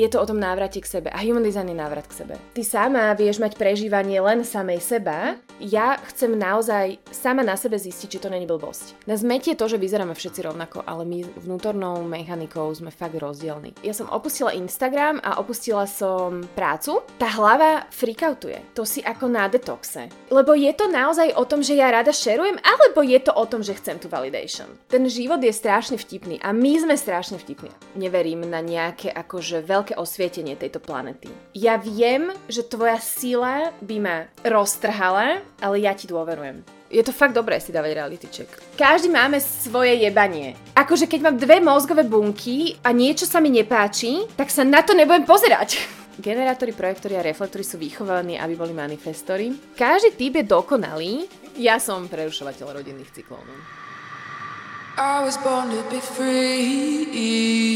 je 0.00 0.08
to 0.08 0.18
o 0.18 0.28
tom 0.28 0.40
návrate 0.40 0.80
k 0.80 0.88
sebe. 0.88 1.08
A 1.12 1.20
human 1.20 1.44
design 1.44 1.68
je 1.68 1.76
návrat 1.76 2.08
k 2.08 2.24
sebe. 2.24 2.34
Ty 2.56 2.62
sama 2.64 3.12
vieš 3.12 3.36
mať 3.36 3.60
prežívanie 3.60 4.16
len 4.24 4.40
samej 4.40 4.80
seba. 4.80 5.36
Ja 5.60 6.00
chcem 6.08 6.32
naozaj 6.32 6.96
sama 7.12 7.44
na 7.44 7.52
sebe 7.60 7.76
zistiť, 7.76 8.08
či 8.08 8.22
to 8.24 8.32
není 8.32 8.48
blbosť. 8.48 9.04
Na 9.04 9.20
zmetie 9.20 9.52
to, 9.52 9.68
že 9.68 9.76
vyzeráme 9.76 10.16
všetci 10.16 10.40
rovnako, 10.48 10.80
ale 10.88 11.04
my 11.04 11.28
vnútornou 11.36 12.00
mechanikou 12.08 12.72
sme 12.72 12.88
fakt 12.88 13.20
rozdielni. 13.20 13.76
Ja 13.84 13.92
som 13.92 14.08
opustila 14.08 14.56
Instagram 14.56 15.20
a 15.20 15.36
opustila 15.36 15.84
som 15.84 16.48
prácu. 16.56 17.04
Tá 17.20 17.28
hlava 17.36 17.84
freakoutuje. 17.92 18.72
To 18.72 18.88
si 18.88 19.04
ako 19.04 19.28
na 19.28 19.52
detoxe. 19.52 20.08
Lebo 20.32 20.56
je 20.56 20.72
to 20.72 20.88
naozaj 20.88 21.36
o 21.36 21.44
tom, 21.44 21.60
že 21.60 21.76
ja 21.76 21.92
rada 21.92 22.14
šerujem, 22.14 22.56
alebo 22.64 23.04
je 23.04 23.20
to 23.20 23.36
o 23.36 23.44
tom, 23.44 23.60
že 23.60 23.76
chcem 23.76 24.00
tú 24.00 24.08
validation. 24.08 24.70
Ten 24.88 25.04
život 25.10 25.42
je 25.44 25.52
strašne 25.52 26.00
vtipný 26.00 26.40
a 26.40 26.56
my 26.56 26.72
sme 26.80 26.94
strašne 26.96 27.36
vtipní. 27.36 27.68
Neverím 28.00 28.48
na 28.48 28.64
nejaké 28.64 29.12
akože 29.12 29.60
veľké 29.66 29.89
veľké 29.90 29.98
osvietenie 29.98 30.54
tejto 30.54 30.78
planety. 30.78 31.26
Ja 31.50 31.74
viem, 31.74 32.30
že 32.46 32.62
tvoja 32.62 33.02
sila 33.02 33.74
by 33.82 33.96
ma 33.98 34.30
roztrhala, 34.46 35.42
ale 35.58 35.82
ja 35.82 35.90
ti 35.98 36.06
dôverujem. 36.06 36.62
Je 36.90 37.02
to 37.06 37.14
fakt 37.14 37.34
dobré 37.38 37.58
si 37.62 37.70
dávať 37.70 37.94
reality 37.94 38.26
check. 38.30 38.50
Každý 38.74 39.10
máme 39.10 39.38
svoje 39.38 39.94
jebanie. 39.98 40.58
Akože 40.74 41.06
keď 41.06 41.20
mám 41.22 41.36
dve 41.38 41.62
mozgové 41.62 42.02
bunky 42.02 42.78
a 42.82 42.90
niečo 42.90 43.26
sa 43.30 43.38
mi 43.38 43.50
nepáči, 43.50 44.26
tak 44.34 44.50
sa 44.50 44.66
na 44.66 44.82
to 44.82 44.94
nebudem 44.94 45.26
pozerať. 45.26 45.78
Generátory, 46.18 46.74
projektory 46.74 47.14
a 47.18 47.26
reflektory 47.26 47.62
sú 47.62 47.78
vychovaní, 47.78 48.38
aby 48.38 48.58
boli 48.58 48.74
manifestory. 48.74 49.54
Každý 49.78 50.18
typ 50.18 50.42
je 50.42 50.44
dokonalý. 50.46 51.30
Ja 51.58 51.78
som 51.78 52.10
prerušovateľ 52.10 52.82
rodinných 52.82 53.14
cyklov. 53.14 53.38
No. 53.46 53.54
I 54.98 55.22
was 55.22 55.38
born 55.38 55.70
to 55.70 55.80
be 55.88 56.02
free. 56.02 57.70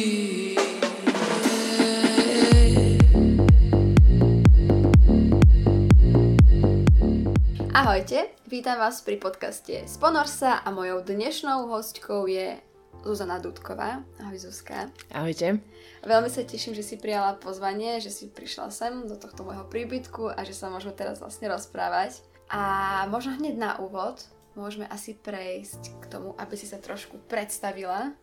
Ahojte, 7.75 8.31
vítam 8.47 8.79
vás 8.79 9.03
pri 9.03 9.19
podcaste 9.19 9.83
Sponor 9.91 10.31
sa 10.31 10.63
a 10.63 10.71
mojou 10.71 11.03
dnešnou 11.03 11.67
hostkou 11.67 12.31
je 12.31 12.55
Zuzana 13.03 13.43
Dudková. 13.43 13.99
Ahoj 14.23 14.47
Zuzka. 14.47 14.95
Ahojte. 15.11 15.59
Veľmi 16.07 16.31
sa 16.31 16.47
teším, 16.47 16.79
že 16.79 16.87
si 16.87 16.95
prijala 16.95 17.35
pozvanie, 17.35 17.99
že 17.99 18.15
si 18.15 18.31
prišla 18.31 18.71
sem 18.71 19.11
do 19.11 19.19
tohto 19.19 19.43
môjho 19.43 19.67
príbytku 19.67 20.31
a 20.31 20.47
že 20.47 20.55
sa 20.55 20.71
môžeme 20.71 20.95
teraz 20.95 21.19
vlastne 21.19 21.51
rozprávať. 21.51 22.23
A 22.47 22.63
možno 23.11 23.35
hneď 23.43 23.59
na 23.59 23.75
úvod 23.83 24.23
môžeme 24.55 24.87
asi 24.87 25.19
prejsť 25.19 25.99
k 25.99 26.05
tomu, 26.07 26.39
aby 26.39 26.55
si 26.55 26.71
sa 26.71 26.79
trošku 26.79 27.27
predstavila 27.27 28.15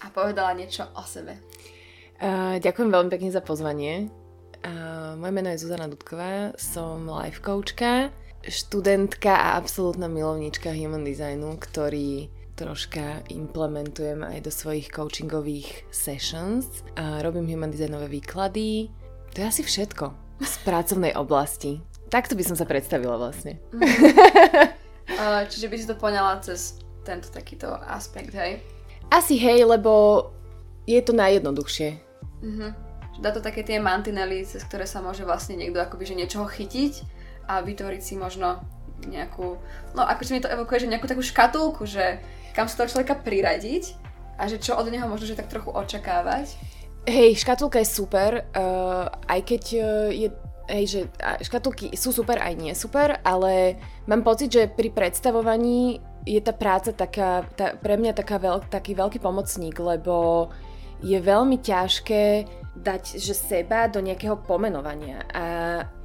a 0.00 0.06
povedala 0.16 0.56
niečo 0.56 0.88
o 0.96 1.04
sebe. 1.04 1.36
Uh, 2.24 2.56
ďakujem 2.56 2.88
veľmi 2.88 3.12
pekne 3.12 3.28
za 3.28 3.44
pozvanie. 3.44 4.08
Uh, 4.64 5.12
moje 5.20 5.32
meno 5.36 5.52
je 5.52 5.60
Zuzana 5.60 5.92
Dudková, 5.92 6.56
som 6.56 7.04
life 7.04 7.44
coachka, 7.44 8.08
študentka 8.48 9.32
a 9.32 9.48
absolútna 9.56 10.08
milovnička 10.08 10.72
human 10.72 11.04
designu, 11.04 11.56
ktorý 11.56 12.28
troška 12.54 13.26
implementujem 13.34 14.22
aj 14.22 14.46
do 14.46 14.50
svojich 14.50 14.90
coachingových 14.90 15.90
sessions. 15.90 16.86
A 16.94 17.20
robím 17.22 17.50
human 17.50 17.74
designové 17.74 18.06
výklady. 18.06 18.88
To 19.34 19.36
je 19.42 19.46
asi 19.46 19.62
všetko 19.66 20.14
z 20.42 20.54
pracovnej 20.62 21.12
oblasti. 21.18 21.82
Takto 22.10 22.38
by 22.38 22.44
som 22.46 22.56
sa 22.56 22.68
predstavila 22.68 23.18
vlastne. 23.18 23.58
Mm. 25.04 25.44
Čiže 25.52 25.68
by 25.68 25.76
si 25.76 25.84
to 25.84 26.00
poňala 26.00 26.40
cez 26.40 26.80
tento 27.04 27.28
takýto 27.28 27.76
aspekt, 27.76 28.32
hej? 28.32 28.64
Asi 29.12 29.36
hej, 29.36 29.68
lebo 29.68 30.32
je 30.88 30.96
to 31.04 31.12
najjednoduchšie. 31.12 32.00
Mm-hmm. 32.40 32.70
Dá 33.20 33.30
to 33.30 33.44
také 33.44 33.62
tie 33.62 33.76
mantinely, 33.76 34.48
cez 34.48 34.64
ktoré 34.64 34.88
sa 34.88 35.04
môže 35.04 35.22
vlastne 35.28 35.60
niekto 35.60 35.76
akoby 35.76 36.08
že 36.08 36.18
niečoho 36.18 36.48
chytiť 36.48 37.13
a 37.48 37.60
vytvoriť 37.60 38.02
si 38.02 38.14
možno 38.16 38.60
nejakú, 39.04 39.60
no 39.92 40.02
akože 40.02 40.32
mi 40.32 40.40
to 40.40 40.48
evokuje, 40.48 40.86
že 40.86 40.90
nejakú 40.90 41.06
takú 41.08 41.20
škatulku, 41.20 41.84
že 41.84 42.22
kam 42.56 42.70
sa 42.70 42.82
toho 42.82 42.90
človeka 42.94 43.20
priradiť 43.20 43.96
a 44.38 44.48
že 44.48 44.58
čo 44.62 44.78
od 44.78 44.88
neho 44.88 45.04
možno, 45.06 45.28
že 45.28 45.38
tak 45.38 45.50
trochu 45.50 45.70
očakávať. 45.70 46.56
Hej, 47.04 47.44
škatulka 47.44 47.84
je 47.84 47.88
super, 47.90 48.48
uh, 48.56 49.12
aj 49.28 49.40
keď 49.44 49.62
uh, 49.76 50.08
je 50.08 50.28
Hej, 50.64 50.84
že 50.88 51.00
škatulky 51.44 51.92
sú 51.92 52.08
super 52.08 52.40
aj 52.40 52.56
nie 52.56 52.72
super, 52.72 53.20
ale 53.20 53.76
mám 54.08 54.24
pocit, 54.24 54.48
že 54.48 54.72
pri 54.72 54.88
predstavovaní 54.96 56.00
je 56.24 56.40
tá 56.40 56.56
práca 56.56 56.88
taká, 56.96 57.44
tá, 57.52 57.76
pre 57.76 58.00
mňa 58.00 58.16
taká 58.16 58.40
veľk, 58.40 58.72
taký 58.72 58.96
veľký 58.96 59.20
pomocník, 59.20 59.76
lebo 59.76 60.48
je 61.04 61.20
veľmi 61.20 61.60
ťažké 61.60 62.48
dať 62.74 63.18
že 63.22 63.34
seba 63.34 63.86
do 63.86 64.02
nejakého 64.02 64.38
pomenovania. 64.42 65.22
A, 65.30 65.46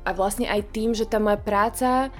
a 0.06 0.10
vlastne 0.14 0.46
aj 0.46 0.70
tým, 0.70 0.94
že 0.94 1.10
tá 1.10 1.18
moja 1.18 1.42
práca, 1.42 2.14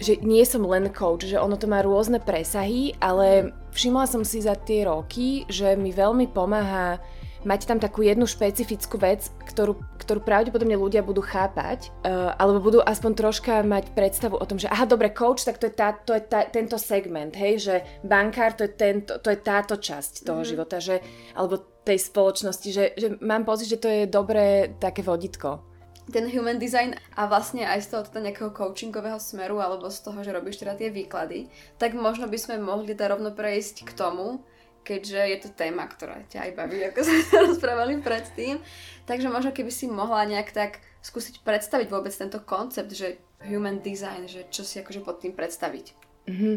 že 0.00 0.18
nie 0.24 0.42
som 0.48 0.64
len 0.64 0.90
coach, 0.90 1.28
že 1.28 1.38
ono 1.38 1.54
to 1.54 1.68
má 1.68 1.84
rôzne 1.84 2.18
presahy, 2.18 2.96
ale 2.98 3.52
všimla 3.70 4.04
som 4.08 4.24
si 4.24 4.42
za 4.42 4.56
tie 4.56 4.88
roky, 4.88 5.44
že 5.46 5.76
mi 5.76 5.92
veľmi 5.92 6.32
pomáha 6.32 6.98
mať 7.42 7.60
tam 7.68 7.78
takú 7.78 8.02
jednu 8.06 8.26
špecifickú 8.26 8.98
vec, 8.98 9.30
ktorú, 9.48 9.78
ktorú 9.98 10.20
pravdepodobne 10.22 10.78
ľudia 10.78 11.02
budú 11.02 11.22
chápať, 11.22 11.90
uh, 12.02 12.34
alebo 12.38 12.62
budú 12.62 12.78
aspoň 12.82 13.12
troška 13.14 13.52
mať 13.66 13.94
predstavu 13.94 14.38
o 14.38 14.44
tom, 14.48 14.58
že 14.58 14.70
aha, 14.70 14.86
dobre, 14.86 15.10
coach, 15.10 15.44
tak 15.46 15.58
to 15.58 15.66
je, 15.70 15.74
tá, 15.74 15.94
to 15.94 16.16
je 16.16 16.22
tá, 16.22 16.46
tento 16.48 16.78
segment, 16.78 17.34
hej, 17.34 17.54
že 17.58 17.74
bankár, 18.06 18.54
to 18.54 18.66
je, 18.66 18.72
tento, 18.72 19.18
to 19.18 19.28
je 19.30 19.38
táto 19.38 19.78
časť 19.78 20.26
toho 20.26 20.42
mm-hmm. 20.42 20.50
života, 20.50 20.76
že, 20.78 21.02
alebo 21.34 21.72
tej 21.82 21.98
spoločnosti, 21.98 22.68
že, 22.70 22.84
že 22.94 23.06
mám 23.18 23.42
pocit, 23.42 23.66
že 23.66 23.82
to 23.82 23.90
je 23.90 24.02
dobré 24.06 24.74
také 24.78 25.02
voditko. 25.02 25.72
Ten 26.10 26.26
human 26.26 26.58
design 26.58 26.98
a 27.14 27.30
vlastne 27.30 27.62
aj 27.62 27.86
z 27.86 27.88
toho 27.94 28.02
teda 28.02 28.26
nejakého 28.26 28.50
coachingového 28.50 29.22
smeru 29.22 29.62
alebo 29.62 29.86
z 29.86 30.02
toho, 30.02 30.18
že 30.26 30.34
robíš 30.34 30.58
teda 30.58 30.74
tie 30.74 30.90
výklady, 30.90 31.46
tak 31.78 31.94
možno 31.94 32.26
by 32.26 32.38
sme 32.38 32.58
mohli 32.58 32.90
teda 32.90 33.14
rovno 33.14 33.30
prejsť 33.30 33.86
k 33.86 33.92
tomu, 33.94 34.42
keďže 34.82 35.20
je 35.22 35.38
to 35.46 35.48
téma, 35.54 35.86
ktorá 35.86 36.22
ťa 36.28 36.50
aj 36.50 36.52
baví, 36.58 36.78
ako 36.86 37.00
sme 37.06 37.20
sa 37.24 37.38
rozprávali 37.46 38.02
predtým. 38.02 38.58
Takže 39.06 39.30
možno 39.30 39.50
keby 39.50 39.70
si 39.70 39.90
mohla 39.90 40.26
nejak 40.28 40.50
tak 40.54 40.82
skúsiť 41.02 41.42
predstaviť 41.42 41.88
vôbec 41.90 42.14
tento 42.14 42.38
koncept, 42.42 42.90
že 42.94 43.18
human 43.42 43.82
design, 43.82 44.30
že 44.30 44.46
čo 44.50 44.62
si 44.62 44.78
akože 44.78 45.02
pod 45.02 45.18
tým 45.18 45.34
predstaviť. 45.34 45.86
Mm-hmm. 46.30 46.54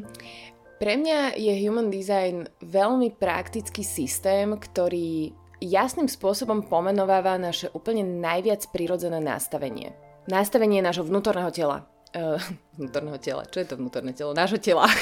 Pre 0.75 0.94
mňa 1.00 1.40
je 1.40 1.53
Human 1.63 1.88
Design 1.88 2.52
veľmi 2.59 3.16
praktický 3.16 3.80
systém, 3.80 4.52
ktorý 4.52 5.31
jasným 5.63 6.12
spôsobom 6.12 6.68
pomenováva 6.68 7.40
naše 7.40 7.72
úplne 7.72 8.03
najviac 8.03 8.68
prirodzené 8.75 9.24
nastavenie. 9.24 9.96
Nastavenie 10.28 10.84
nášho 10.84 11.07
vnútorného 11.07 11.47
tela. 11.56 11.88
Uh, 12.12 12.36
vnútorného 12.80 13.18
tela. 13.24 13.47
Čo 13.47 13.63
je 13.63 13.68
to 13.72 13.80
vnútorné 13.80 14.12
telo? 14.12 14.36
Nášho 14.36 14.59
tela. 14.59 14.86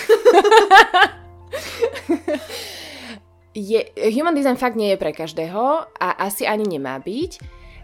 je, 3.54 3.80
human 4.10 4.34
design 4.34 4.58
fakt 4.58 4.76
nie 4.76 4.94
je 4.94 5.02
pre 5.02 5.14
každého 5.14 5.86
a 5.88 6.08
asi 6.22 6.44
ani 6.50 6.66
nemá 6.66 6.98
byť, 7.00 7.32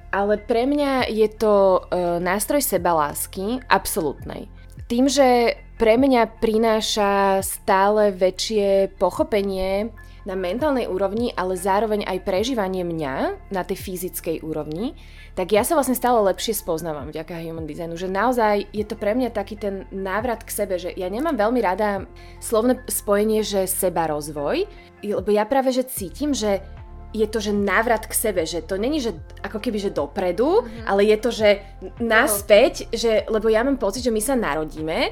ale 0.09 0.41
pre 0.41 0.66
mňa 0.66 1.07
je 1.13 1.30
to 1.38 1.85
uh, 1.85 2.18
nástroj 2.18 2.66
sebalásky 2.66 3.62
absolútnej. 3.69 4.50
Tým, 4.90 5.06
že 5.06 5.53
pre 5.78 5.96
mňa 5.96 6.41
prináša 6.41 7.40
stále 7.46 8.09
väčšie 8.12 8.97
pochopenie 8.97 9.94
na 10.28 10.35
mentálnej 10.35 10.88
úrovni, 10.88 11.31
ale 11.35 11.56
zároveň 11.56 12.03
aj 12.07 12.24
prežívanie 12.24 12.84
mňa 12.84 13.16
na 13.52 13.62
tej 13.63 13.78
fyzickej 13.80 14.44
úrovni, 14.44 14.96
tak 15.38 15.56
ja 15.56 15.63
sa 15.63 15.80
vlastne 15.80 15.96
stále 15.96 16.19
lepšie 16.28 16.52
spoznávam 16.52 17.07
vďaka 17.07 17.40
human 17.40 17.63
designu, 17.63 17.96
že 17.96 18.12
naozaj 18.12 18.68
je 18.75 18.84
to 18.84 19.00
pre 19.00 19.16
mňa 19.16 19.31
taký 19.31 19.56
ten 19.56 19.88
návrat 19.94 20.44
k 20.44 20.52
sebe, 20.52 20.75
že 20.75 20.91
ja 20.96 21.08
nemám 21.08 21.40
veľmi 21.40 21.63
rada 21.63 22.03
slovné 22.44 22.84
spojenie, 22.91 23.46
že 23.46 23.63
seba 23.69 24.12
rozvoj, 24.12 24.68
lebo 25.00 25.29
ja 25.31 25.47
práve, 25.47 25.72
že 25.72 25.88
cítim, 25.88 26.35
že 26.35 26.59
je 27.09 27.25
to, 27.25 27.41
že 27.41 27.50
návrat 27.56 28.06
k 28.06 28.13
sebe, 28.13 28.46
že 28.46 28.62
to 28.62 28.78
není, 28.78 29.02
že 29.02 29.18
ako 29.41 29.58
keby, 29.58 29.81
že 29.81 29.96
dopredu, 29.96 30.62
mm-hmm. 30.62 30.85
ale 30.85 31.02
je 31.09 31.17
to, 31.17 31.29
že 31.34 31.49
naspäť, 31.97 32.85
že, 32.94 33.26
lebo 33.26 33.49
ja 33.49 33.66
mám 33.66 33.82
pocit, 33.82 34.05
že 34.05 34.14
my 34.14 34.22
sa 34.22 34.38
narodíme 34.38 35.09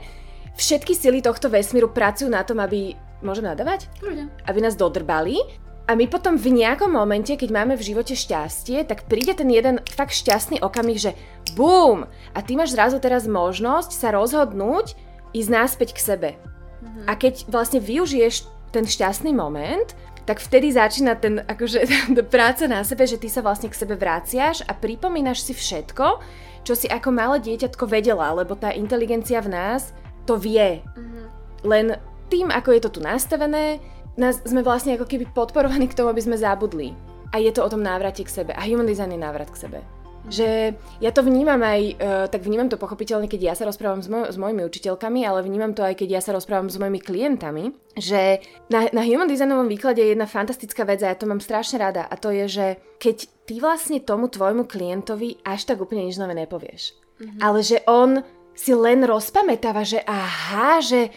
všetky 0.57 0.93
sily 0.97 1.21
tohto 1.21 1.49
vesmíru 1.49 1.93
pracujú 1.93 2.29
na 2.29 2.41
tom, 2.45 2.61
aby... 2.61 2.97
Môžem 3.25 3.49
nadávať? 3.49 3.89
Ľudia. 4.01 4.29
Aby 4.45 4.59
nás 4.61 4.77
dodrbali. 4.77 5.41
A 5.87 5.95
my 5.95 6.03
potom 6.11 6.35
v 6.35 6.51
nejakom 6.51 6.91
momente, 6.91 7.31
keď 7.31 7.49
máme 7.49 7.79
v 7.79 7.87
živote 7.95 8.11
šťastie, 8.11 8.83
tak 8.83 9.07
príde 9.07 9.31
ten 9.31 9.47
jeden 9.47 9.79
fakt 9.87 10.11
šťastný 10.11 10.59
okamih, 10.59 10.99
že 10.99 11.15
BUM! 11.55 12.03
A 12.35 12.39
ty 12.43 12.59
máš 12.59 12.75
zrazu 12.75 12.99
teraz 12.99 13.23
možnosť 13.23 13.95
sa 13.95 14.11
rozhodnúť 14.11 14.99
ísť 15.31 15.49
náspäť 15.49 15.89
k 15.95 16.03
sebe. 16.03 16.29
Mm-hmm. 16.35 17.05
A 17.07 17.11
keď 17.15 17.47
vlastne 17.47 17.79
využiješ 17.79 18.51
ten 18.75 18.83
šťastný 18.83 19.31
moment, 19.31 19.95
tak 20.27 20.43
vtedy 20.43 20.75
začína 20.75 21.15
ten, 21.15 21.39
akože, 21.39 21.87
práca 22.35 22.67
na 22.67 22.83
sebe, 22.83 23.07
že 23.07 23.15
ty 23.15 23.31
sa 23.31 23.39
vlastne 23.39 23.71
k 23.71 23.79
sebe 23.79 23.95
vraciaš 23.95 24.67
a 24.67 24.75
pripomínaš 24.75 25.39
si 25.39 25.55
všetko, 25.55 26.19
čo 26.67 26.75
si 26.75 26.91
ako 26.91 27.15
malé 27.15 27.39
dieťatko 27.39 27.87
vedela, 27.87 28.35
lebo 28.35 28.59
tá 28.59 28.75
inteligencia 28.75 29.39
v 29.39 29.55
nás 29.55 29.95
to 30.27 30.35
vie. 30.35 30.83
Mm-hmm. 30.83 31.25
Len 31.63 31.95
tým, 32.27 32.51
ako 32.51 32.69
je 32.75 32.81
to 32.83 32.89
tu 32.95 32.99
nastavené, 32.99 33.79
nás, 34.17 34.41
sme 34.43 34.65
vlastne 34.65 34.97
ako 34.97 35.05
keby 35.05 35.29
podporovaní 35.31 35.87
k 35.87 35.95
tomu, 35.95 36.09
aby 36.09 36.21
sme 36.23 36.35
zabudli. 36.35 36.91
A 37.31 37.43
je 37.43 37.51
to 37.51 37.63
o 37.63 37.71
tom 37.71 37.83
návrate 37.83 38.23
k 38.23 38.31
sebe. 38.31 38.51
A 38.55 38.63
human 38.65 38.87
design 38.87 39.13
je 39.13 39.19
návrat 39.19 39.51
k 39.51 39.67
sebe. 39.67 39.79
Že 40.27 40.75
ja 40.99 41.11
to 41.15 41.23
vnímam 41.23 41.59
aj, 41.63 41.81
uh, 41.95 42.25
tak 42.27 42.43
vnímam 42.43 42.67
to 42.67 42.75
pochopiteľne, 42.75 43.31
keď 43.31 43.51
ja 43.51 43.53
sa 43.55 43.63
rozprávam 43.63 44.03
s, 44.03 44.11
moj- 44.11 44.27
s 44.27 44.35
mojimi 44.35 44.67
učiteľkami, 44.67 45.23
ale 45.23 45.39
vnímam 45.39 45.71
to 45.71 45.87
aj, 45.87 45.95
keď 45.95 46.19
ja 46.19 46.21
sa 46.23 46.35
rozprávam 46.35 46.67
s 46.67 46.75
mojimi 46.75 46.99
klientami, 46.99 47.71
že 47.95 48.43
na, 48.67 48.91
na 48.91 49.07
human 49.07 49.31
designovom 49.31 49.71
výklade 49.71 50.03
je 50.03 50.11
jedna 50.11 50.27
fantastická 50.27 50.83
vec 50.83 50.99
a 50.99 51.15
ja 51.15 51.19
to 51.19 51.31
mám 51.31 51.39
strašne 51.39 51.79
rada 51.79 52.03
a 52.03 52.15
to 52.19 52.35
je, 52.35 52.45
že 52.51 52.65
keď 52.99 53.17
ty 53.47 53.63
vlastne 53.63 54.03
tomu 54.03 54.27
tvojmu 54.27 54.67
klientovi 54.67 55.39
až 55.47 55.63
tak 55.63 55.79
úplne 55.79 56.03
nič 56.03 56.19
nové 56.19 56.35
nepovieš, 56.35 56.91
mm-hmm. 57.23 57.39
ale 57.39 57.59
že 57.63 57.79
on 57.87 58.19
si 58.51 58.75
len 58.75 59.07
rozpamätáva, 59.07 59.87
že 59.87 60.03
aha, 60.03 60.83
že 60.83 61.07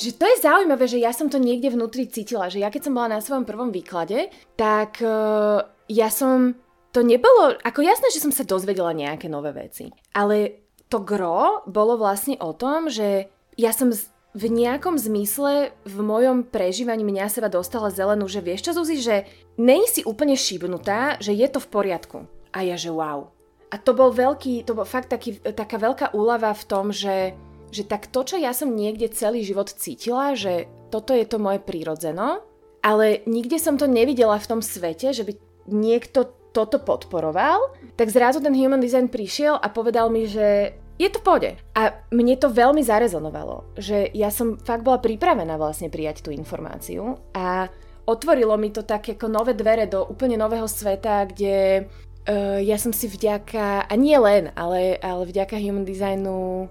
že 0.00 0.16
to 0.16 0.24
je 0.24 0.42
zaujímavé, 0.42 0.88
že 0.88 0.96
ja 0.96 1.12
som 1.12 1.28
to 1.28 1.36
niekde 1.36 1.76
vnútri 1.76 2.08
cítila, 2.08 2.48
že 2.48 2.64
ja 2.64 2.72
keď 2.72 2.88
som 2.88 2.96
bola 2.96 3.16
na 3.16 3.20
svojom 3.20 3.44
prvom 3.44 3.68
výklade, 3.68 4.32
tak 4.56 5.04
uh, 5.04 5.60
ja 5.92 6.08
som 6.08 6.56
to 6.90 7.04
nebolo, 7.04 7.54
ako 7.60 7.84
jasné, 7.84 8.08
že 8.10 8.24
som 8.24 8.32
sa 8.32 8.48
dozvedela 8.48 8.96
nejaké 8.96 9.28
nové 9.30 9.52
veci, 9.54 9.92
ale 10.16 10.66
to 10.90 11.04
gro 11.04 11.62
bolo 11.70 11.94
vlastne 11.94 12.34
o 12.42 12.50
tom, 12.50 12.90
že 12.90 13.30
ja 13.54 13.70
som 13.70 13.94
v 14.30 14.44
nejakom 14.46 14.94
zmysle 14.94 15.74
v 15.82 15.98
mojom 15.98 16.46
prežívaní 16.46 17.02
mňa 17.02 17.26
seba 17.30 17.50
dostala 17.50 17.90
zelenú, 17.90 18.30
že 18.30 18.42
vieš 18.42 18.70
čo 18.70 18.72
Zuzi, 18.78 19.02
že 19.02 19.26
nej 19.58 19.82
si 19.90 20.06
úplne 20.06 20.38
šibnutá, 20.38 21.18
že 21.18 21.34
je 21.34 21.46
to 21.50 21.58
v 21.58 21.70
poriadku. 21.70 22.18
A 22.54 22.62
ja, 22.62 22.78
že 22.78 22.94
wow. 22.94 23.30
A 23.70 23.78
to 23.78 23.94
bol 23.94 24.10
veľký, 24.10 24.66
to 24.66 24.74
bol 24.74 24.86
fakt 24.86 25.10
taký, 25.10 25.38
taká 25.38 25.78
veľká 25.78 26.14
úlava 26.14 26.50
v 26.54 26.64
tom, 26.66 26.90
že, 26.90 27.34
že 27.70 27.86
tak 27.86 28.10
to, 28.10 28.26
čo 28.26 28.36
ja 28.36 28.50
som 28.50 28.74
niekde 28.74 29.10
celý 29.10 29.46
život 29.46 29.70
cítila, 29.70 30.34
že 30.34 30.66
toto 30.90 31.14
je 31.14 31.24
to 31.26 31.38
moje 31.38 31.62
prírodzeno, 31.62 32.42
ale 32.82 33.22
nikde 33.24 33.56
som 33.62 33.78
to 33.78 33.86
nevidela 33.86 34.36
v 34.36 34.48
tom 34.50 34.60
svete, 34.60 35.14
že 35.14 35.22
by 35.22 35.32
niekto 35.70 36.34
toto 36.50 36.82
podporoval, 36.82 37.78
tak 37.94 38.10
zrazu 38.10 38.42
ten 38.42 38.54
human 38.54 38.82
design 38.82 39.06
prišiel 39.06 39.54
a 39.54 39.70
povedal 39.70 40.10
mi, 40.10 40.26
že 40.26 40.74
je 41.00 41.08
to 41.08 41.22
v 41.22 41.26
pohode. 41.26 41.50
A 41.78 42.04
mne 42.12 42.34
to 42.36 42.52
veľmi 42.52 42.82
zarezonovalo, 42.84 43.78
že 43.78 44.10
ja 44.12 44.28
som 44.28 44.60
fakt 44.60 44.84
bola 44.84 45.00
pripravená 45.00 45.56
vlastne 45.56 45.88
prijať 45.88 46.26
tú 46.26 46.34
informáciu 46.34 47.16
a 47.32 47.70
otvorilo 48.04 48.58
mi 48.58 48.74
to 48.74 48.82
tak 48.82 49.08
ako 49.14 49.30
nové 49.30 49.54
dvere 49.54 49.86
do 49.86 50.04
úplne 50.04 50.36
nového 50.36 50.66
sveta, 50.66 51.24
kde 51.30 51.86
uh, 51.86 52.58
ja 52.60 52.76
som 52.76 52.90
si 52.90 53.06
vďaka, 53.06 53.86
a 53.86 53.92
nie 53.96 54.18
len, 54.18 54.50
ale, 54.58 54.98
ale 55.00 55.22
vďaka 55.24 55.56
human 55.56 55.86
designu 55.86 56.68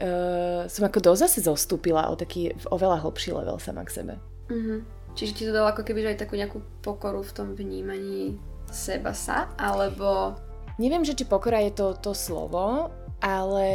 uh, 0.00 0.64
som 0.70 0.82
ako 0.86 0.98
dosť 1.12 1.20
zase 1.26 1.38
zostúpila 1.44 2.08
o 2.10 2.14
taký 2.14 2.54
oveľa 2.70 3.02
hlbší 3.02 3.34
level 3.34 3.58
sama 3.58 3.82
k 3.84 4.02
sebe. 4.02 4.14
Mm-hmm. 4.48 4.78
Čiže 5.18 5.34
ti 5.34 5.42
to 5.44 5.52
dalo 5.52 5.74
ako 5.74 5.82
keby 5.82 6.14
aj 6.14 6.22
takú 6.22 6.38
nejakú 6.38 6.62
pokoru 6.80 7.26
v 7.26 7.34
tom 7.34 7.48
vnímaní 7.58 8.38
seba 8.70 9.10
sa, 9.10 9.50
alebo... 9.58 10.38
Neviem, 10.78 11.02
že 11.02 11.18
či 11.18 11.26
pokora 11.26 11.58
je 11.66 11.74
to, 11.74 11.98
to 11.98 12.14
slovo, 12.14 12.94
ale 13.18 13.66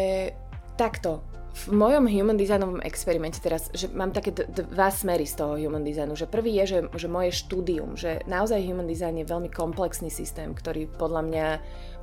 takto. 0.79 1.19
V 1.53 1.69
mojom 1.69 2.09
human 2.09 2.33
designovom 2.39 2.81
experimente 2.81 3.37
teraz, 3.37 3.69
že 3.77 3.85
mám 3.91 4.09
také 4.09 4.33
d- 4.33 4.49
dva 4.49 4.89
smery 4.89 5.27
z 5.27 5.37
toho 5.37 5.53
human 5.53 5.85
designu, 5.85 6.17
že 6.17 6.25
prvý 6.25 6.57
je, 6.63 6.65
že, 6.65 6.79
že 6.95 7.05
moje 7.11 7.29
štúdium, 7.35 7.93
že 7.93 8.25
naozaj 8.25 8.63
human 8.63 8.89
design 8.89 9.21
je 9.21 9.29
veľmi 9.29 9.53
komplexný 9.53 10.09
systém, 10.09 10.55
ktorý 10.55 10.89
podľa 10.97 11.21
mňa 11.27 11.47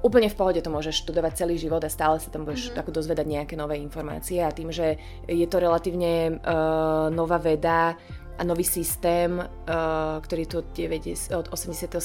úplne 0.01 0.29
v 0.33 0.39
pohode 0.39 0.61
to 0.65 0.73
môžeš 0.73 1.05
študovať 1.05 1.45
celý 1.45 1.57
život 1.61 1.85
a 1.85 1.93
stále 1.93 2.17
sa 2.21 2.33
tam 2.33 2.49
budeš 2.49 2.73
mm-hmm. 2.73 2.93
dozvedať 2.93 3.27
nejaké 3.29 3.55
nové 3.55 3.77
informácie 3.81 4.41
a 4.41 4.55
tým, 4.55 4.73
že 4.73 4.97
je 5.29 5.47
to 5.47 5.61
relatívne 5.61 6.41
uh, 6.41 7.13
nová 7.13 7.37
veda, 7.37 7.97
a 8.41 8.45
nový 8.45 8.65
systém, 8.65 9.37
uh, 9.37 10.17
ktorý 10.25 10.49
tu 10.49 10.65
od 10.65 11.47
87. 11.53 12.01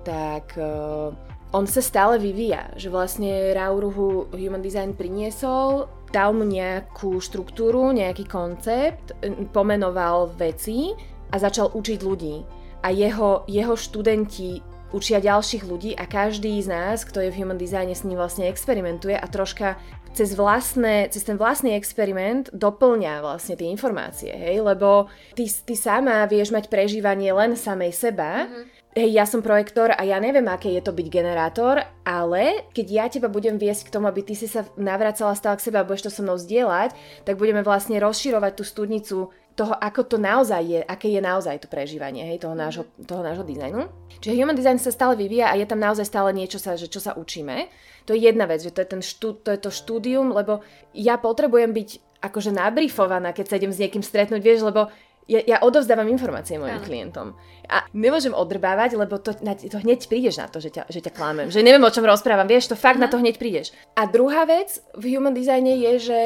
tak 0.00 0.56
uh, 0.56 1.12
on 1.52 1.68
sa 1.68 1.84
stále 1.84 2.16
vyvíja, 2.16 2.72
že 2.80 2.88
vlastne 2.88 3.52
Rauruhu 3.52 4.32
Human 4.32 4.64
Design 4.64 4.96
priniesol, 4.96 5.90
dal 6.08 6.32
mu 6.32 6.48
nejakú 6.48 7.20
štruktúru, 7.20 7.92
nejaký 7.92 8.24
koncept, 8.24 9.12
pomenoval 9.52 10.32
veci 10.32 10.94
a 11.28 11.36
začal 11.36 11.74
učiť 11.76 11.98
ľudí. 12.00 12.36
A 12.80 12.94
jeho, 12.94 13.44
jeho 13.44 13.76
študenti 13.76 14.62
učia 14.90 15.22
ďalších 15.22 15.62
ľudí 15.66 15.92
a 15.94 16.06
každý 16.06 16.58
z 16.62 16.68
nás, 16.70 17.06
kto 17.06 17.22
je 17.22 17.30
v 17.30 17.38
human 17.42 17.58
designe, 17.58 17.94
s 17.94 18.02
ním 18.02 18.18
vlastne 18.18 18.50
experimentuje 18.50 19.14
a 19.14 19.26
troška 19.30 19.78
cez, 20.10 20.34
vlastné, 20.34 21.06
cez 21.14 21.22
ten 21.22 21.38
vlastný 21.38 21.78
experiment 21.78 22.50
doplňa 22.50 23.22
vlastne 23.22 23.54
tie 23.54 23.70
informácie, 23.70 24.34
hej, 24.34 24.62
lebo 24.62 25.06
ty, 25.38 25.46
ty 25.46 25.74
sama 25.78 26.26
vieš 26.26 26.50
mať 26.50 26.66
prežívanie 26.66 27.30
len 27.30 27.54
samej 27.54 27.92
seba, 27.94 28.46
mm-hmm. 28.46 28.78
Hej, 28.90 29.14
ja 29.14 29.22
som 29.22 29.38
projektor 29.38 29.94
a 29.94 30.02
ja 30.02 30.18
neviem, 30.18 30.42
aké 30.50 30.74
je 30.74 30.82
to 30.82 30.90
byť 30.90 31.06
generátor, 31.14 31.78
ale 32.02 32.66
keď 32.74 32.86
ja 32.90 33.06
teba 33.06 33.30
budem 33.30 33.54
viesť 33.54 33.86
k 33.86 33.94
tomu, 33.94 34.10
aby 34.10 34.26
ty 34.26 34.34
si 34.34 34.50
sa 34.50 34.66
navracala 34.74 35.38
stále 35.38 35.62
k 35.62 35.70
sebe 35.70 35.78
a 35.78 35.86
budeš 35.86 36.10
to 36.10 36.18
so 36.18 36.26
mnou 36.26 36.34
zdieľať, 36.34 36.98
tak 37.22 37.38
budeme 37.38 37.62
vlastne 37.62 38.02
rozširovať 38.02 38.52
tú 38.58 38.66
studnicu 38.66 39.30
toho, 39.54 39.74
ako 39.78 40.10
to 40.10 40.16
naozaj 40.18 40.58
je, 40.66 40.82
aké 40.82 41.06
je 41.06 41.22
naozaj 41.22 41.62
to 41.62 41.70
prežívanie 41.70 42.34
hej, 42.34 42.42
toho, 42.42 42.58
nášho, 42.58 42.82
toho 43.06 43.22
nášho 43.22 43.46
dizajnu. 43.46 43.86
Čiže 44.20 44.36
human 44.36 44.56
design 44.56 44.76
sa 44.76 44.92
stále 44.92 45.16
vyvíja 45.16 45.48
a 45.48 45.56
je 45.56 45.64
tam 45.64 45.80
naozaj 45.80 46.04
stále 46.04 46.36
niečo, 46.36 46.60
sa, 46.60 46.76
že 46.76 46.92
čo 46.92 47.00
sa 47.00 47.16
učíme. 47.16 47.72
To 48.04 48.12
je 48.12 48.28
jedna 48.28 48.44
vec, 48.44 48.60
že 48.60 48.72
to 48.72 48.84
je, 48.84 48.88
ten 48.92 49.02
štú, 49.02 49.40
to, 49.40 49.48
je 49.56 49.60
to 49.60 49.72
štúdium, 49.72 50.36
lebo 50.36 50.60
ja 50.92 51.16
potrebujem 51.16 51.72
byť 51.72 52.20
akože 52.20 52.52
nabrifovaná, 52.52 53.32
keď 53.32 53.46
sa 53.48 53.56
idem 53.56 53.72
s 53.72 53.80
niekým 53.80 54.04
stretnúť, 54.04 54.44
vieš, 54.44 54.60
lebo 54.68 54.92
ja, 55.24 55.40
ja 55.46 55.56
odovzdávam 55.64 56.04
informácie 56.10 56.60
mojim 56.60 56.82
Áno. 56.82 56.84
klientom. 56.84 57.26
A 57.70 57.86
nemôžem 57.96 58.34
odrbávať, 58.34 58.98
lebo 58.98 59.16
to, 59.16 59.32
na, 59.40 59.56
to 59.56 59.78
hneď 59.80 60.04
prídeš 60.04 60.42
na 60.42 60.52
to, 60.52 60.60
že 60.60 60.74
ťa, 60.74 60.90
že 60.90 61.00
ťa 61.00 61.12
klamem. 61.16 61.48
Že 61.48 61.64
neviem, 61.64 61.80
o 61.80 61.94
čom 61.94 62.04
rozprávam, 62.04 62.50
vieš, 62.50 62.68
to 62.68 62.76
fakt 62.76 63.00
uh-huh. 63.00 63.08
na 63.08 63.12
to 63.12 63.16
hneď 63.16 63.40
prídeš. 63.40 63.72
A 63.96 64.04
druhá 64.10 64.44
vec 64.44 64.84
v 64.92 65.16
human 65.16 65.32
designe 65.32 65.80
je, 65.80 65.92
že 66.12 66.20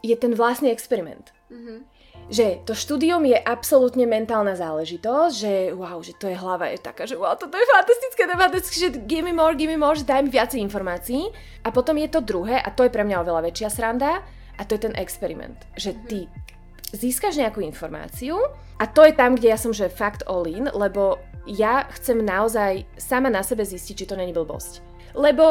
je 0.00 0.16
ten 0.16 0.32
vlastný 0.32 0.72
experiment. 0.72 1.28
Uh-huh 1.52 1.84
že 2.32 2.64
to 2.64 2.72
štúdium 2.72 3.24
je 3.28 3.36
absolútne 3.36 4.08
mentálna 4.08 4.56
záležitosť, 4.56 5.34
že 5.34 5.52
wow, 5.76 6.00
že 6.00 6.16
to 6.16 6.32
je 6.32 6.36
hlava 6.36 6.72
je 6.72 6.80
taká, 6.80 7.04
že 7.04 7.20
wow, 7.20 7.36
toto 7.36 7.56
je 7.56 7.66
fantastické, 7.68 8.20
to 8.24 8.32
je 8.32 8.40
fantastické, 8.40 8.78
že 8.80 8.90
give 9.04 9.24
me 9.24 9.36
more, 9.36 9.52
give 9.52 9.68
me 9.68 9.76
more, 9.76 9.96
že 9.96 10.08
daj 10.08 10.24
mi 10.24 10.30
viacej 10.32 10.60
informácií. 10.64 11.28
A 11.64 11.68
potom 11.68 11.96
je 12.00 12.08
to 12.08 12.24
druhé, 12.24 12.60
a 12.60 12.68
to 12.72 12.84
je 12.84 12.92
pre 12.92 13.04
mňa 13.04 13.20
oveľa 13.20 13.44
väčšia 13.44 13.68
sranda, 13.68 14.24
a 14.58 14.62
to 14.64 14.78
je 14.78 14.88
ten 14.88 14.94
experiment. 14.96 15.58
Že 15.74 15.90
ty 16.06 16.18
získaš 16.94 17.36
nejakú 17.42 17.58
informáciu 17.60 18.38
a 18.78 18.84
to 18.86 19.02
je 19.02 19.12
tam, 19.12 19.34
kde 19.34 19.50
ja 19.50 19.58
som 19.58 19.74
že 19.74 19.90
fakt 19.90 20.22
all 20.30 20.46
in, 20.46 20.70
lebo 20.70 21.18
ja 21.44 21.84
chcem 21.92 22.22
naozaj 22.24 22.88
sama 22.96 23.28
na 23.28 23.44
sebe 23.44 23.66
zistiť, 23.66 23.94
či 23.94 24.08
to 24.08 24.16
není 24.16 24.32
blbosť. 24.32 24.80
Lebo 25.12 25.44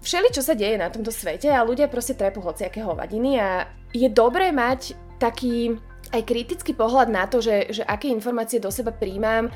všeli, 0.00 0.32
čo 0.32 0.40
sa 0.40 0.56
deje 0.56 0.80
na 0.80 0.88
tomto 0.88 1.12
svete 1.12 1.52
a 1.52 1.66
ľudia 1.66 1.90
proste 1.92 2.16
trepú 2.16 2.40
hociaké 2.40 2.80
hovadiny 2.80 3.36
a 3.36 3.68
je 3.92 4.08
dobré 4.08 4.54
mať 4.54 4.96
taký 5.20 5.76
aj 6.10 6.22
kritický 6.26 6.74
pohľad 6.74 7.08
na 7.10 7.24
to, 7.30 7.38
že, 7.38 7.70
že 7.70 7.82
aké 7.86 8.10
informácie 8.10 8.58
do 8.58 8.70
seba 8.70 8.90
príjmam 8.90 9.50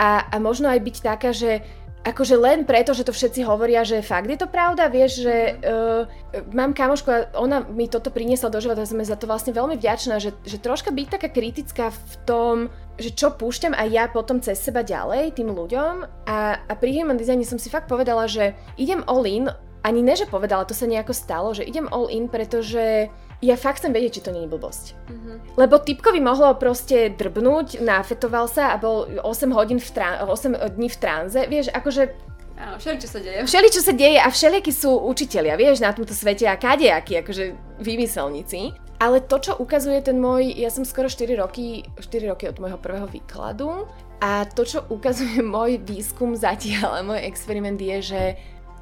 a, 0.00 0.24
a 0.28 0.36
možno 0.40 0.70
aj 0.72 0.80
byť 0.80 0.96
taká, 1.04 1.30
že 1.34 1.60
akože 2.06 2.36
len 2.38 2.62
preto, 2.62 2.94
že 2.94 3.04
to 3.04 3.12
všetci 3.12 3.42
hovoria, 3.44 3.82
že 3.82 4.00
fakt 4.06 4.30
je 4.30 4.38
to 4.38 4.48
pravda, 4.48 4.88
vieš, 4.88 5.26
že 5.26 5.58
uh, 5.60 6.06
mám 6.54 6.72
kamošku 6.72 7.08
a 7.10 7.26
ona 7.36 7.66
mi 7.66 7.90
toto 7.90 8.08
priniesla 8.08 8.48
do 8.48 8.62
života, 8.62 8.86
sme 8.86 9.02
za 9.02 9.18
to 9.18 9.26
vlastne 9.26 9.52
veľmi 9.52 9.76
vďačná, 9.76 10.22
že, 10.22 10.32
že 10.46 10.62
troška 10.62 10.94
byť 10.94 11.06
taká 11.18 11.28
kritická 11.28 11.90
v 11.90 12.14
tom, 12.24 12.54
že 12.96 13.12
čo 13.12 13.34
púšťam 13.34 13.74
aj 13.74 13.88
ja 13.90 14.04
potom 14.08 14.38
cez 14.40 14.56
seba 14.62 14.86
ďalej 14.86 15.36
tým 15.36 15.50
ľuďom. 15.52 16.26
A, 16.30 16.62
a 16.64 16.72
pri 16.78 16.96
human 16.96 17.18
designe 17.18 17.44
som 17.44 17.60
si 17.60 17.68
fakt 17.68 17.90
povedala, 17.90 18.30
že 18.30 18.54
idem 18.78 19.02
all 19.04 19.26
in, 19.26 19.50
ani 19.82 20.00
ne, 20.02 20.14
že 20.14 20.26
povedala, 20.26 20.66
to 20.66 20.74
sa 20.74 20.90
nejako 20.90 21.14
stalo, 21.14 21.54
že 21.54 21.66
idem 21.66 21.86
all 21.90 22.10
in, 22.10 22.26
pretože 22.26 23.10
ja 23.38 23.54
fakt 23.54 23.78
chcem 23.78 23.94
vedieť, 23.94 24.18
či 24.18 24.24
to 24.26 24.34
nie 24.34 24.42
je 24.46 24.50
blbosť. 24.50 24.84
Mm-hmm. 25.06 25.36
Lebo 25.54 25.78
typkovi 25.78 26.18
mohlo 26.18 26.50
proste 26.58 27.14
drbnúť, 27.14 27.78
nafetoval 27.78 28.50
sa 28.50 28.74
a 28.74 28.80
bol 28.82 29.06
8 29.22 29.54
hodín 29.54 29.78
v 29.78 29.90
trán- 29.94 30.26
8 30.26 30.58
dní 30.74 30.88
v 30.90 30.98
tranze, 30.98 31.40
vieš, 31.46 31.70
akože 31.70 32.28
Áno, 32.58 32.74
všeli, 32.74 32.98
čo 32.98 33.06
sa 33.06 33.22
deje. 33.22 33.38
Všeli, 33.46 33.68
čo 33.70 33.82
sa 33.86 33.92
deje 33.94 34.18
a 34.18 34.26
všelijakí 34.26 34.72
sú 34.74 34.90
učitelia, 35.06 35.54
vieš, 35.54 35.78
na 35.78 35.94
tomto 35.94 36.10
svete 36.10 36.42
a 36.50 36.58
kadejakí, 36.58 37.22
akože 37.22 37.54
vymyselníci. 37.78 38.74
Ale 38.98 39.22
to, 39.22 39.38
čo 39.38 39.52
ukazuje 39.62 40.02
ten 40.02 40.18
môj, 40.18 40.58
ja 40.58 40.66
som 40.66 40.82
skoro 40.82 41.06
4 41.06 41.38
roky, 41.38 41.86
4 42.02 42.34
roky 42.34 42.50
od 42.50 42.58
môjho 42.58 42.82
prvého 42.82 43.06
výkladu 43.06 43.86
a 44.18 44.42
to, 44.50 44.66
čo 44.66 44.82
ukazuje 44.90 45.38
môj 45.54 45.78
výskum 45.86 46.34
zatiaľ 46.34 46.98
a 46.98 47.06
môj 47.06 47.22
experiment 47.22 47.78
je, 47.78 47.96
že 48.02 48.22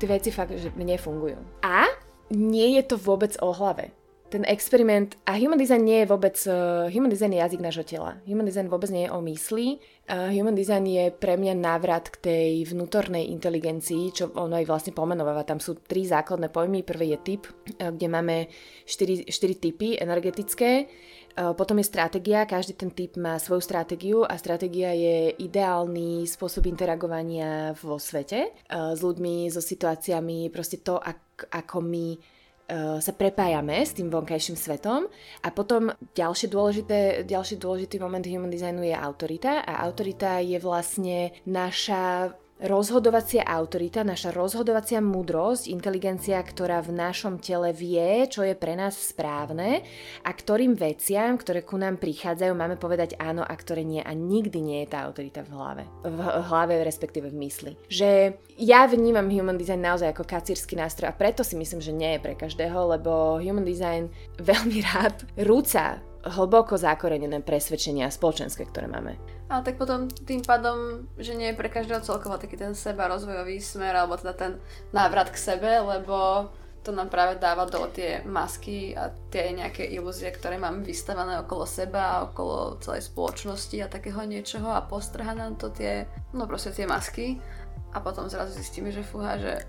tie 0.01 0.09
veci 0.09 0.33
fakt, 0.33 0.57
že 0.57 0.73
mne 0.73 0.97
fungujú. 0.97 1.37
A 1.61 1.85
nie 2.33 2.81
je 2.81 2.83
to 2.89 2.97
vôbec 2.97 3.37
o 3.45 3.53
hlave 3.53 3.93
ten 4.27 4.43
experiment, 4.45 5.15
a 5.25 5.39
human 5.39 5.59
design 5.59 5.87
nie 5.87 6.03
je 6.03 6.11
vôbec, 6.11 6.35
uh, 6.51 6.91
human 6.91 7.11
design 7.11 7.31
je 7.31 7.41
jazyk 7.43 7.61
nášho 7.63 7.85
tela. 7.87 8.19
Human 8.27 8.43
design 8.43 8.67
vôbec 8.67 8.91
nie 8.91 9.07
je 9.07 9.15
o 9.15 9.23
mysli. 9.23 9.79
Uh, 10.07 10.31
human 10.35 10.55
design 10.55 10.87
je 10.87 11.15
pre 11.15 11.39
mňa 11.39 11.55
návrat 11.55 12.11
k 12.11 12.17
tej 12.19 12.51
vnútornej 12.67 13.31
inteligencii, 13.31 14.11
čo 14.11 14.35
ono 14.35 14.59
aj 14.59 14.67
vlastne 14.67 14.93
pomenováva. 14.95 15.47
Tam 15.47 15.63
sú 15.63 15.79
tri 15.79 16.07
základné 16.07 16.51
pojmy. 16.51 16.83
Prvý 16.83 17.15
je 17.15 17.19
typ, 17.23 17.43
uh, 17.47 17.95
kde 17.95 18.07
máme 18.11 18.37
štyri, 18.83 19.31
štyri 19.31 19.55
typy 19.59 19.95
energetické. 19.95 20.91
Uh, 21.37 21.55
potom 21.55 21.79
je 21.79 21.87
stratégia, 21.87 22.51
každý 22.51 22.75
ten 22.75 22.91
typ 22.91 23.15
má 23.21 23.39
svoju 23.39 23.63
stratégiu 23.63 24.19
a 24.27 24.35
stratégia 24.41 24.91
je 24.91 25.39
ideálny 25.39 26.27
spôsob 26.27 26.67
interagovania 26.67 27.77
vo 27.79 28.01
svete 28.01 28.51
uh, 28.73 28.97
s 28.97 29.01
ľuďmi, 29.05 29.53
so 29.53 29.63
situáciami, 29.63 30.51
proste 30.51 30.83
to, 30.83 30.99
ak, 30.99 31.47
ako 31.53 31.79
my 31.85 32.36
sa 32.75 33.13
prepájame 33.15 33.79
s 33.83 33.95
tým 33.95 34.11
vonkajším 34.11 34.59
svetom. 34.59 35.07
A 35.43 35.49
potom 35.55 35.95
ďalšie 36.15 36.51
dôležité, 36.51 36.99
ďalší 37.23 37.63
dôležitý 37.63 38.03
moment 38.03 38.27
human 38.27 38.51
designu 38.51 38.83
je 38.83 38.95
autorita. 38.95 39.63
A 39.63 39.87
autorita 39.87 40.43
je 40.43 40.59
vlastne 40.59 41.31
naša 41.47 42.35
rozhodovacia 42.63 43.45
autorita, 43.45 44.01
naša 44.01 44.33
rozhodovacia 44.33 45.05
múdrosť, 45.05 45.69
inteligencia, 45.69 46.41
ktorá 46.41 46.81
v 46.81 46.97
našom 46.97 47.37
tele 47.37 47.77
vie, 47.77 48.25
čo 48.33 48.41
je 48.41 48.57
pre 48.57 48.73
nás 48.73 48.97
správne 48.97 49.85
a 50.25 50.31
ktorým 50.33 50.73
veciam, 50.73 51.37
ktoré 51.37 51.61
ku 51.61 51.77
nám 51.77 52.01
prichádzajú, 52.01 52.53
máme 52.57 52.81
povedať 52.81 53.21
áno 53.21 53.45
a 53.45 53.53
ktoré 53.53 53.85
nie. 53.85 54.01
A 54.01 54.17
nikdy 54.17 54.59
nie 54.65 54.79
je 54.85 54.93
tá 54.97 55.05
autorita 55.05 55.45
v 55.45 55.53
hlave. 55.53 55.83
V 56.09 56.21
hlave, 56.49 56.81
respektíve 56.81 57.29
v 57.29 57.41
mysli. 57.45 57.73
Že 57.93 58.41
ja 58.57 58.89
vnímam 58.89 59.29
human 59.29 59.61
design 59.61 59.85
naozaj 59.85 60.17
ako 60.17 60.25
kacírsky 60.25 60.81
nástroj 60.81 61.13
a 61.13 61.17
preto 61.19 61.45
si 61.45 61.61
myslím, 61.61 61.85
že 61.85 61.93
nie 61.93 62.17
je 62.17 62.25
pre 62.25 62.33
každého, 62.33 62.97
lebo 62.97 63.37
human 63.37 63.69
design 63.69 64.09
veľmi 64.41 64.81
rád 64.81 65.29
rúca 65.45 66.01
hlboko 66.27 66.75
zakorenené 66.75 67.39
presvedčenia 67.43 68.11
spoločenské, 68.11 68.67
ktoré 68.67 68.91
máme. 68.91 69.15
Ale 69.47 69.63
tak 69.63 69.79
potom 69.79 70.11
tým 70.11 70.43
pádom, 70.43 71.07
že 71.15 71.39
nie 71.39 71.55
je 71.55 71.59
pre 71.59 71.71
každého 71.71 72.03
celkovo 72.03 72.35
taký 72.35 72.59
ten 72.59 72.75
seba 72.75 73.07
rozvojový 73.07 73.63
smer, 73.63 73.95
alebo 73.95 74.19
teda 74.19 74.35
ten 74.35 74.53
návrat 74.91 75.31
k 75.31 75.39
sebe, 75.39 75.71
lebo 75.79 76.51
to 76.87 76.95
nám 76.95 77.11
práve 77.11 77.43
dáva 77.43 77.67
dole 77.67 77.91
tie 77.91 78.23
masky 78.23 78.95
a 78.95 79.11
tie 79.31 79.51
nejaké 79.51 79.91
ilúzie, 79.91 80.31
ktoré 80.31 80.55
máme 80.55 80.87
vystavané 80.87 81.35
okolo 81.43 81.67
seba 81.67 82.23
okolo 82.31 82.79
celej 82.79 83.11
spoločnosti 83.11 83.83
a 83.83 83.91
takého 83.91 84.23
niečoho 84.23 84.71
a 84.71 84.87
postrha 84.87 85.35
nám 85.35 85.59
to 85.59 85.75
tie, 85.75 86.07
no 86.31 86.47
proste 86.47 86.71
tie 86.71 86.87
masky 86.87 87.43
a 87.91 87.99
potom 87.99 88.31
zrazu 88.31 88.55
zistíme, 88.55 88.95
že 88.95 89.03
fúha, 89.03 89.35
že 89.35 89.67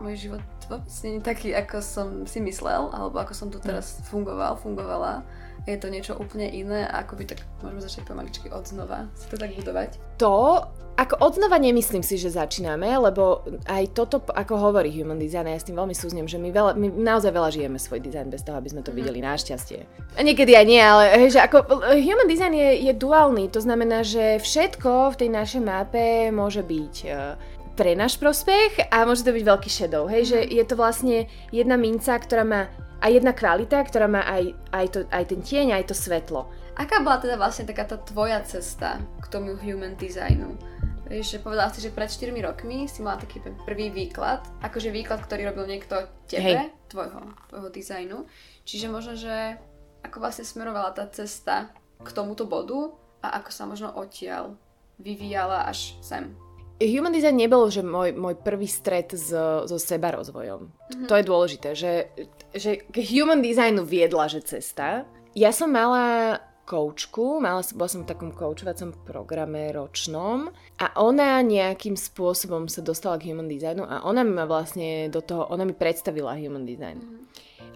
môj 0.00 0.28
život 0.28 0.42
vôbec 0.68 0.92
nie 1.04 1.16
je 1.16 1.22
taký, 1.24 1.48
ako 1.56 1.76
som 1.80 2.08
si 2.28 2.38
myslel, 2.44 2.92
alebo 2.92 3.16
ako 3.18 3.32
som 3.32 3.48
tu 3.48 3.56
teraz 3.58 4.04
fungoval, 4.06 4.60
fungovala 4.60 5.24
je 5.68 5.76
to 5.76 5.92
niečo 5.92 6.16
úplne 6.16 6.48
iné 6.48 6.88
a 6.88 7.04
ako 7.04 7.20
by 7.20 7.24
tak 7.28 7.44
môžeme 7.60 7.80
začať 7.84 8.02
pomaličky 8.08 8.46
od 8.48 8.64
znova 8.64 9.04
si 9.12 9.26
to 9.28 9.36
tak 9.36 9.52
budovať? 9.52 10.00
To, 10.22 10.64
ako 10.98 11.14
od 11.20 11.32
znova 11.38 11.60
nemyslím 11.60 12.02
si, 12.02 12.18
že 12.18 12.32
začíname, 12.32 12.88
lebo 12.96 13.44
aj 13.68 13.94
toto, 13.94 14.24
ako 14.32 14.58
hovorí 14.58 14.90
Human 14.96 15.20
Design, 15.20 15.46
ja 15.46 15.60
s 15.60 15.68
tým 15.68 15.78
veľmi 15.78 15.94
súznem, 15.94 16.26
že 16.26 16.40
my, 16.40 16.50
veľa, 16.50 16.72
my 16.74 16.88
naozaj 16.90 17.30
veľa 17.30 17.50
žijeme 17.54 17.78
svoj 17.78 18.02
dizajn 18.02 18.32
bez 18.32 18.42
toho, 18.42 18.58
aby 18.58 18.72
sme 18.72 18.82
to 18.82 18.90
mm-hmm. 18.90 18.98
videli 18.98 19.20
našťastie. 19.22 19.78
A 20.16 20.20
niekedy 20.24 20.58
aj 20.58 20.66
nie, 20.66 20.82
ale 20.82 21.04
hej, 21.20 21.38
že 21.38 21.40
ako 21.44 21.70
Human 21.94 22.26
Design 22.26 22.54
je, 22.56 22.90
je 22.90 22.92
duálny, 22.96 23.52
to 23.52 23.62
znamená, 23.62 24.02
že 24.02 24.42
všetko 24.42 25.14
v 25.14 25.18
tej 25.26 25.30
našej 25.30 25.62
mape 25.62 26.34
môže 26.34 26.66
byť 26.66 26.94
uh, 27.06 27.38
pre 27.78 27.94
náš 27.94 28.18
prospech 28.18 28.90
a 28.90 29.06
môže 29.06 29.22
to 29.22 29.30
byť 29.30 29.44
veľký 29.46 29.70
shadow, 29.70 30.10
hej, 30.10 30.34
že 30.34 30.38
mhm. 30.42 30.50
je 30.50 30.64
to 30.66 30.74
vlastne 30.74 31.16
jedna 31.54 31.78
minca, 31.78 32.18
ktorá 32.18 32.42
má 32.42 32.66
a 32.98 33.14
jedna 33.14 33.30
kvalita, 33.30 33.78
ktorá 33.86 34.10
má 34.10 34.26
aj, 34.26 34.58
aj, 34.74 34.86
to, 34.90 34.98
aj 35.14 35.24
ten 35.30 35.38
tieň, 35.38 35.78
aj 35.78 35.86
to 35.86 35.94
svetlo. 35.94 36.50
Aká 36.74 36.98
bola 36.98 37.22
teda 37.22 37.38
vlastne 37.38 37.62
taká 37.62 37.86
tá 37.86 37.94
tvoja 37.94 38.42
cesta 38.42 38.98
k 39.22 39.26
tomu 39.30 39.54
human 39.54 39.94
designu? 39.94 40.58
Vieš, 41.06 41.38
že 41.38 41.42
povedala 41.42 41.70
si, 41.70 41.78
že 41.78 41.94
pred 41.94 42.10
4 42.10 42.34
rokmi 42.42 42.90
si 42.90 43.00
mala 43.00 43.22
taký 43.22 43.38
prvý 43.64 43.94
výklad, 43.94 44.42
akože 44.60 44.90
výklad, 44.90 45.22
ktorý 45.22 45.46
robil 45.46 45.78
niekto 45.78 46.10
tebe, 46.26 46.68
Hej. 46.68 46.74
tvojho, 46.90 47.22
tvojho 47.48 47.68
dizajnu. 47.70 48.18
Čiže 48.66 48.92
možno, 48.92 49.14
že 49.14 49.56
ako 50.02 50.18
vlastne 50.18 50.44
smerovala 50.44 50.90
tá 50.92 51.06
cesta 51.08 51.70
k 52.02 52.08
tomuto 52.10 52.50
bodu 52.50 52.92
a 53.22 53.40
ako 53.40 53.50
sa 53.54 53.64
možno 53.64 53.94
odtiaľ 53.94 54.58
vyvíjala 54.98 55.70
až 55.70 55.96
sem. 56.02 56.47
Human 56.78 57.10
design 57.10 57.34
nebol, 57.34 57.66
že 57.74 57.82
môj, 57.82 58.14
môj 58.14 58.38
prvý 58.38 58.70
stret 58.70 59.10
so, 59.18 59.66
so 59.66 59.76
seba 59.82 60.14
rozvojom. 60.14 60.70
Mm-hmm. 60.70 61.08
To 61.10 61.14
je 61.18 61.24
dôležité, 61.26 61.68
že, 61.74 62.14
že 62.54 62.86
k 62.86 62.96
human 63.02 63.42
designu 63.42 63.82
viedla, 63.82 64.30
že 64.30 64.46
cesta. 64.46 65.02
Ja 65.34 65.50
som 65.50 65.74
mala 65.74 66.38
koučku, 66.68 67.40
mala, 67.40 67.64
bola 67.74 67.88
som 67.88 68.04
v 68.04 68.10
takom 68.12 68.30
koučovacom 68.30 68.92
programe 69.08 69.72
ročnom 69.72 70.52
a 70.76 70.86
ona 71.00 71.40
nejakým 71.40 71.96
spôsobom 71.96 72.68
sa 72.68 72.84
dostala 72.84 73.16
k 73.16 73.32
human 73.32 73.48
designu 73.48 73.88
a 73.88 74.04
ona 74.04 74.20
mi 74.20 74.36
ma 74.36 74.44
vlastne 74.44 75.08
do 75.08 75.24
toho, 75.24 75.48
ona 75.48 75.64
mi 75.64 75.72
predstavila 75.72 76.36
human 76.36 76.68
design. 76.68 77.00
Mm-hmm. 77.00 77.27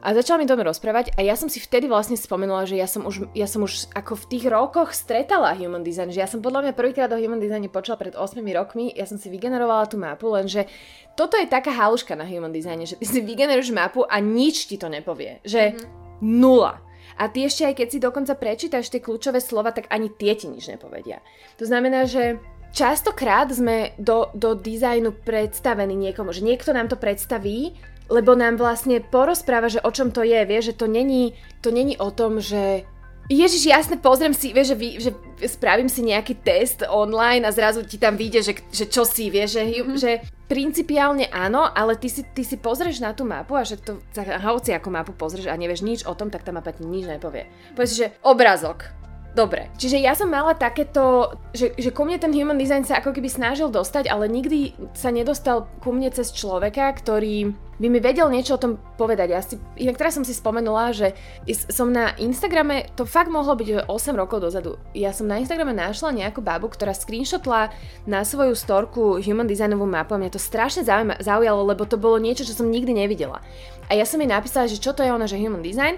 A 0.02 0.18
začala 0.18 0.42
mi 0.42 0.50
to 0.50 0.58
rozprávať 0.58 1.14
a 1.14 1.22
ja 1.22 1.38
som 1.38 1.46
si 1.46 1.62
vtedy 1.62 1.86
vlastne 1.86 2.18
spomenula, 2.18 2.66
že 2.66 2.74
ja 2.74 2.90
som 2.90 3.06
už, 3.06 3.30
ja 3.38 3.46
som 3.46 3.62
už 3.62 3.86
ako 3.94 4.18
v 4.18 4.28
tých 4.34 4.44
rokoch 4.50 4.90
stretala 4.90 5.54
human 5.54 5.86
design, 5.86 6.10
že 6.10 6.18
ja 6.18 6.26
som 6.26 6.42
podľa 6.42 6.66
mňa 6.66 6.72
prvýkrát 6.74 7.10
o 7.14 7.18
human 7.22 7.38
designe 7.38 7.70
počula 7.70 7.94
pred 7.94 8.18
8 8.18 8.42
rokmi, 8.42 8.90
ja 8.98 9.06
som 9.06 9.14
si 9.14 9.30
vygenerovala 9.30 9.86
tú 9.86 10.02
mapu, 10.02 10.26
lenže 10.26 10.66
toto 11.14 11.38
je 11.38 11.46
taká 11.46 11.70
haluška 11.70 12.18
na 12.18 12.26
human 12.26 12.50
designe, 12.50 12.82
že 12.82 12.98
ty 12.98 13.06
si 13.06 13.22
vygeneruješ 13.22 13.70
mapu 13.70 14.02
a 14.02 14.18
nič 14.18 14.66
ti 14.66 14.74
to 14.74 14.90
nepovie, 14.90 15.38
že 15.46 15.70
mm-hmm. 15.70 16.18
nula. 16.18 16.82
A 17.22 17.30
ty 17.30 17.46
ešte 17.46 17.62
aj 17.70 17.74
keď 17.78 17.88
si 17.94 17.98
dokonca 18.02 18.34
prečítaš 18.34 18.90
tie 18.90 18.98
kľúčové 18.98 19.38
slova, 19.38 19.70
tak 19.70 19.86
ani 19.86 20.10
tie 20.10 20.34
ti 20.34 20.50
nič 20.50 20.66
nepovedia. 20.66 21.22
To 21.62 21.64
znamená, 21.68 22.10
že 22.10 22.42
častokrát 22.74 23.52
sme 23.52 23.94
do, 24.00 24.32
do 24.34 24.56
dizajnu 24.58 25.22
predstavení 25.22 25.94
niekomu, 25.94 26.32
že 26.32 26.42
niekto 26.42 26.72
nám 26.72 26.88
to 26.88 26.98
predstaví 26.98 27.76
lebo 28.10 28.34
nám 28.34 28.58
vlastne 28.58 29.02
porozpráva, 29.02 29.70
že 29.70 29.82
o 29.82 29.90
čom 29.90 30.10
to 30.10 30.22
je, 30.22 30.40
vie, 30.46 30.60
že 30.62 30.74
to 30.74 30.86
není, 30.86 31.34
to 31.60 31.70
není 31.70 31.98
o 31.98 32.10
tom, 32.10 32.42
že 32.42 32.86
Ježiš, 33.30 33.70
jasne, 33.70 33.96
pozriem 34.02 34.34
si, 34.34 34.50
vieš, 34.50 34.74
že, 34.74 34.76
vy, 34.76 34.88
že 34.98 35.10
spravím 35.46 35.86
si 35.86 36.02
nejaký 36.02 36.42
test 36.42 36.82
online 36.84 37.46
a 37.46 37.54
zrazu 37.54 37.86
ti 37.86 37.94
tam 37.96 38.18
vyjde, 38.18 38.40
že, 38.42 38.54
že 38.74 38.84
čo 38.90 39.06
si, 39.06 39.30
vieš, 39.30 39.56
že, 39.56 39.62
mm-hmm. 39.62 39.96
že 39.96 40.10
principiálne 40.50 41.30
áno, 41.30 41.64
ale 41.64 41.96
ty 41.96 42.10
si, 42.10 42.26
ty 42.34 42.42
si 42.42 42.58
pozrieš 42.58 42.98
na 42.98 43.14
tú 43.14 43.22
mapu 43.22 43.54
a 43.54 43.62
že 43.62 43.78
to, 43.78 44.02
hoci 44.18 44.74
ako 44.74 44.88
mapu 44.90 45.12
pozrieš 45.14 45.48
a 45.48 45.56
nevieš 45.56 45.86
nič 45.86 46.00
o 46.02 46.12
tom, 46.18 46.28
tak 46.28 46.42
tá 46.42 46.50
mapa 46.50 46.74
ti 46.74 46.82
nič 46.82 47.06
nepovie. 47.06 47.46
Povieš 47.78 47.92
že 47.94 48.06
obrazok, 48.26 48.90
Dobre, 49.32 49.72
čiže 49.80 49.96
ja 49.96 50.12
som 50.12 50.28
mala 50.28 50.52
takéto, 50.52 51.32
že, 51.56 51.72
že 51.80 51.88
ku 51.88 52.04
mne 52.04 52.20
ten 52.20 52.36
human 52.36 52.60
design 52.60 52.84
sa 52.84 53.00
ako 53.00 53.16
keby 53.16 53.32
snažil 53.32 53.72
dostať, 53.72 54.12
ale 54.12 54.28
nikdy 54.28 54.76
sa 54.92 55.08
nedostal 55.08 55.72
ku 55.80 55.88
mne 55.88 56.12
cez 56.12 56.36
človeka, 56.36 56.92
ktorý 56.92 57.56
by 57.80 57.88
mi 57.88 57.96
vedel 57.96 58.28
niečo 58.28 58.54
o 58.54 58.62
tom 58.62 58.76
povedať. 59.00 59.28
Ja 59.32 59.40
si, 59.40 59.56
inak 59.80 59.96
teraz 59.96 60.20
som 60.20 60.22
si 60.28 60.36
spomenula, 60.36 60.92
že 60.92 61.16
som 61.72 61.88
na 61.88 62.12
Instagrame, 62.20 62.92
to 62.92 63.08
fakt 63.08 63.32
mohlo 63.32 63.56
byť 63.56 63.88
8 63.88 64.20
rokov 64.20 64.44
dozadu, 64.44 64.76
ja 64.92 65.16
som 65.16 65.24
na 65.24 65.40
Instagrame 65.40 65.72
našla 65.72 66.12
nejakú 66.12 66.44
babu, 66.44 66.68
ktorá 66.68 66.92
screenshotla 66.92 67.72
na 68.04 68.28
svoju 68.28 68.52
storku 68.52 69.16
human 69.16 69.48
designovú 69.48 69.88
mapu 69.88 70.12
a 70.12 70.20
mňa 70.20 70.36
to 70.36 70.44
strašne 70.44 70.84
zaujalo, 71.24 71.64
lebo 71.64 71.88
to 71.88 71.96
bolo 71.96 72.20
niečo, 72.20 72.44
čo 72.44 72.52
som 72.52 72.68
nikdy 72.68 72.92
nevidela. 72.92 73.40
A 73.88 73.96
ja 73.96 74.04
som 74.04 74.20
jej 74.20 74.28
napísala, 74.28 74.68
že 74.68 74.76
čo 74.76 74.92
to 74.92 75.00
je 75.00 75.08
ona, 75.08 75.24
že 75.24 75.40
human 75.40 75.64
design 75.64 75.96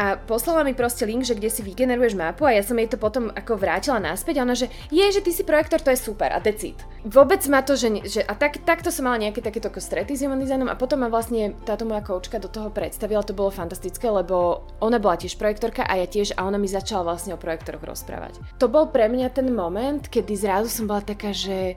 a 0.00 0.16
poslala 0.16 0.64
mi 0.64 0.72
proste 0.72 1.04
link, 1.04 1.28
že 1.28 1.36
kde 1.36 1.52
si 1.52 1.60
vygeneruješ 1.60 2.16
mapu 2.16 2.48
a 2.48 2.56
ja 2.56 2.64
som 2.64 2.80
jej 2.80 2.88
to 2.88 2.96
potom 2.96 3.28
ako 3.36 3.60
vrátila 3.60 4.00
naspäť 4.00 4.40
a 4.40 4.48
ona, 4.48 4.56
že 4.56 4.72
je, 4.88 5.04
že 5.12 5.20
ty 5.20 5.28
si 5.28 5.44
projektor, 5.44 5.84
to 5.84 5.92
je 5.92 6.00
super 6.00 6.32
a 6.32 6.40
decid. 6.40 6.80
Vôbec 7.04 7.44
ma 7.52 7.60
to, 7.60 7.76
že, 7.76 8.08
že 8.08 8.20
a 8.24 8.32
tak, 8.32 8.64
takto 8.64 8.88
som 8.88 9.04
mala 9.04 9.20
nejaké 9.20 9.44
takéto 9.44 9.68
strety 9.68 10.16
s 10.16 10.24
human 10.24 10.40
designom 10.40 10.72
a 10.72 10.80
potom 10.80 11.04
ma 11.04 11.12
vlastne 11.12 11.52
táto 11.68 11.84
moja 11.84 12.00
koučka 12.00 12.40
do 12.40 12.48
toho 12.48 12.72
predstavila, 12.72 13.20
to 13.20 13.36
bolo 13.36 13.52
fantastické, 13.52 14.08
lebo 14.08 14.64
ona 14.80 14.96
bola 14.96 15.20
tiež 15.20 15.36
projektorka 15.36 15.84
a 15.84 16.00
ja 16.00 16.08
tiež 16.08 16.32
a 16.40 16.48
ona 16.48 16.56
mi 16.56 16.64
začala 16.64 17.04
vlastne 17.04 17.36
o 17.36 17.42
projektoroch 17.42 17.84
rozprávať. 17.84 18.40
To 18.56 18.72
bol 18.72 18.88
pre 18.88 19.04
mňa 19.04 19.36
ten 19.36 19.52
moment, 19.52 20.00
kedy 20.08 20.32
zrazu 20.32 20.72
som 20.72 20.88
bola 20.88 21.04
taká, 21.04 21.36
že 21.36 21.76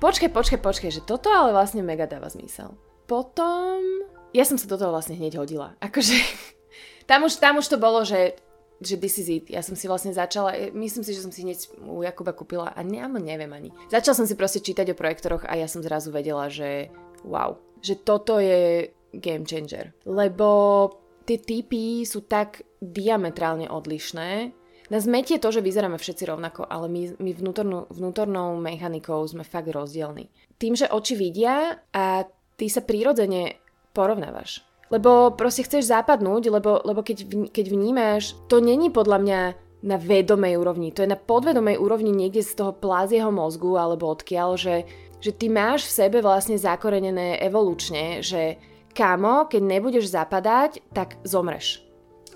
počkaj, 0.00 0.32
počkaj, 0.32 0.60
počkaj, 0.64 0.90
že 0.96 1.04
toto 1.04 1.28
ale 1.28 1.52
vlastne 1.52 1.84
mega 1.84 2.08
dáva 2.08 2.32
zmysel. 2.32 2.72
Potom 3.04 4.08
ja 4.32 4.44
som 4.44 4.60
sa 4.60 4.68
do 4.68 4.76
toho 4.76 4.92
vlastne 4.92 5.16
hneď 5.16 5.40
hodila. 5.40 5.76
Akože 5.80 6.16
tam 7.08 7.24
už, 7.24 7.40
tam 7.40 7.56
už 7.56 7.66
to 7.72 7.80
bolo, 7.80 8.04
že 8.04 8.36
že 8.78 8.94
this 8.94 9.18
is 9.18 9.26
it. 9.26 9.50
Ja 9.50 9.58
som 9.58 9.74
si 9.74 9.90
vlastne 9.90 10.14
začala, 10.14 10.54
myslím 10.70 11.02
si, 11.02 11.10
že 11.14 11.22
som 11.26 11.34
si 11.34 11.42
hneď 11.42 11.82
u 11.82 12.06
Jakuba 12.06 12.30
kúpila 12.30 12.70
a 12.70 12.80
ne, 12.86 13.02
neviem 13.18 13.50
ani. 13.50 13.74
Začala 13.90 14.22
som 14.22 14.26
si 14.26 14.38
proste 14.38 14.62
čítať 14.62 14.94
o 14.94 14.98
projektoroch 14.98 15.42
a 15.50 15.58
ja 15.58 15.66
som 15.66 15.82
zrazu 15.82 16.14
vedela, 16.14 16.46
že 16.46 16.86
wow, 17.26 17.58
že 17.82 17.98
toto 17.98 18.38
je 18.38 18.94
game 19.10 19.42
changer. 19.42 19.90
Lebo 20.06 20.48
tie 21.26 21.42
typy 21.42 22.06
sú 22.06 22.22
tak 22.30 22.62
diametrálne 22.78 23.66
odlišné. 23.66 24.54
Nás 24.88 25.04
metie 25.04 25.36
to, 25.36 25.52
že 25.52 25.60
vyzeráme 25.60 26.00
všetci 26.00 26.24
rovnako, 26.30 26.64
ale 26.64 26.88
my, 26.88 27.20
my 27.20 27.30
vnútornou, 27.34 27.90
vnútornou 27.92 28.56
mechanikou 28.56 29.20
sme 29.28 29.44
fakt 29.44 29.68
rozdielni. 29.68 30.32
Tým, 30.56 30.78
že 30.78 30.88
oči 30.88 31.12
vidia 31.18 31.82
a 31.92 32.24
ty 32.56 32.66
sa 32.72 32.80
prirodzene 32.80 33.60
porovnávaš 33.92 34.67
lebo 34.88 35.32
proste 35.36 35.64
chceš 35.64 35.88
zapadnúť, 35.88 36.52
lebo, 36.52 36.80
lebo 36.84 37.00
keď, 37.04 37.50
keď 37.52 37.66
vnímaš, 37.68 38.36
to 38.48 38.60
není 38.60 38.88
podľa 38.88 39.18
mňa 39.20 39.40
na 39.78 39.96
vedomej 39.96 40.58
úrovni, 40.58 40.90
to 40.90 41.06
je 41.06 41.12
na 41.12 41.18
podvedomej 41.18 41.78
úrovni 41.78 42.10
niekde 42.10 42.42
z 42.42 42.58
toho 42.58 42.74
plázieho 42.74 43.30
mozgu 43.30 43.78
alebo 43.78 44.10
odkiaľ, 44.10 44.58
že, 44.58 44.76
že 45.22 45.30
ty 45.30 45.46
máš 45.46 45.86
v 45.86 45.96
sebe 46.02 46.18
vlastne 46.18 46.58
zakorenené 46.58 47.38
evolučne, 47.38 48.18
že 48.18 48.58
kamo, 48.90 49.46
keď 49.46 49.62
nebudeš 49.62 50.10
zapadať, 50.10 50.82
tak 50.90 51.22
zomreš. 51.22 51.86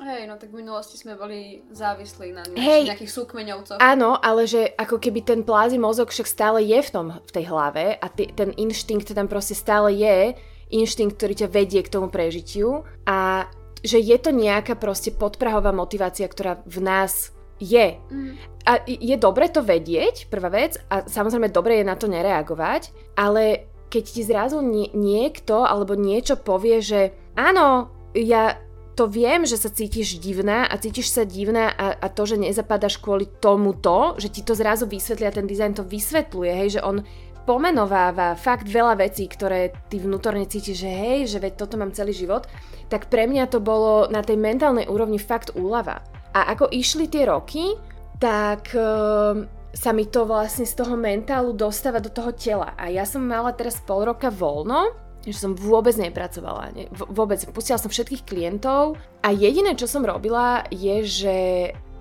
Hej, 0.02 0.26
no 0.26 0.34
tak 0.34 0.50
v 0.50 0.66
minulosti 0.66 0.98
sme 0.98 1.14
boli 1.14 1.62
závislí 1.70 2.34
na 2.34 2.42
Hej, 2.58 2.90
nejakých 2.90 3.12
súkmeňovcoch. 3.22 3.78
Áno, 3.78 4.18
ale 4.18 4.50
že 4.50 4.74
ako 4.74 4.98
keby 4.98 5.22
ten 5.22 5.40
plází 5.46 5.78
mozog 5.78 6.10
však 6.10 6.26
stále 6.26 6.58
je 6.66 6.78
v, 6.82 6.90
tom, 6.90 7.06
v 7.22 7.30
tej 7.30 7.44
hlave 7.46 7.94
a 8.02 8.06
ty, 8.10 8.26
ten 8.34 8.50
inštinkt 8.58 9.14
tam 9.14 9.30
proste 9.30 9.54
stále 9.54 9.94
je, 9.94 10.34
inštinkt, 10.72 11.20
ktorý 11.20 11.44
ťa 11.44 11.48
vedie 11.52 11.84
k 11.84 11.92
tomu 11.92 12.08
prežitiu 12.08 12.88
a 13.04 13.46
že 13.82 13.98
je 13.98 14.16
to 14.16 14.30
nejaká 14.30 14.78
proste 14.78 15.10
podprahová 15.10 15.74
motivácia, 15.74 16.24
ktorá 16.30 16.62
v 16.64 16.78
nás 16.80 17.34
je. 17.58 17.98
Mm. 18.10 18.38
A 18.62 18.78
je 18.86 19.16
dobre 19.18 19.50
to 19.50 19.62
vedieť, 19.62 20.30
prvá 20.30 20.50
vec, 20.50 20.78
a 20.86 21.02
samozrejme 21.06 21.50
dobre 21.50 21.82
je 21.82 21.90
na 21.90 21.98
to 21.98 22.06
nereagovať, 22.06 22.94
ale 23.18 23.66
keď 23.90 24.04
ti 24.06 24.22
zrazu 24.22 24.62
nie, 24.62 24.88
niekto 24.94 25.66
alebo 25.66 25.98
niečo 25.98 26.38
povie, 26.38 26.78
že 26.80 27.12
áno, 27.34 27.90
ja 28.14 28.56
to 28.92 29.08
viem, 29.08 29.48
že 29.48 29.56
sa 29.56 29.72
cítiš 29.72 30.20
divná 30.20 30.68
a 30.68 30.76
cítiš 30.76 31.10
sa 31.10 31.24
divná 31.24 31.72
a, 31.72 31.96
a 31.96 32.06
to, 32.12 32.28
že 32.28 32.36
nezapadaš 32.36 33.00
kvôli 33.00 33.24
tomuto, 33.40 34.14
že 34.20 34.28
ti 34.28 34.44
to 34.44 34.52
zrazu 34.52 34.84
vysvetlia, 34.84 35.32
ten 35.32 35.48
dizajn 35.48 35.80
to 35.80 35.84
vysvetľuje, 35.84 36.52
hej, 36.52 36.68
že 36.78 36.84
on 36.84 37.00
pomenováva 37.42 38.38
fakt 38.38 38.66
veľa 38.66 38.98
vecí, 38.98 39.26
ktoré 39.26 39.74
ty 39.90 39.98
vnútorne 39.98 40.46
cítiš, 40.46 40.86
že 40.86 40.90
hej, 40.90 41.18
že 41.26 41.38
veď 41.42 41.58
toto 41.58 41.78
mám 41.78 41.94
celý 41.94 42.14
život, 42.14 42.46
tak 42.86 43.08
pre 43.08 43.26
mňa 43.26 43.50
to 43.50 43.58
bolo 43.58 44.06
na 44.10 44.20
tej 44.20 44.38
mentálnej 44.38 44.86
úrovni 44.86 45.18
fakt 45.18 45.54
úlava. 45.58 46.04
A 46.32 46.54
ako 46.54 46.72
išli 46.72 47.08
tie 47.10 47.28
roky, 47.28 47.76
tak 48.16 48.72
uh, 48.72 49.36
sa 49.72 49.90
mi 49.90 50.06
to 50.06 50.28
vlastne 50.28 50.68
z 50.68 50.76
toho 50.76 50.94
mentálu 50.94 51.56
dostáva 51.56 51.98
do 51.98 52.12
toho 52.12 52.30
tela. 52.36 52.76
A 52.76 52.92
ja 52.92 53.08
som 53.08 53.24
mala 53.24 53.56
teraz 53.56 53.80
pol 53.80 54.04
roka 54.04 54.28
voľno, 54.28 54.92
že 55.24 55.38
som 55.38 55.54
vôbec 55.54 55.94
nepracovala. 55.96 56.74
Ne, 56.74 56.84
vôbec. 56.92 57.40
Pustila 57.54 57.78
som 57.78 57.88
všetkých 57.88 58.26
klientov 58.26 58.98
a 59.22 59.28
jediné, 59.30 59.78
čo 59.78 59.86
som 59.86 60.02
robila, 60.02 60.66
je, 60.68 60.96
že 61.06 61.36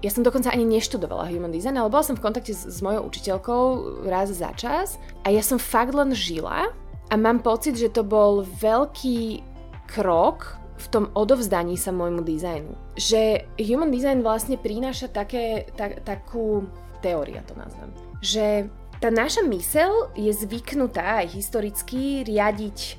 ja 0.02 0.10
som 0.10 0.26
dokonca 0.26 0.50
ani 0.50 0.66
neštudovala 0.66 1.30
human 1.30 1.54
design, 1.54 1.78
ale 1.78 1.94
bola 1.94 2.02
som 2.02 2.18
v 2.18 2.26
kontakte 2.26 2.52
s, 2.52 2.66
s 2.66 2.82
mojou 2.82 3.06
učiteľkou 3.06 3.64
raz 4.10 4.34
za 4.34 4.50
čas 4.58 4.98
a 5.22 5.30
ja 5.30 5.46
som 5.46 5.62
fakt 5.62 5.94
len 5.94 6.12
žila 6.18 6.74
a 7.08 7.14
mám 7.14 7.46
pocit, 7.46 7.78
že 7.78 7.94
to 7.94 8.02
bol 8.02 8.42
veľký 8.42 9.46
krok 9.86 10.58
v 10.82 10.88
tom 10.90 11.06
odovzdaní 11.14 11.78
sa 11.78 11.94
môjmu 11.94 12.26
dizajnu. 12.26 12.74
Že 12.98 13.46
human 13.62 13.94
design 13.94 14.26
vlastne 14.26 14.58
prináša 14.58 15.14
také, 15.14 15.70
tak, 15.78 16.02
takú 16.02 16.66
teória 17.06 17.46
to 17.46 17.54
nazvem, 17.54 17.94
že 18.18 18.66
tá 18.98 19.10
naša 19.10 19.46
mysel 19.50 20.14
je 20.18 20.30
zvyknutá 20.34 21.26
aj 21.26 21.34
historicky 21.34 22.26
riadiť 22.26 22.78
e, 22.82 22.94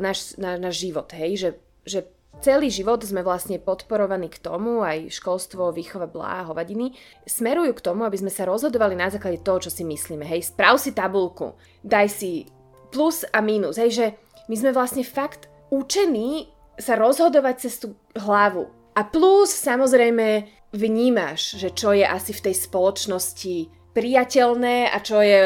náš, 0.00 0.36
na, 0.40 0.56
náš 0.56 0.80
život, 0.84 1.08
hej, 1.12 1.36
že, 1.36 1.50
že 1.84 2.00
celý 2.40 2.72
život 2.72 3.00
sme 3.04 3.20
vlastne 3.20 3.60
podporovaní 3.60 4.32
k 4.32 4.40
tomu, 4.40 4.80
aj 4.80 5.12
školstvo, 5.12 5.70
výchova, 5.70 6.08
blá, 6.08 6.48
hovadiny, 6.48 6.96
smerujú 7.28 7.76
k 7.76 7.84
tomu, 7.84 8.08
aby 8.08 8.16
sme 8.16 8.32
sa 8.32 8.48
rozhodovali 8.48 8.96
na 8.96 9.12
základe 9.12 9.44
toho, 9.44 9.62
čo 9.62 9.70
si 9.70 9.84
myslíme. 9.84 10.24
Hej, 10.24 10.56
sprav 10.56 10.80
si 10.80 10.96
tabulku, 10.96 11.54
daj 11.84 12.08
si 12.08 12.48
plus 12.90 13.22
a 13.30 13.38
mínus. 13.44 13.78
Hej, 13.78 13.90
že 13.92 14.06
my 14.50 14.54
sme 14.56 14.70
vlastne 14.74 15.06
fakt 15.06 15.46
učení 15.70 16.50
sa 16.80 16.96
rozhodovať 16.96 17.54
cez 17.60 17.78
tú 17.78 17.94
hlavu. 18.16 18.66
A 18.96 19.06
plus 19.06 19.52
samozrejme 19.54 20.48
vnímaš, 20.74 21.60
že 21.60 21.70
čo 21.70 21.94
je 21.94 22.02
asi 22.02 22.34
v 22.34 22.50
tej 22.50 22.54
spoločnosti 22.56 23.79
priateľné 23.90 24.90
a 24.90 24.98
čo 25.02 25.18
je 25.18 25.42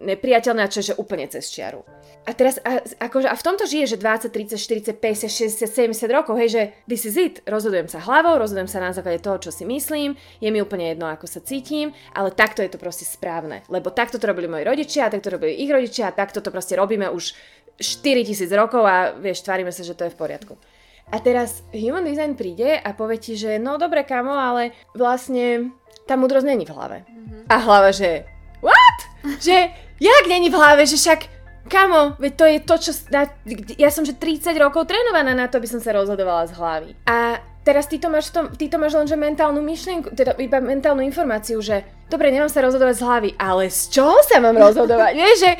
nepriateľné 0.00 0.60
a 0.64 0.70
čo 0.72 0.80
je 0.80 0.88
že 0.92 1.00
úplne 1.00 1.28
cez 1.28 1.48
čiaru. 1.52 1.84
A 2.24 2.32
teraz, 2.32 2.56
a, 2.64 2.80
akože, 2.80 3.28
a 3.28 3.36
v 3.36 3.44
tomto 3.44 3.68
žije, 3.68 3.84
že 3.94 3.96
20, 4.00 4.32
30, 4.32 4.56
40, 4.56 4.96
50, 4.96 5.28
60, 5.28 5.92
70 5.92 6.08
rokov, 6.08 6.40
hej, 6.40 6.48
že 6.56 6.62
this 6.88 7.04
is 7.04 7.20
it, 7.20 7.44
rozhodujem 7.44 7.84
sa 7.84 8.00
hlavou, 8.00 8.40
rozhodujem 8.40 8.64
sa 8.64 8.80
na 8.80 8.96
základe 8.96 9.20
toho, 9.20 9.36
čo 9.36 9.52
si 9.52 9.68
myslím, 9.68 10.16
je 10.40 10.48
mi 10.48 10.64
úplne 10.64 10.96
jedno, 10.96 11.04
ako 11.04 11.28
sa 11.28 11.44
cítim, 11.44 11.92
ale 12.16 12.32
takto 12.32 12.64
je 12.64 12.72
to 12.72 12.80
proste 12.80 13.04
správne, 13.04 13.60
lebo 13.68 13.92
takto 13.92 14.16
to 14.16 14.24
robili 14.24 14.48
moji 14.48 14.64
rodičia, 14.64 15.12
takto 15.12 15.28
to 15.28 15.36
robili 15.36 15.52
ich 15.60 15.68
rodičia 15.68 16.08
a 16.08 16.16
takto 16.16 16.40
to 16.40 16.48
proste 16.48 16.72
robíme 16.80 17.12
už 17.12 17.36
4000 17.76 18.48
rokov 18.56 18.88
a 18.88 19.12
vieš, 19.20 19.44
tvárime 19.44 19.68
sa, 19.68 19.84
že 19.84 19.92
to 19.92 20.08
je 20.08 20.14
v 20.16 20.20
poriadku. 20.20 20.56
A 21.12 21.20
teraz 21.20 21.60
human 21.76 22.08
design 22.08 22.32
príde 22.32 22.80
a 22.80 22.96
povie 22.96 23.20
ti, 23.20 23.36
že 23.36 23.60
no 23.60 23.76
dobre 23.76 24.08
kamo, 24.08 24.32
ale 24.32 24.72
vlastne 24.96 25.76
tá 26.04 26.14
múdrosť 26.16 26.46
není 26.46 26.64
v 26.68 26.72
hlave. 26.72 26.98
Mm-hmm. 27.08 27.48
A 27.48 27.54
hlava, 27.60 27.90
že 27.92 28.24
what? 28.60 28.98
že 29.40 29.72
jak 30.00 30.24
není 30.28 30.50
v 30.50 30.56
hlave, 30.56 30.86
že 30.86 30.96
však 30.96 31.20
Kamo, 31.64 32.20
veď 32.20 32.32
to 32.36 32.44
je 32.44 32.58
to, 32.60 32.74
čo... 32.76 32.90
Na, 33.08 33.24
ja 33.80 33.88
som 33.88 34.04
že 34.04 34.12
30 34.12 34.52
rokov 34.60 34.84
trénovaná 34.84 35.32
na 35.32 35.48
to, 35.48 35.56
aby 35.56 35.64
som 35.64 35.80
sa 35.80 35.96
rozhodovala 35.96 36.44
z 36.44 36.52
hlavy. 36.60 36.90
A 37.08 37.40
teraz 37.64 37.88
ty 37.88 37.96
to 37.96 38.12
máš, 38.12 38.28
tom, 38.28 38.52
ty 38.52 38.68
to 38.68 38.76
máš 38.76 38.92
lenže 38.92 39.16
mentálnu 39.16 39.64
myšlienku, 39.64 40.12
teda 40.12 40.36
iba 40.36 40.60
mentálnu 40.60 41.00
informáciu, 41.00 41.64
že 41.64 41.80
dobre, 42.12 42.28
nemám 42.28 42.52
sa 42.52 42.60
rozhodovať 42.60 42.94
z 43.00 43.04
hlavy, 43.08 43.30
ale 43.40 43.72
z 43.72 43.80
čoho 43.96 44.20
sa 44.28 44.44
mám 44.44 44.60
rozhodovať? 44.60 45.12
Vieš, 45.24 45.36
že, 45.40 45.52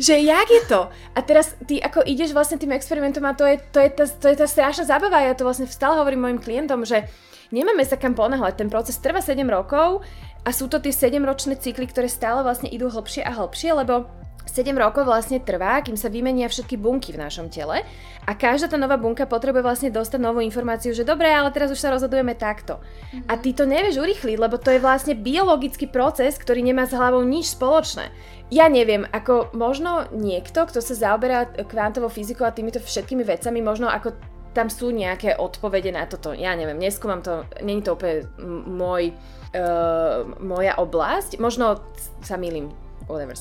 že 0.00 0.14
jak 0.24 0.48
je 0.48 0.62
to? 0.64 0.88
A 1.12 1.18
teraz 1.20 1.52
ty 1.68 1.76
ako 1.76 2.08
ideš 2.08 2.32
vlastne 2.32 2.56
tým 2.56 2.72
experimentom 2.72 3.28
a 3.28 3.36
to 3.36 3.44
je, 3.44 3.60
to 3.60 3.84
je, 3.84 3.90
tá, 3.92 4.04
to 4.08 4.26
je 4.32 4.36
tá 4.40 4.46
strašná 4.48 4.88
zábava. 4.88 5.20
Ja 5.20 5.36
to 5.36 5.44
vlastne 5.44 5.68
stále 5.68 6.00
hovorím 6.00 6.24
mojim 6.24 6.40
klientom, 6.40 6.88
že 6.88 7.04
nemáme 7.52 7.84
sa 7.86 8.00
kam 8.00 8.14
ponáhľať. 8.16 8.64
Ten 8.64 8.68
proces 8.72 8.98
trvá 8.98 9.22
7 9.22 9.42
rokov 9.46 10.02
a 10.42 10.50
sú 10.50 10.66
to 10.66 10.80
tie 10.80 10.94
7-ročné 10.94 11.60
cykly, 11.60 11.90
ktoré 11.90 12.08
stále 12.08 12.40
vlastne 12.40 12.70
idú 12.70 12.88
hlbšie 12.88 13.22
a 13.22 13.36
hlbšie, 13.36 13.76
lebo 13.76 14.08
7 14.48 14.72
rokov 14.74 15.06
vlastne 15.06 15.38
trvá, 15.38 15.78
kým 15.84 15.94
sa 15.94 16.10
vymenia 16.10 16.50
všetky 16.50 16.74
bunky 16.74 17.14
v 17.14 17.22
našom 17.22 17.52
tele 17.52 17.86
a 18.26 18.32
každá 18.34 18.72
tá 18.72 18.76
nová 18.80 18.98
bunka 18.98 19.28
potrebuje 19.28 19.62
vlastne 19.62 19.90
dostať 19.94 20.20
novú 20.20 20.42
informáciu, 20.42 20.90
že 20.90 21.06
dobre, 21.06 21.30
ale 21.30 21.54
teraz 21.54 21.70
už 21.70 21.78
sa 21.78 21.94
rozhodujeme 21.94 22.34
takto. 22.34 22.80
Mm-hmm. 22.80 23.30
A 23.30 23.32
ty 23.38 23.54
to 23.54 23.64
nevieš 23.68 24.02
urychliť, 24.02 24.36
lebo 24.40 24.56
to 24.58 24.74
je 24.74 24.82
vlastne 24.82 25.14
biologický 25.14 25.86
proces, 25.86 26.34
ktorý 26.40 26.66
nemá 26.66 26.88
s 26.88 26.96
hlavou 26.96 27.22
nič 27.22 27.54
spoločné. 27.54 28.10
Ja 28.50 28.66
neviem, 28.66 29.06
ako 29.06 29.54
možno 29.54 30.10
niekto, 30.10 30.66
kto 30.66 30.82
sa 30.82 30.94
zaoberá 30.98 31.46
kvantovou 31.46 32.10
fyzikou 32.10 32.42
a 32.42 32.50
týmito 32.50 32.82
všetkými 32.82 33.22
vecami, 33.22 33.62
možno 33.62 33.86
ako 33.86 34.18
tam 34.50 34.66
sú 34.66 34.90
nejaké 34.90 35.38
odpovede 35.38 35.94
na 35.94 36.06
toto. 36.10 36.34
Ja 36.34 36.58
neviem, 36.58 36.78
neskúmam 36.78 37.22
to, 37.22 37.46
není 37.62 37.82
to 37.86 37.94
úplne 37.94 38.26
môj, 38.66 39.14
uh, 39.54 40.26
moja 40.42 40.74
oblasť. 40.74 41.38
Možno 41.38 41.78
sa 42.22 42.34
milím, 42.34 42.74
whatever. 43.06 43.38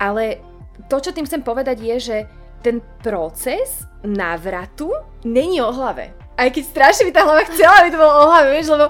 Ale 0.00 0.40
to, 0.88 0.96
čo 1.02 1.12
tým 1.12 1.28
chcem 1.28 1.44
povedať, 1.44 1.82
je, 1.84 1.96
že 2.00 2.16
ten 2.64 2.80
proces 3.04 3.84
návratu 4.02 4.90
není 5.26 5.60
o 5.60 5.70
hlave. 5.70 6.14
Aj 6.38 6.48
keď 6.54 6.64
strašne 6.70 7.10
by 7.10 7.12
tá 7.12 7.22
hlava 7.26 7.42
chcela, 7.50 7.82
aby 7.82 7.90
to 7.90 7.98
bolo 7.98 8.14
o 8.14 8.28
hlave, 8.30 8.48
vieš, 8.54 8.70
lebo 8.70 8.86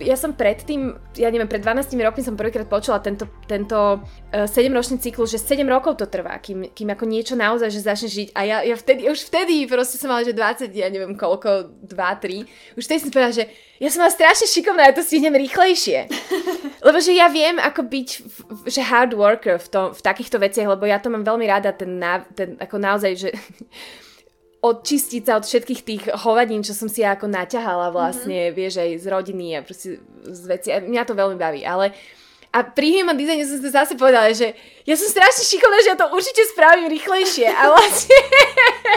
ja 0.00 0.16
som 0.16 0.32
predtým, 0.32 0.96
ja 1.20 1.28
neviem, 1.28 1.46
pred 1.46 1.60
12 1.60 1.92
rokmi 2.00 2.24
som 2.24 2.34
prvýkrát 2.34 2.66
počula 2.66 2.98
tento, 2.98 3.28
tento 3.44 4.00
uh, 4.00 4.48
7-ročný 4.48 4.98
cyklus, 4.98 5.30
že 5.30 5.38
7 5.38 5.62
rokov 5.68 6.00
to 6.00 6.08
trvá, 6.08 6.40
kým, 6.40 6.72
kým 6.72 6.88
ako 6.90 7.04
niečo 7.04 7.36
naozaj, 7.36 7.68
že 7.68 7.84
začne 7.84 8.08
žiť. 8.08 8.28
A 8.32 8.40
ja, 8.48 8.56
ja 8.64 8.74
vtedy, 8.74 9.06
už 9.06 9.28
vtedy 9.28 9.68
proste 9.68 10.00
som 10.00 10.08
mala, 10.08 10.24
že 10.24 10.32
20, 10.32 10.72
ja 10.72 10.88
neviem 10.88 11.12
koľko, 11.14 11.70
2, 11.84 11.94
3. 11.94 12.76
Už 12.80 12.84
vtedy 12.88 12.98
som 13.04 13.10
povedala, 13.12 13.36
že 13.36 13.44
ja 13.80 13.88
som 13.92 14.00
mala 14.02 14.12
strašne 14.12 14.46
šikovná, 14.48 14.82
ja 14.88 14.96
to 14.96 15.04
stihnem 15.04 15.36
rýchlejšie. 15.36 16.08
lebo 16.86 16.98
že 16.98 17.12
ja 17.12 17.28
viem, 17.28 17.60
ako 17.60 17.80
byť, 17.84 18.08
že 18.64 18.80
hard 18.80 19.12
worker 19.12 19.60
v, 19.60 19.68
tom, 19.68 19.86
v 19.92 20.00
takýchto 20.00 20.40
veciach, 20.40 20.68
lebo 20.68 20.88
ja 20.88 20.96
to 20.96 21.12
mám 21.12 21.24
veľmi 21.24 21.44
rada, 21.44 21.76
ten, 21.76 22.00
ten 22.32 22.56
ako 22.56 22.76
naozaj, 22.80 23.12
že 23.16 23.30
odčistiť 24.60 25.22
sa 25.24 25.40
od 25.40 25.44
všetkých 25.48 25.80
tých 25.80 26.02
hovadín, 26.20 26.60
čo 26.60 26.76
som 26.76 26.84
si 26.84 27.00
ja 27.00 27.16
ako 27.16 27.32
naťahala 27.32 27.88
vlastne, 27.88 28.52
mm-hmm. 28.52 28.56
vieš, 28.56 28.74
aj 28.84 28.90
z 29.00 29.06
rodiny 29.08 29.46
a 29.56 29.60
proste 29.64 30.04
z 30.28 30.42
veci. 30.44 30.68
A 30.68 30.84
mňa 30.84 31.02
to 31.08 31.16
veľmi 31.16 31.40
baví, 31.40 31.64
ale 31.64 31.96
a 32.50 32.66
pri 32.66 32.98
human 32.98 33.14
designe 33.14 33.46
som 33.46 33.62
si 33.62 33.70
zase 33.70 33.94
povedala, 33.94 34.34
že 34.34 34.52
ja 34.82 34.98
som 34.98 35.06
strašne 35.06 35.46
šikovná, 35.46 35.78
že 35.86 35.90
ja 35.94 35.98
to 35.98 36.10
určite 36.10 36.42
spravím 36.50 36.90
rýchlejšie 36.90 37.46
a 37.46 37.62
vlastne, 37.70 38.18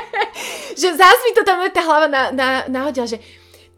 že 0.82 0.90
zás 0.98 1.20
mi 1.22 1.32
to 1.38 1.46
tam 1.46 1.62
tá 1.70 1.82
hlava 1.86 2.10
na, 2.10 2.34
na, 2.34 2.48
nahodila, 2.66 3.06
že 3.06 3.22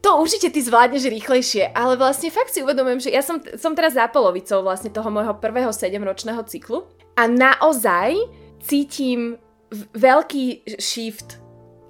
to 0.00 0.16
určite 0.16 0.48
ty 0.48 0.64
zvládneš 0.64 1.12
rýchlejšie, 1.12 1.76
ale 1.76 2.00
vlastne 2.00 2.32
fakt 2.32 2.56
si 2.56 2.64
uvedomujem, 2.64 3.04
že 3.04 3.10
ja 3.12 3.20
som, 3.20 3.36
som 3.60 3.76
teraz 3.76 3.92
za 3.92 4.08
polovicou 4.08 4.64
vlastne 4.64 4.88
toho 4.88 5.12
môjho 5.12 5.36
prvého 5.36 5.68
sedemročného 5.68 6.40
cyklu 6.48 6.88
a 7.12 7.28
naozaj 7.28 8.16
cítim 8.64 9.36
veľký 9.92 10.72
shift 10.80 11.45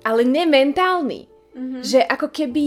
ale 0.07 0.23
nementálny. 0.23 1.27
Mm-hmm. 1.27 1.83
Že 1.83 1.99
ako 2.07 2.31
keby 2.31 2.64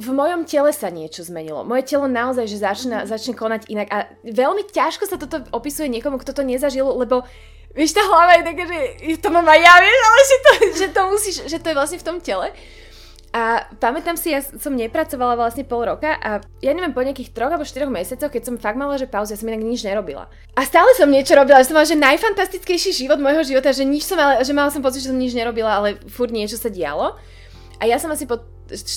v 0.00 0.10
mojom 0.16 0.48
tele 0.48 0.72
sa 0.72 0.88
niečo 0.88 1.20
zmenilo. 1.20 1.66
Moje 1.66 1.84
telo 1.84 2.08
naozaj, 2.08 2.46
že 2.48 2.62
začne, 2.62 3.02
mm-hmm. 3.02 3.10
začne 3.10 3.34
konať 3.36 3.60
inak. 3.68 3.88
A 3.90 3.98
veľmi 4.24 4.64
ťažko 4.70 5.04
sa 5.10 5.18
toto 5.18 5.42
opisuje 5.52 5.90
niekomu, 5.90 6.16
kto 6.16 6.32
to 6.32 6.46
nezažil, 6.46 6.88
lebo 6.96 7.26
vieš, 7.76 7.92
tá 7.98 8.02
hlava 8.06 8.40
je 8.40 8.46
taká, 8.46 8.64
že 9.04 9.18
to 9.20 9.28
mám 9.28 9.44
aj 9.44 9.60
ja, 9.60 9.74
vieš, 9.82 10.00
ale 10.00 10.20
že 10.20 10.38
to, 10.38 10.50
že 10.78 10.86
to 10.94 11.00
musíš, 11.10 11.36
že 11.50 11.58
to 11.60 11.66
je 11.68 11.76
vlastne 11.76 11.98
v 12.00 12.06
tom 12.06 12.18
tele. 12.22 12.48
A 13.30 13.62
pamätám 13.78 14.18
si, 14.18 14.34
ja 14.34 14.42
som 14.42 14.74
nepracovala 14.74 15.38
vlastne 15.38 15.62
pol 15.62 15.86
roka 15.86 16.18
a 16.18 16.42
ja 16.58 16.74
neviem, 16.74 16.90
po 16.90 16.98
nejakých 16.98 17.30
troch 17.30 17.54
alebo 17.54 17.62
štyroch 17.62 17.86
mesiacoch, 17.86 18.26
keď 18.26 18.42
som 18.42 18.58
fakt 18.58 18.74
mala, 18.74 18.98
že 18.98 19.06
pauzu, 19.06 19.34
ja 19.34 19.38
som 19.38 19.46
inak 19.46 19.62
nič 19.62 19.86
nerobila. 19.86 20.26
A 20.58 20.66
stále 20.66 20.90
som 20.98 21.06
niečo 21.06 21.38
robila, 21.38 21.62
že 21.62 21.70
som 21.70 21.78
mala, 21.78 21.86
že 21.86 21.94
najfantastickejší 21.94 22.90
život 22.90 23.22
môjho 23.22 23.46
života, 23.46 23.70
že 23.70 23.86
nič 23.86 24.02
som, 24.02 24.18
ale, 24.18 24.42
že 24.42 24.50
mala 24.50 24.74
som 24.74 24.82
pocit, 24.82 25.06
že 25.06 25.14
som 25.14 25.18
nič 25.18 25.30
nerobila, 25.38 25.78
ale 25.78 26.02
furt 26.10 26.34
niečo 26.34 26.58
sa 26.58 26.74
dialo. 26.74 27.14
A 27.78 27.86
ja 27.86 28.02
som 28.02 28.10
asi 28.10 28.26
po 28.26 28.42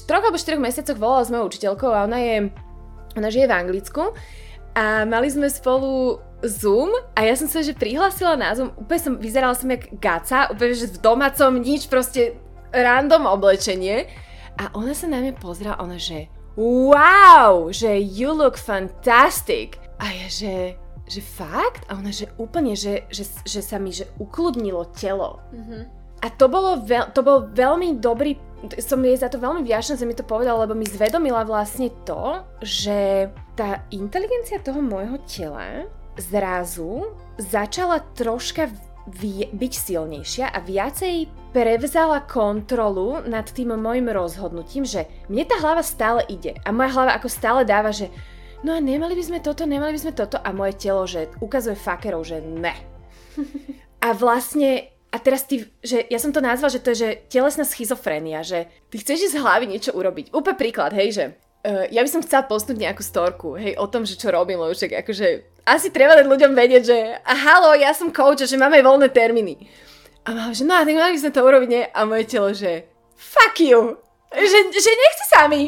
troch 0.09 0.25
alebo 0.25 0.41
štyroch 0.41 0.65
mesiacoch 0.65 0.97
volala 0.97 1.21
s 1.21 1.29
mojou 1.29 1.53
učiteľkou 1.53 1.93
a 1.93 2.09
ona 2.09 2.17
je, 2.17 2.35
ona 3.13 3.29
žije 3.29 3.45
v 3.45 3.53
Anglicku 3.53 4.17
a 4.73 5.05
mali 5.05 5.29
sme 5.29 5.45
spolu 5.45 6.17
Zoom 6.41 6.89
a 7.13 7.21
ja 7.21 7.37
som 7.37 7.45
sa, 7.45 7.61
že 7.61 7.77
prihlásila 7.77 8.33
na 8.33 8.57
Zoom, 8.57 8.73
úplne 8.75 9.01
som, 9.01 9.13
vyzerala 9.21 9.53
som 9.53 9.69
jak 9.69 9.93
gaca, 10.01 10.49
úplne, 10.49 10.73
že 10.73 10.89
v 10.89 10.97
domacom 10.99 11.53
nič, 11.61 11.85
proste 11.85 12.41
random 12.73 13.29
oblečenie. 13.29 14.09
A 14.57 14.69
ona 14.73 14.93
sa 14.93 15.09
na 15.09 15.21
mňa 15.21 15.33
pozrela, 15.37 15.81
ona 15.81 15.97
že 15.97 16.29
wow, 16.57 17.73
že 17.73 17.97
you 17.97 18.29
look 18.29 18.57
fantastic. 18.57 19.77
A 19.97 20.09
ja 20.09 20.27
že, 20.29 20.77
že 21.09 21.21
fakt? 21.21 21.85
A 21.89 21.97
ona 21.97 22.13
že 22.13 22.29
úplne, 22.37 22.77
že, 22.77 23.05
že, 23.09 23.25
že 23.45 23.61
sa 23.61 23.77
mi 23.81 23.93
že 23.93 24.09
ukludnilo 24.21 24.89
telo. 24.93 25.41
Mm-hmm. 25.53 25.83
A 26.23 26.31
to, 26.31 26.47
bolo 26.47 26.79
veľ, 26.79 27.11
to 27.11 27.19
bol 27.19 27.51
veľmi 27.51 27.99
dobrý, 27.99 28.39
som 28.79 29.03
jej 29.03 29.19
za 29.19 29.27
to 29.27 29.43
veľmi 29.43 29.59
vďačná, 29.67 29.99
že 29.99 30.07
mi 30.07 30.15
to 30.15 30.23
povedala, 30.23 30.63
lebo 30.63 30.71
mi 30.71 30.87
zvedomila 30.87 31.43
vlastne 31.43 31.91
to, 32.07 32.39
že 32.63 33.27
tá 33.59 33.83
inteligencia 33.91 34.63
toho 34.63 34.79
môjho 34.79 35.19
tela 35.27 35.83
zrazu 36.15 37.11
začala 37.35 37.99
troška 38.15 38.71
byť 39.51 39.73
silnejšia 39.75 40.47
a 40.47 40.59
viacej 40.63 41.27
prevzala 41.51 42.23
kontrolu 42.23 43.19
nad 43.27 43.43
tým 43.51 43.75
môjim 43.75 44.07
rozhodnutím, 44.07 44.87
že 44.87 45.05
mne 45.27 45.43
tá 45.43 45.59
hlava 45.59 45.83
stále 45.83 46.23
ide 46.31 46.55
a 46.63 46.71
moja 46.71 46.95
hlava 46.95 47.11
ako 47.19 47.27
stále 47.27 47.61
dáva, 47.67 47.91
že 47.91 48.07
no 48.63 48.71
a 48.71 48.79
nemali 48.79 49.13
by 49.13 49.23
sme 49.23 49.39
toto, 49.43 49.67
nemali 49.67 49.91
by 49.91 49.99
sme 49.99 50.13
toto 50.15 50.39
a 50.39 50.49
moje 50.55 50.79
telo, 50.79 51.03
že 51.03 51.27
ukazuje 51.43 51.75
fakerov, 51.75 52.23
že 52.23 52.39
ne. 52.39 52.73
A 54.03 54.11
vlastne 54.11 54.93
a 55.13 55.17
teraz 55.21 55.45
ty, 55.45 55.69
že 55.85 56.09
ja 56.09 56.17
som 56.17 56.33
to 56.33 56.41
nazval, 56.41 56.73
že 56.73 56.81
to 56.81 56.91
je 56.91 56.97
že 57.05 57.09
telesná 57.29 57.61
schizofrénia, 57.63 58.41
že 58.41 58.65
ty 58.89 58.97
chceš 58.97 59.29
z 59.29 59.37
hlavy 59.37 59.69
niečo 59.69 59.93
urobiť. 59.93 60.33
Úplne 60.33 60.57
príklad, 60.57 60.91
hej, 60.97 61.09
že 61.13 61.25
uh, 61.63 61.85
ja 61.89 62.01
by 62.03 62.09
som 62.11 62.23
chcela 62.23 62.43
postnúť 62.45 62.77
nejakú 62.77 63.03
storku, 63.03 63.55
hej, 63.55 63.79
o 63.79 63.87
tom, 63.87 64.03
že 64.03 64.19
čo 64.19 64.29
robím, 64.29 64.59
lebo 64.59 64.75
však 64.75 65.03
akože 65.03 65.27
asi 65.63 65.87
treba 65.95 66.19
dať 66.19 66.27
ľuďom 66.27 66.51
vedieť, 66.51 66.83
že 66.83 66.97
a 67.23 67.33
halo, 67.33 67.71
ja 67.79 67.95
som 67.95 68.11
coach 68.11 68.43
a 68.43 68.47
že 68.47 68.59
máme 68.59 68.83
voľné 68.83 69.07
termíny. 69.09 69.55
A 70.23 70.31
mám, 70.31 70.51
že 70.55 70.63
no 70.63 70.75
a 70.75 70.87
tak 70.87 70.95
mali 70.95 71.15
by 71.15 71.19
sme 71.19 71.35
to 71.35 71.41
urobiť, 71.43 71.69
nie? 71.71 71.83
A 71.91 71.99
moje 72.07 72.23
telo, 72.27 72.51
že 72.55 72.87
fuck 73.15 73.59
you, 73.59 73.95
že, 74.31 74.59
že 74.71 74.91
nechci 74.91 75.25
sami. 75.31 75.61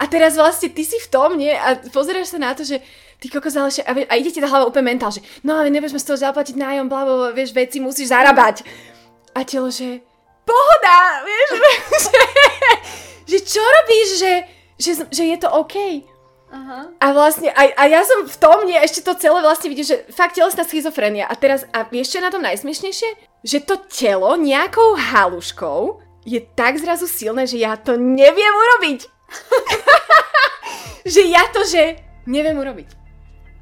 A 0.00 0.08
teraz 0.08 0.36
vlastne 0.36 0.72
ty 0.72 0.84
si 0.84 0.96
v 0.96 1.08
tom, 1.12 1.36
nie? 1.36 1.52
A 1.52 1.76
pozeráš 1.92 2.32
sa 2.32 2.38
na 2.40 2.56
to, 2.56 2.64
že 2.64 2.80
ty 3.20 3.28
kokos, 3.28 3.54
a, 3.54 3.68
a 3.84 4.14
ide 4.16 4.32
ti 4.32 4.40
tá 4.40 4.48
hlava 4.48 4.66
úplne 4.66 4.96
mentál, 4.96 5.12
že 5.12 5.22
no 5.44 5.60
ale 5.60 5.70
nebudeme 5.70 6.00
z 6.00 6.08
toho 6.08 6.18
zaplatiť 6.18 6.56
nájom, 6.58 6.90
bla, 6.90 7.06
bla, 7.06 7.30
vieš, 7.30 7.54
veci 7.54 7.78
musíš 7.78 8.10
zarábať. 8.10 8.66
A 9.36 9.46
telo, 9.46 9.70
že 9.70 10.02
pohoda, 10.42 11.22
vieš, 11.22 11.48
že, 12.08 12.20
že 13.28 13.38
čo 13.44 13.62
robíš, 13.62 14.08
že, 14.18 14.32
že, 14.82 14.92
že 15.14 15.22
je 15.30 15.36
to 15.38 15.48
OK. 15.48 16.02
Aha. 16.52 16.92
A 17.00 17.06
vlastne, 17.16 17.48
a, 17.48 17.62
a 17.64 17.84
ja 17.88 18.04
som 18.04 18.28
v 18.28 18.36
tom, 18.36 18.68
nie, 18.68 18.76
ešte 18.76 19.00
to 19.00 19.16
celé 19.16 19.40
vlastne 19.40 19.72
vidím, 19.72 19.88
že 19.88 20.04
fakt 20.12 20.36
telesná 20.36 20.68
schizofrenia. 20.68 21.24
A 21.24 21.32
teraz, 21.32 21.64
a 21.72 21.88
je 21.88 22.20
na 22.20 22.28
tom 22.28 22.44
najsmiešnejšie? 22.44 23.40
Že 23.40 23.58
to 23.64 23.74
telo 23.88 24.36
nejakou 24.36 24.92
haluškou 25.00 26.04
je 26.28 26.44
tak 26.52 26.76
zrazu 26.76 27.08
silné, 27.08 27.48
že 27.48 27.56
ja 27.56 27.80
to 27.80 27.96
neviem 27.96 28.52
urobiť. 28.52 29.00
že 31.16 31.22
ja 31.24 31.48
to, 31.50 31.64
že 31.64 31.98
neviem 32.28 32.54
urobiť. 32.60 33.00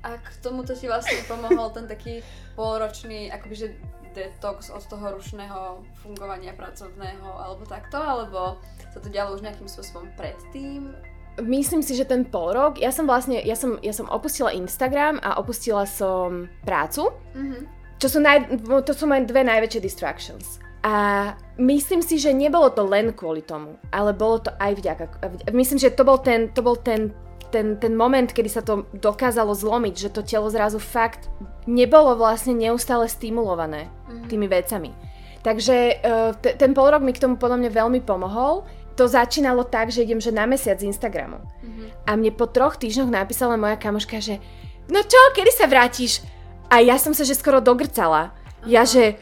A 0.02 0.18
k 0.18 0.28
tomuto 0.42 0.74
ti 0.74 0.90
vlastne 0.90 1.22
pomohol 1.30 1.70
ten 1.70 1.86
taký 1.86 2.26
polročný, 2.58 3.30
akoby 3.30 3.54
že 3.54 3.68
detox 4.10 4.74
od 4.74 4.82
toho 4.90 5.14
rušného 5.14 5.86
fungovania 6.02 6.56
pracovného 6.58 7.30
alebo 7.38 7.62
takto, 7.62 8.02
alebo 8.02 8.58
sa 8.90 8.98
to 8.98 9.06
dialo 9.06 9.38
už 9.38 9.46
nejakým 9.46 9.70
spôsobom 9.70 10.10
predtým? 10.18 10.90
Myslím 11.38 11.80
si, 11.80 11.94
že 11.94 12.04
ten 12.04 12.26
pol 12.26 12.52
rok, 12.52 12.82
ja 12.82 12.90
som 12.90 13.06
vlastne, 13.06 13.38
ja 13.44 13.54
som, 13.54 13.78
ja 13.80 13.94
som 13.94 14.10
opustila 14.10 14.50
Instagram 14.50 15.22
a 15.22 15.38
opustila 15.38 15.86
som 15.86 16.50
prácu, 16.66 17.14
mm-hmm. 17.36 17.62
čo 18.02 18.06
sú, 18.10 18.18
naj, 18.18 18.50
to 18.84 18.92
sú 18.92 19.06
moje 19.06 19.24
dve 19.30 19.46
najväčšie 19.46 19.80
distractions. 19.80 20.58
A 20.80 21.32
myslím 21.60 22.00
si, 22.00 22.16
že 22.16 22.32
nebolo 22.32 22.72
to 22.72 22.84
len 22.84 23.12
kvôli 23.12 23.44
tomu, 23.44 23.76
ale 23.92 24.16
bolo 24.16 24.40
to 24.40 24.50
aj 24.56 24.72
vďaka. 24.80 25.04
Myslím, 25.52 25.76
že 25.76 25.92
to 25.92 26.08
bol 26.08 26.16
ten, 26.20 26.48
to 26.52 26.60
bol 26.64 26.76
ten 26.76 27.12
ten, 27.50 27.76
ten 27.82 27.98
moment, 27.98 28.30
kedy 28.30 28.46
sa 28.46 28.62
to 28.62 28.86
dokázalo 28.94 29.50
zlomiť, 29.52 29.94
že 29.98 30.14
to 30.14 30.22
telo 30.22 30.46
zrazu 30.48 30.78
fakt 30.78 31.26
nebolo 31.66 32.14
vlastne 32.14 32.54
neustále 32.54 33.10
stimulované 33.10 33.90
mm-hmm. 33.90 34.28
tými 34.30 34.46
vecami. 34.46 34.90
Takže 35.42 35.76
uh, 36.04 36.30
t- 36.38 36.54
ten 36.54 36.70
pol 36.76 36.94
rok 36.94 37.02
mi 37.02 37.10
k 37.10 37.20
tomu 37.20 37.40
podľa 37.40 37.64
mňa 37.64 37.70
veľmi 37.72 38.00
pomohol. 38.04 38.62
To 39.00 39.08
začínalo 39.08 39.64
tak, 39.64 39.88
že 39.88 40.04
idem 40.04 40.20
že 40.20 40.28
na 40.28 40.44
mesiac 40.44 40.76
z 40.76 40.92
Instagramu. 40.92 41.40
Mm-hmm. 41.40 41.88
A 42.04 42.10
mne 42.20 42.36
po 42.36 42.44
troch 42.44 42.76
týždňoch 42.76 43.08
napísala 43.08 43.56
moja 43.56 43.80
kamoška, 43.80 44.20
že 44.20 44.36
no 44.92 45.00
čo, 45.00 45.16
kedy 45.32 45.48
sa 45.56 45.64
vrátiš? 45.64 46.20
A 46.68 46.84
ja 46.84 47.00
som 47.00 47.16
sa 47.16 47.24
že 47.24 47.32
skoro 47.32 47.64
dogrcala. 47.64 48.28
Aha. 48.28 48.68
Ja 48.68 48.84
že 48.84 49.16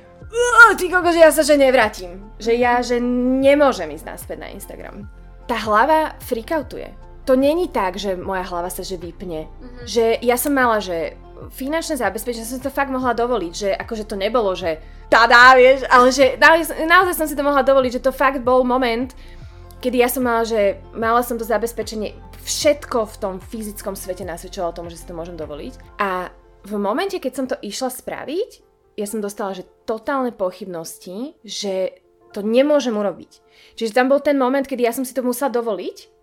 ty 0.75 0.91
koko, 0.91 1.15
že 1.15 1.23
ja 1.23 1.31
sa 1.31 1.47
že 1.47 1.55
nevrátim. 1.55 2.27
Že 2.43 2.53
ja 2.59 2.83
že 2.83 2.99
nemôžem 3.39 3.87
ísť 3.95 4.19
naspäť 4.19 4.39
na 4.43 4.51
Instagram. 4.51 5.07
Tá 5.47 5.55
hlava 5.63 6.19
freakoutuje 6.27 7.07
to 7.29 7.37
není 7.37 7.69
tak, 7.69 8.01
že 8.01 8.17
moja 8.17 8.41
hlava 8.41 8.73
sa 8.73 8.81
že 8.81 8.97
vypne. 8.97 9.45
Mm-hmm. 9.45 9.85
Že 9.85 10.05
ja 10.25 10.41
som 10.41 10.57
mala, 10.57 10.81
že 10.81 11.13
finančné 11.53 12.01
zabezpečenie, 12.01 12.49
som 12.49 12.65
to 12.65 12.73
fakt 12.73 12.89
mohla 12.89 13.13
dovoliť, 13.13 13.53
že 13.53 13.71
akože 13.77 14.09
to 14.09 14.17
nebolo, 14.17 14.57
že 14.57 14.81
tada, 15.13 15.53
vieš, 15.53 15.85
ale 15.93 16.09
že 16.09 16.41
naozaj, 16.41 16.89
naozaj 16.89 17.15
som 17.15 17.29
si 17.29 17.37
to 17.37 17.45
mohla 17.45 17.61
dovoliť, 17.61 18.01
že 18.01 18.05
to 18.05 18.17
fakt 18.17 18.41
bol 18.41 18.65
moment, 18.65 19.13
kedy 19.79 19.97
ja 20.03 20.09
som 20.11 20.27
mala, 20.27 20.43
že 20.43 20.83
mala 20.95 21.23
som 21.23 21.39
to 21.39 21.47
zabezpečenie, 21.47 22.15
všetko 22.43 23.05
v 23.05 23.17
tom 23.21 23.35
fyzickom 23.39 23.95
svete 23.95 24.25
nasvedčovalo 24.25 24.73
tomu, 24.75 24.89
že 24.89 24.99
si 24.99 25.09
to 25.09 25.15
môžem 25.15 25.37
dovoliť. 25.37 26.01
A 26.01 26.33
v 26.67 26.75
momente, 26.77 27.21
keď 27.21 27.33
som 27.35 27.47
to 27.47 27.57
išla 27.61 27.91
spraviť, 27.93 28.51
ja 28.99 29.07
som 29.07 29.23
dostala, 29.23 29.55
že 29.55 29.69
totálne 29.87 30.35
pochybnosti, 30.35 31.39
že 31.47 32.03
to 32.35 32.43
nemôžem 32.43 32.93
urobiť. 32.93 33.41
Čiže 33.79 33.95
tam 33.95 34.11
bol 34.11 34.21
ten 34.21 34.37
moment, 34.37 34.67
kedy 34.67 34.85
ja 34.85 34.93
som 34.93 35.07
si 35.07 35.15
to 35.15 35.23
musela 35.23 35.49
dovoliť 35.55 36.18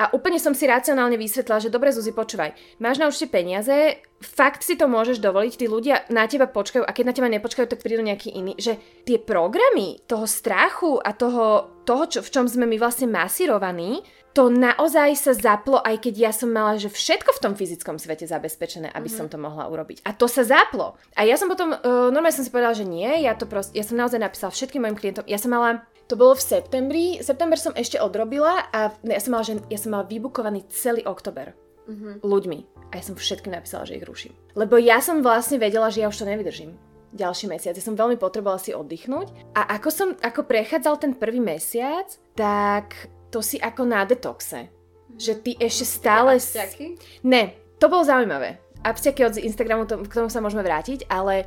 a 0.00 0.08
úplne 0.16 0.40
som 0.40 0.56
si 0.56 0.64
racionálne 0.64 1.20
vysvetlila, 1.20 1.60
že 1.60 1.68
dobre 1.68 1.92
Zuzi, 1.92 2.16
počúvaj, 2.16 2.56
máš 2.80 2.96
na 2.96 3.04
určite 3.04 3.28
peniaze, 3.28 4.00
fakt 4.24 4.64
si 4.64 4.72
to 4.80 4.88
môžeš 4.88 5.20
dovoliť, 5.20 5.52
tí 5.60 5.68
ľudia 5.68 6.08
na 6.08 6.24
teba 6.24 6.48
počkajú 6.48 6.88
a 6.88 6.94
keď 6.96 7.04
na 7.04 7.12
teba 7.12 7.28
nepočkajú, 7.28 7.68
tak 7.68 7.84
prídu 7.84 8.00
nejaký 8.00 8.32
iný. 8.32 8.56
Že 8.56 8.80
tie 9.04 9.20
programy 9.20 10.00
toho 10.08 10.24
strachu 10.24 10.96
a 11.04 11.12
toho, 11.12 11.68
toho 11.84 12.04
čo, 12.08 12.24
v 12.24 12.32
čom 12.32 12.48
sme 12.48 12.64
my 12.64 12.80
vlastne 12.80 13.12
masírovaní, 13.12 14.00
to 14.32 14.46
naozaj 14.46 15.10
sa 15.18 15.32
zaplo, 15.34 15.82
aj 15.82 16.06
keď 16.06 16.14
ja 16.16 16.32
som 16.32 16.54
mala, 16.54 16.78
že 16.78 16.86
všetko 16.86 17.34
v 17.36 17.42
tom 17.42 17.52
fyzickom 17.58 17.98
svete 17.98 18.30
zabezpečené, 18.30 18.88
aby 18.94 19.10
mm-hmm. 19.10 19.18
som 19.20 19.26
to 19.26 19.36
mohla 19.36 19.66
urobiť. 19.66 20.06
A 20.06 20.14
to 20.14 20.30
sa 20.30 20.46
zaplo. 20.46 20.94
A 21.18 21.26
ja 21.26 21.34
som 21.34 21.50
potom, 21.50 21.74
uh, 21.74 22.08
normálne 22.14 22.32
som 22.32 22.46
si 22.46 22.54
povedala, 22.54 22.78
že 22.78 22.86
nie, 22.86 23.10
ja 23.26 23.34
to 23.34 23.50
proste, 23.50 23.74
ja 23.74 23.82
som 23.82 23.98
naozaj 23.98 24.22
napísala 24.22 24.54
všetkým 24.54 24.86
mojim 24.86 24.96
klientom, 24.96 25.26
ja 25.26 25.36
som 25.36 25.50
mala 25.50 25.82
to 26.10 26.18
bolo 26.18 26.34
v 26.34 26.42
septembri. 26.42 27.22
September 27.22 27.54
som 27.54 27.70
ešte 27.78 28.02
odrobila 28.02 28.66
a 28.74 28.90
ja 29.06 29.20
som 29.22 29.38
mala, 29.38 29.46
že, 29.46 29.62
ja 29.70 29.78
som 29.78 29.94
mala 29.94 30.10
vybukovaný 30.10 30.66
celý 30.66 31.06
oktober 31.06 31.54
mm-hmm. 31.86 32.26
ľuďmi. 32.26 32.58
A 32.90 32.98
ja 32.98 33.02
som 33.06 33.14
všetkým 33.14 33.54
napísala, 33.54 33.86
že 33.86 33.94
ich 33.94 34.02
ruším. 34.02 34.34
Lebo 34.58 34.74
ja 34.82 34.98
som 34.98 35.22
vlastne 35.22 35.62
vedela, 35.62 35.86
že 35.94 36.02
ja 36.02 36.10
už 36.10 36.18
to 36.18 36.26
nevydržím 36.26 36.74
ďalší 37.14 37.46
mesiac. 37.50 37.74
Ja 37.74 37.82
som 37.82 37.98
veľmi 37.98 38.18
potrebovala 38.18 38.58
si 38.58 38.74
oddychnúť. 38.74 39.54
A 39.54 39.78
ako 39.78 39.88
som, 39.90 40.08
ako 40.18 40.46
prechádzal 40.46 40.94
ten 40.98 41.12
prvý 41.14 41.38
mesiac, 41.38 42.06
tak 42.34 43.10
to 43.30 43.42
si 43.42 43.58
ako 43.62 43.86
na 43.86 44.02
detoxe. 44.02 44.66
Mm-hmm. 44.66 45.18
Že 45.18 45.32
ty 45.46 45.50
ešte 45.62 45.86
stále... 45.86 46.38
Abstiaky? 46.38 46.98
Ne, 47.22 47.54
to 47.78 47.86
bolo 47.86 48.02
zaujímavé. 48.02 48.58
Abstiaky 48.82 49.26
od 49.26 49.38
Instagramu, 49.38 49.86
to, 49.86 50.02
k 50.02 50.16
tomu 50.18 50.30
sa 50.30 50.42
môžeme 50.42 50.62
vrátiť, 50.66 51.06
ale 51.10 51.46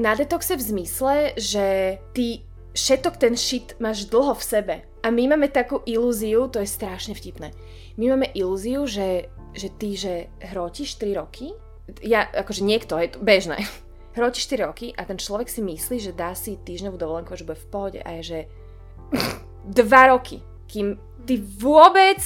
na 0.00 0.16
detoxe 0.16 0.56
v 0.56 0.62
zmysle, 0.64 1.14
že 1.36 1.98
ty 2.16 2.44
všetok 2.72 3.14
ten 3.16 3.36
shit 3.36 3.76
máš 3.80 4.08
dlho 4.08 4.34
v 4.36 4.44
sebe. 4.44 4.76
A 5.02 5.10
my 5.10 5.34
máme 5.34 5.48
takú 5.50 5.82
ilúziu, 5.84 6.46
to 6.46 6.62
je 6.62 6.68
strašne 6.68 7.12
vtipné, 7.12 7.50
my 7.98 8.14
máme 8.14 8.30
ilúziu, 8.32 8.86
že, 8.86 9.28
že 9.52 9.68
ty, 9.74 9.98
že 9.98 10.30
hrotíš 10.40 10.96
3 10.96 11.18
roky, 11.18 11.52
ja, 12.00 12.24
akože 12.30 12.62
niekto, 12.62 12.96
je 12.96 13.10
to 13.12 13.18
bežné, 13.18 13.66
hrotíš 14.16 14.46
4 14.48 14.68
roky 14.70 14.86
a 14.94 15.02
ten 15.04 15.18
človek 15.18 15.50
si 15.50 15.60
myslí, 15.60 15.96
že 15.98 16.16
dá 16.16 16.32
si 16.38 16.56
týždňovú 16.56 16.96
dovolenku, 16.96 17.34
že 17.34 17.44
bude 17.44 17.58
v 17.58 17.70
pohode 17.70 18.00
a 18.00 18.08
je, 18.20 18.22
že 18.22 18.38
2 19.74 20.12
roky, 20.14 20.40
kým 20.70 20.96
ty 21.26 21.38
vôbec 21.38 22.18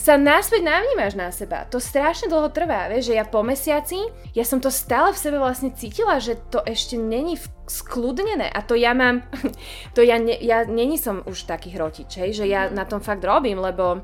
sa 0.00 0.16
naspäť 0.16 0.64
navnímaš 0.64 1.12
na 1.12 1.28
seba. 1.28 1.68
To 1.68 1.76
strašne 1.76 2.32
dlho 2.32 2.48
trvá, 2.48 2.88
vieš, 2.88 3.12
že 3.12 3.20
ja 3.20 3.28
po 3.28 3.44
mesiaci, 3.44 4.00
ja 4.32 4.44
som 4.48 4.56
to 4.56 4.72
stále 4.72 5.12
v 5.12 5.20
sebe 5.20 5.36
vlastne 5.36 5.76
cítila, 5.76 6.16
že 6.16 6.40
to 6.48 6.64
ešte 6.64 6.96
není 6.96 7.36
skľudnené 7.68 8.48
a 8.48 8.64
to 8.64 8.80
ja 8.80 8.96
mám, 8.96 9.20
to 9.96 10.00
ja, 10.00 10.16
ne, 10.16 10.40
ja 10.40 10.64
není 10.64 10.96
som 10.96 11.20
už 11.28 11.44
taký 11.44 11.76
hrotič, 11.76 12.16
hej, 12.16 12.32
že 12.32 12.48
ja 12.48 12.72
na 12.72 12.88
tom 12.88 13.04
fakt 13.04 13.20
robím, 13.20 13.60
lebo 13.60 14.00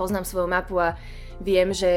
poznám 0.00 0.24
svoju 0.24 0.48
mapu 0.48 0.80
a 0.80 0.96
viem, 1.44 1.76
že 1.76 1.92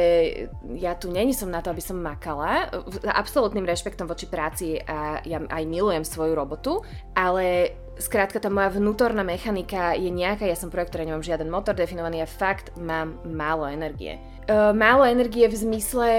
ja 0.76 1.00
tu 1.00 1.08
není 1.08 1.32
som 1.32 1.48
na 1.48 1.64
to, 1.64 1.72
aby 1.72 1.80
som 1.80 1.96
makala, 1.96 2.68
absolútnym 3.16 3.64
rešpektom 3.64 4.10
voči 4.10 4.28
práci 4.28 4.76
a 4.82 5.24
ja 5.24 5.40
aj 5.40 5.64
milujem 5.64 6.04
svoju 6.04 6.36
robotu, 6.36 6.84
ale 7.16 7.78
skrátka 7.98 8.40
tá 8.40 8.50
moja 8.50 8.74
vnútorná 8.74 9.22
mechanika 9.22 9.94
je 9.94 10.10
nejaká, 10.10 10.46
ja 10.46 10.58
som 10.58 10.74
projektor, 10.74 11.04
nemám 11.04 11.26
žiaden 11.26 11.50
motor 11.52 11.74
definovaný 11.74 12.24
a 12.24 12.30
fakt 12.30 12.74
mám 12.78 13.18
málo 13.26 13.68
energie. 13.68 14.22
Uh, 14.48 14.72
málo 14.72 15.04
energie 15.04 15.46
v 15.50 15.56
zmysle 15.56 16.10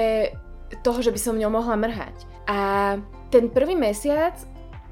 toho, 0.84 1.00
že 1.00 1.14
by 1.14 1.20
som 1.20 1.40
ňou 1.40 1.48
mohla 1.48 1.76
mrhať. 1.80 2.16
A 2.48 2.58
ten 3.32 3.48
prvý 3.48 3.76
mesiac 3.76 4.36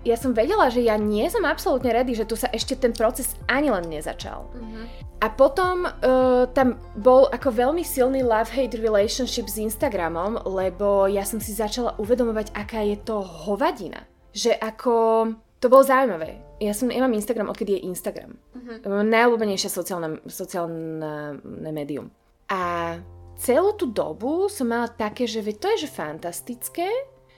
ja 0.07 0.15
som 0.15 0.31
vedela, 0.31 0.71
že 0.71 0.87
ja 0.87 0.95
nie 0.95 1.27
som 1.27 1.43
absolútne 1.43 1.91
ready, 1.91 2.15
že 2.15 2.31
tu 2.31 2.39
sa 2.39 2.47
ešte 2.55 2.79
ten 2.79 2.95
proces 2.95 3.35
ani 3.51 3.75
len 3.75 3.91
nezačal. 3.91 4.47
Mm-hmm. 4.55 4.85
A 5.19 5.27
potom 5.35 5.83
uh, 5.83 6.47
tam 6.55 6.79
bol 6.95 7.27
ako 7.35 7.51
veľmi 7.51 7.83
silný 7.83 8.23
love-hate 8.23 8.79
relationship 8.79 9.51
s 9.51 9.59
Instagramom, 9.59 10.47
lebo 10.47 11.11
ja 11.11 11.27
som 11.27 11.43
si 11.43 11.51
začala 11.51 11.99
uvedomovať, 11.99 12.55
aká 12.55 12.87
je 12.87 12.97
to 13.03 13.19
hovadina. 13.19 14.07
Že 14.31 14.55
ako 14.63 14.95
to 15.59 15.67
bolo 15.67 15.83
zaujímavé. 15.83 16.46
Ja, 16.57 16.73
som, 16.73 16.89
ja 16.89 17.05
mám 17.05 17.13
Instagram, 17.13 17.53
odkedy 17.53 17.77
je 17.77 17.87
Instagram. 17.93 18.33
Uh-huh. 18.57 19.05
Najobľúbenejšie 19.05 19.69
sociálne, 19.69 20.25
sociálne 20.25 21.71
médium. 21.71 22.09
A 22.49 22.97
celú 23.37 23.77
tú 23.77 23.93
dobu 23.93 24.49
som 24.49 24.73
mala 24.73 24.89
také, 24.89 25.29
že 25.29 25.45
to 25.53 25.69
je 25.77 25.85
že 25.85 25.93
fantastické, 25.93 26.89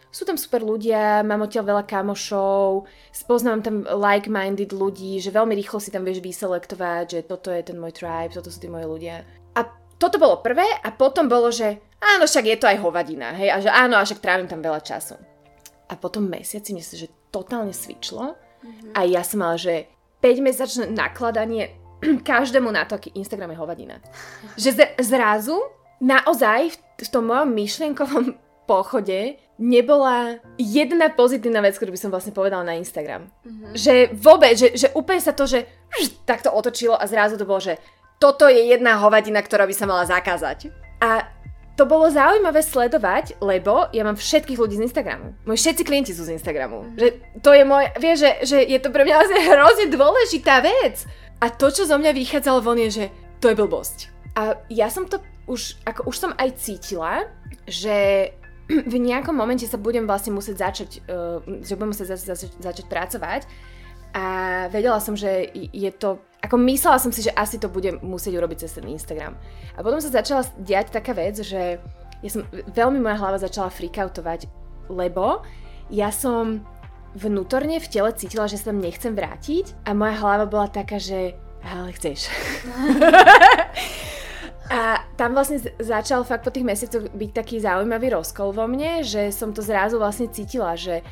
sú 0.08 0.24
tam 0.24 0.40
super 0.40 0.64
ľudia, 0.64 1.20
mám 1.20 1.44
odtiaľ 1.44 1.76
veľa 1.76 1.84
kamošov, 1.84 2.88
spoznám 3.12 3.60
tam 3.60 3.76
like-minded 3.84 4.72
ľudí, 4.72 5.20
že 5.20 5.34
veľmi 5.34 5.52
rýchlo 5.52 5.82
si 5.82 5.92
tam 5.92 6.06
vieš 6.06 6.24
vyselektovať, 6.24 7.04
že 7.12 7.20
toto 7.28 7.52
je 7.52 7.60
ten 7.60 7.76
môj 7.76 7.92
tribe, 7.92 8.32
toto 8.32 8.48
sú 8.48 8.56
tí 8.56 8.72
moji 8.72 8.88
ľudia. 8.88 9.20
A 9.52 9.68
toto 10.00 10.16
bolo 10.16 10.40
prvé 10.40 10.64
a 10.64 10.88
potom 10.96 11.28
bolo, 11.28 11.52
že 11.52 11.76
áno, 12.00 12.24
však 12.24 12.44
je 12.46 12.56
to 12.56 12.70
aj 12.70 12.80
hovadina, 12.80 13.36
hej, 13.36 13.52
a 13.52 13.56
že 13.60 13.68
áno, 13.68 14.00
a 14.00 14.06
však 14.06 14.22
trávim 14.24 14.48
tam 14.48 14.64
veľa 14.64 14.80
času. 14.80 15.18
A 15.88 15.96
potom 16.00 16.24
mesiaci, 16.24 16.72
myslím, 16.72 17.04
že 17.04 17.12
totálne 17.28 17.76
svičlo 17.76 18.47
mm-hmm. 18.68 18.92
a 18.92 19.00
ja 19.08 19.24
som 19.24 19.40
mala, 19.40 19.56
že 19.56 19.88
5-mesačné 20.20 20.92
nakladanie 20.92 21.72
každému 22.28 22.68
na 22.68 22.84
to, 22.84 23.00
aký 23.00 23.16
Instagram 23.16 23.56
je 23.56 23.60
hovadina. 23.60 23.96
Že 24.62 24.70
z- 24.84 24.94
zrazu 25.02 25.56
naozaj 25.98 26.74
v, 26.74 26.76
v 26.76 27.08
tom 27.08 27.24
mojom 27.26 27.48
myšlienkovom 27.56 28.24
pochode 28.70 29.40
nebola 29.58 30.38
jedna 30.54 31.10
pozitívna 31.10 31.58
vec, 31.64 31.74
ktorú 31.74 31.90
by 31.90 31.98
som 31.98 32.12
vlastne 32.14 32.30
povedala 32.30 32.62
na 32.62 32.78
Instagram. 32.78 33.26
Mm-hmm. 33.42 33.72
Že 33.74 33.94
vôbec, 34.14 34.54
že, 34.54 34.76
že 34.76 34.88
úplne 34.94 35.18
sa 35.18 35.34
to, 35.34 35.48
že 35.48 35.66
takto 36.22 36.52
otočilo 36.52 36.94
a 36.94 37.08
zrazu 37.10 37.34
to 37.34 37.48
bolo, 37.48 37.58
že 37.58 37.80
toto 38.18 38.50
je 38.50 38.70
jedna 38.70 38.98
hovadina, 38.98 39.42
ktorá 39.42 39.66
by 39.66 39.74
sa 39.74 39.86
mala 39.86 40.04
zakázať. 40.06 40.70
A 40.98 41.30
to 41.78 41.86
bolo 41.86 42.10
zaujímavé 42.10 42.58
sledovať, 42.58 43.38
lebo 43.38 43.86
ja 43.94 44.02
mám 44.02 44.18
všetkých 44.18 44.58
ľudí 44.58 44.82
z 44.82 44.90
Instagramu. 44.90 45.38
Moji 45.46 45.62
všetci 45.62 45.82
klienti 45.86 46.10
sú 46.10 46.26
z 46.26 46.34
Instagramu. 46.34 46.82
Mm. 46.82 46.94
Že 46.98 47.08
to 47.38 47.50
je 47.54 47.62
moje, 47.62 47.86
vieš, 48.02 48.18
že, 48.18 48.32
že 48.42 48.58
je 48.66 48.78
to 48.82 48.90
pre 48.90 49.06
mňa 49.06 49.14
vlastne 49.22 49.40
hrozne 49.46 49.86
dôležitá 49.94 50.58
vec. 50.58 51.06
A 51.38 51.54
to, 51.54 51.70
čo 51.70 51.86
zo 51.86 51.94
mňa 51.94 52.10
vychádzalo 52.10 52.58
von 52.66 52.82
je, 52.82 52.90
že 52.90 53.04
to 53.38 53.46
je 53.46 53.54
blbosť. 53.54 54.10
A 54.34 54.58
ja 54.66 54.90
som 54.90 55.06
to 55.06 55.22
už, 55.46 55.78
ako 55.86 56.10
už 56.10 56.16
som 56.18 56.32
aj 56.34 56.58
cítila, 56.58 57.30
že 57.70 58.28
v 58.92 58.96
nejakom 58.98 59.38
momente 59.38 59.62
sa 59.70 59.78
budem 59.78 60.02
vlastne 60.02 60.34
musieť 60.34 60.66
začať, 60.66 60.90
uh, 61.06 61.38
že 61.62 61.78
budem 61.78 61.94
musieť 61.94 62.18
za, 62.18 62.34
za, 62.34 62.50
začať 62.58 62.90
pracovať 62.90 63.46
a 64.18 64.24
vedela 64.72 64.98
som, 64.98 65.12
že 65.12 65.46
je 65.52 65.90
to 65.92 66.18
ako 66.38 66.56
myslela 66.70 67.02
som 67.02 67.10
si, 67.10 67.26
že 67.26 67.34
asi 67.34 67.58
to 67.58 67.66
budem 67.66 67.98
musieť 67.98 68.38
urobiť 68.38 68.58
cez 68.62 68.78
ten 68.78 68.86
Instagram. 68.86 69.34
A 69.74 69.82
potom 69.82 69.98
sa 69.98 70.10
začala 70.12 70.46
diať 70.62 70.94
taká 70.94 71.10
vec, 71.10 71.42
že 71.42 71.82
ja 72.22 72.30
som, 72.30 72.46
veľmi 72.70 73.02
moja 73.02 73.18
hlava 73.18 73.38
začala 73.42 73.70
freakoutovať, 73.70 74.46
lebo 74.90 75.42
ja 75.90 76.14
som 76.14 76.62
vnútorne 77.18 77.82
v 77.82 77.90
tele 77.90 78.10
cítila, 78.14 78.46
že 78.46 78.60
sa 78.60 78.70
tam 78.70 78.78
nechcem 78.78 79.14
vrátiť 79.16 79.88
a 79.88 79.96
moja 79.96 80.14
hlava 80.22 80.46
bola 80.46 80.68
taká, 80.70 81.02
že 81.02 81.34
ale 81.64 81.90
chceš. 81.90 82.30
a 84.78 85.02
tam 85.18 85.34
vlastne 85.34 85.58
začal 85.82 86.22
fakt 86.22 86.46
po 86.46 86.54
tých 86.54 86.66
mesiacoch 86.66 87.10
byť 87.10 87.30
taký 87.34 87.58
zaujímavý 87.58 88.14
rozkol 88.14 88.54
vo 88.54 88.70
mne, 88.70 89.02
že 89.02 89.34
som 89.34 89.50
to 89.50 89.58
zrazu 89.64 89.98
vlastne 89.98 90.30
cítila, 90.30 90.78
že 90.78 91.02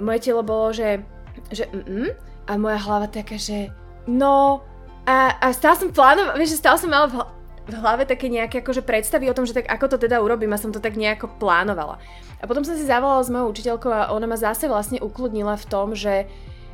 moje 0.00 0.26
telo 0.26 0.42
bolo, 0.42 0.74
že, 0.74 0.98
že 1.54 1.70
mm, 1.70 2.10
a 2.50 2.52
moja 2.58 2.78
hlava 2.82 3.06
taká, 3.06 3.38
že 3.38 3.70
no, 4.10 4.64
a, 5.02 5.34
a 5.42 5.46
stále 5.50 5.76
som 5.78 5.90
plánovala, 5.90 6.38
vieš, 6.38 6.62
stále 6.62 6.78
som 6.78 6.86
mala 6.86 7.10
v, 7.10 7.16
v 7.66 7.74
hlave 7.74 8.06
také 8.06 8.30
nejaké 8.30 8.62
akože 8.62 8.86
predstavy 8.86 9.26
o 9.26 9.34
tom, 9.34 9.42
že 9.42 9.58
tak 9.58 9.66
ako 9.66 9.94
to 9.94 9.96
teda 9.98 10.22
urobím 10.22 10.54
a 10.54 10.62
som 10.62 10.70
to 10.70 10.78
tak 10.78 10.94
nejako 10.94 11.26
plánovala. 11.42 11.98
A 12.42 12.46
potom 12.46 12.62
som 12.62 12.74
si 12.74 12.86
zavolala 12.86 13.22
s 13.22 13.30
mojou 13.30 13.54
učiteľkou 13.54 13.90
a 13.90 14.10
ona 14.14 14.26
ma 14.26 14.38
zase 14.38 14.66
vlastne 14.66 14.98
ukludnila 14.98 15.58
v 15.58 15.68
tom, 15.70 15.94
že 15.94 16.26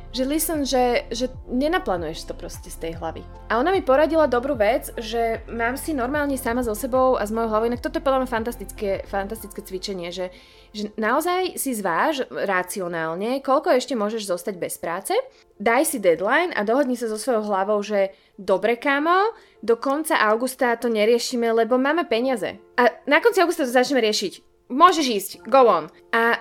že 0.09 0.23
listen, 0.25 0.65
že, 0.65 1.05
že 1.13 1.29
nenaplánuješ 1.45 2.25
to 2.25 2.33
proste 2.33 2.69
z 2.73 2.77
tej 2.81 2.93
hlavy. 2.97 3.21
A 3.49 3.61
ona 3.61 3.69
mi 3.69 3.85
poradila 3.85 4.25
dobrú 4.25 4.57
vec, 4.57 4.89
že 4.97 5.45
mám 5.45 5.77
si 5.77 5.93
normálne 5.93 6.33
sama 6.37 6.65
so 6.65 6.73
sebou 6.73 7.17
a 7.17 7.23
s 7.25 7.33
mojou 7.33 7.53
hlavou, 7.53 7.69
inak 7.69 7.81
toto 7.81 8.01
je 8.01 8.05
podľa 8.05 8.25
mňa 8.25 8.29
fantastické, 8.29 8.89
fantastické 9.05 9.59
cvičenie, 9.61 10.09
že, 10.09 10.33
že 10.73 10.89
naozaj 10.97 11.61
si 11.61 11.77
zváž 11.77 12.25
racionálne, 12.29 13.41
koľko 13.45 13.77
ešte 13.77 13.93
môžeš 13.93 14.29
zostať 14.29 14.55
bez 14.57 14.81
práce, 14.81 15.13
daj 15.61 15.85
si 15.85 15.97
deadline 16.01 16.53
a 16.57 16.65
dohodni 16.65 16.97
sa 16.97 17.05
so 17.05 17.17
svojou 17.21 17.45
hlavou, 17.45 17.77
že 17.85 18.09
dobre 18.39 18.81
kámo, 18.81 19.37
do 19.61 19.77
konca 19.77 20.17
augusta 20.17 20.73
to 20.79 20.89
neriešime, 20.89 21.53
lebo 21.53 21.77
máme 21.77 22.09
peniaze. 22.09 22.57
A 22.79 22.89
na 23.05 23.21
konci 23.21 23.43
augusta 23.43 23.67
to 23.67 23.75
začneme 23.75 24.01
riešiť. 24.01 24.33
Môžeš 24.69 25.05
ísť, 25.05 25.31
go 25.49 25.65
on. 25.65 25.89
A 26.13 26.37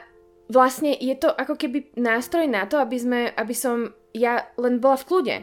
vlastne 0.49 0.97
je 0.97 1.15
to 1.15 1.29
ako 1.29 1.55
keby 1.55 1.93
nástroj 1.95 2.49
na 2.49 2.65
to, 2.65 2.81
aby, 2.81 2.97
sme, 2.97 3.21
aby 3.37 3.55
som 3.55 3.93
ja 4.17 4.49
len 4.57 4.81
bola 4.81 4.97
v 4.97 5.07
kľude. 5.07 5.37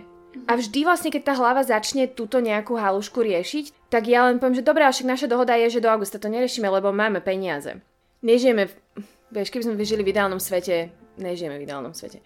A 0.52 0.60
vždy 0.60 0.84
vlastne, 0.84 1.16
keď 1.16 1.32
tá 1.32 1.34
hlava 1.40 1.64
začne 1.64 2.12
túto 2.12 2.44
nejakú 2.44 2.76
halušku 2.76 3.24
riešiť, 3.24 3.88
tak 3.88 4.12
ja 4.12 4.28
len 4.28 4.36
poviem, 4.36 4.60
že 4.60 4.68
dobrá, 4.68 4.92
však 4.92 5.08
naša 5.08 5.32
dohoda 5.32 5.56
je, 5.56 5.80
že 5.80 5.84
do 5.84 5.88
augusta 5.88 6.20
to 6.20 6.28
neriešime, 6.28 6.68
lebo 6.68 6.92
máme 6.92 7.24
peniaze. 7.24 7.80
Nežijeme, 8.20 8.68
v, 8.68 8.74
vieš, 9.32 9.48
keby 9.48 9.64
sme 9.64 9.88
žili 9.88 10.04
v 10.04 10.12
ideálnom 10.12 10.44
svete, 10.44 10.92
nežijeme 11.16 11.56
v 11.56 11.64
ideálnom 11.64 11.96
svete. 11.96 12.20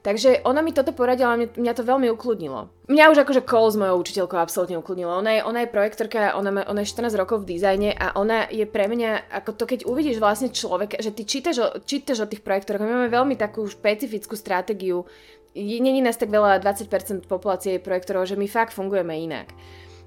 Takže 0.00 0.40
ona 0.48 0.64
mi 0.64 0.72
toto 0.72 0.96
poradila 0.96 1.36
mňa, 1.36 1.60
mňa 1.60 1.72
to 1.76 1.84
veľmi 1.84 2.08
ukludnilo. 2.16 2.72
Mňa 2.88 3.12
už 3.12 3.20
akože 3.20 3.44
call 3.44 3.68
s 3.68 3.76
mojou 3.76 4.00
učiteľkou 4.00 4.40
absolútne 4.40 4.80
ukludnilo. 4.80 5.12
Ona 5.12 5.36
je, 5.36 5.40
ona 5.44 5.60
je 5.60 5.68
projektorka, 5.68 6.32
ona, 6.40 6.48
má, 6.48 6.62
ona 6.64 6.80
je 6.80 6.88
14 6.88 7.20
rokov 7.20 7.44
v 7.44 7.52
dizajne 7.56 7.92
a 7.92 8.16
ona 8.16 8.48
je 8.48 8.64
pre 8.64 8.88
mňa, 8.88 9.28
ako 9.28 9.50
to 9.60 9.64
keď 9.68 9.80
uvidíš 9.84 10.16
vlastne 10.16 10.48
človeka, 10.48 10.96
že 11.04 11.12
ty 11.12 11.28
čítaš 11.28 11.56
o, 11.60 11.68
čítaš 11.84 12.24
o 12.24 12.30
tých 12.32 12.40
projektoroch, 12.40 12.80
my 12.80 12.88
máme 12.88 13.12
veľmi 13.12 13.36
takú 13.36 13.68
špecifickú 13.68 14.40
stratégiu, 14.40 15.04
není 15.52 16.00
nás 16.00 16.16
tak 16.16 16.32
veľa, 16.32 16.64
20% 16.64 17.28
populácie 17.28 17.76
projektorov, 17.76 18.24
že 18.24 18.40
my 18.40 18.48
fakt 18.48 18.72
fungujeme 18.72 19.12
inak. 19.12 19.52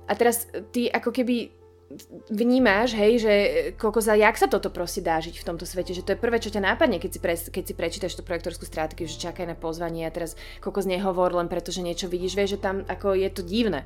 A 0.10 0.18
teraz 0.18 0.50
ty 0.74 0.90
ako 0.90 1.14
keby 1.14 1.63
vnímáš, 2.30 2.96
hej, 2.98 3.14
že 3.22 3.34
koľko 3.78 4.00
za, 4.02 4.14
jak 4.18 4.36
sa 4.38 4.48
toto 4.50 4.70
proste 4.70 5.02
dá 5.02 5.20
žiť 5.20 5.40
v 5.40 5.48
tomto 5.48 5.66
svete, 5.66 5.94
že 5.94 6.06
to 6.06 6.14
je 6.14 6.22
prvé, 6.22 6.38
čo 6.42 6.54
ťa 6.54 6.74
nápadne, 6.74 6.98
keď 6.98 7.12
si, 7.12 7.20
pre, 7.20 7.34
keď 7.36 7.64
si 7.64 7.74
prečítaš 7.74 8.14
tú 8.18 8.24
projektorskú 8.26 8.66
stratégiu, 8.66 9.10
že 9.10 9.22
čakaj 9.22 9.46
na 9.46 9.58
pozvanie 9.58 10.06
a 10.08 10.14
teraz 10.14 10.38
koľko 10.60 10.86
z 10.86 10.98
nehovor 10.98 11.34
len 11.34 11.50
preto, 11.50 11.70
že 11.70 11.86
niečo 11.86 12.10
vidíš, 12.10 12.34
vieš, 12.38 12.58
že 12.58 12.64
tam 12.64 12.84
ako 12.86 13.18
je 13.18 13.30
to 13.30 13.42
divné. 13.46 13.86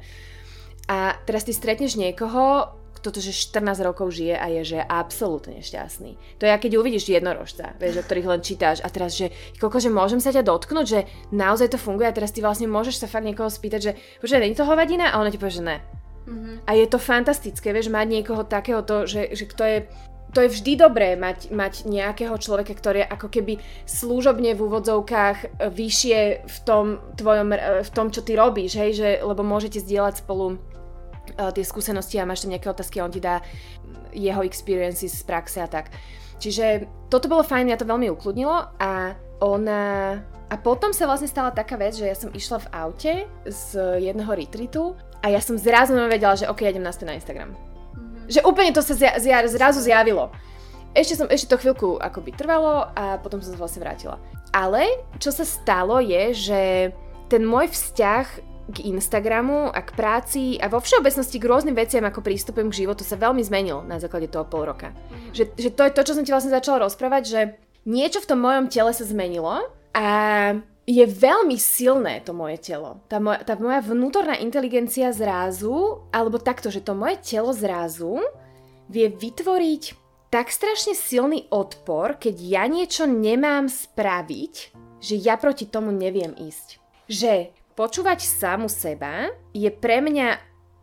A 0.88 1.20
teraz 1.28 1.44
ty 1.44 1.52
stretneš 1.52 2.00
niekoho, 2.00 2.72
kto 2.98 3.14
to, 3.14 3.20
že 3.22 3.36
14 3.54 3.78
rokov 3.86 4.10
žije 4.10 4.34
a 4.34 4.50
je, 4.50 4.74
že 4.74 4.80
absolútne 4.82 5.62
šťastný. 5.62 6.18
To 6.42 6.50
je, 6.50 6.52
keď 6.58 6.72
uvidíš 6.82 7.06
jednorožca, 7.14 7.78
vieš, 7.78 8.02
o 8.02 8.06
ktorých 8.08 8.30
len 8.34 8.42
čítáš 8.42 8.82
a 8.82 8.90
teraz, 8.90 9.14
že 9.14 9.30
koľko, 9.62 9.78
že 9.78 9.94
môžem 9.94 10.18
sa 10.18 10.34
ťa 10.34 10.42
dotknúť, 10.42 10.86
že 10.88 11.00
naozaj 11.30 11.78
to 11.78 11.80
funguje 11.80 12.10
a 12.10 12.16
teraz 12.16 12.34
ty 12.34 12.42
vlastne 12.42 12.66
môžeš 12.66 13.06
sa 13.06 13.08
fakt 13.08 13.28
niekoho 13.30 13.54
spýtať, 13.54 13.80
že 13.80 13.92
počkaj, 14.24 14.42
není 14.42 14.58
to 14.58 14.66
hovadina? 14.66 15.14
A 15.14 15.22
ona 15.22 15.30
ti 15.30 15.38
povie, 15.38 15.62
že 15.62 15.68
ne. 15.68 15.78
Mm-hmm. 16.28 16.56
A 16.68 16.72
je 16.76 16.86
to 16.92 17.00
fantastické, 17.00 17.72
vieš, 17.72 17.88
mať 17.88 18.08
niekoho 18.20 18.44
takéhoto, 18.44 19.08
že, 19.08 19.32
že 19.32 19.48
kto 19.48 19.64
je 19.64 19.78
to 20.36 20.44
je 20.44 20.54
vždy 20.54 20.74
dobré 20.76 21.16
mať, 21.16 21.56
mať 21.56 21.88
nejakého 21.88 22.36
človeka, 22.36 22.76
ktorý 22.76 23.02
je 23.02 23.10
ako 23.10 23.28
keby 23.32 23.54
služobne 23.88 24.54
v 24.54 24.64
úvodzovkách 24.70 25.64
vyššie 25.72 26.20
v 26.44 26.58
tom, 26.68 27.00
tvojom, 27.16 27.56
e, 27.56 27.82
v 27.82 27.90
tom, 27.96 28.12
čo 28.12 28.22
ty 28.22 28.36
robíš, 28.36 28.76
hej, 28.76 28.92
že, 28.94 29.10
lebo 29.24 29.42
môžete 29.42 29.80
zdieľať 29.80 30.28
spolu 30.28 30.60
uh, 31.40 31.52
tie 31.56 31.64
skúsenosti 31.64 32.20
a 32.20 32.28
máš 32.28 32.44
tam 32.44 32.52
nejaké 32.52 32.68
otázky 32.68 33.00
a 33.00 33.08
on 33.08 33.14
ti 33.16 33.24
dá 33.24 33.40
jeho 34.12 34.44
experiences 34.44 35.16
z 35.16 35.24
praxe 35.24 35.64
a 35.64 35.68
tak. 35.70 35.96
Čiže 36.38 36.86
toto 37.10 37.32
bolo 37.32 37.42
fajn, 37.42 37.74
ja 37.74 37.80
to 37.80 37.90
veľmi 37.90 38.12
ukludnilo 38.14 38.78
a 38.78 39.16
ona... 39.42 39.82
A 40.48 40.56
potom 40.56 40.96
sa 40.96 41.04
vlastne 41.04 41.28
stala 41.28 41.52
taká 41.52 41.76
vec, 41.76 42.00
že 42.00 42.08
ja 42.08 42.16
som 42.16 42.32
išla 42.32 42.64
v 42.64 42.72
aute 42.72 43.14
z 43.44 43.68
jedného 44.00 44.32
retreatu 44.32 44.96
a 45.22 45.34
ja 45.34 45.42
som 45.42 45.58
zrazu 45.58 45.94
vedela, 46.08 46.38
že 46.38 46.50
ok, 46.50 46.68
idem 46.68 46.86
naspäť 46.86 47.08
na 47.10 47.18
Instagram. 47.18 47.50
Že 48.28 48.44
úplne 48.44 48.76
to 48.76 48.84
sa 48.84 48.94
zja, 48.94 49.18
zja, 49.18 49.44
zrazu 49.48 49.80
zjavilo. 49.82 50.30
Ešte, 50.92 51.14
som, 51.20 51.28
ešte 51.30 51.52
to 51.52 51.62
chvíľku 51.62 52.02
akoby 52.02 52.34
trvalo 52.34 52.90
a 52.98 53.22
potom 53.22 53.40
som 53.40 53.54
sa 53.54 53.60
vlastne 53.60 53.84
vrátila. 53.86 54.18
Ale 54.52 54.88
čo 55.22 55.30
sa 55.30 55.46
stalo 55.46 56.02
je, 56.02 56.34
že 56.34 56.62
ten 57.28 57.44
môj 57.44 57.70
vzťah 57.72 58.26
k 58.68 58.78
Instagramu 58.92 59.72
a 59.72 59.80
k 59.80 59.96
práci 59.96 60.44
a 60.60 60.68
vo 60.68 60.84
všeobecnosti 60.84 61.40
k 61.40 61.48
rôznym 61.48 61.76
veciam, 61.76 62.04
ako 62.04 62.20
prístupom 62.20 62.68
k 62.68 62.84
životu 62.84 63.08
sa 63.08 63.16
veľmi 63.16 63.40
zmenil 63.40 63.88
na 63.88 63.96
základe 63.96 64.28
toho 64.28 64.44
pol 64.44 64.68
roka. 64.68 64.92
Mm. 64.92 65.32
Že, 65.32 65.44
že 65.56 65.70
to 65.72 65.82
je 65.88 65.96
to, 65.96 66.02
čo 66.04 66.14
som 66.20 66.24
ti 66.28 66.36
vlastne 66.36 66.52
začala 66.52 66.84
rozprávať, 66.84 67.24
že 67.24 67.42
niečo 67.88 68.20
v 68.20 68.28
tom 68.28 68.44
mojom 68.44 68.68
tele 68.68 68.92
sa 68.92 69.08
zmenilo 69.08 69.72
a 69.96 70.06
je 70.88 71.04
veľmi 71.04 71.60
silné 71.60 72.24
to 72.24 72.32
moje 72.32 72.64
telo. 72.64 73.04
Tá 73.12 73.20
moja, 73.20 73.44
tá 73.44 73.60
moja 73.60 73.84
vnútorná 73.84 74.40
inteligencia 74.40 75.12
zrazu, 75.12 76.08
alebo 76.16 76.40
takto, 76.40 76.72
že 76.72 76.80
to 76.80 76.96
moje 76.96 77.20
telo 77.20 77.52
zrazu 77.52 78.24
vie 78.88 79.12
vytvoriť 79.12 80.08
tak 80.32 80.52
strašne 80.52 80.96
silný 80.96 81.48
odpor, 81.52 82.20
keď 82.20 82.36
ja 82.40 82.64
niečo 82.68 83.04
nemám 83.08 83.72
spraviť, 83.72 84.54
že 85.00 85.16
ja 85.20 85.40
proti 85.40 85.68
tomu 85.68 85.92
neviem 85.92 86.36
ísť. 86.36 86.80
Že 87.08 87.52
počúvať 87.76 88.24
samu 88.24 88.68
seba 88.68 89.32
je 89.56 89.68
pre 89.72 90.04
mňa 90.04 90.40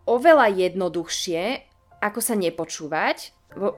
oveľa 0.08 0.52
jednoduchšie, 0.68 1.60
ako 2.00 2.20
sa 2.20 2.36
nepočúvať. 2.36 3.32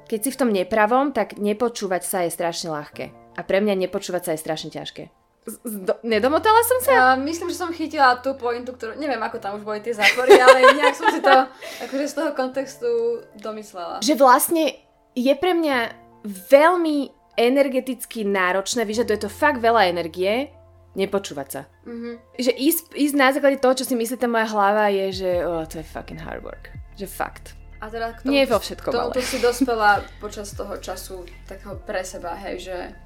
Keď 0.06 0.20
si 0.22 0.30
v 0.30 0.38
tom 0.38 0.50
nepravom, 0.54 1.10
tak 1.10 1.38
nepočúvať 1.38 2.02
sa 2.02 2.18
je 2.26 2.34
strašne 2.34 2.70
ľahké. 2.70 3.14
A 3.38 3.40
pre 3.42 3.58
mňa 3.58 3.74
nepočúvať 3.86 4.22
sa 4.22 4.32
je 4.34 4.42
strašne 4.42 4.70
ťažké. 4.70 5.25
Zdo- 5.46 6.02
nedomotala 6.02 6.59
som 6.66 6.78
sa? 6.82 6.90
Ja, 6.90 7.06
myslím, 7.14 7.54
že 7.54 7.62
som 7.62 7.70
chytila 7.70 8.18
tú 8.18 8.35
pointu, 8.35 8.74
ktorú... 8.74 8.98
Neviem, 8.98 9.22
ako 9.22 9.38
tam 9.38 9.54
už 9.54 9.62
boli 9.62 9.78
tie 9.78 9.94
zápory, 9.94 10.35
ale 10.35 10.74
nejak 10.74 10.98
som 10.98 11.06
si 11.14 11.22
to 11.22 11.46
akože 11.87 12.04
z 12.11 12.14
toho 12.18 12.30
kontextu 12.35 12.90
domyslela. 13.38 14.02
Že 14.02 14.18
vlastne 14.18 14.74
je 15.14 15.35
pre 15.38 15.54
mňa 15.54 15.78
veľmi 16.26 17.14
energeticky 17.38 18.26
náročné, 18.26 18.82
vyžaduje 18.82 19.22
to 19.22 19.30
fakt 19.30 19.62
veľa 19.62 19.87
energie 19.87 20.50
nepočúvať 20.96 21.48
sa. 21.52 21.62
Mm-hmm. 21.85 22.14
Že 22.40 22.52
ísť, 22.56 22.85
ísť 22.96 23.14
na 23.14 23.28
základe 23.30 23.61
toho, 23.61 23.76
čo 23.76 23.85
si 23.85 23.94
myslí 23.94 24.16
tá 24.16 24.26
moja 24.26 24.48
hlava, 24.48 24.88
je, 24.88 25.22
že 25.22 25.30
oh, 25.44 25.62
to 25.68 25.78
je 25.78 25.87
fucking 25.87 26.18
hard 26.18 26.40
work. 26.40 26.72
Že 26.96 27.06
fakt. 27.06 27.52
A 27.76 27.92
teda 27.92 28.16
k 28.16 28.24
tomu, 28.24 28.32
Nie 28.32 28.48
vo 28.48 28.56
všetkom, 28.56 28.88
to, 28.88 28.98
ale. 28.98 29.12
To 29.12 29.20
si 29.20 29.37
dospela 29.37 30.00
počas 30.16 30.56
toho 30.56 30.80
času 30.80 31.28
takého 31.44 31.76
pre 31.85 32.00
seba, 32.00 32.32
hej, 32.40 32.72
že 32.72 32.76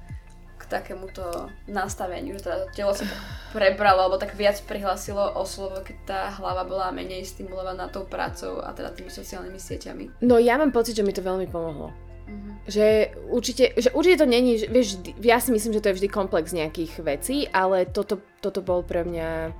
takémuto 0.71 1.51
nastaveniu, 1.67 2.39
že 2.39 2.47
teda 2.47 2.57
telo 2.71 2.95
sa 2.95 3.03
prebralo, 3.51 4.07
alebo 4.07 4.15
tak 4.15 4.39
viac 4.39 4.55
prihlasilo 4.63 5.35
o 5.35 5.43
slovo, 5.43 5.83
keď 5.83 5.97
tá 6.07 6.21
hlava 6.39 6.63
bola 6.63 6.95
menej 6.95 7.27
stimulovaná 7.27 7.91
tou 7.91 8.07
prácou 8.07 8.63
a 8.63 8.71
teda 8.71 8.95
tými 8.95 9.11
sociálnymi 9.11 9.59
sieťami. 9.59 10.03
No 10.23 10.39
ja 10.39 10.55
mám 10.55 10.71
pocit, 10.71 10.95
že 10.95 11.03
mi 11.03 11.11
to 11.11 11.19
veľmi 11.19 11.51
pomohlo. 11.51 11.91
Mm-hmm. 12.31 12.53
Že, 12.71 12.87
určite, 13.27 13.63
že 13.75 13.91
určite 13.91 14.23
to 14.23 14.27
není, 14.31 14.55
vieš, 14.63 15.03
ja 15.19 15.43
si 15.43 15.51
myslím, 15.51 15.75
že 15.75 15.83
to 15.83 15.91
je 15.91 15.97
vždy 15.99 16.07
komplex 16.07 16.55
nejakých 16.55 17.03
vecí, 17.03 17.37
ale 17.51 17.83
toto, 17.91 18.23
toto 18.39 18.63
bol 18.63 18.87
pre 18.87 19.03
mňa, 19.03 19.51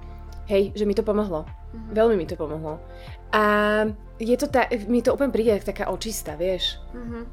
hej, 0.47 0.71
že 0.71 0.87
mi 0.87 0.95
to 0.95 1.03
pomohlo. 1.03 1.43
Mm-hmm. 1.43 1.91
Veľmi 1.91 2.15
mi 2.15 2.25
to 2.25 2.39
pomohlo. 2.39 2.79
A 3.35 3.43
je 4.19 4.35
to 4.39 4.47
tá, 4.47 4.71
mi 4.87 5.03
to 5.03 5.11
úplne 5.11 5.35
príde 5.35 5.59
taká 5.59 5.91
očista, 5.91 6.39
vieš. 6.39 6.79
Mm-hmm. 6.95 7.23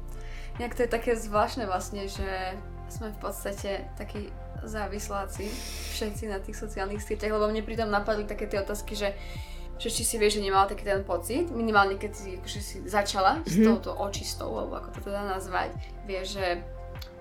Nejak 0.59 0.75
to 0.75 0.83
je 0.83 0.91
také 0.91 1.15
zvláštne 1.15 1.63
vlastne, 1.71 2.03
že 2.11 2.59
sme 2.91 3.13
v 3.13 3.19
podstate 3.21 3.87
takí 3.95 4.29
závisláci 4.65 5.47
všetci 5.95 6.27
na 6.27 6.43
tých 6.43 6.59
sociálnych 6.59 6.99
sieťach, 6.99 7.31
lebo 7.31 7.47
mne 7.47 7.63
pritom 7.63 7.87
napadli 7.87 8.27
také 8.27 8.49
tie 8.49 8.59
otázky, 8.59 8.97
že 8.97 9.15
že 9.79 9.87
či 9.87 10.03
si 10.03 10.19
vieš, 10.19 10.37
že 10.37 10.43
nemala 10.43 10.67
taký 10.67 10.83
ten 10.83 11.07
pocit, 11.07 11.47
minimálne 11.55 11.95
keď 11.95 12.11
si, 12.11 12.35
akože 12.35 12.59
si 12.59 12.77
začala 12.83 13.39
mm-hmm. 13.39 13.47
s 13.47 13.55
mhm. 13.55 13.65
touto 13.71 13.91
očistou, 13.95 14.51
alebo 14.51 14.75
ako 14.75 14.91
to 14.91 15.07
teda 15.07 15.23
nazvať, 15.23 15.71
vieš, 16.03 16.35
že 16.35 16.59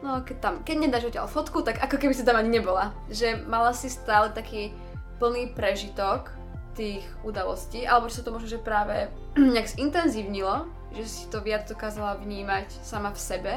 no 0.03 0.27
keď 0.27 0.37
tam, 0.43 0.55
keď 0.67 0.77
nedáš 0.83 1.07
odtiaľ 1.07 1.31
fotku, 1.31 1.63
tak 1.63 1.79
ako 1.79 1.97
keby 2.03 2.15
si 2.19 2.27
tam 2.27 2.35
ani 2.35 2.51
nebola. 2.51 2.91
Že 3.15 3.47
mala 3.47 3.71
si 3.71 3.87
stále 3.87 4.35
taký 4.35 4.75
plný 5.23 5.55
prežitok 5.55 6.35
tých 6.75 7.07
udalostí, 7.23 7.87
alebo 7.87 8.11
že 8.11 8.23
sa 8.23 8.27
to 8.27 8.35
možno, 8.35 8.51
že 8.51 8.59
práve 8.59 9.07
nejak 9.55 9.79
zintenzívnilo, 9.79 10.67
že 10.99 11.07
si 11.07 11.25
to 11.31 11.39
viac 11.39 11.63
dokázala 11.71 12.19
vnímať 12.19 12.75
sama 12.83 13.15
v 13.15 13.21
sebe, 13.23 13.55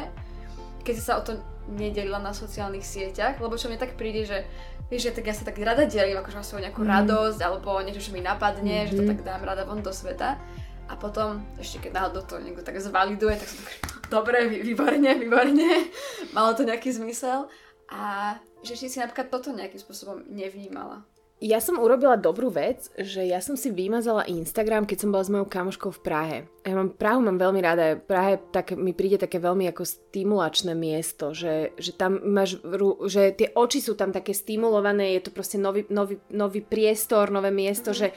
keď 0.81 0.93
si 0.97 1.03
sa 1.03 1.17
o 1.17 1.25
to 1.25 1.39
nedelila 1.71 2.17
na 2.17 2.33
sociálnych 2.33 2.83
sieťach, 2.83 3.37
lebo 3.37 3.55
čo 3.55 3.69
mi 3.69 3.77
tak 3.77 3.95
príde, 3.95 4.25
že 4.25 4.43
Vieš, 4.91 5.07
že 5.07 5.15
tak 5.15 5.31
ja 5.31 5.31
sa 5.31 5.47
tak 5.47 5.55
rada 5.63 5.87
delím, 5.87 6.19
akože 6.19 6.35
mám 6.35 6.43
svoju 6.43 6.67
nejakú 6.67 6.83
mm. 6.83 6.91
radosť, 6.91 7.39
alebo 7.39 7.79
niečo, 7.79 8.03
čo 8.03 8.11
mi 8.11 8.19
napadne, 8.19 8.83
mm-hmm. 8.83 8.89
že 8.91 8.97
to 8.99 9.03
mhm. 9.07 9.11
tak 9.15 9.19
dám 9.23 9.41
rada 9.47 9.63
von 9.63 9.79
do 9.79 9.87
sveta. 9.95 10.35
A 10.91 10.99
potom, 10.99 11.47
ešte 11.55 11.87
keď 11.87 11.91
náhodou 11.95 12.27
to 12.27 12.35
niekto 12.43 12.59
tak 12.59 12.75
zvaliduje, 12.75 13.39
tak 13.39 13.47
som 13.47 13.63
tak, 13.63 13.79
dobre, 14.19 14.51
výborne, 14.51 15.15
výborne, 15.15 15.87
malo 16.35 16.51
to 16.59 16.67
nejaký 16.67 16.91
zmysel. 16.91 17.47
A 17.87 18.35
že 18.67 18.75
si 18.75 18.99
napríklad 18.99 19.31
toto 19.31 19.55
nejakým 19.55 19.79
spôsobom 19.79 20.27
nevnímala. 20.27 21.07
Ja 21.41 21.58
som 21.58 21.82
urobila 21.82 22.21
dobrú 22.21 22.54
vec, 22.54 22.93
že 22.93 23.25
ja 23.25 23.41
som 23.41 23.58
si 23.58 23.73
vymazala 23.73 24.30
Instagram, 24.30 24.86
keď 24.86 24.97
som 25.01 25.10
bola 25.10 25.25
s 25.25 25.34
mojou 25.34 25.49
kamoškou 25.49 25.89
v 25.89 26.04
Prahe. 26.06 26.38
Ja 26.62 26.77
mám, 26.77 26.93
Prahu 26.93 27.17
mám 27.17 27.41
veľmi 27.41 27.58
rada. 27.65 27.97
Prahe 27.97 28.38
tak, 28.54 28.77
mi 28.77 28.93
príde 28.93 29.17
také 29.17 29.41
veľmi 29.41 29.65
ako 29.73 29.82
stimulačné 29.82 30.77
miesto, 30.77 31.34
že, 31.34 31.73
že 31.82 31.97
tam 31.97 32.21
máš, 32.21 32.62
že 33.10 33.34
tie 33.34 33.49
oči 33.58 33.82
sú 33.82 33.97
tam 33.97 34.13
také 34.13 34.38
stimulované, 34.38 35.17
je 35.17 35.25
to 35.25 35.32
proste 35.34 35.58
nový, 35.58 35.82
nový, 35.89 36.21
nový 36.30 36.62
priestor, 36.62 37.34
nové 37.34 37.49
miesto, 37.49 37.89
mm. 37.89 37.97
že, 37.97 38.08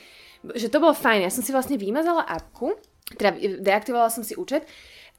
že 0.61 0.69
to 0.69 0.85
bolo 0.85 0.93
fajn. 0.93 1.25
Ja 1.25 1.33
som 1.33 1.41
si 1.41 1.49
vlastne 1.49 1.81
vymazala 1.81 2.29
apku, 2.29 2.77
teda 3.17 3.41
deaktivovala 3.41 4.13
som 4.13 4.21
si 4.21 4.37
účet 4.37 4.69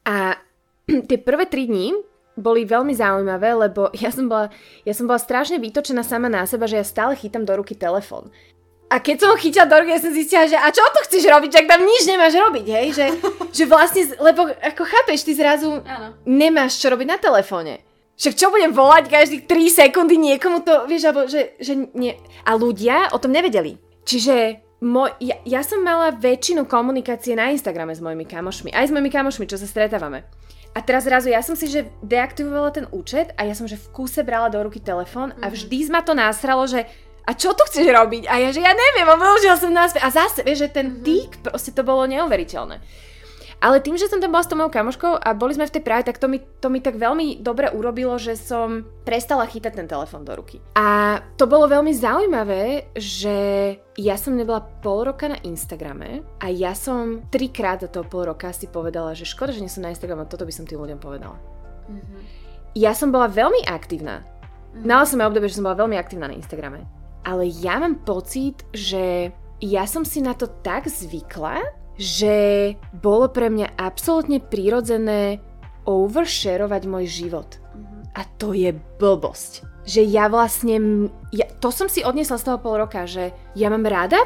a 0.05 0.37
tie 1.09 1.17
prvé 1.17 1.49
tri 1.49 1.65
dní 1.65 1.97
boli 2.35 2.67
veľmi 2.67 2.91
zaujímavé, 2.91 3.55
lebo 3.55 3.89
ja 4.03 4.11
som, 4.11 4.27
bola, 4.27 4.51
ja 4.83 4.93
som 4.93 5.07
bola 5.07 5.19
strašne 5.19 5.57
vytočená 5.59 6.03
sama 6.03 6.27
na 6.27 6.43
seba, 6.45 6.67
že 6.67 6.79
ja 6.79 6.85
stále 6.85 7.15
chytám 7.15 7.47
do 7.47 7.55
ruky 7.55 7.75
telefón. 7.75 8.29
A 8.85 9.01
keď 9.01 9.25
som 9.25 9.29
ho 9.33 9.37
chytila 9.41 9.65
do 9.65 9.81
ruky, 9.81 9.97
ja 9.97 10.03
som 10.03 10.13
zistila, 10.13 10.45
že 10.45 10.53
a 10.55 10.69
čo 10.69 10.85
to 10.93 11.01
chceš 11.09 11.25
robiť, 11.25 11.51
tak 11.57 11.65
tam 11.65 11.81
nič 11.81 12.05
nemáš 12.05 12.37
robiť, 12.37 12.65
hej? 12.69 12.87
Že, 12.93 13.05
že 13.57 13.63
vlastne, 13.65 14.01
lebo 14.21 14.45
ako 14.45 14.83
chápeš, 14.85 15.25
ty 15.25 15.33
zrazu 15.33 15.81
ano. 15.81 16.13
nemáš 16.23 16.77
čo 16.77 16.93
robiť 16.93 17.07
na 17.09 17.17
telefóne. 17.17 17.81
Však 18.15 18.37
čo 18.39 18.47
budem 18.47 18.71
volať 18.71 19.11
každých 19.11 19.43
3 19.43 19.79
sekundy 19.83 20.15
niekomu 20.15 20.63
to, 20.63 20.87
vieš, 20.87 21.11
alebo 21.11 21.27
že, 21.27 21.59
že 21.59 21.75
nie. 21.97 22.15
A 22.47 22.55
ľudia 22.55 23.11
o 23.11 23.19
tom 23.19 23.35
nevedeli. 23.35 23.75
Čiže 24.07 24.63
moj, 24.79 25.11
ja, 25.19 25.35
ja 25.43 25.61
som 25.65 25.83
mala 25.83 26.15
väčšinu 26.15 26.63
komunikácie 26.63 27.35
na 27.35 27.51
Instagrame 27.51 27.91
s 27.91 27.99
mojimi 27.99 28.23
kamošmi, 28.23 28.71
aj 28.71 28.87
s 28.87 28.93
mojimi 28.95 29.11
kamošmi, 29.11 29.49
čo 29.49 29.59
sa 29.59 29.67
stretávame. 29.67 30.23
A 30.75 30.83
teraz 30.83 31.07
zrazu 31.07 31.31
ja 31.31 31.39
som 31.39 31.55
si, 31.55 31.71
že 31.71 31.87
deaktivovala 32.03 32.75
ten 32.75 32.85
účet 32.91 33.31
a 33.39 33.47
ja 33.47 33.55
som, 33.55 33.63
že 33.63 33.79
v 33.79 33.87
kúse 33.95 34.19
brala 34.27 34.51
do 34.51 34.59
ruky 34.59 34.83
telefón 34.83 35.31
mm-hmm. 35.31 35.43
a 35.43 35.47
mhm. 35.47 35.53
vždy 35.55 35.77
ma 35.87 36.01
to 36.03 36.11
násralo, 36.11 36.67
že 36.67 36.83
a 37.25 37.33
čo 37.33 37.57
tu 37.57 37.65
chceš 37.65 37.89
robiť? 37.89 38.29
A 38.29 38.37
ja, 38.37 38.53
že 38.53 38.61
ja 38.61 38.69
neviem, 38.69 39.09
a 39.09 39.17
využil 39.17 39.57
som 39.57 39.73
nás. 39.73 39.97
A 39.97 40.13
zase, 40.13 40.45
vieš, 40.45 40.69
že 40.69 40.77
ten 40.77 40.93
mm-hmm. 40.93 41.05
týk, 41.09 41.31
proste 41.41 41.73
to 41.73 41.81
bolo 41.81 42.05
neuveriteľné. 42.05 42.77
Ale 43.63 43.79
tým, 43.79 43.95
že 43.95 44.11
som 44.11 44.19
tam 44.19 44.35
bola 44.35 44.43
s 44.43 44.49
tou 44.51 44.59
mojou 44.59 44.71
kamoškou 44.71 45.13
a 45.15 45.29
boli 45.33 45.55
sme 45.55 45.65
v 45.65 45.75
tej 45.79 45.83
práve, 45.83 46.03
tak 46.05 46.19
to 46.19 46.27
mi, 46.27 46.43
to 46.59 46.67
mi 46.67 46.83
tak 46.83 46.99
veľmi 46.99 47.39
dobre 47.39 47.71
urobilo, 47.71 48.19
že 48.19 48.35
som 48.35 48.83
prestala 49.07 49.47
chytať 49.47 49.73
ten 49.73 49.87
telefón 49.87 50.27
do 50.27 50.35
ruky. 50.35 50.59
A 50.75 51.19
to 51.39 51.47
bolo 51.47 51.71
veľmi 51.71 51.95
zaujímavé, 51.95 52.91
že 52.99 53.37
ja 53.95 54.15
som 54.19 54.35
nebola 54.35 54.59
pol 54.59 55.07
roka 55.07 55.31
na 55.31 55.39
Instagrame 55.47 56.21
a 56.43 56.51
ja 56.51 56.75
som 56.75 57.23
trikrát 57.31 57.81
za 57.81 57.89
toho 57.89 58.05
pol 58.05 58.27
roka 58.27 58.51
si 58.51 58.67
povedala, 58.67 59.15
že 59.15 59.23
škoda, 59.23 59.55
že 59.55 59.63
nie 59.63 59.71
som 59.71 59.81
na 59.81 59.91
Instagrame, 59.95 60.27
toto 60.27 60.43
by 60.43 60.53
som 60.53 60.67
tým 60.67 60.83
ľuďom 60.83 60.99
povedala. 60.99 61.39
Mm-hmm. 61.87 62.21
Ja 62.75 62.91
som 62.91 63.09
bola 63.09 63.31
veľmi 63.31 63.65
aktívna. 63.71 64.21
Mm-hmm. 64.21 64.83
Mala 64.83 65.07
som 65.07 65.21
aj 65.23 65.29
obdobie, 65.31 65.47
že 65.47 65.57
som 65.57 65.65
bola 65.65 65.79
veľmi 65.79 65.95
aktívna 65.95 66.27
na 66.27 66.35
Instagrame. 66.35 66.83
Ale 67.25 67.47
ja 67.47 67.79
mám 67.81 68.03
pocit, 68.05 68.67
že 68.75 69.33
ja 69.63 69.87
som 69.87 70.03
si 70.03 70.19
na 70.19 70.35
to 70.35 70.51
tak 70.61 70.85
zvykla, 70.85 71.84
že 71.95 72.75
bolo 72.91 73.31
pre 73.31 73.47
mňa 73.51 73.79
absolútne 73.79 74.43
prirodzené 74.43 75.39
oversharovať 75.85 76.81
môj 76.89 77.05
život. 77.07 77.49
A 78.15 78.23
to 78.39 78.55
je 78.55 78.73
blbosť. 78.97 79.67
Že 79.85 80.01
ja 80.09 80.25
vlastne, 80.31 81.07
ja, 81.29 81.45
to 81.61 81.69
som 81.69 81.85
si 81.85 82.01
odniesla 82.01 82.41
z 82.41 82.45
toho 82.47 82.57
pol 82.57 82.81
roka, 82.81 83.05
že 83.05 83.35
ja 83.53 83.69
mám 83.69 83.85
rada 83.85 84.17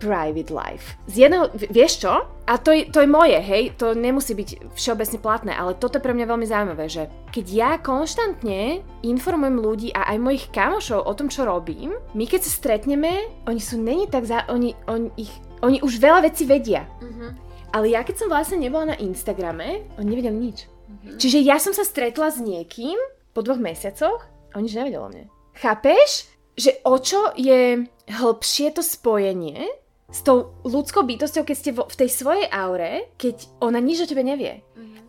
private 0.00 0.48
life. 0.48 0.96
Z 1.06 1.28
jedného, 1.28 1.52
vieš 1.68 2.02
čo? 2.02 2.24
A 2.48 2.56
to 2.56 2.72
je, 2.72 2.88
to 2.88 3.04
je 3.04 3.06
moje, 3.06 3.36
hej, 3.36 3.76
to 3.76 3.92
nemusí 3.92 4.32
byť 4.32 4.74
všeobecne 4.74 5.18
platné, 5.20 5.52
ale 5.54 5.76
toto 5.76 6.00
je 6.00 6.04
pre 6.08 6.16
mňa 6.16 6.26
veľmi 6.26 6.46
zaujímavé, 6.48 6.88
že 6.88 7.06
keď 7.30 7.46
ja 7.46 7.70
konštantne 7.78 8.82
informujem 9.04 9.60
ľudí 9.60 9.88
a 9.94 10.10
aj 10.10 10.18
mojich 10.18 10.44
kamošov 10.50 11.04
o 11.04 11.12
tom, 11.14 11.28
čo 11.28 11.46
robím, 11.46 11.94
my 12.16 12.24
keď 12.26 12.40
sa 12.48 12.50
stretneme, 12.50 13.28
oni 13.46 13.60
sú 13.60 13.78
není 13.78 14.08
tak 14.08 14.26
za, 14.26 14.48
oni, 14.50 14.74
oni 14.88 15.14
ich 15.20 15.30
oni 15.60 15.78
už 15.84 16.00
veľa 16.00 16.24
vecí 16.24 16.48
vedia. 16.48 16.88
Uh-huh. 17.00 17.32
Ale 17.70 17.92
ja 17.92 18.02
keď 18.02 18.24
som 18.24 18.28
vlastne 18.32 18.58
nebola 18.58 18.94
na 18.94 18.96
Instagrame, 18.98 19.86
oni 20.00 20.08
nevedeli 20.08 20.36
nič. 20.36 20.58
Uh-huh. 20.66 21.16
Čiže 21.20 21.38
ja 21.44 21.60
som 21.60 21.76
sa 21.76 21.84
stretla 21.86 22.32
s 22.32 22.40
niekým 22.40 22.96
po 23.30 23.40
dvoch 23.44 23.60
mesiacoch 23.60 24.26
a 24.50 24.52
on 24.58 24.64
nič 24.66 24.74
nevedel 24.74 25.04
o 25.04 25.10
mne. 25.10 25.24
Chápeš? 25.54 26.30
Že 26.58 26.70
o 26.84 26.96
čo 26.98 27.20
je 27.38 27.86
hĺbšie 28.10 28.74
to 28.74 28.82
spojenie 28.82 29.70
s 30.10 30.26
tou 30.26 30.58
ľudskou 30.66 31.06
bytosťou, 31.06 31.46
keď 31.46 31.56
ste 31.56 31.70
vo, 31.70 31.86
v 31.86 31.98
tej 32.04 32.10
svojej 32.10 32.46
aure, 32.50 33.14
keď 33.14 33.62
ona 33.62 33.78
nič 33.78 34.02
o 34.02 34.08
tebe 34.10 34.26
nevie. 34.26 34.58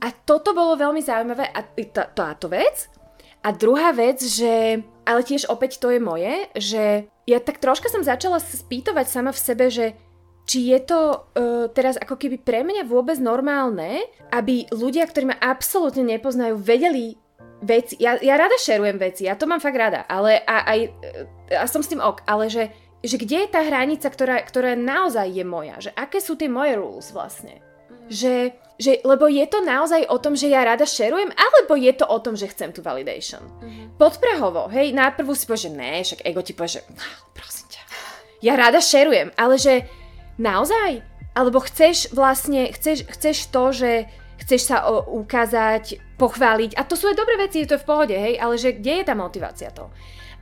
A 0.01 0.09
toto 0.13 0.57
bolo 0.57 0.77
veľmi 0.77 1.01
zaujímavé 1.01 1.49
a 1.53 1.61
tá, 1.93 2.09
táto 2.09 2.49
vec. 2.49 2.89
A 3.41 3.53
druhá 3.53 3.93
vec, 3.93 4.21
že, 4.21 4.81
ale 5.05 5.21
tiež 5.25 5.49
opäť 5.49 5.81
to 5.81 5.89
je 5.89 6.01
moje, 6.01 6.45
že 6.57 7.05
ja 7.25 7.37
tak 7.41 7.57
troška 7.61 7.89
som 7.89 8.05
začala 8.05 8.37
spýtovať 8.37 9.05
sama 9.09 9.33
v 9.33 9.41
sebe, 9.41 9.65
že 9.69 9.97
či 10.51 10.75
je 10.75 10.79
to 10.83 10.99
uh, 11.15 11.71
teraz 11.71 11.95
ako 11.95 12.19
keby 12.19 12.43
pre 12.43 12.67
mňa 12.67 12.83
vôbec 12.83 13.15
normálne, 13.23 14.03
aby 14.35 14.67
ľudia, 14.75 15.07
ktorí 15.07 15.31
ma 15.31 15.39
absolútne 15.39 16.03
nepoznajú, 16.03 16.59
vedeli 16.59 17.15
veci. 17.63 17.95
Ja, 18.03 18.19
ja 18.19 18.35
rada 18.35 18.59
šerujem 18.59 18.99
veci, 18.99 19.31
ja 19.31 19.39
to 19.39 19.47
mám 19.47 19.63
fakt 19.63 19.79
rada, 19.79 20.03
ale 20.11 20.43
a, 20.43 20.67
aj, 20.67 20.79
a 21.55 21.63
som 21.71 21.79
s 21.79 21.87
tým 21.87 22.03
ok, 22.03 22.27
ale 22.27 22.51
že, 22.51 22.67
že 22.99 23.15
kde 23.15 23.47
je 23.47 23.53
tá 23.55 23.63
hranica, 23.63 24.11
ktorá, 24.11 24.43
ktorá 24.43 24.75
naozaj 24.75 25.31
je 25.31 25.45
moja, 25.47 25.79
že 25.79 25.95
aké 25.95 26.19
sú 26.19 26.35
tie 26.35 26.51
moje 26.51 26.75
rules 26.75 27.15
vlastne. 27.15 27.63
Mm. 27.87 28.11
Že 28.11 28.33
že, 28.81 28.97
lebo 29.05 29.29
je 29.29 29.45
to 29.45 29.61
naozaj 29.61 30.09
o 30.09 30.17
tom, 30.17 30.33
že 30.33 30.49
ja 30.49 30.65
rada 30.65 30.89
šerujem, 30.89 31.29
alebo 31.37 31.77
je 31.77 31.93
to 31.93 32.01
o 32.09 32.17
tom, 32.17 32.33
že 32.33 32.49
chcem 32.49 32.73
tú 32.73 32.81
validation. 32.81 33.45
Mm-hmm. 33.61 34.01
Podprahovo, 34.01 34.73
hej, 34.73 34.89
najprv 34.97 35.29
si 35.37 35.45
povie, 35.45 35.69
že 35.69 35.71
ne, 35.77 36.01
však 36.01 36.25
ego 36.25 36.41
ti 36.41 36.57
povie, 36.57 36.81
že 36.81 36.89
prosím 37.37 37.69
ťa, 37.69 37.81
ja 38.41 38.57
rada 38.57 38.81
šerujem, 38.81 39.29
ale 39.37 39.61
že 39.61 39.85
naozaj, 40.37 41.01
alebo 41.33 41.63
chceš 41.63 42.11
vlastne, 42.11 42.71
chceš, 42.75 43.07
chceš 43.07 43.37
to, 43.49 43.63
že 43.71 43.91
chceš 44.41 44.61
sa 44.73 44.89
o, 44.89 45.21
ukázať, 45.21 46.01
pochváliť, 46.17 46.77
a 46.77 46.81
to 46.85 46.97
sú 46.97 47.09
aj 47.09 47.17
dobré 47.17 47.37
veci, 47.37 47.65
to 47.65 47.77
je 47.77 47.83
v 47.83 47.89
pohode, 47.89 48.15
hej, 48.15 48.37
ale 48.41 48.57
že 48.57 48.77
kde 48.77 49.01
je 49.01 49.07
tá 49.07 49.13
motivácia 49.13 49.69
to? 49.69 49.89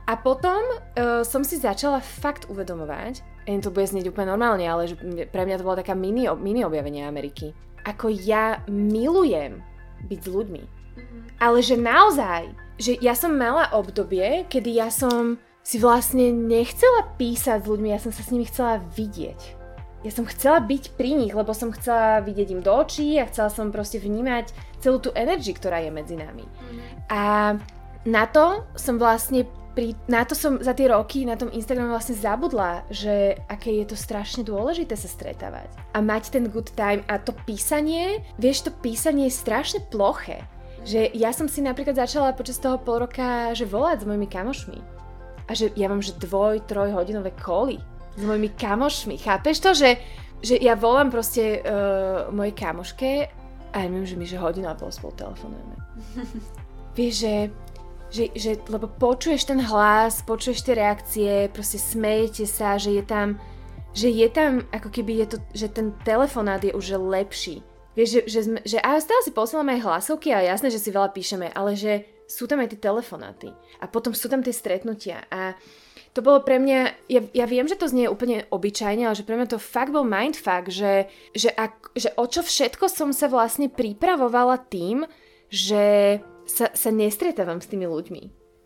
A 0.08 0.16
potom 0.16 0.58
uh, 0.58 1.22
som 1.22 1.44
si 1.44 1.60
začala 1.60 2.00
fakt 2.00 2.48
uvedomovať, 2.48 3.22
jen 3.46 3.62
to 3.62 3.70
bude 3.70 3.86
znieť 3.86 4.10
úplne 4.10 4.32
normálne, 4.32 4.64
ale 4.66 4.90
že 4.90 4.96
pre 5.28 5.44
mňa 5.46 5.60
to 5.60 5.66
bolo 5.68 5.78
taká 5.78 5.94
mini, 5.94 6.26
mini 6.40 6.64
objavenie 6.64 7.04
Ameriky 7.04 7.54
ako 7.84 8.12
ja 8.12 8.60
milujem 8.68 9.64
byť 10.08 10.20
s 10.20 10.28
ľuďmi. 10.28 10.62
Mm-hmm. 10.62 11.22
Ale 11.40 11.58
že 11.64 11.76
naozaj, 11.76 12.42
že 12.80 12.92
ja 13.00 13.16
som 13.16 13.36
mala 13.36 13.72
obdobie, 13.72 14.44
kedy 14.48 14.80
ja 14.80 14.88
som 14.92 15.40
si 15.60 15.76
vlastne 15.76 16.32
nechcela 16.32 17.14
písať 17.20 17.64
s 17.64 17.68
ľuďmi, 17.68 17.88
ja 17.92 18.00
som 18.00 18.12
sa 18.12 18.24
s 18.24 18.32
nimi 18.32 18.48
chcela 18.48 18.80
vidieť. 18.96 19.59
Ja 20.00 20.08
som 20.08 20.24
chcela 20.24 20.64
byť 20.64 20.96
pri 20.96 21.12
nich, 21.12 21.36
lebo 21.36 21.52
som 21.52 21.76
chcela 21.76 22.24
vidieť 22.24 22.48
im 22.56 22.64
do 22.64 22.72
očí 22.72 23.20
a 23.20 23.28
chcela 23.28 23.52
som 23.52 23.68
proste 23.68 24.00
vnímať 24.00 24.48
celú 24.80 24.96
tú 24.96 25.12
energiu, 25.12 25.52
ktorá 25.52 25.84
je 25.84 25.92
medzi 25.92 26.16
nami. 26.16 26.48
Mm-hmm. 26.48 27.12
A 27.12 27.22
na 28.08 28.24
to 28.32 28.64
som 28.80 28.96
vlastne 28.96 29.44
pri, 29.76 29.94
na 30.10 30.26
to 30.26 30.34
som 30.34 30.58
za 30.58 30.74
tie 30.74 30.90
roky 30.90 31.22
na 31.22 31.38
tom 31.38 31.52
Instagrame 31.52 31.92
vlastne 31.92 32.18
zabudla, 32.18 32.82
že 32.90 33.38
aké 33.46 33.70
je 33.80 33.92
to 33.92 33.96
strašne 33.96 34.42
dôležité 34.42 34.98
sa 34.98 35.06
stretávať 35.06 35.70
a 35.94 36.02
mať 36.02 36.34
ten 36.34 36.50
good 36.50 36.72
time 36.74 37.06
a 37.06 37.22
to 37.22 37.30
písanie, 37.46 38.24
vieš, 38.40 38.66
to 38.66 38.72
písanie 38.82 39.30
je 39.30 39.38
strašne 39.38 39.80
ploché. 39.92 40.42
Že 40.82 41.12
ja 41.12 41.30
som 41.30 41.44
si 41.44 41.60
napríklad 41.60 41.92
začala 41.94 42.32
počas 42.32 42.56
toho 42.56 42.80
pol 42.80 43.04
roka, 43.04 43.52
že 43.52 43.68
volať 43.68 44.02
s 44.02 44.08
mojimi 44.08 44.26
kamošmi. 44.26 44.80
A 45.44 45.52
že 45.52 45.70
ja 45.76 45.92
mám, 45.92 46.00
že 46.00 46.16
dvoj, 46.16 46.64
troj 46.64 46.96
hodinové 46.96 47.36
koly 47.36 47.78
s 48.20 48.24
mojimi 48.28 48.52
kamošmi. 48.52 49.16
Chápeš 49.16 49.56
to, 49.64 49.70
že, 49.72 49.90
že 50.44 50.54
ja 50.60 50.76
volám 50.76 51.08
proste 51.08 51.64
uh, 51.64 52.28
mojej 52.28 52.52
kamoške 52.52 53.10
a 53.72 53.76
ja 53.80 53.88
viem, 53.88 54.04
že 54.04 54.20
my 54.20 54.24
že 54.28 54.36
hodinu 54.36 54.68
a 54.68 54.76
pol 54.76 54.92
spolu 54.92 55.16
telefonujeme. 55.16 55.74
Vieš, 56.98 57.14
že 57.24 57.34
že, 58.10 58.26
že, 58.34 58.58
lebo 58.66 58.90
počuješ 58.90 59.46
ten 59.46 59.62
hlas, 59.62 60.26
počuješ 60.26 60.66
tie 60.66 60.74
reakcie, 60.74 61.46
proste 61.54 61.78
smejete 61.78 62.42
sa, 62.42 62.74
že 62.74 62.90
je 62.90 63.04
tam, 63.06 63.38
že 63.94 64.10
je 64.10 64.26
tam, 64.26 64.66
ako 64.74 64.90
keby 64.90 65.22
je 65.22 65.26
to, 65.30 65.36
že 65.54 65.66
ten 65.70 65.94
telefonát 66.02 66.58
je 66.58 66.74
už 66.74 66.98
lepší. 66.98 67.62
Vieš, 67.94 68.10
že, 68.10 68.20
že, 68.26 68.40
sme, 68.46 68.58
že 68.66 68.78
a 68.82 68.98
stále 68.98 69.22
si 69.22 69.30
posielame 69.34 69.78
aj 69.78 69.86
hlasovky 69.86 70.34
a 70.34 70.42
jasné, 70.42 70.74
že 70.74 70.82
si 70.82 70.90
veľa 70.90 71.14
píšeme, 71.14 71.54
ale 71.54 71.78
že 71.78 72.06
sú 72.30 72.46
tam 72.46 72.62
aj 72.62 72.74
tie 72.74 72.80
telefonáty 72.82 73.50
a 73.82 73.90
potom 73.90 74.14
sú 74.14 74.30
tam 74.30 74.42
tie 74.42 74.54
stretnutia 74.54 75.26
a 75.30 75.58
to 76.10 76.20
bolo 76.26 76.42
pre 76.42 76.58
mňa, 76.58 77.06
ja, 77.06 77.20
ja 77.30 77.46
viem, 77.46 77.70
že 77.70 77.78
to 77.78 77.86
znie 77.86 78.10
úplne 78.10 78.42
obyčajne, 78.50 79.06
ale 79.06 79.14
že 79.14 79.22
pre 79.22 79.38
mňa 79.38 79.54
to 79.54 79.62
fakt 79.62 79.94
bol 79.94 80.02
mindfuck, 80.02 80.66
že, 80.66 81.06
že, 81.30 81.54
ak, 81.54 81.94
že 81.94 82.10
o 82.18 82.26
čo 82.26 82.42
všetko 82.42 82.90
som 82.90 83.14
sa 83.14 83.30
vlastne 83.30 83.70
pripravovala 83.70 84.58
tým, 84.66 85.06
že 85.46 86.18
sa, 86.50 86.70
sa 86.74 86.90
nestretávam 86.90 87.62
s 87.62 87.70
tými 87.70 87.86
ľuďmi. 87.86 88.22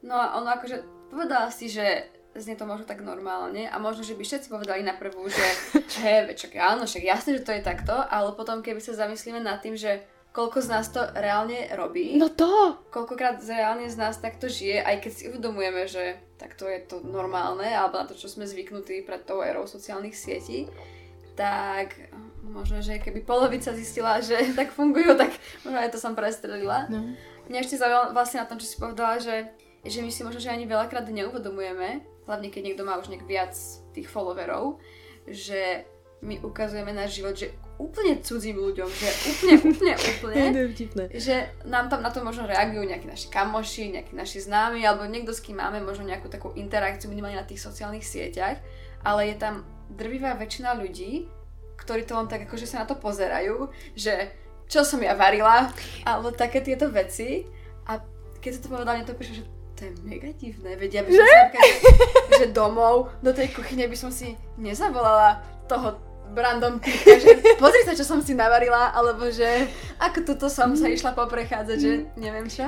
No 0.09 0.17
a 0.17 0.41
ono 0.41 0.57
akože 0.57 1.09
povedala 1.13 1.53
si, 1.53 1.69
že 1.69 2.09
znie 2.35 2.57
to 2.57 2.67
možno 2.67 2.89
tak 2.89 3.05
normálne 3.05 3.69
a 3.71 3.77
možno, 3.79 4.03
že 4.03 4.17
by 4.19 4.25
všetci 4.25 4.49
povedali 4.49 4.81
na 4.81 4.97
prvú, 4.97 5.29
že 5.29 5.45
he, 6.03 6.33
čak 6.35 6.57
áno, 6.57 6.89
však 6.89 7.05
jasné, 7.05 7.39
že 7.39 7.47
to 7.47 7.53
je 7.53 7.63
takto, 7.63 7.93
ale 7.93 8.33
potom 8.33 8.65
keby 8.65 8.81
sa 8.81 8.97
zamyslíme 8.97 9.39
nad 9.39 9.61
tým, 9.61 9.77
že 9.77 10.03
koľko 10.35 10.67
z 10.67 10.69
nás 10.69 10.91
to 10.91 10.99
reálne 11.15 11.71
robí. 11.79 12.19
No 12.19 12.27
to! 12.27 12.83
Koľkokrát 12.91 13.39
reálne 13.47 13.87
z 13.87 13.95
nás 13.95 14.19
takto 14.19 14.51
žije, 14.51 14.83
aj 14.83 14.97
keď 15.07 15.13
si 15.15 15.23
uvedomujeme, 15.31 15.87
že 15.87 16.19
takto 16.45 16.69
je 16.69 16.85
to 16.85 17.01
normálne, 17.01 17.65
alebo 17.65 17.97
na 17.97 18.05
to, 18.05 18.13
čo 18.13 18.29
sme 18.29 18.45
zvyknutí 18.45 19.01
pred 19.09 19.25
tou 19.25 19.41
erou 19.41 19.65
sociálnych 19.65 20.13
sietí, 20.13 20.69
tak 21.33 21.97
možno, 22.45 22.85
že 22.85 23.01
keby 23.01 23.25
polovica 23.25 23.73
zistila, 23.73 24.21
že 24.21 24.37
tak 24.59 24.77
fungujú, 24.77 25.17
tak 25.17 25.33
možno 25.65 25.81
aj 25.81 25.91
to 25.97 25.99
som 25.99 26.13
prestrelila. 26.13 26.85
No. 26.93 27.17
Mňa 27.49 27.59
ešte 27.65 27.81
zaujalo 27.81 28.13
vlastne 28.13 28.45
na 28.45 28.49
tom, 28.49 28.61
čo 28.61 28.69
si 28.69 28.77
povedala, 28.77 29.17
že, 29.17 29.49
že 29.89 30.05
my 30.05 30.13
si 30.13 30.21
možno, 30.21 30.41
že 30.45 30.53
ani 30.53 30.69
veľakrát 30.69 31.09
neuvedomujeme, 31.09 32.05
hlavne 32.29 32.49
keď 32.53 32.63
niekto 32.73 32.85
má 32.85 33.01
už 33.01 33.09
nejak 33.09 33.25
viac 33.25 33.57
tých 33.97 34.09
followerov, 34.09 34.77
že 35.25 35.89
my 36.21 36.41
ukazujeme 36.45 36.93
náš 36.93 37.21
život, 37.21 37.37
že 37.37 37.53
úplne 37.75 38.23
cudzím 38.23 38.63
ľuďom, 38.63 38.87
že 38.87 39.09
úplne, 39.35 39.55
úplne, 39.59 39.95
úplne, 39.99 40.43
že 41.27 41.51
nám 41.67 41.91
tam 41.91 42.07
na 42.07 42.11
to 42.15 42.23
možno 42.23 42.47
reagujú 42.47 42.87
nejakí 42.87 43.07
naši 43.11 43.27
kamoši, 43.31 43.99
nejakí 43.99 44.15
naši 44.15 44.47
známi, 44.47 44.87
alebo 44.87 45.11
niekto, 45.11 45.35
s 45.35 45.43
kým 45.43 45.59
máme 45.59 45.83
možno 45.83 46.07
nejakú 46.07 46.31
takú 46.31 46.55
interakciu 46.55 47.11
minimálne 47.11 47.43
na 47.43 47.49
tých 47.49 47.63
sociálnych 47.63 48.07
sieťach, 48.07 48.63
ale 49.03 49.35
je 49.35 49.37
tam 49.37 49.67
drvivá 49.91 50.39
väčšina 50.39 50.79
ľudí, 50.79 51.27
ktorí 51.75 52.07
to 52.07 52.15
len 52.15 52.31
tak 52.31 52.47
akože 52.47 52.65
sa 52.65 52.83
na 52.83 52.87
to 52.87 52.95
pozerajú, 52.95 53.69
že 53.99 54.31
čo 54.71 54.87
som 54.87 55.03
ja 55.03 55.13
varila, 55.13 55.69
alebo 56.09 56.33
také 56.33 56.65
tieto 56.65 56.89
veci. 56.89 57.45
A 57.85 58.01
keď 58.41 58.51
sa 58.57 58.61
to 58.65 58.71
povedala, 58.73 58.97
mne 58.97 59.09
to 59.11 59.19
prišlo, 59.19 59.45
že 59.45 59.47
to 59.75 59.81
je 59.91 59.93
mega 60.07 60.31
divné, 60.39 60.79
veď 60.79 60.91
ja 60.95 61.03
by 61.03 61.11
som 61.11 61.27
že? 61.27 61.35
sa 61.35 61.45
že 62.39 62.47
domov, 62.55 63.11
do 63.21 63.35
tej 63.35 63.51
kuchyne 63.51 63.91
by 63.91 63.97
som 63.99 64.15
si 64.15 64.39
nezavolala 64.55 65.43
toho 65.67 66.14
brandom 66.33 66.81
týka, 66.81 67.21
že 67.21 67.31
pozri 67.63 67.83
sa, 67.85 67.93
čo 67.93 68.07
som 68.07 68.25
si 68.25 68.33
navarila, 68.33 68.95
alebo 68.97 69.29
že 69.29 69.69
ako 70.01 70.25
tuto 70.25 70.47
som 70.49 70.73
sa 70.79 70.89
išla 70.89 71.13
poprechádzať, 71.13 71.79
že 71.79 71.93
neviem 72.17 72.49
čo. 72.49 72.67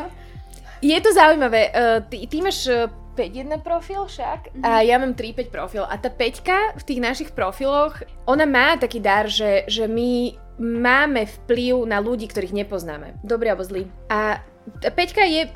Je 0.85 0.99
to 1.01 1.09
zaujímavé, 1.15 1.73
uh, 1.73 2.05
ty, 2.05 2.29
ty 2.29 2.45
máš 2.45 2.69
5.1 3.17 3.49
e, 3.49 3.57
profil 3.65 4.05
však 4.05 4.61
a 4.61 4.85
ja 4.85 5.01
mám 5.01 5.17
3.5 5.17 5.49
profil 5.49 5.89
a 5.89 5.97
tá 5.97 6.13
5 6.13 6.77
v 6.77 6.83
tých 6.85 7.01
našich 7.01 7.31
profiloch, 7.33 8.05
ona 8.29 8.45
má 8.45 8.77
taký 8.77 9.01
dar, 9.01 9.25
že, 9.25 9.65
že 9.73 9.89
my 9.89 10.37
máme 10.61 11.25
vplyv 11.25 11.89
na 11.89 11.97
ľudí, 12.01 12.29
ktorých 12.29 12.53
nepoznáme. 12.53 13.17
Dobrý 13.25 13.53
alebo 13.53 13.65
zlý. 13.65 13.89
A 14.13 14.41
Peťka 14.83 15.25
je, 15.25 15.49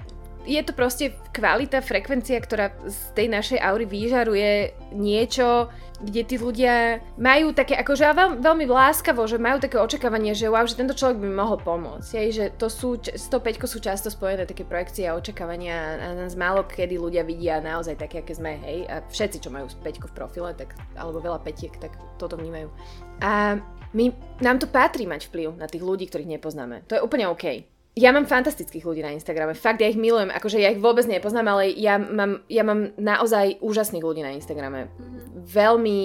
je 0.49 0.61
to 0.65 0.73
proste 0.73 1.13
kvalita, 1.37 1.85
frekvencia, 1.85 2.41
ktorá 2.41 2.73
z 2.89 2.99
tej 3.13 3.27
našej 3.29 3.59
aury 3.61 3.85
vyžaruje 3.85 4.73
niečo, 4.97 5.69
kde 6.01 6.25
tí 6.25 6.37
ľudia 6.41 7.05
majú 7.21 7.53
také, 7.53 7.77
akože 7.77 8.09
veľ, 8.17 8.31
veľmi 8.41 8.65
láskavo, 8.65 9.29
že 9.29 9.37
majú 9.37 9.61
také 9.61 9.77
očakávanie, 9.77 10.33
že 10.33 10.49
wow, 10.49 10.65
že 10.65 10.81
tento 10.81 10.97
človek 10.97 11.21
by 11.21 11.27
mi 11.29 11.37
mohol 11.37 11.61
pomôcť. 11.61 12.09
Hej, 12.17 12.29
že 12.33 12.45
to 12.57 12.73
sú, 12.73 12.97
s 12.97 13.29
tou 13.29 13.45
peťkou 13.45 13.69
sú 13.69 13.85
často 13.85 14.09
spojené 14.09 14.49
také 14.49 14.65
projekcie 14.65 15.05
a 15.05 15.17
očakávania 15.17 15.77
a 16.01 16.07
nás 16.17 16.33
málo 16.33 16.65
kedy 16.65 16.97
ľudia 16.97 17.21
vidia 17.21 17.61
naozaj 17.61 18.01
také, 18.01 18.25
aké 18.25 18.33
sme, 18.33 18.57
hej, 18.65 18.89
a 18.89 19.05
všetci, 19.05 19.45
čo 19.45 19.53
majú 19.53 19.69
peťku 19.85 20.09
v 20.09 20.17
profile, 20.17 20.57
tak, 20.57 20.73
alebo 20.97 21.21
veľa 21.21 21.45
petiek, 21.45 21.77
tak 21.77 21.93
toto 22.17 22.41
vnímajú. 22.41 22.73
A 23.21 23.61
my, 23.93 24.05
nám 24.41 24.57
to 24.57 24.73
patrí 24.73 25.05
mať 25.05 25.29
vplyv 25.29 25.61
na 25.61 25.69
tých 25.69 25.85
ľudí, 25.85 26.09
ktorých 26.09 26.41
nepoznáme. 26.41 26.89
To 26.89 26.97
je 26.97 27.05
úplne 27.05 27.29
OK. 27.29 27.69
Ja 28.01 28.17
mám 28.17 28.25
fantastických 28.25 28.81
ľudí 28.81 29.05
na 29.05 29.13
Instagrame. 29.13 29.53
Fakt, 29.53 29.85
ja 29.85 29.93
ich 29.93 30.01
milujem. 30.01 30.33
Akože 30.33 30.57
ja 30.57 30.73
ich 30.73 30.81
vôbec 30.81 31.05
nepoznám, 31.05 31.53
ale 31.53 31.77
ja 31.77 32.01
mám, 32.01 32.41
ja 32.49 32.65
mám 32.65 32.97
naozaj 32.97 33.61
úžasných 33.61 34.01
ľudí 34.01 34.25
na 34.25 34.33
Instagrame. 34.33 34.89
Mm-hmm. 34.89 35.45
Veľmi... 35.45 35.99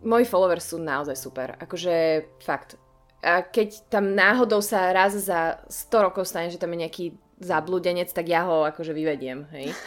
Moji 0.00 0.24
followers 0.24 0.64
sú 0.70 0.78
naozaj 0.80 1.18
super. 1.18 1.58
Akože 1.58 2.24
fakt. 2.40 2.78
A 3.20 3.44
keď 3.44 3.84
tam 3.92 4.16
náhodou 4.16 4.64
sa 4.64 4.94
raz 4.94 5.12
za 5.12 5.60
100 5.68 6.06
rokov 6.06 6.24
stane, 6.24 6.48
že 6.48 6.56
tam 6.56 6.72
je 6.72 6.86
nejaký 6.86 7.04
zablúdenec, 7.42 8.08
tak 8.14 8.30
ja 8.30 8.48
ho 8.48 8.64
akože 8.64 8.94
vyvediem, 8.94 9.44
hej. 9.52 9.74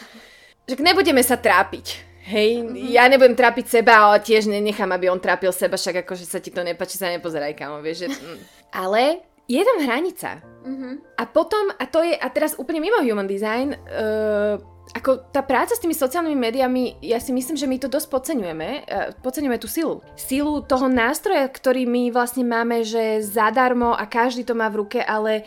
Že 0.63 0.79
nebudeme 0.79 1.19
sa 1.19 1.35
trápiť 1.35 2.13
Hej, 2.23 2.63
mm-hmm. 2.63 2.87
ja 2.95 3.03
nebudem 3.11 3.35
trápiť 3.35 3.67
seba, 3.67 4.07
ale 4.07 4.23
tiež 4.23 4.47
nenechám, 4.47 4.87
aby 4.95 5.11
on 5.11 5.19
trápil 5.19 5.51
seba, 5.51 5.75
však 5.75 6.07
akože 6.07 6.23
sa 6.23 6.39
ti 6.39 6.55
to 6.55 6.63
nepáči, 6.63 6.95
sa 6.95 7.11
nepozeraj 7.11 7.51
kamo, 7.51 7.83
vieš, 7.83 8.07
že... 8.07 8.15
Ale 8.71 9.27
je 9.47 9.61
tam 9.61 9.77
hranica. 9.83 10.39
Mm-hmm. 10.63 10.93
A 11.19 11.23
potom, 11.27 11.75
a 11.75 11.83
to 11.87 11.99
je, 12.03 12.15
a 12.15 12.27
teraz 12.31 12.55
úplne 12.55 12.79
mimo 12.79 13.03
human 13.03 13.27
design, 13.27 13.75
uh, 13.75 14.55
ako 14.95 15.31
tá 15.31 15.43
práca 15.43 15.75
s 15.75 15.83
tými 15.83 15.95
sociálnymi 15.95 16.37
médiami, 16.39 16.83
ja 17.03 17.19
si 17.19 17.35
myslím, 17.35 17.55
že 17.59 17.67
my 17.67 17.75
to 17.79 17.91
dosť 17.91 18.07
podceňujeme, 18.07 18.69
uh, 18.87 19.11
podceňujeme 19.19 19.59
tú 19.59 19.67
silu. 19.67 19.99
Silu 20.15 20.63
toho 20.63 20.87
nástroja, 20.87 21.51
ktorý 21.51 21.83
my 21.83 22.15
vlastne 22.15 22.47
máme, 22.47 22.87
že 22.87 23.19
zadarmo 23.19 23.91
a 23.91 24.07
každý 24.07 24.47
to 24.47 24.55
má 24.55 24.71
v 24.71 24.87
ruke, 24.87 24.99
ale 25.03 25.43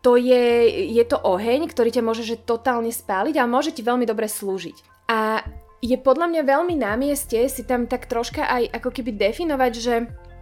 to 0.00 0.16
je, 0.16 0.70
je 0.96 1.04
to 1.04 1.18
oheň, 1.20 1.68
ktorý 1.68 1.90
ťa 1.92 2.06
môže 2.06 2.24
že 2.24 2.40
totálne 2.40 2.88
spáliť, 2.88 3.36
ale 3.36 3.50
môže 3.50 3.74
ti 3.74 3.84
veľmi 3.84 4.08
dobre 4.08 4.30
slúžiť. 4.30 5.10
A 5.10 5.44
je 5.80 5.96
podľa 5.96 6.28
mňa 6.28 6.42
veľmi 6.44 6.74
na 6.76 6.92
mieste 6.96 7.40
si 7.48 7.64
tam 7.64 7.88
tak 7.88 8.04
troška 8.04 8.44
aj 8.44 8.68
ako 8.80 9.00
keby 9.00 9.16
definovať, 9.16 9.72
že 9.80 9.94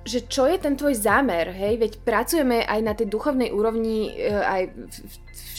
že 0.07 0.24
čo 0.26 0.46
je 0.49 0.57
ten 0.57 0.74
tvoj 0.78 0.94
zámer, 0.96 1.51
hej, 1.53 1.78
veď 1.78 1.92
pracujeme 2.03 2.64
aj 2.64 2.80
na 2.80 2.92
tej 2.94 3.11
duchovnej 3.11 3.51
úrovni, 3.53 4.14
e, 4.14 4.32
aj 4.32 4.62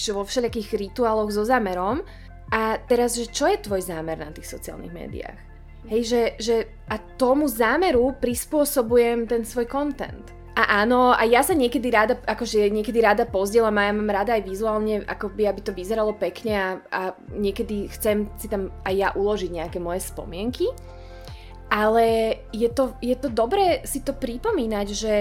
vo 0.09 0.23
všelijakých 0.25 0.79
rituáloch 0.89 1.29
so 1.29 1.45
zámerom 1.45 2.01
a 2.49 2.81
teraz, 2.81 3.13
že 3.13 3.29
čo 3.29 3.45
je 3.45 3.61
tvoj 3.61 3.85
zámer 3.85 4.17
na 4.17 4.33
tých 4.33 4.49
sociálnych 4.49 4.93
médiách? 4.93 5.39
Hej, 5.87 6.01
že, 6.05 6.21
že 6.41 6.55
a 6.91 6.97
tomu 6.97 7.47
zámeru 7.47 8.17
prispôsobujem 8.19 9.29
ten 9.29 9.47
svoj 9.47 9.69
content. 9.69 10.39
A 10.59 10.83
áno, 10.83 11.15
a 11.15 11.23
ja 11.23 11.39
sa 11.39 11.55
niekedy 11.55 11.87
rada, 11.87 12.19
akože 12.19 12.67
niekedy 12.67 12.99
rada 12.99 13.23
pozdielam 13.23 13.79
a 13.79 13.87
ja 13.87 13.93
mám 13.95 14.11
rada 14.11 14.35
aj 14.35 14.43
vizuálne, 14.43 15.07
ako 15.07 15.31
by, 15.31 15.47
aby 15.47 15.61
to 15.63 15.71
vyzeralo 15.71 16.11
pekne 16.19 16.51
a, 16.51 16.67
a 16.91 17.01
niekedy 17.31 17.87
chcem 17.95 18.27
si 18.35 18.51
tam 18.51 18.67
aj 18.83 18.93
ja 18.97 19.09
uložiť 19.15 19.55
nejaké 19.55 19.79
moje 19.79 20.03
spomienky. 20.03 20.67
Ale 21.69 22.37
je 22.49 22.69
to, 22.73 22.97
je 22.97 23.13
to 23.13 23.29
dobré 23.29 23.85
si 23.85 24.01
to 24.01 24.17
pripomínať, 24.17 24.87
že, 24.89 25.15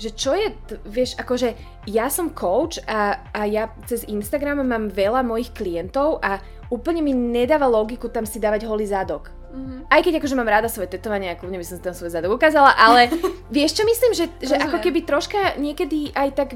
že 0.00 0.10
čo 0.16 0.32
je, 0.32 0.48
vieš, 0.88 1.12
akože 1.20 1.52
ja 1.92 2.08
som 2.08 2.32
coach 2.32 2.80
a, 2.88 3.20
a 3.36 3.44
ja 3.44 3.68
cez 3.84 4.08
Instagram 4.08 4.64
mám 4.64 4.88
veľa 4.88 5.20
mojich 5.20 5.52
klientov 5.52 6.24
a 6.24 6.40
úplne 6.72 7.04
mi 7.04 7.12
nedáva 7.12 7.68
logiku 7.68 8.08
tam 8.08 8.24
si 8.24 8.40
dávať 8.40 8.64
holý 8.64 8.88
zadok. 8.88 9.28
Mm-hmm. 9.54 9.80
Aj 9.86 10.00
keď 10.02 10.18
akože 10.18 10.34
mám 10.34 10.50
rada 10.50 10.66
svoje 10.66 10.90
tetovanie, 10.90 11.30
ako 11.30 11.46
by 11.46 11.62
som 11.62 11.78
si 11.78 11.84
tam 11.86 11.94
svoj 11.94 12.10
zadok 12.10 12.34
ukázala, 12.34 12.74
ale 12.74 13.06
vieš 13.54 13.78
čo 13.78 13.86
myslím, 13.86 14.12
že, 14.16 14.26
že 14.42 14.54
ako 14.58 14.82
keby 14.82 15.06
troška 15.06 15.54
niekedy 15.60 16.10
aj 16.10 16.28
tak 16.34 16.48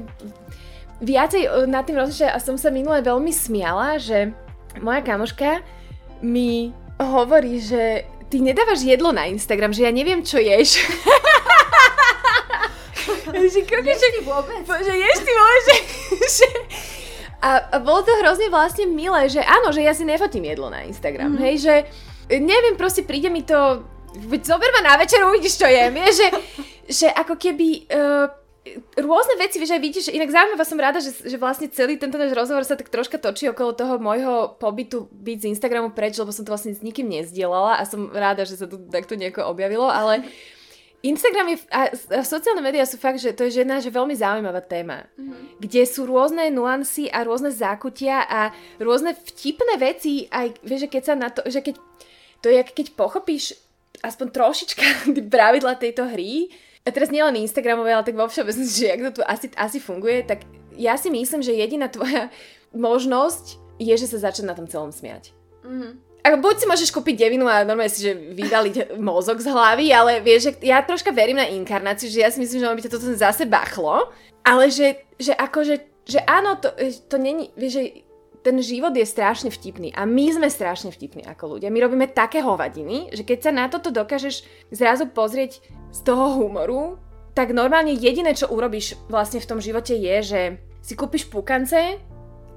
viacej 0.99 1.47
e, 1.47 1.49
nad 1.71 1.87
tým 1.87 1.95
rozlišia 1.95 2.35
a 2.35 2.43
som 2.43 2.59
sa 2.59 2.67
minule 2.67 2.99
veľmi 2.99 3.31
smiala, 3.31 3.95
že 3.95 4.35
moja 4.83 4.99
kamoška 4.99 5.63
mi 6.19 6.75
hovorí, 6.99 7.63
že 7.63 8.03
ty 8.29 8.37
nedávaš 8.39 8.85
jedlo 8.85 9.09
na 9.11 9.25
Instagram, 9.25 9.73
že 9.73 9.83
ja 9.83 9.91
neviem, 9.91 10.21
čo 10.21 10.37
ješ. 10.37 10.79
že 13.29 13.59
ješ 13.65 13.99
ty 13.99 14.21
vôbec? 14.21 14.63
Že 14.65 14.93
ješ 14.93 15.19
ty 15.25 15.31
vôbec, 15.33 15.63
že, 15.65 15.75
že, 16.29 16.47
a, 17.41 17.49
a 17.73 17.75
bolo 17.81 18.05
to 18.05 18.11
hrozne 18.21 18.51
vlastne 18.53 18.85
milé, 18.85 19.31
že 19.31 19.41
áno, 19.41 19.71
že 19.71 19.81
ja 19.81 19.95
si 19.95 20.03
nefotím 20.03 20.45
jedlo 20.45 20.69
na 20.69 20.85
Instagram, 20.85 21.35
mm. 21.35 21.41
hej, 21.41 21.55
že 21.63 21.73
neviem, 22.37 22.77
proste 22.77 23.01
príde 23.01 23.31
mi 23.31 23.41
to, 23.41 23.81
zober 24.45 24.69
ma 24.75 24.81
na 24.85 24.95
večer, 24.99 25.23
uvidíš, 25.25 25.57
čo 25.57 25.65
jem, 25.65 25.95
vieš, 25.95 26.15
že, 26.19 26.27
že 26.85 27.07
ako 27.09 27.39
keby 27.39 27.89
uh, 27.89 28.27
rôzne 28.99 29.35
veci, 29.39 29.57
vieš, 29.57 29.73
aj 29.73 29.81
vidíš, 29.81 30.05
inak 30.11 30.29
zaujímavá 30.29 30.65
som 30.67 30.79
rada, 30.79 30.99
že, 31.01 31.15
že 31.25 31.37
vlastne 31.39 31.71
celý 31.71 31.95
tento 31.95 32.19
náš 32.19 32.35
rozhovor 32.35 32.61
sa 32.67 32.77
tak 32.77 32.91
troška 32.91 33.17
točí 33.17 33.49
okolo 33.49 33.73
toho 33.73 33.97
môjho 33.97 34.59
pobytu 34.59 35.09
byť 35.09 35.37
z 35.41 35.49
Instagramu 35.55 35.95
preč, 35.95 36.19
lebo 36.19 36.29
som 36.29 36.43
to 36.43 36.53
vlastne 36.53 36.75
s 36.75 36.85
nikým 36.85 37.09
nezdielala 37.09 37.79
a 37.79 37.83
som 37.87 38.11
rada, 38.13 38.45
že 38.45 38.59
sa 38.59 38.67
tu 38.69 38.77
takto 38.91 39.17
nejako 39.17 39.47
objavilo, 39.47 39.87
ale 39.87 40.27
Instagram 40.99 41.55
je, 41.55 41.57
a, 41.71 41.81
a 41.89 42.21
sociálne 42.27 42.59
médiá 42.59 42.83
sú 42.83 42.99
fakt, 42.99 43.23
že 43.23 43.31
to 43.31 43.47
je 43.47 43.63
jedna 43.63 43.79
že 43.79 43.87
veľmi 43.87 44.11
zaujímavá 44.11 44.59
téma, 44.59 45.07
mm-hmm. 45.15 45.63
kde 45.63 45.81
sú 45.87 46.03
rôzne 46.03 46.51
nuancy 46.51 47.07
a 47.07 47.23
rôzne 47.23 47.55
zákutia 47.55 48.27
a 48.27 48.51
rôzne 48.83 49.15
vtipné 49.15 49.79
veci, 49.79 50.27
aj 50.27 50.59
vieš, 50.59 50.85
že 50.85 50.91
keď 50.91 51.03
sa 51.07 51.13
na 51.15 51.31
to, 51.31 51.47
že 51.47 51.63
keď, 51.63 51.79
to 52.43 52.51
je, 52.51 52.59
keď 52.67 52.87
pochopíš 52.99 53.55
aspoň 54.03 54.27
trošička 54.35 54.85
pravidla 55.33 55.79
tejto 55.79 56.03
hry, 56.11 56.51
a 56.85 56.89
teraz 56.89 57.11
nielen 57.11 57.39
Instagramové, 57.39 57.93
ale 57.93 58.07
tak 58.07 58.17
vo 58.17 58.27
všeobecnosti, 58.27 58.75
že 58.75 58.91
jak 58.91 59.01
to 59.11 59.11
tu 59.19 59.21
asi, 59.27 59.47
asi 59.55 59.77
funguje, 59.79 60.23
tak 60.23 60.47
ja 60.79 60.95
si 60.95 61.11
myslím, 61.11 61.43
že 61.43 61.57
jediná 61.57 61.91
tvoja 61.91 62.31
možnosť 62.75 63.59
je, 63.79 63.95
že 63.95 64.07
sa 64.11 64.31
začne 64.31 64.51
na 64.51 64.55
tom 64.55 64.67
celom 64.67 64.91
smiať. 64.91 65.31
Mm-hmm 65.63 66.09
ako 66.19 66.35
buď 66.43 66.55
si 66.59 66.65
môžeš 66.67 66.89
kúpiť 66.91 67.15
devinu 67.25 67.47
a 67.47 67.63
normálne 67.63 67.91
si, 67.91 68.03
že 68.03 68.13
vydaliť 68.13 68.75
mozog 68.99 69.39
z 69.39 69.49
hlavy, 69.49 69.89
ale 69.95 70.19
vieš, 70.19 70.51
že 70.51 70.67
ja 70.67 70.83
troška 70.83 71.15
verím 71.15 71.39
na 71.39 71.47
inkarnáciu, 71.47 72.11
že 72.11 72.21
ja 72.21 72.29
si 72.29 72.43
myslím, 72.43 72.59
že 72.61 72.67
by 72.67 72.83
to 72.85 72.93
toto 72.93 73.07
zase 73.15 73.47
bachlo, 73.47 74.11
ale 74.43 74.67
že, 74.67 74.99
že 75.15 75.31
akože, 75.31 75.75
že 76.03 76.19
áno, 76.27 76.59
to, 76.59 76.69
to 77.07 77.15
není, 77.17 77.49
vieš, 77.55 77.73
že 77.79 77.83
ten 78.39 78.55
život 78.63 78.95
je 78.95 79.03
strašne 79.03 79.51
vtipný 79.51 79.91
a 79.91 80.07
my 80.07 80.31
sme 80.31 80.47
strašne 80.47 80.89
vtipní 80.95 81.27
ako 81.27 81.57
ľudia. 81.57 81.73
My 81.73 81.83
robíme 81.83 82.07
také 82.07 82.39
hovadiny, 82.39 83.11
že 83.11 83.27
keď 83.27 83.39
sa 83.43 83.51
na 83.51 83.65
toto 83.67 83.91
dokážeš 83.91 84.47
zrazu 84.71 85.11
pozrieť 85.11 85.59
z 85.91 85.99
toho 86.07 86.39
humoru, 86.39 86.95
tak 87.35 87.51
normálne 87.51 87.95
jediné, 87.95 88.31
čo 88.35 88.51
urobíš 88.51 88.95
vlastne 89.11 89.43
v 89.43 89.49
tom 89.49 89.59
živote 89.59 89.95
je, 89.95 90.15
že 90.23 90.41
si 90.79 90.95
kúpiš 90.95 91.27
pukance, 91.27 91.99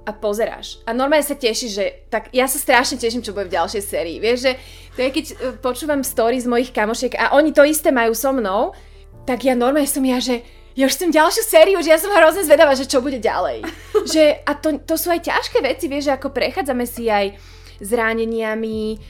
a 0.03 0.11
pozeráš. 0.11 0.83
A 0.83 0.91
normálne 0.91 1.23
sa 1.23 1.39
tešíš, 1.39 1.73
že 1.73 1.87
tak 2.11 2.35
ja 2.35 2.51
sa 2.51 2.59
strašne 2.59 2.99
teším, 2.99 3.23
čo 3.23 3.31
bude 3.31 3.47
v 3.47 3.55
ďalšej 3.55 3.83
sérii. 3.87 4.19
Vieš, 4.19 4.39
že 4.51 4.53
to 4.99 4.99
je 4.99 5.11
keď 5.15 5.27
e, 5.31 5.35
počúvam 5.63 6.03
stories 6.03 6.51
mojich 6.51 6.75
kamošiek 6.75 7.15
a 7.15 7.39
oni 7.39 7.55
to 7.55 7.63
isté 7.63 7.95
majú 7.95 8.11
so 8.11 8.35
mnou, 8.35 8.75
tak 9.23 9.47
ja 9.47 9.55
normálne 9.55 9.87
som 9.87 10.03
ja, 10.03 10.19
že 10.19 10.43
ja 10.77 10.85
už 10.89 10.95
chcem 10.97 11.11
ďalšiu 11.13 11.43
sériu, 11.45 11.79
že 11.85 11.93
ja 11.93 11.99
som 12.01 12.13
hrozne 12.13 12.45
zvedavá, 12.45 12.73
že 12.73 12.89
čo 12.89 13.05
bude 13.05 13.21
ďalej. 13.21 13.67
že, 14.13 14.41
a 14.45 14.53
to, 14.57 14.81
to 14.83 14.95
sú 14.97 15.13
aj 15.13 15.29
ťažké 15.29 15.61
veci, 15.61 15.87
vieš, 15.89 16.09
že 16.09 16.17
ako 16.17 16.33
prechádzame 16.33 16.85
si 16.89 17.09
aj 17.13 17.37
zraneniami, 17.83 19.01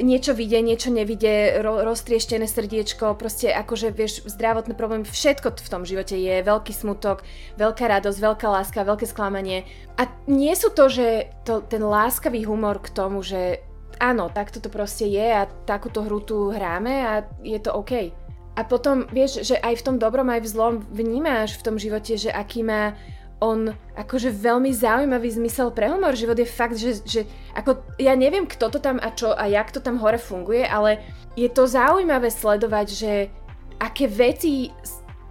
niečo 0.00 0.32
vidie, 0.32 0.58
niečo 0.64 0.88
nevidie, 0.88 1.60
ro, 1.60 1.84
roztrieštené 1.84 2.48
srdiečko, 2.48 3.14
proste 3.14 3.52
akože 3.52 3.92
vieš, 3.92 4.24
zdravotné 4.26 4.72
problémy, 4.74 5.04
všetko 5.04 5.54
v 5.54 5.70
tom 5.70 5.84
živote 5.84 6.16
je, 6.16 6.42
veľký 6.42 6.72
smutok, 6.72 7.22
veľká 7.60 7.84
radosť, 7.84 8.18
veľká 8.18 8.46
láska, 8.48 8.88
veľké 8.88 9.06
sklamanie. 9.06 9.68
A 10.00 10.08
nie 10.26 10.52
sú 10.56 10.72
to, 10.72 10.88
že 10.88 11.30
to, 11.44 11.60
ten 11.62 11.84
láskavý 11.84 12.48
humor 12.48 12.80
k 12.80 12.90
tomu, 12.90 13.20
že 13.20 13.62
áno, 14.00 14.32
takto 14.32 14.58
to 14.58 14.72
proste 14.72 15.04
je 15.04 15.26
a 15.26 15.46
takúto 15.66 16.00
hru 16.06 16.22
tu 16.24 16.48
hráme 16.48 16.94
a 17.04 17.12
je 17.44 17.58
to 17.60 17.74
OK. 17.76 18.14
A 18.58 18.66
potom 18.66 19.06
vieš, 19.14 19.46
že 19.46 19.54
aj 19.62 19.78
v 19.78 19.84
tom 19.86 19.96
dobrom, 20.02 20.26
aj 20.26 20.42
v 20.42 20.50
zlom 20.50 20.74
vnímáš 20.90 21.54
v 21.62 21.64
tom 21.70 21.76
živote, 21.78 22.18
že 22.18 22.34
aký 22.34 22.66
má 22.66 22.98
on 23.38 23.70
akože 23.94 24.34
veľmi 24.34 24.74
zaujímavý 24.74 25.30
zmysel 25.30 25.70
pre 25.70 25.86
humor. 25.86 26.18
Život 26.18 26.42
je 26.42 26.48
fakt, 26.48 26.74
že, 26.74 26.98
že 27.06 27.22
ako, 27.54 27.78
ja 28.02 28.18
neviem, 28.18 28.50
kto 28.50 28.66
to 28.66 28.82
tam 28.82 28.98
a 28.98 29.14
čo 29.14 29.30
a 29.30 29.46
jak 29.46 29.70
to 29.70 29.78
tam 29.78 30.02
hore 30.02 30.18
funguje, 30.18 30.66
ale 30.66 30.98
je 31.38 31.46
to 31.46 31.70
zaujímavé 31.70 32.34
sledovať, 32.34 32.86
že 32.90 33.12
aké 33.78 34.10
veci, 34.10 34.74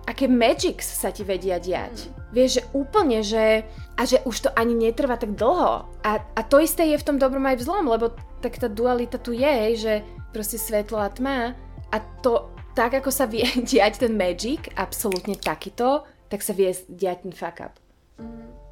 aké 0.08 0.32
magics 0.32 0.88
sa 0.88 1.12
ti 1.12 1.28
vedia 1.28 1.60
diať. 1.60 2.08
Mm. 2.08 2.12
Vieš, 2.32 2.50
že 2.52 2.64
úplne, 2.72 3.20
že 3.28 3.68
a 4.00 4.02
že 4.08 4.24
už 4.24 4.36
to 4.48 4.50
ani 4.56 4.72
netrvá 4.72 5.20
tak 5.20 5.36
dlho. 5.36 5.84
A, 6.08 6.12
a 6.24 6.42
to 6.48 6.64
isté 6.64 6.88
je 6.88 7.02
v 7.02 7.08
tom 7.12 7.18
dobrom 7.20 7.44
aj 7.44 7.60
v 7.60 7.66
zlom, 7.68 7.92
lebo 7.92 8.16
tak 8.40 8.56
tá 8.56 8.72
dualita 8.72 9.20
tu 9.20 9.36
je, 9.36 9.76
že 9.76 9.94
proste 10.32 10.56
svetlo 10.56 11.02
a 11.02 11.12
tma 11.12 11.58
a 11.92 11.98
to 12.24 12.56
tak, 12.78 13.02
ako 13.02 13.10
sa 13.10 13.26
vie 13.26 13.42
diať 13.74 14.06
ten 14.06 14.14
magic, 14.14 14.70
absolútne 14.78 15.34
takýto, 15.34 16.06
tak 16.30 16.46
sa 16.46 16.54
vie 16.54 16.70
diať 16.86 17.26
ten 17.26 17.34
fuck 17.34 17.58
up. 17.66 17.74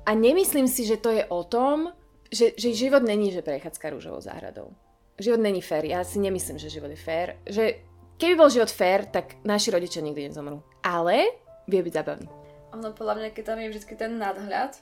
A 0.06 0.14
nemyslím 0.14 0.70
si, 0.70 0.86
že 0.86 1.02
to 1.02 1.10
je 1.10 1.26
o 1.26 1.42
tom, 1.42 1.90
že, 2.30 2.54
že 2.54 2.78
život 2.78 3.02
není, 3.02 3.34
že 3.34 3.42
prechádzka 3.42 3.90
rúžovou 3.90 4.22
záhradou. 4.22 4.78
Život 5.18 5.42
není 5.42 5.66
fér. 5.66 5.90
Ja 5.90 6.06
si 6.06 6.22
nemyslím, 6.22 6.62
že 6.62 6.70
život 6.70 6.94
je 6.94 7.00
fér. 7.00 7.42
Že 7.50 7.82
keby 8.22 8.34
bol 8.38 8.54
život 8.54 8.70
fér, 8.70 9.10
tak 9.10 9.42
naši 9.42 9.74
rodičia 9.74 10.06
nikdy 10.06 10.30
nezomrú. 10.30 10.62
Ale 10.86 11.34
vie 11.66 11.82
byť 11.82 11.94
zábavný. 11.96 12.28
Ono 12.78 12.94
podľa 12.94 13.16
mňa, 13.18 13.30
keď 13.34 13.44
tam 13.50 13.60
je 13.64 13.72
vždy 13.74 13.96
ten 13.98 14.14
nadhľad, 14.22 14.78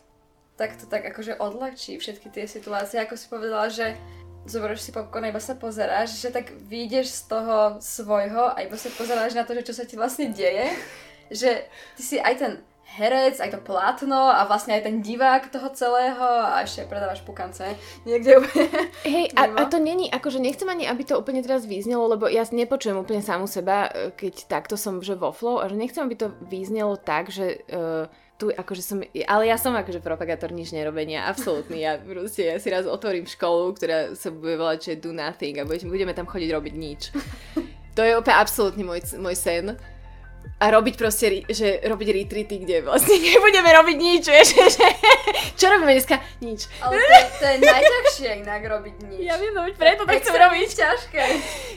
tak 0.60 0.76
to 0.76 0.90
tak 0.90 1.08
akože 1.08 1.40
odľahčí 1.40 1.96
všetky 2.02 2.28
tie 2.34 2.50
situácie. 2.50 3.00
Ako 3.00 3.16
si 3.16 3.30
povedala, 3.30 3.72
že 3.72 3.96
zoberieš 4.46 4.90
si 4.90 4.92
popcorn 4.92 5.28
a 5.28 5.32
iba 5.32 5.40
sa 5.40 5.56
pozeráš, 5.56 6.20
že 6.20 6.30
tak 6.32 6.52
vyjdeš 6.68 7.08
z 7.08 7.22
toho 7.32 7.58
svojho 7.80 8.52
a 8.54 8.58
iba 8.60 8.76
sa 8.76 8.92
pozeráš 8.92 9.36
na 9.36 9.48
to, 9.48 9.56
že 9.56 9.68
čo 9.68 9.74
sa 9.74 9.84
ti 9.88 9.96
vlastne 9.96 10.32
deje. 10.32 10.72
Že 11.32 11.52
ty 11.96 12.02
si 12.04 12.16
aj 12.20 12.36
ten 12.36 12.54
herec, 12.94 13.42
aj 13.42 13.58
to 13.58 13.60
plátno 13.66 14.30
a 14.30 14.46
vlastne 14.46 14.78
aj 14.78 14.86
ten 14.86 15.02
divák 15.02 15.50
toho 15.50 15.74
celého 15.74 16.22
a 16.46 16.62
ešte 16.62 16.86
predávaš 16.86 17.26
pukance 17.26 17.66
niekde 18.06 18.38
úplne. 18.38 18.70
Hej, 19.10 19.34
a, 19.34 19.50
a 19.50 19.64
to 19.66 19.82
není, 19.82 20.14
akože 20.14 20.38
nechcem 20.38 20.70
ani, 20.70 20.86
aby 20.86 21.02
to 21.02 21.18
úplne 21.18 21.42
teraz 21.42 21.66
význelo, 21.66 22.06
lebo 22.06 22.30
ja 22.30 22.46
nepočujem 22.46 22.94
úplne 22.94 23.26
samu 23.26 23.50
seba, 23.50 23.90
e, 23.90 24.14
keď 24.14 24.46
takto 24.46 24.78
som 24.78 25.02
že 25.02 25.18
vo 25.18 25.34
flow 25.34 25.58
a 25.58 25.66
že 25.66 25.80
nechcem, 25.80 26.06
aby 26.06 26.14
to 26.14 26.38
význelo 26.46 26.94
tak, 27.02 27.34
že 27.34 27.66
uh, 27.74 28.06
tu 28.44 28.52
akože 28.52 28.84
som, 28.84 29.00
ale 29.00 29.44
ja 29.48 29.56
som 29.56 29.72
akože 29.72 30.04
propagátor 30.04 30.52
nič 30.52 30.76
nerobenia, 30.76 31.24
absolútny, 31.32 31.88
ja 31.88 31.96
proste 31.96 32.52
ja 32.52 32.60
si 32.60 32.68
raz 32.68 32.84
otvorím 32.84 33.24
školu, 33.24 33.80
ktorá 33.80 34.12
sa 34.20 34.36
bude 34.36 34.60
volať, 34.60 34.80
že 34.84 34.94
do 35.00 35.16
nothing 35.16 35.64
a 35.64 35.64
budeme 35.64 36.12
tam 36.12 36.28
chodiť 36.28 36.50
robiť 36.52 36.74
nič. 36.76 37.02
To 37.96 38.04
je 38.04 38.18
úplne 38.20 38.36
absolútny 38.36 38.84
môj, 38.84 39.06
môj 39.16 39.38
sen 39.40 39.80
a 40.60 40.66
robiť 40.68 40.96
proste, 41.00 41.48
že 41.48 41.80
robiť 41.88 42.08
retreaty, 42.12 42.56
kde 42.68 42.84
vlastne 42.84 43.16
nebudeme 43.32 43.70
robiť 43.72 43.98
nič, 44.02 44.24
vieš, 44.28 44.50
že, 44.76 44.88
čo 45.56 45.72
robíme 45.72 45.96
dneska? 45.96 46.20
Nič. 46.44 46.68
Ale 46.84 47.00
to, 47.00 47.16
to 47.40 47.46
je 47.48 47.58
najťažšie 47.64 48.30
inak 48.44 48.62
robiť 48.68 48.96
nič. 49.08 49.20
Ja 49.24 49.40
viem, 49.40 49.56
no 49.56 49.64
preto 49.78 50.04
tak 50.04 50.20
chcem 50.20 50.36
robiť. 50.36 50.70
ťažké. 50.74 51.24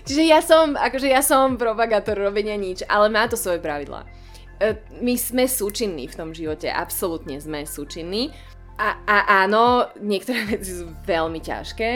Čiže 0.02 0.22
ja 0.26 0.40
som, 0.42 0.74
akože 0.74 1.06
ja 1.06 1.22
som 1.22 1.54
propagátor 1.54 2.18
robenia 2.18 2.58
nič, 2.58 2.82
ale 2.90 3.06
má 3.06 3.30
to 3.30 3.38
svoje 3.38 3.62
pravidlá. 3.62 4.25
E, 4.56 4.80
my 5.04 5.14
sme 5.20 5.44
súčinní 5.44 6.08
v 6.08 6.16
tom 6.16 6.30
živote, 6.32 6.72
absolútne 6.72 7.36
sme 7.36 7.68
súčinní. 7.68 8.32
A, 8.76 9.00
a 9.04 9.16
áno, 9.44 9.88
niektoré 10.00 10.44
veci 10.56 10.72
sú 10.72 10.92
veľmi 11.04 11.40
ťažké 11.40 11.92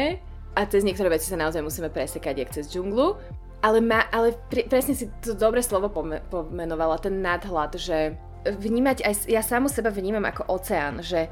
a 0.56 0.60
cez 0.66 0.82
niektoré 0.82 1.08
veci 1.12 1.30
sa 1.30 1.38
naozaj 1.38 1.62
musíme 1.62 1.88
presekať, 1.88 2.34
jak 2.36 2.50
cez 2.52 2.66
džunglu. 2.68 3.16
Ale, 3.60 3.84
ma, 3.84 4.08
ale 4.08 4.32
pre, 4.48 4.64
presne 4.64 4.96
si 4.96 5.12
to 5.20 5.36
dobre 5.36 5.60
slovo 5.60 5.92
pome, 5.92 6.24
pomenovala, 6.32 6.96
ten 6.96 7.20
nadhľad, 7.20 7.76
že 7.76 8.16
vnímať 8.48 9.04
aj, 9.04 9.14
ja 9.28 9.44
samu 9.44 9.68
seba 9.68 9.92
vnímam 9.92 10.24
ako 10.24 10.48
oceán, 10.48 11.04
že, 11.04 11.28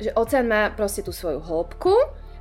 že 0.00 0.08
oceán 0.16 0.48
má 0.48 0.72
proste 0.72 1.04
tú 1.04 1.12
svoju 1.12 1.44
hĺbku 1.44 1.92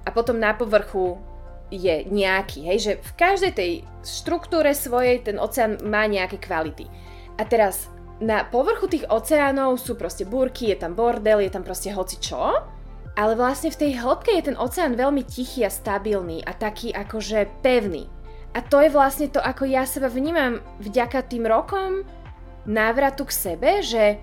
a 0.07 0.09
potom 0.15 0.39
na 0.39 0.55
povrchu 0.55 1.19
je 1.67 2.07
nejaký, 2.07 2.63
hej, 2.71 2.77
že 2.79 2.93
v 3.01 3.11
každej 3.19 3.51
tej 3.51 3.71
štruktúre 4.07 4.71
svojej 4.71 5.19
ten 5.19 5.35
oceán 5.35 5.81
má 5.83 6.07
nejaké 6.07 6.39
kvality. 6.39 6.87
A 7.35 7.43
teraz 7.43 7.91
na 8.23 8.47
povrchu 8.47 8.87
tých 8.87 9.05
oceánov 9.11 9.75
sú 9.75 9.99
proste 9.99 10.23
búrky, 10.23 10.71
je 10.71 10.77
tam 10.79 10.95
bordel, 10.95 11.43
je 11.43 11.51
tam 11.51 11.67
proste 11.67 11.91
hoci 11.91 12.15
čo, 12.23 12.63
ale 13.15 13.33
vlastne 13.35 13.71
v 13.71 13.79
tej 13.79 13.91
hĺbke 13.99 14.31
je 14.39 14.51
ten 14.51 14.57
oceán 14.59 14.95
veľmi 14.95 15.23
tichý 15.23 15.67
a 15.67 15.71
stabilný 15.71 16.43
a 16.43 16.55
taký 16.55 16.95
akože 16.95 17.63
pevný. 17.63 18.07
A 18.55 18.63
to 18.63 18.79
je 18.79 18.87
vlastne 18.87 19.27
to, 19.27 19.43
ako 19.43 19.67
ja 19.67 19.83
seba 19.83 20.07
vnímam 20.07 20.63
vďaka 20.79 21.27
tým 21.27 21.43
rokom 21.43 22.07
návratu 22.63 23.27
k 23.27 23.35
sebe, 23.35 23.83
že 23.83 24.19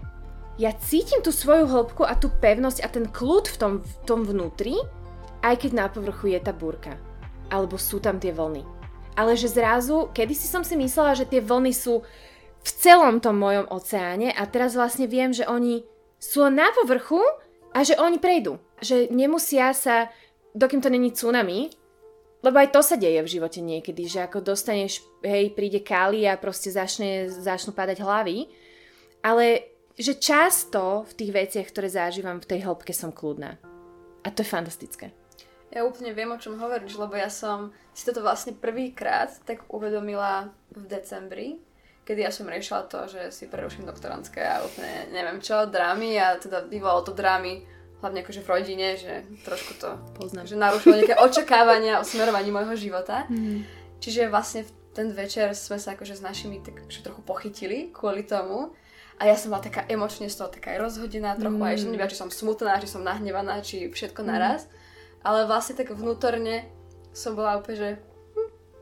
ja 0.56 0.72
cítim 0.76 1.20
tú 1.20 1.32
svoju 1.32 1.68
hĺbku 1.68 2.04
a 2.04 2.16
tú 2.16 2.32
pevnosť 2.32 2.84
a 2.84 2.88
ten 2.88 3.08
kľud 3.08 3.48
v 3.48 3.56
tom, 3.56 3.72
v 3.80 3.92
tom 4.08 4.20
vnútri, 4.24 4.76
aj 5.44 5.64
keď 5.64 5.70
na 5.72 5.86
povrchu 5.88 6.32
je 6.32 6.40
tá 6.40 6.52
búrka. 6.52 6.96
Alebo 7.48 7.76
sú 7.76 8.00
tam 8.00 8.16
tie 8.16 8.32
vlny. 8.32 8.64
Ale 9.16 9.36
že 9.36 9.52
zrazu, 9.52 10.08
kedysi 10.16 10.48
som 10.48 10.64
si 10.64 10.76
myslela, 10.76 11.16
že 11.16 11.28
tie 11.28 11.44
vlny 11.44 11.72
sú 11.76 12.00
v 12.62 12.70
celom 12.78 13.18
tom 13.18 13.38
mojom 13.42 13.66
oceáne 13.74 14.30
a 14.30 14.46
teraz 14.46 14.78
vlastne 14.78 15.10
viem, 15.10 15.34
že 15.34 15.46
oni 15.46 15.82
sú 16.22 16.46
na 16.46 16.70
povrchu 16.70 17.18
a 17.74 17.82
že 17.82 17.98
oni 17.98 18.22
prejdú. 18.22 18.58
Že 18.78 19.10
nemusia 19.10 19.74
sa, 19.74 20.06
dokým 20.54 20.78
to 20.78 20.86
není 20.86 21.10
tsunami, 21.10 21.74
lebo 22.42 22.58
aj 22.58 22.74
to 22.74 22.80
sa 22.82 22.98
deje 22.98 23.22
v 23.22 23.32
živote 23.38 23.62
niekedy, 23.62 24.06
že 24.06 24.26
ako 24.26 24.42
dostaneš, 24.42 25.02
hej, 25.22 25.54
príde 25.54 25.82
káli 25.82 26.26
a 26.26 26.38
proste 26.38 26.74
začne, 26.74 27.30
začnú 27.30 27.70
padať 27.70 28.02
hlavy, 28.02 28.50
ale 29.22 29.74
že 29.94 30.18
často 30.18 31.06
v 31.06 31.12
tých 31.14 31.30
veciach, 31.30 31.66
ktoré 31.70 31.86
zažívam 31.86 32.42
v 32.42 32.48
tej 32.48 32.66
hĺbke 32.66 32.90
som 32.90 33.14
kľudná. 33.14 33.58
A 34.22 34.28
to 34.30 34.42
je 34.42 34.50
fantastické. 34.50 35.14
Ja 35.72 35.86
úplne 35.88 36.12
viem, 36.12 36.28
o 36.28 36.38
čom 36.38 36.60
hovoríš, 36.60 37.00
lebo 37.00 37.16
ja 37.16 37.32
som 37.32 37.72
si 37.96 38.04
toto 38.04 38.20
vlastne 38.20 38.52
prvýkrát 38.52 39.32
tak 39.46 39.64
uvedomila 39.72 40.52
v 40.74 40.84
decembri, 40.84 41.48
kedy 42.02 42.20
ja 42.26 42.32
som 42.34 42.50
riešila 42.50 42.90
to, 42.90 43.06
že 43.06 43.30
si 43.30 43.46
preruším 43.46 43.86
doktorantské 43.86 44.42
a 44.42 44.62
úplne 44.66 45.10
neviem 45.14 45.38
čo, 45.38 45.70
drámy 45.70 46.18
a 46.18 46.38
teda 46.38 46.66
vyvolalo 46.66 47.06
to 47.06 47.14
drámy 47.14 47.62
hlavne 48.02 48.26
akože 48.26 48.42
v 48.42 48.50
rodine, 48.50 48.88
že 48.98 49.22
trošku 49.46 49.78
to 49.78 49.94
Poznám. 50.18 50.50
že 50.50 50.58
narušilo 50.58 50.98
nejaké 50.98 51.16
očakávania 51.22 52.02
o 52.02 52.04
smerovaní 52.04 52.50
môjho 52.50 52.74
života. 52.74 53.30
Mm. 53.30 53.62
Čiže 54.02 54.26
vlastne 54.26 54.66
v 54.66 54.70
ten 54.92 55.08
večer 55.14 55.54
sme 55.56 55.80
sa 55.80 55.96
akože 55.96 56.20
s 56.20 56.22
našimi 56.22 56.60
tak 56.60 56.84
akože 56.84 57.00
trochu 57.00 57.22
pochytili 57.24 57.94
kvôli 57.94 58.26
tomu. 58.26 58.74
A 59.22 59.30
ja 59.30 59.38
som 59.38 59.54
bola 59.54 59.62
taká 59.62 59.86
emočne 59.86 60.26
z 60.26 60.34
toho 60.34 60.50
taká 60.50 60.74
aj 60.74 60.82
rozhodená 60.82 61.38
trochu, 61.38 61.62
mm. 61.62 61.68
aj 61.68 61.76
že 61.78 61.86
neviem, 61.88 62.10
či 62.10 62.18
som 62.18 62.28
smutná, 62.28 62.82
či 62.82 62.90
som 62.90 63.06
nahnevaná, 63.06 63.62
či 63.62 63.86
všetko 63.86 64.20
mm. 64.20 64.28
naraz. 64.28 64.66
Ale 65.22 65.46
vlastne 65.46 65.78
tak 65.78 65.94
vnútorne 65.94 66.66
som 67.14 67.38
bola 67.38 67.62
úplne, 67.62 67.76
že 67.78 67.90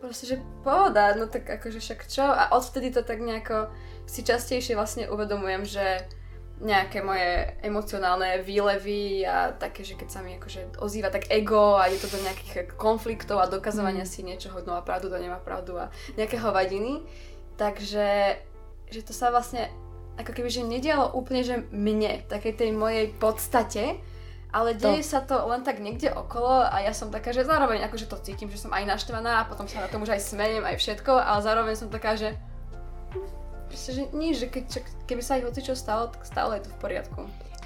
proste, 0.01 0.34
že 0.34 0.36
pohoda, 0.64 1.12
no 1.14 1.28
tak 1.28 1.44
akože 1.44 1.78
však 1.78 2.09
čo. 2.09 2.24
A 2.24 2.57
odvtedy 2.57 2.90
to 2.90 3.05
tak 3.05 3.20
nejako 3.20 3.68
si 4.09 4.24
častejšie 4.24 4.74
vlastne 4.74 5.07
uvedomujem, 5.12 5.62
že 5.68 6.09
nejaké 6.61 7.01
moje 7.01 7.57
emocionálne 7.64 8.44
výlevy 8.44 9.24
a 9.24 9.57
také, 9.57 9.80
že 9.80 9.96
keď 9.96 10.09
sa 10.12 10.20
mi 10.20 10.36
akože 10.36 10.76
ozýva 10.84 11.09
tak 11.09 11.32
ego 11.32 11.80
a 11.80 11.88
je 11.88 11.96
to 11.96 12.12
do 12.12 12.20
nejakých 12.20 12.76
konfliktov 12.76 13.40
a 13.40 13.48
dokazovania 13.48 14.05
mm. 14.05 14.11
si 14.12 14.20
niečoho, 14.20 14.61
kto 14.61 14.76
má 14.76 14.84
pravdu, 14.84 15.09
to 15.09 15.16
nemá 15.16 15.40
pravdu 15.40 15.80
a 15.80 15.88
nejaké 16.20 16.36
hovadiny. 16.36 17.01
Takže, 17.57 18.36
že 18.92 19.01
to 19.01 19.12
sa 19.16 19.32
vlastne 19.32 19.72
ako 20.20 20.36
keby, 20.36 20.53
že 20.53 20.68
nedialo 20.68 21.16
úplne, 21.16 21.40
že 21.40 21.64
mne, 21.72 22.28
takej 22.28 22.61
tej 22.61 22.70
mojej 22.76 23.09
podstate, 23.16 23.96
ale 24.51 24.74
deje 24.74 25.03
to. 25.07 25.11
sa 25.14 25.20
to 25.22 25.38
len 25.46 25.62
tak 25.62 25.78
niekde 25.78 26.11
okolo 26.11 26.66
a 26.66 26.82
ja 26.82 26.90
som 26.90 27.11
taká, 27.11 27.30
že 27.30 27.46
zároveň 27.46 27.86
akože 27.86 28.11
to 28.11 28.18
cítim, 28.22 28.51
že 28.51 28.59
som 28.59 28.74
aj 28.74 28.86
naštvaná 28.86 29.42
a 29.42 29.46
potom 29.46 29.70
sa 29.70 29.82
na 29.82 29.88
tom 29.90 30.03
už 30.03 30.14
aj 30.14 30.22
smejem, 30.22 30.66
aj 30.66 30.76
všetko, 30.78 31.12
ale 31.14 31.40
zároveň 31.42 31.74
som 31.78 31.88
taká, 31.88 32.18
že 32.18 32.34
proste, 33.70 33.90
že 33.94 34.03
nič, 34.11 34.42
že 34.42 34.46
keď, 34.51 34.64
keby 35.07 35.22
sa 35.22 35.38
aj 35.38 35.55
čo 35.62 35.78
stalo, 35.78 36.11
tak 36.11 36.26
stále 36.26 36.59
je 36.59 36.66
to 36.66 36.70
v 36.74 36.78
poriadku. 36.82 37.20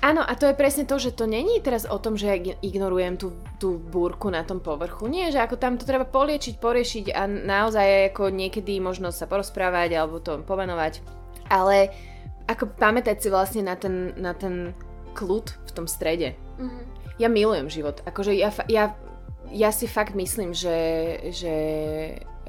Áno, 0.05 0.21
a 0.21 0.37
to 0.37 0.45
je 0.45 0.53
presne 0.53 0.85
to, 0.85 1.01
že 1.01 1.17
to 1.17 1.25
není 1.25 1.65
teraz 1.65 1.89
o 1.89 1.97
tom, 1.97 2.13
že 2.13 2.29
ja 2.29 2.37
ignorujem 2.61 3.17
tú, 3.17 3.33
tú 3.57 3.81
búrku 3.81 4.29
na 4.29 4.45
tom 4.45 4.61
povrchu. 4.61 5.09
Nie, 5.09 5.33
že 5.33 5.41
ako 5.41 5.57
tam 5.57 5.81
to 5.81 5.89
treba 5.89 6.05
poliečiť, 6.05 6.61
poriešiť 6.61 7.05
a 7.17 7.25
naozaj 7.25 8.13
ako 8.13 8.29
niekedy 8.29 8.85
možno 8.85 9.09
sa 9.09 9.25
porozprávať 9.25 9.97
alebo 9.97 10.21
to 10.21 10.45
pomenovať. 10.45 11.01
Ale 11.49 11.89
ako 12.45 12.77
pamätať 12.77 13.17
si 13.17 13.29
vlastne 13.33 13.65
na 13.65 13.81
ten, 13.81 14.13
na 14.21 14.37
ten 14.37 14.77
kľud 15.15 15.47
v 15.55 15.71
tom 15.73 15.87
strede. 15.87 16.35
Mm-hmm. 16.59 16.85
Ja 17.23 17.31
milujem 17.31 17.71
život. 17.71 18.03
Akože 18.03 18.35
ja, 18.35 18.51
ja, 18.67 18.99
ja 19.55 19.71
si 19.71 19.87
fakt 19.87 20.19
myslím, 20.19 20.51
že, 20.51 20.77
že 21.31 21.55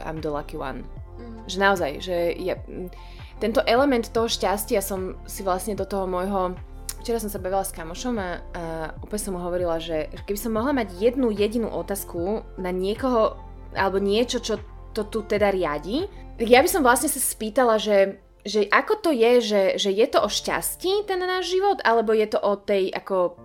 I'm 0.01 0.19
the 0.19 0.33
lucky 0.33 0.57
one. 0.57 0.81
Mm-hmm. 0.81 1.45
Že 1.45 1.57
naozaj, 1.61 1.91
že 2.01 2.17
ja, 2.41 2.57
tento 3.37 3.61
element 3.69 4.09
toho 4.09 4.25
šťastia 4.25 4.81
som 4.81 5.13
si 5.29 5.45
vlastne 5.45 5.77
do 5.77 5.85
toho 5.85 6.09
môjho 6.09 6.57
Včera 7.05 7.21
som 7.21 7.29
sa 7.29 7.37
bavila 7.37 7.61
s 7.61 7.69
kamošom 7.69 8.17
a, 8.17 8.41
a 8.57 8.63
úplne 8.97 9.21
som 9.21 9.37
mu 9.37 9.39
hovorila, 9.45 9.77
že 9.77 10.09
keby 10.25 10.41
som 10.41 10.57
mohla 10.57 10.73
mať 10.73 10.97
jednu 10.97 11.29
jedinú 11.29 11.69
otázku 11.69 12.41
na 12.57 12.73
niekoho 12.73 13.37
alebo 13.77 14.01
niečo, 14.01 14.41
čo 14.41 14.57
to 14.89 15.05
tu 15.13 15.21
teda 15.21 15.53
riadi, 15.53 16.09
tak 16.41 16.49
ja 16.49 16.65
by 16.65 16.69
som 16.71 16.81
vlastne 16.81 17.05
sa 17.05 17.21
spýtala, 17.21 17.77
že, 17.77 18.17
že 18.45 18.69
ako 18.69 18.93
to 19.01 19.09
je, 19.09 19.31
že, 19.41 19.63
že 19.81 19.89
je 19.89 20.05
to 20.05 20.21
o 20.21 20.29
šťastí 20.29 21.09
ten 21.09 21.17
náš 21.17 21.49
život, 21.49 21.81
alebo 21.81 22.13
je 22.13 22.29
to 22.29 22.37
o 22.37 22.53
tej 22.55 22.93
ako 22.93 23.35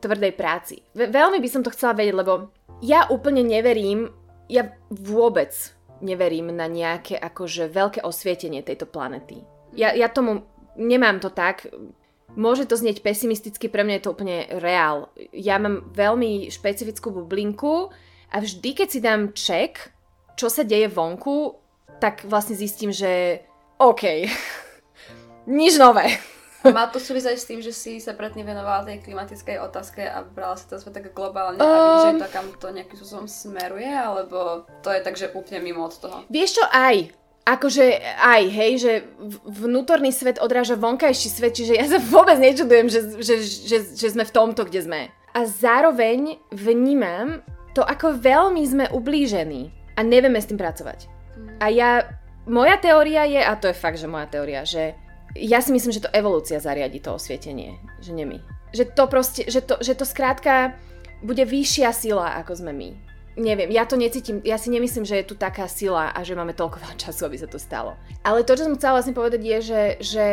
tvrdej 0.00 0.32
práci. 0.32 0.80
Veľmi 0.96 1.38
by 1.44 1.48
som 1.52 1.60
to 1.60 1.72
chcela 1.76 1.92
vedieť, 1.92 2.16
lebo 2.16 2.48
ja 2.80 3.04
úplne 3.12 3.44
neverím, 3.44 4.08
ja 4.48 4.72
vôbec 4.88 5.52
neverím 6.00 6.52
na 6.52 6.68
nejaké 6.68 7.16
akože 7.16 7.72
veľké 7.72 8.00
osvietenie 8.04 8.64
tejto 8.64 8.88
planety. 8.88 9.44
Ja, 9.76 9.92
ja 9.92 10.08
tomu 10.08 10.44
nemám 10.76 11.20
to 11.20 11.32
tak, 11.32 11.68
môže 12.36 12.68
to 12.68 12.76
znieť 12.76 13.00
pesimisticky, 13.00 13.68
pre 13.68 13.84
mňa 13.84 14.00
je 14.00 14.04
to 14.04 14.12
úplne 14.12 14.38
reál. 14.60 15.12
Ja 15.32 15.56
mám 15.56 15.92
veľmi 15.92 16.52
špecifickú 16.52 17.12
bublinku 17.12 17.92
a 18.32 18.36
vždy, 18.40 18.70
keď 18.76 18.88
si 18.88 19.00
dám 19.00 19.32
check, 19.32 19.92
čo 20.36 20.52
sa 20.52 20.64
deje 20.64 20.92
vonku, 20.92 21.56
tak 21.96 22.28
vlastne 22.28 22.52
zistím, 22.52 22.92
že 22.92 23.40
OK, 23.76 24.02
nič 25.46 25.76
nové. 25.76 26.16
Má 26.66 26.90
to 26.90 26.98
súvisť 26.98 27.28
aj 27.30 27.38
s 27.38 27.46
tým, 27.46 27.60
že 27.62 27.70
si 27.70 28.02
sa 28.02 28.16
predtým 28.16 28.42
venovala 28.42 28.88
tej 28.88 29.04
klimatickej 29.04 29.62
otázke 29.62 30.02
a 30.02 30.26
brala 30.26 30.58
si 30.58 30.66
to 30.66 30.80
svet 30.80 30.98
tak 30.98 31.14
globálne 31.14 31.60
um, 31.60 31.68
a 31.68 31.76
vidíš 31.78 32.06
aj 32.08 32.18
to, 32.18 32.28
kam 32.32 32.46
to 32.58 32.66
nejakým 32.74 32.96
spôsobom 32.98 33.28
smeruje, 33.30 33.86
alebo 33.86 34.66
to 34.82 34.90
je 34.90 35.00
tak, 35.04 35.14
že 35.14 35.30
úplne 35.30 35.62
mimo 35.62 35.86
od 35.86 35.94
toho? 35.94 36.26
Vieš 36.26 36.58
čo, 36.58 36.64
aj. 36.66 37.14
Akože 37.46 38.02
aj, 38.18 38.42
hej, 38.50 38.72
že 38.82 38.92
vnútorný 39.46 40.10
svet 40.10 40.42
odráža 40.42 40.74
vonkajší 40.74 41.28
svet, 41.30 41.54
čiže 41.54 41.78
ja 41.78 41.86
sa 41.86 42.02
vôbec 42.02 42.42
nečudujem, 42.42 42.90
že, 42.90 43.22
že, 43.22 43.34
že, 43.46 43.78
že 43.94 44.08
sme 44.10 44.26
v 44.26 44.34
tomto, 44.34 44.66
kde 44.66 44.82
sme. 44.82 45.00
A 45.30 45.46
zároveň 45.46 46.42
vnímam 46.50 47.46
to, 47.70 47.86
ako 47.86 48.18
veľmi 48.18 48.66
sme 48.66 48.84
ublížení 48.90 49.70
a 49.94 50.02
nevieme 50.02 50.42
s 50.42 50.50
tým 50.50 50.58
pracovať. 50.58 51.06
Mm. 51.06 51.48
A 51.62 51.66
ja, 51.70 51.90
moja 52.46 52.76
teória 52.78 53.26
je, 53.26 53.40
a 53.42 53.52
to 53.58 53.68
je 53.68 53.76
fakt, 53.76 53.98
že 53.98 54.10
moja 54.10 54.30
teória, 54.30 54.62
že 54.62 54.94
ja 55.36 55.60
si 55.60 55.74
myslím, 55.74 55.92
že 55.92 56.04
to 56.06 56.14
evolúcia 56.14 56.62
zariadi 56.62 57.02
to 57.02 57.12
osvietenie, 57.12 57.76
že 58.00 58.14
nie 58.14 58.24
my. 58.24 58.38
Že 58.72 58.84
to 58.96 59.04
proste, 59.10 59.42
že 59.50 59.60
to, 59.60 59.76
že 59.82 59.98
to 59.98 60.08
skrátka 60.08 60.78
bude 61.20 61.42
vyššia 61.44 61.90
sila, 61.92 62.38
ako 62.40 62.56
sme 62.56 62.72
my. 62.72 62.90
Neviem, 63.36 63.68
ja 63.68 63.84
to 63.84 64.00
necítim, 64.00 64.40
ja 64.40 64.56
si 64.56 64.72
nemyslím, 64.72 65.04
že 65.04 65.20
je 65.20 65.28
tu 65.28 65.36
taká 65.36 65.68
sila 65.68 66.08
a 66.08 66.24
že 66.24 66.32
máme 66.32 66.56
toľko 66.56 66.80
veľa 66.80 66.96
času, 66.96 67.28
aby 67.28 67.36
sa 67.36 67.48
to 67.50 67.60
stalo. 67.60 67.92
Ale 68.24 68.48
to, 68.48 68.56
čo 68.56 68.64
som 68.64 68.76
chcela 68.80 68.96
vlastne 68.96 69.12
povedať 69.12 69.40
je, 69.44 69.58
že, 69.60 69.82
že 70.00 70.26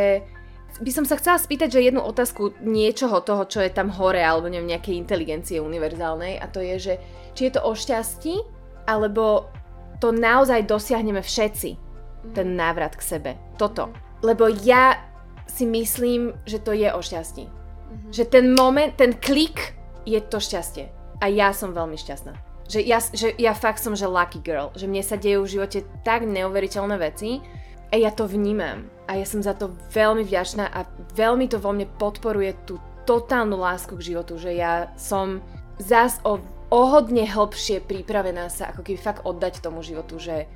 by 0.79 0.91
som 0.95 1.03
sa 1.03 1.19
chcela 1.19 1.35
spýtať, 1.35 1.67
že 1.67 1.83
jednu 1.83 1.99
otázku 1.99 2.55
niečoho 2.63 3.19
toho, 3.19 3.43
čo 3.43 3.59
je 3.59 3.75
tam 3.75 3.91
hore, 3.91 4.23
alebo 4.23 4.47
neviem, 4.47 4.71
nejakej 4.71 4.95
inteligencie 4.95 5.59
univerzálnej 5.59 6.39
a 6.39 6.47
to 6.47 6.63
je, 6.63 6.75
že 6.79 6.93
či 7.35 7.51
je 7.51 7.59
to 7.59 7.61
o 7.67 7.75
šťastí, 7.75 8.39
alebo 8.87 9.51
to 9.99 10.15
naozaj 10.15 10.63
dosiahneme 10.63 11.19
všetci, 11.19 11.82
ten 12.31 12.55
návrat 12.55 12.95
k 12.95 13.03
sebe. 13.03 13.31
Toto. 13.59 13.91
Lebo 14.23 14.47
ja 14.47 15.03
si 15.43 15.67
myslím, 15.67 16.31
že 16.47 16.63
to 16.63 16.71
je 16.71 16.87
o 16.87 17.03
šťastí. 17.03 17.43
Mm-hmm. 17.45 18.11
Že 18.15 18.23
ten 18.31 18.45
moment, 18.55 18.91
ten 18.95 19.11
klik 19.19 19.75
je 20.07 20.19
to 20.23 20.39
šťastie. 20.39 20.87
A 21.19 21.27
ja 21.27 21.51
som 21.51 21.75
veľmi 21.75 21.99
šťastná. 21.99 22.33
Že 22.67 22.79
ja, 22.87 22.99
že 23.03 23.27
ja 23.35 23.51
fakt 23.51 23.83
som, 23.83 23.93
že 23.93 24.07
lucky 24.07 24.39
girl. 24.39 24.71
Že 24.73 24.87
mne 24.87 25.03
sa 25.03 25.19
dejú 25.19 25.43
v 25.43 25.53
živote 25.59 25.79
tak 26.07 26.23
neuveriteľné 26.23 26.95
veci 26.99 27.43
a 27.91 27.99
ja 27.99 28.09
to 28.09 28.25
vnímam. 28.25 28.87
A 29.05 29.19
ja 29.19 29.27
som 29.27 29.43
za 29.43 29.53
to 29.53 29.75
veľmi 29.91 30.23
vďačná 30.23 30.71
a 30.71 30.87
veľmi 31.13 31.51
to 31.51 31.59
vo 31.59 31.75
mne 31.75 31.85
podporuje 31.99 32.55
tú 32.63 32.79
totálnu 33.03 33.59
lásku 33.59 33.93
k 33.99 34.15
životu, 34.15 34.39
že 34.39 34.55
ja 34.55 34.89
som 34.95 35.43
zás 35.77 36.23
o, 36.23 36.39
o 36.71 36.79
hodne 36.87 37.27
hlbšie 37.27 37.83
pripravená 37.83 38.47
sa 38.47 38.71
ako 38.71 38.81
keby 38.87 38.97
fakt 38.97 39.21
oddať 39.27 39.59
tomu 39.59 39.83
životu, 39.83 40.17
že 40.17 40.47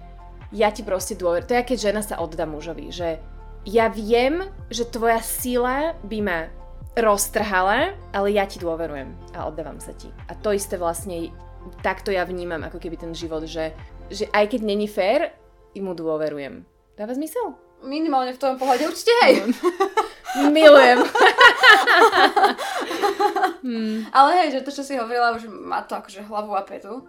ja 0.51 0.71
ti 0.71 0.81
proste 0.83 1.19
dôver. 1.19 1.43
To 1.43 1.55
je, 1.55 1.63
keď 1.63 1.77
žena 1.91 2.01
sa 2.03 2.19
oddá 2.23 2.47
mužovi, 2.47 2.91
že 2.91 3.19
ja 3.67 3.91
viem, 3.91 4.47
že 4.71 4.87
tvoja 4.87 5.19
sila 5.19 5.97
by 6.07 6.19
ma 6.23 6.39
roztrhala, 6.97 7.93
ale 8.15 8.33
ja 8.33 8.47
ti 8.47 8.57
dôverujem 8.57 9.11
a 9.35 9.45
oddávam 9.45 9.77
sa 9.77 9.93
ti. 9.93 10.09
A 10.25 10.33
to 10.33 10.55
isté 10.55 10.79
vlastne 10.79 11.29
takto 11.83 12.09
ja 12.09 12.23
vnímam 12.23 12.63
ako 12.63 12.79
keby 12.79 12.95
ten 12.97 13.11
život, 13.11 13.43
že, 13.45 13.75
že 14.07 14.25
aj 14.31 14.55
keď 14.55 14.61
není 14.63 14.87
fér, 14.87 15.35
mu 15.77 15.93
dôverujem. 15.93 16.65
Dáva 16.97 17.13
zmysel? 17.13 17.53
Minimálne 17.85 18.33
v 18.33 18.41
tom 18.41 18.57
pohľade 18.57 18.89
určite 18.89 19.13
hej. 19.25 19.33
Milujem. 20.53 21.01
hmm. 23.65 23.97
Ale 24.13 24.29
hej, 24.43 24.47
že 24.59 24.65
to, 24.65 24.71
čo 24.73 24.83
si 24.85 24.93
hovorila, 24.97 25.33
už 25.33 25.49
má 25.49 25.81
to 25.81 25.97
akože 25.97 26.25
hlavu 26.25 26.53
a 26.53 26.61
petu. 26.61 27.05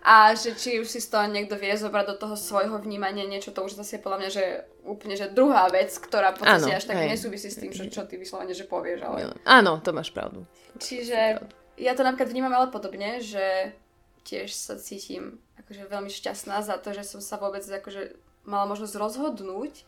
A 0.00 0.32
že 0.32 0.56
či 0.56 0.80
už 0.80 0.88
si 0.88 1.00
z 1.00 1.12
toho 1.12 1.28
niekto 1.28 1.56
vie 1.60 1.72
zobrať 1.76 2.16
do 2.16 2.16
toho 2.16 2.36
svojho 2.36 2.80
vnímania 2.80 3.28
niečo, 3.28 3.52
to 3.52 3.64
už 3.64 3.76
zase 3.76 4.00
je 4.00 4.04
podľa 4.04 4.18
mňa, 4.24 4.30
že 4.32 4.44
úplne, 4.88 5.14
že 5.16 5.32
druhá 5.32 5.68
vec, 5.68 5.92
ktorá 5.92 6.32
podstate 6.32 6.72
až 6.72 6.84
tak 6.88 6.96
hej. 7.04 7.12
nesúvisí 7.12 7.52
s 7.52 7.60
tým, 7.60 7.72
že, 7.72 7.92
čo 7.92 8.08
ty 8.08 8.16
vyslovene, 8.16 8.56
že 8.56 8.64
povieš. 8.64 9.00
Ale... 9.04 9.36
Áno, 9.44 9.78
to 9.84 9.92
máš 9.92 10.08
pravdu. 10.12 10.48
Čiže 10.80 11.44
ja 11.76 11.92
to 11.92 12.02
napríklad 12.04 12.32
vnímam 12.32 12.52
ale 12.56 12.72
podobne, 12.72 13.20
že 13.20 13.76
tiež 14.24 14.52
sa 14.52 14.76
cítim 14.76 15.40
akože 15.60 15.88
veľmi 15.88 16.08
šťastná 16.12 16.60
za 16.64 16.76
to, 16.80 16.92
že 16.92 17.04
som 17.04 17.20
sa 17.20 17.36
vôbec 17.36 17.64
akože 17.64 18.29
mala 18.44 18.64
možnosť 18.68 18.94
rozhodnúť 18.96 19.84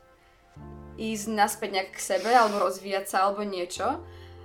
ísť 1.00 1.26
naspäť 1.32 1.70
nejak 1.72 1.90
k 1.96 2.04
sebe 2.04 2.30
alebo 2.30 2.60
rozvíjať 2.60 3.08
sa 3.08 3.28
alebo 3.28 3.42
niečo. 3.42 4.00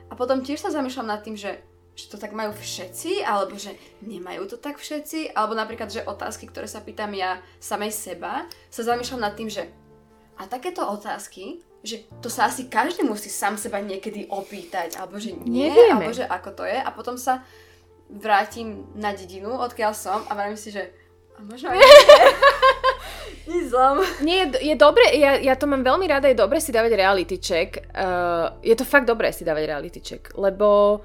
A 0.08 0.14
potom 0.16 0.40
tiež 0.40 0.64
sa 0.64 0.72
zamýšľam 0.72 1.12
nad 1.12 1.20
tým, 1.20 1.36
že, 1.36 1.60
že 1.92 2.08
to 2.08 2.16
tak 2.16 2.32
majú 2.32 2.56
všetci, 2.56 3.28
alebo 3.28 3.60
že 3.60 3.76
nemajú 4.00 4.48
to 4.48 4.56
tak 4.56 4.80
všetci, 4.80 5.36
alebo 5.36 5.52
napríklad, 5.52 5.92
že 5.92 6.08
otázky, 6.08 6.48
ktoré 6.48 6.64
sa 6.64 6.80
pýtam 6.80 7.12
ja 7.12 7.44
samej 7.60 7.92
seba, 7.92 8.48
sa 8.72 8.82
zamýšľam 8.88 9.28
nad 9.28 9.36
tým, 9.36 9.52
že 9.52 9.68
a 10.40 10.48
takéto 10.48 10.88
otázky, 10.88 11.60
že 11.84 12.08
to 12.24 12.32
sa 12.32 12.48
asi 12.48 12.72
každý 12.72 13.04
musí 13.04 13.28
sám 13.28 13.60
seba 13.60 13.84
niekedy 13.84 14.32
opýtať, 14.32 14.96
alebo 14.96 15.20
že 15.20 15.36
nie, 15.36 15.68
Nevieme. 15.68 16.08
alebo 16.08 16.16
že 16.16 16.24
ako 16.24 16.50
to 16.56 16.64
je. 16.64 16.78
A 16.80 16.90
potom 16.96 17.20
sa 17.20 17.44
vrátim 18.08 18.88
na 18.96 19.12
dedinu, 19.12 19.52
odkiaľ 19.60 19.92
som 19.92 20.24
a 20.30 20.32
vravím 20.32 20.56
si, 20.56 20.72
že 20.72 20.88
a 21.38 21.44
možno 21.44 21.70
aj 21.70 21.78
zlom. 23.48 24.04
Nie, 24.22 24.48
je, 24.48 24.74
je 24.74 24.76
dobre, 24.76 25.04
ja, 25.16 25.40
ja 25.40 25.56
to 25.56 25.68
mám 25.68 25.84
veľmi 25.84 26.08
rada, 26.08 26.28
je 26.28 26.38
dobre 26.38 26.60
si 26.60 26.76
dávať 26.76 26.92
reality 26.96 27.38
check. 27.40 27.80
Uh, 27.96 28.60
je 28.60 28.76
to 28.76 28.84
fakt 28.84 29.08
dobré 29.08 29.32
si 29.32 29.48
dávať 29.48 29.64
reality 29.68 30.00
check, 30.04 30.32
lebo 30.36 31.00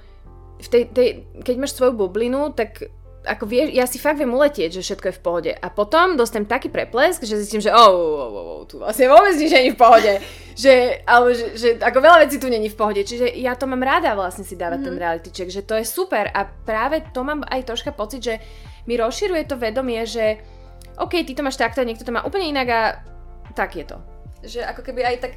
v 0.63 0.69
tej, 0.71 0.83
tej, 0.95 1.09
keď 1.43 1.55
máš 1.59 1.75
svoju 1.75 1.95
bublinu, 1.95 2.55
tak 2.55 2.87
ako 3.23 3.47
vieš, 3.47 3.71
ja 3.71 3.87
si 3.87 4.03
fakt 4.03 4.19
viem 4.19 4.35
uletieť, 4.35 4.79
že 4.79 4.83
všetko 4.83 5.07
je 5.07 5.19
v 5.19 5.23
pohode. 5.23 5.53
A 5.55 5.67
potom 5.71 6.19
dostanem 6.19 6.47
taký 6.51 6.67
preplesk, 6.67 7.23
že 7.23 7.39
zistím, 7.39 7.63
že 7.63 7.71
oh, 7.71 7.95
oh, 7.95 8.19
oh, 8.19 8.47
oh 8.59 8.63
tu 8.67 8.83
vlastne 8.83 9.07
vôbec 9.07 9.39
nič 9.39 9.51
není 9.55 9.71
v 9.71 9.79
pohode. 9.79 10.19
že, 10.59 11.03
alebo 11.07 11.31
že, 11.31 11.55
že 11.55 11.69
ako 11.79 11.99
veľa 12.03 12.19
vecí 12.27 12.43
tu 12.43 12.51
není 12.51 12.67
v 12.67 12.79
pohode. 12.79 12.99
Čiže 12.99 13.31
ja 13.39 13.55
to 13.55 13.71
mám 13.71 13.83
rada 13.83 14.19
vlastne 14.19 14.43
si 14.43 14.59
dávať 14.59 14.83
mm-hmm. 14.83 14.99
ten 14.99 15.03
reality 15.03 15.31
check, 15.31 15.51
že 15.55 15.63
to 15.63 15.79
je 15.79 15.87
super. 15.87 16.35
A 16.35 16.51
práve 16.51 17.07
to 17.15 17.23
mám 17.23 17.47
aj 17.47 17.63
troška 17.63 17.95
pocit, 17.95 18.27
že 18.27 18.35
mi 18.91 18.99
rozširuje 18.99 19.47
to 19.47 19.55
vedomie, 19.55 20.03
že 20.03 20.43
OK, 21.03 21.27
ty 21.27 21.35
to 21.35 21.43
máš 21.43 21.59
takto, 21.59 21.83
niekto 21.83 22.07
to 22.07 22.15
má 22.15 22.23
úplne 22.23 22.47
inak 22.55 22.69
a 22.71 22.83
tak 23.59 23.75
je 23.75 23.85
to. 23.85 23.99
Že 24.47 24.61
ako 24.71 24.81
keby 24.87 25.01
aj 25.03 25.17
tak 25.29 25.33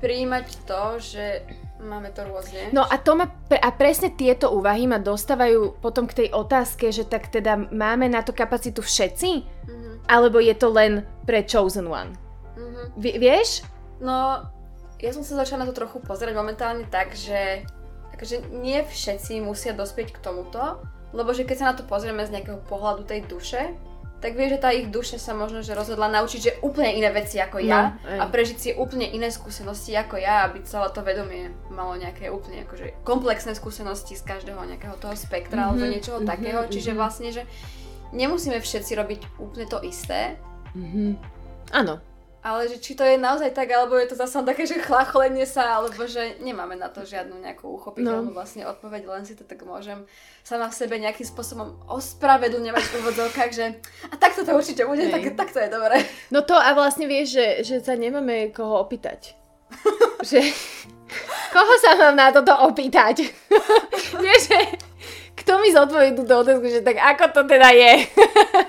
prijímať 0.00 0.64
to, 0.64 0.82
že 0.96 1.44
máme 1.80 2.08
to 2.12 2.24
rôzne. 2.24 2.72
No 2.72 2.84
a, 2.84 2.96
to 2.96 3.16
ma, 3.16 3.28
a 3.52 3.68
presne 3.72 4.12
tieto 4.12 4.52
úvahy 4.52 4.88
ma 4.88 4.96
dostávajú 4.96 5.80
potom 5.80 6.08
k 6.08 6.24
tej 6.24 6.28
otázke, 6.32 6.88
že 6.88 7.04
tak 7.04 7.28
teda 7.28 7.68
máme 7.72 8.08
na 8.08 8.24
to 8.24 8.32
kapacitu 8.32 8.80
všetci? 8.80 9.30
Mm-hmm. 9.44 9.94
Alebo 10.08 10.40
je 10.40 10.56
to 10.56 10.68
len 10.72 11.04
pre 11.28 11.44
chosen 11.44 11.88
one? 11.88 12.16
Mm-hmm. 12.56 12.84
V, 12.96 13.04
vieš? 13.20 13.48
No, 14.00 14.48
ja 15.00 15.10
som 15.12 15.24
sa 15.24 15.40
začala 15.44 15.64
na 15.64 15.68
to 15.68 15.76
trochu 15.76 16.00
pozerať 16.00 16.32
momentálne 16.36 16.88
tak, 16.88 17.12
že 17.12 17.64
akože 18.16 18.52
nie 18.60 18.80
všetci 18.84 19.40
musia 19.40 19.72
dospieť 19.72 20.16
k 20.16 20.22
tomuto, 20.24 20.80
lebo 21.12 21.32
že 21.32 21.48
keď 21.48 21.56
sa 21.56 21.68
na 21.72 21.74
to 21.76 21.88
pozrieme 21.88 22.24
z 22.24 22.32
nejakého 22.36 22.60
pohľadu 22.68 23.08
tej 23.08 23.24
duše, 23.24 23.72
tak 24.20 24.36
vie, 24.36 24.52
že 24.52 24.60
tá 24.60 24.68
ich 24.68 24.92
duša 24.92 25.16
sa 25.16 25.32
možno 25.32 25.64
že 25.64 25.72
rozhodla 25.72 26.12
naučiť, 26.12 26.40
že 26.40 26.56
úplne 26.60 26.92
iné 26.92 27.08
veci 27.08 27.40
ako 27.40 27.58
ja 27.64 27.96
no, 27.96 28.20
a 28.20 28.24
prežiť 28.28 28.58
si 28.60 28.70
úplne 28.76 29.08
iné 29.08 29.32
skúsenosti 29.32 29.96
ako 29.96 30.20
ja, 30.20 30.44
aby 30.44 30.60
celé 30.60 30.92
to 30.92 31.00
vedomie 31.00 31.48
malo 31.72 31.96
nejaké 31.96 32.28
úplne 32.28 32.68
akože 32.68 33.00
komplexné 33.00 33.56
skúsenosti 33.56 34.20
z 34.20 34.22
každého 34.28 34.60
nejakého 34.60 35.00
toho 35.00 35.16
spektra 35.16 35.64
mm-hmm, 35.64 35.68
alebo 35.72 35.84
niečoho 35.88 36.18
mm-hmm, 36.20 36.32
takého. 36.36 36.60
Mm-hmm. 36.60 36.74
Čiže 36.76 36.92
vlastne, 36.92 37.28
že 37.32 37.42
nemusíme 38.12 38.60
všetci 38.60 38.92
robiť 38.92 39.20
úplne 39.40 39.64
to 39.64 39.80
isté. 39.80 40.36
Mm-hmm. 40.76 41.10
Áno, 41.72 42.04
ale 42.40 42.72
že 42.72 42.80
či 42.80 42.96
to 42.96 43.04
je 43.04 43.20
naozaj 43.20 43.52
tak, 43.52 43.68
alebo 43.68 44.00
je 44.00 44.08
to 44.08 44.16
zase 44.16 44.40
také, 44.48 44.64
že 44.64 44.80
chlacholenie 44.80 45.44
sa, 45.44 45.76
alebo 45.76 46.08
že 46.08 46.40
nemáme 46.40 46.72
na 46.72 46.88
to 46.88 47.04
žiadnu 47.04 47.36
nejakú 47.36 47.68
uchopiteľnú 47.68 48.32
no. 48.32 48.36
vlastne 48.36 48.64
odpoveď, 48.64 49.02
len 49.12 49.28
si 49.28 49.36
to 49.36 49.44
tak 49.44 49.60
môžem 49.60 50.08
sama 50.40 50.72
v 50.72 50.78
sebe 50.80 50.96
nejakým 50.96 51.28
spôsobom 51.28 51.76
ospravedlňovať 51.92 52.84
v 52.84 52.96
úvodzovkách, 53.04 53.50
že 53.52 53.76
a 54.08 54.14
takto 54.16 54.48
to 54.48 54.56
určite 54.56 54.88
bude, 54.88 55.04
tak, 55.12 55.36
tak 55.36 55.52
to 55.52 55.60
je 55.60 55.68
dobré. 55.68 56.00
No 56.32 56.40
to 56.40 56.56
a 56.56 56.72
vlastne 56.72 57.04
vieš, 57.04 57.36
že, 57.36 57.46
že 57.60 57.76
sa 57.84 57.92
nemáme 57.92 58.56
koho 58.56 58.80
opýtať. 58.80 59.36
že 60.30 60.40
koho 61.52 61.74
sa 61.76 61.92
mám 62.00 62.16
na 62.16 62.32
toto 62.32 62.56
opýtať? 62.64 63.28
vieš, 64.24 64.48
že 64.48 64.60
kto 65.44 65.60
mi 65.60 65.72
zodpovedí 65.72 66.16
túto 66.16 66.40
otázku, 66.40 66.68
že 66.68 66.80
tak 66.80 66.96
ako 67.00 67.24
to 67.36 67.40
teda 67.48 67.68
je? 67.72 67.92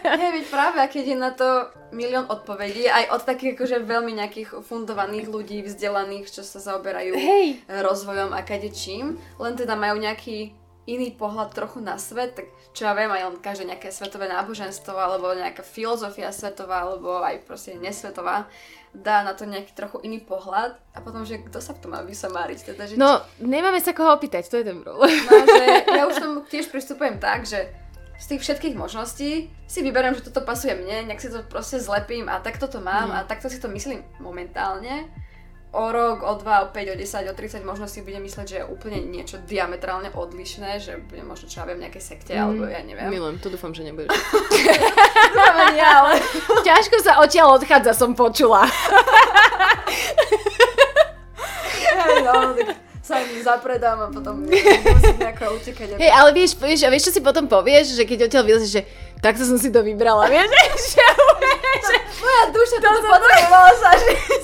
Hej, 0.07 0.29
veď 0.39 0.45
práve, 0.47 0.79
keď 0.87 1.03
je 1.03 1.17
na 1.19 1.31
to 1.35 1.47
milión 1.91 2.25
odpovedí, 2.27 2.87
aj 2.87 3.15
od 3.15 3.21
takých 3.23 3.55
akože 3.55 3.77
veľmi 3.83 4.15
nejakých 4.17 4.63
fundovaných 4.63 5.27
ľudí, 5.27 5.63
vzdelaných, 5.63 6.31
čo 6.31 6.41
sa 6.41 6.59
zaoberajú 6.59 7.13
Hej. 7.15 7.47
rozvojom 7.67 8.31
a 8.31 8.41
čím, 8.71 9.19
len 9.39 9.53
teda 9.55 9.75
majú 9.75 9.99
nejaký 9.99 10.55
iný 10.89 11.13
pohľad 11.13 11.53
trochu 11.53 11.77
na 11.77 12.01
svet, 12.01 12.33
tak 12.33 12.49
čo 12.73 12.89
ja 12.89 12.97
viem, 12.97 13.11
aj 13.11 13.21
len 13.29 13.37
každé 13.37 13.63
nejaké 13.69 13.93
svetové 13.93 14.25
náboženstvo, 14.31 14.95
alebo 14.97 15.29
nejaká 15.35 15.61
filozofia 15.61 16.33
svetová, 16.33 16.87
alebo 16.87 17.21
aj 17.21 17.45
proste 17.45 17.77
nesvetová, 17.77 18.49
dá 18.91 19.23
na 19.23 19.37
to 19.37 19.47
nejaký 19.47 19.71
trochu 19.71 20.03
iný 20.03 20.19
pohľad 20.19 20.75
a 20.91 20.99
potom, 20.99 21.23
že 21.23 21.39
kto 21.39 21.63
sa 21.63 21.77
v 21.77 21.79
tom 21.85 21.91
má 21.95 22.01
vysomáriť? 22.03 22.73
Teda, 22.73 22.83
že 22.89 22.99
no, 22.99 23.21
nemáme 23.39 23.79
sa 23.79 23.95
koho 23.95 24.11
opýtať, 24.11 24.49
to 24.49 24.59
je 24.59 24.67
ten 24.67 24.81
problém. 24.83 25.15
No, 25.29 25.33
že 25.47 25.65
ja 25.85 26.03
už 26.09 26.15
tomu 26.19 26.37
tiež 26.49 26.67
pristupujem 26.67 27.21
tak, 27.21 27.47
že 27.47 27.71
z 28.21 28.25
tých 28.29 28.41
všetkých 28.45 28.77
možností 28.77 29.49
si 29.65 29.79
vyberiem, 29.81 30.13
že 30.13 30.29
toto 30.29 30.45
pasuje 30.45 30.77
mne, 30.77 31.09
nejak 31.09 31.17
si 31.17 31.33
to 31.33 31.41
proste 31.41 31.81
zlepím 31.81 32.29
a 32.29 32.37
takto 32.37 32.69
to 32.69 32.77
mám 32.77 33.09
mm. 33.09 33.17
a 33.17 33.25
takto 33.25 33.49
si 33.49 33.57
to 33.57 33.65
myslím 33.73 34.05
momentálne 34.21 35.09
o 35.71 35.87
rok, 35.91 36.19
o 36.23 36.35
2, 36.35 36.61
o 36.61 36.67
5, 36.69 36.93
o 36.93 36.95
10, 36.99 37.31
o 37.31 37.33
30 37.33 37.63
možno 37.63 37.87
si 37.87 38.03
budem 38.03 38.21
mysleť, 38.27 38.45
že 38.45 38.57
je 38.59 38.65
úplne 38.67 38.99
niečo 39.07 39.39
diametrálne 39.47 40.11
odlišné, 40.11 40.83
že 40.83 40.99
budem 40.99 41.23
možno 41.23 41.47
čo 41.47 41.63
ja 41.63 41.65
viem, 41.65 41.79
nejakej 41.79 42.03
sekte, 42.03 42.35
mm, 42.35 42.43
alebo 42.43 42.67
ja 42.67 42.83
neviem. 42.83 43.07
Milujem, 43.07 43.39
to 43.39 43.47
dúfam, 43.47 43.71
že 43.71 43.87
nebudeš. 43.87 44.11
ja, 45.79 46.03
ale... 46.03 46.19
Ťažko 46.67 46.95
sa 46.99 47.23
odtiaľ 47.23 47.55
odchádza, 47.55 47.95
som 47.95 48.11
počula. 48.11 48.67
no, 52.27 52.51
tak 52.53 52.90
sa 53.01 53.17
im 53.17 53.41
zapredám 53.41 53.97
a 53.97 54.07
potom 54.13 54.45
musím 54.95 55.17
nejako 55.17 55.57
utekať. 55.57 55.97
Hej, 55.97 56.11
ale 56.13 56.29
vieš, 56.31 56.53
vieš, 56.55 56.85
a 56.85 56.89
vieš, 56.93 57.09
čo 57.09 57.13
si 57.17 57.21
potom 57.21 57.49
povieš, 57.49 57.97
že 57.97 58.05
keď 58.05 58.29
odtiaľ 58.29 58.43
vylezeš, 58.45 58.71
že 58.71 58.81
takto 59.19 59.43
som 59.43 59.57
si 59.57 59.73
to 59.73 59.81
vybrala, 59.81 60.29
vieš, 60.29 60.47
že, 60.93 61.05
že, 61.81 61.95
Moja 62.21 62.43
duša 62.53 62.77
to, 62.77 62.89
to 62.93 63.09
potrebovala 63.09 63.73
sa 63.73 63.89
žiť 63.97 64.43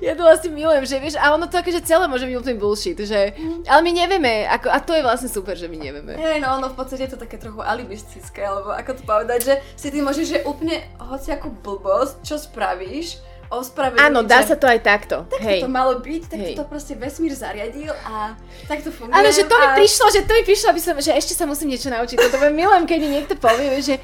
ja 0.06 0.16
to 0.16 0.24
vlastne 0.24 0.50
milujem, 0.56 0.84
že 0.88 0.96
vieš, 0.96 1.20
a 1.20 1.34
ono 1.34 1.44
to 1.44 1.60
akože 1.60 1.84
celé 1.84 2.08
môže 2.08 2.24
byť 2.24 2.36
úplný 2.40 2.56
bullshit, 2.56 2.96
že, 2.96 3.36
ale 3.68 3.80
my 3.84 3.90
nevieme, 3.92 4.32
ako, 4.48 4.72
a 4.72 4.78
to 4.80 4.96
je 4.96 5.04
vlastne 5.04 5.28
super, 5.28 5.52
že 5.58 5.68
my 5.68 5.76
nevieme. 5.76 6.16
Hej, 6.16 6.40
no 6.40 6.56
ono 6.56 6.72
v 6.72 6.76
podstate 6.80 7.04
je 7.04 7.12
to 7.12 7.20
také 7.20 7.36
trochu 7.36 7.60
alibistické, 7.60 8.40
alebo 8.46 8.72
ako 8.72 8.96
to 8.96 9.02
povedať, 9.04 9.40
že 9.44 9.54
si 9.76 9.92
ty 9.92 10.00
môžeš, 10.00 10.26
že 10.26 10.38
úplne 10.48 10.80
hociakú 10.96 11.52
blbosť, 11.60 12.24
čo 12.24 12.40
spravíš, 12.40 13.20
ospravedlniť. 13.50 14.06
Áno, 14.06 14.22
dá 14.22 14.46
sa 14.46 14.54
to 14.54 14.70
aj 14.70 14.78
takto. 14.80 15.26
Tak 15.26 15.42
Hej. 15.42 15.60
to 15.66 15.68
malo 15.68 15.98
byť, 15.98 16.22
tak 16.30 16.38
Hej. 16.38 16.54
to 16.54 16.64
proste 16.70 16.94
vesmír 16.94 17.34
zariadil 17.34 17.90
a 18.06 18.38
tak 18.70 18.86
to 18.86 18.94
funguje. 18.94 19.10
Ale 19.12 19.34
že 19.34 19.42
to 19.44 19.54
mi 19.58 19.68
prišlo, 19.74 20.06
že 20.14 20.22
to 20.22 20.32
mi 20.38 20.42
prišlo, 20.46 20.66
aby 20.70 20.80
som, 20.80 20.94
že 21.02 21.10
ešte 21.12 21.34
sa 21.34 21.44
musím 21.50 21.74
niečo 21.74 21.90
naučiť. 21.90 22.16
Toto 22.16 22.38
milujem, 22.38 22.86
keď 22.86 22.98
mi 23.02 23.08
niekto 23.10 23.34
povie, 23.34 23.82
že 23.82 23.98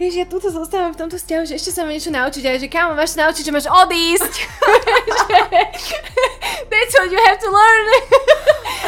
vieš, 0.00 0.14
ja 0.16 0.26
túto 0.28 0.48
zostávam 0.48 0.96
v 0.96 1.00
tomto 1.04 1.20
vzťahu, 1.20 1.44
že 1.44 1.56
ešte 1.60 1.70
sa 1.76 1.84
mám 1.84 1.92
niečo 1.92 2.08
naučiť 2.08 2.42
a 2.48 2.56
že 2.56 2.72
kámo, 2.72 2.96
máš 2.96 3.12
sa 3.12 3.28
naučiť, 3.28 3.44
že 3.44 3.52
máš 3.52 3.68
odísť. 3.68 4.32
That's 6.72 6.92
what 6.96 7.08
you 7.12 7.20
have 7.20 7.40
to 7.40 7.48
learn. 7.52 7.86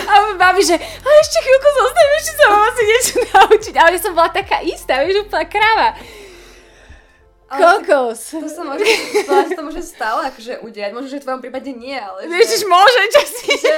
a 0.08 0.12
babi, 0.40 0.64
že 0.64 0.76
a 0.80 1.08
ešte 1.20 1.38
chvíľku 1.44 1.68
zostanem, 1.68 2.12
ešte 2.16 2.32
sa 2.32 2.44
mám 2.48 2.64
asi 2.64 2.82
niečo 2.84 3.14
naučiť. 3.28 3.74
Ale 3.76 3.96
som 4.00 4.12
bola 4.16 4.32
taká 4.32 4.64
istá, 4.64 5.04
vieš, 5.04 5.28
úplná 5.28 5.44
kráva. 5.44 5.88
Kokos. 7.48 8.20
To, 8.36 8.44
to 8.44 8.48
sa 8.52 8.62
môže, 8.66 8.84
to, 9.24 9.32
to 9.56 9.62
môže 9.64 9.82
stále 9.86 10.28
akože 10.28 10.60
udiať. 10.60 10.92
Možno, 10.92 11.08
že 11.08 11.20
v 11.20 11.24
tvojom 11.24 11.40
prípade 11.40 11.72
nie, 11.72 11.96
ale... 11.96 12.28
Vieš, 12.28 12.60
že, 12.60 12.66
môže, 12.68 13.00
čo 13.08 13.22
si... 13.24 13.48
Že, 13.56 13.76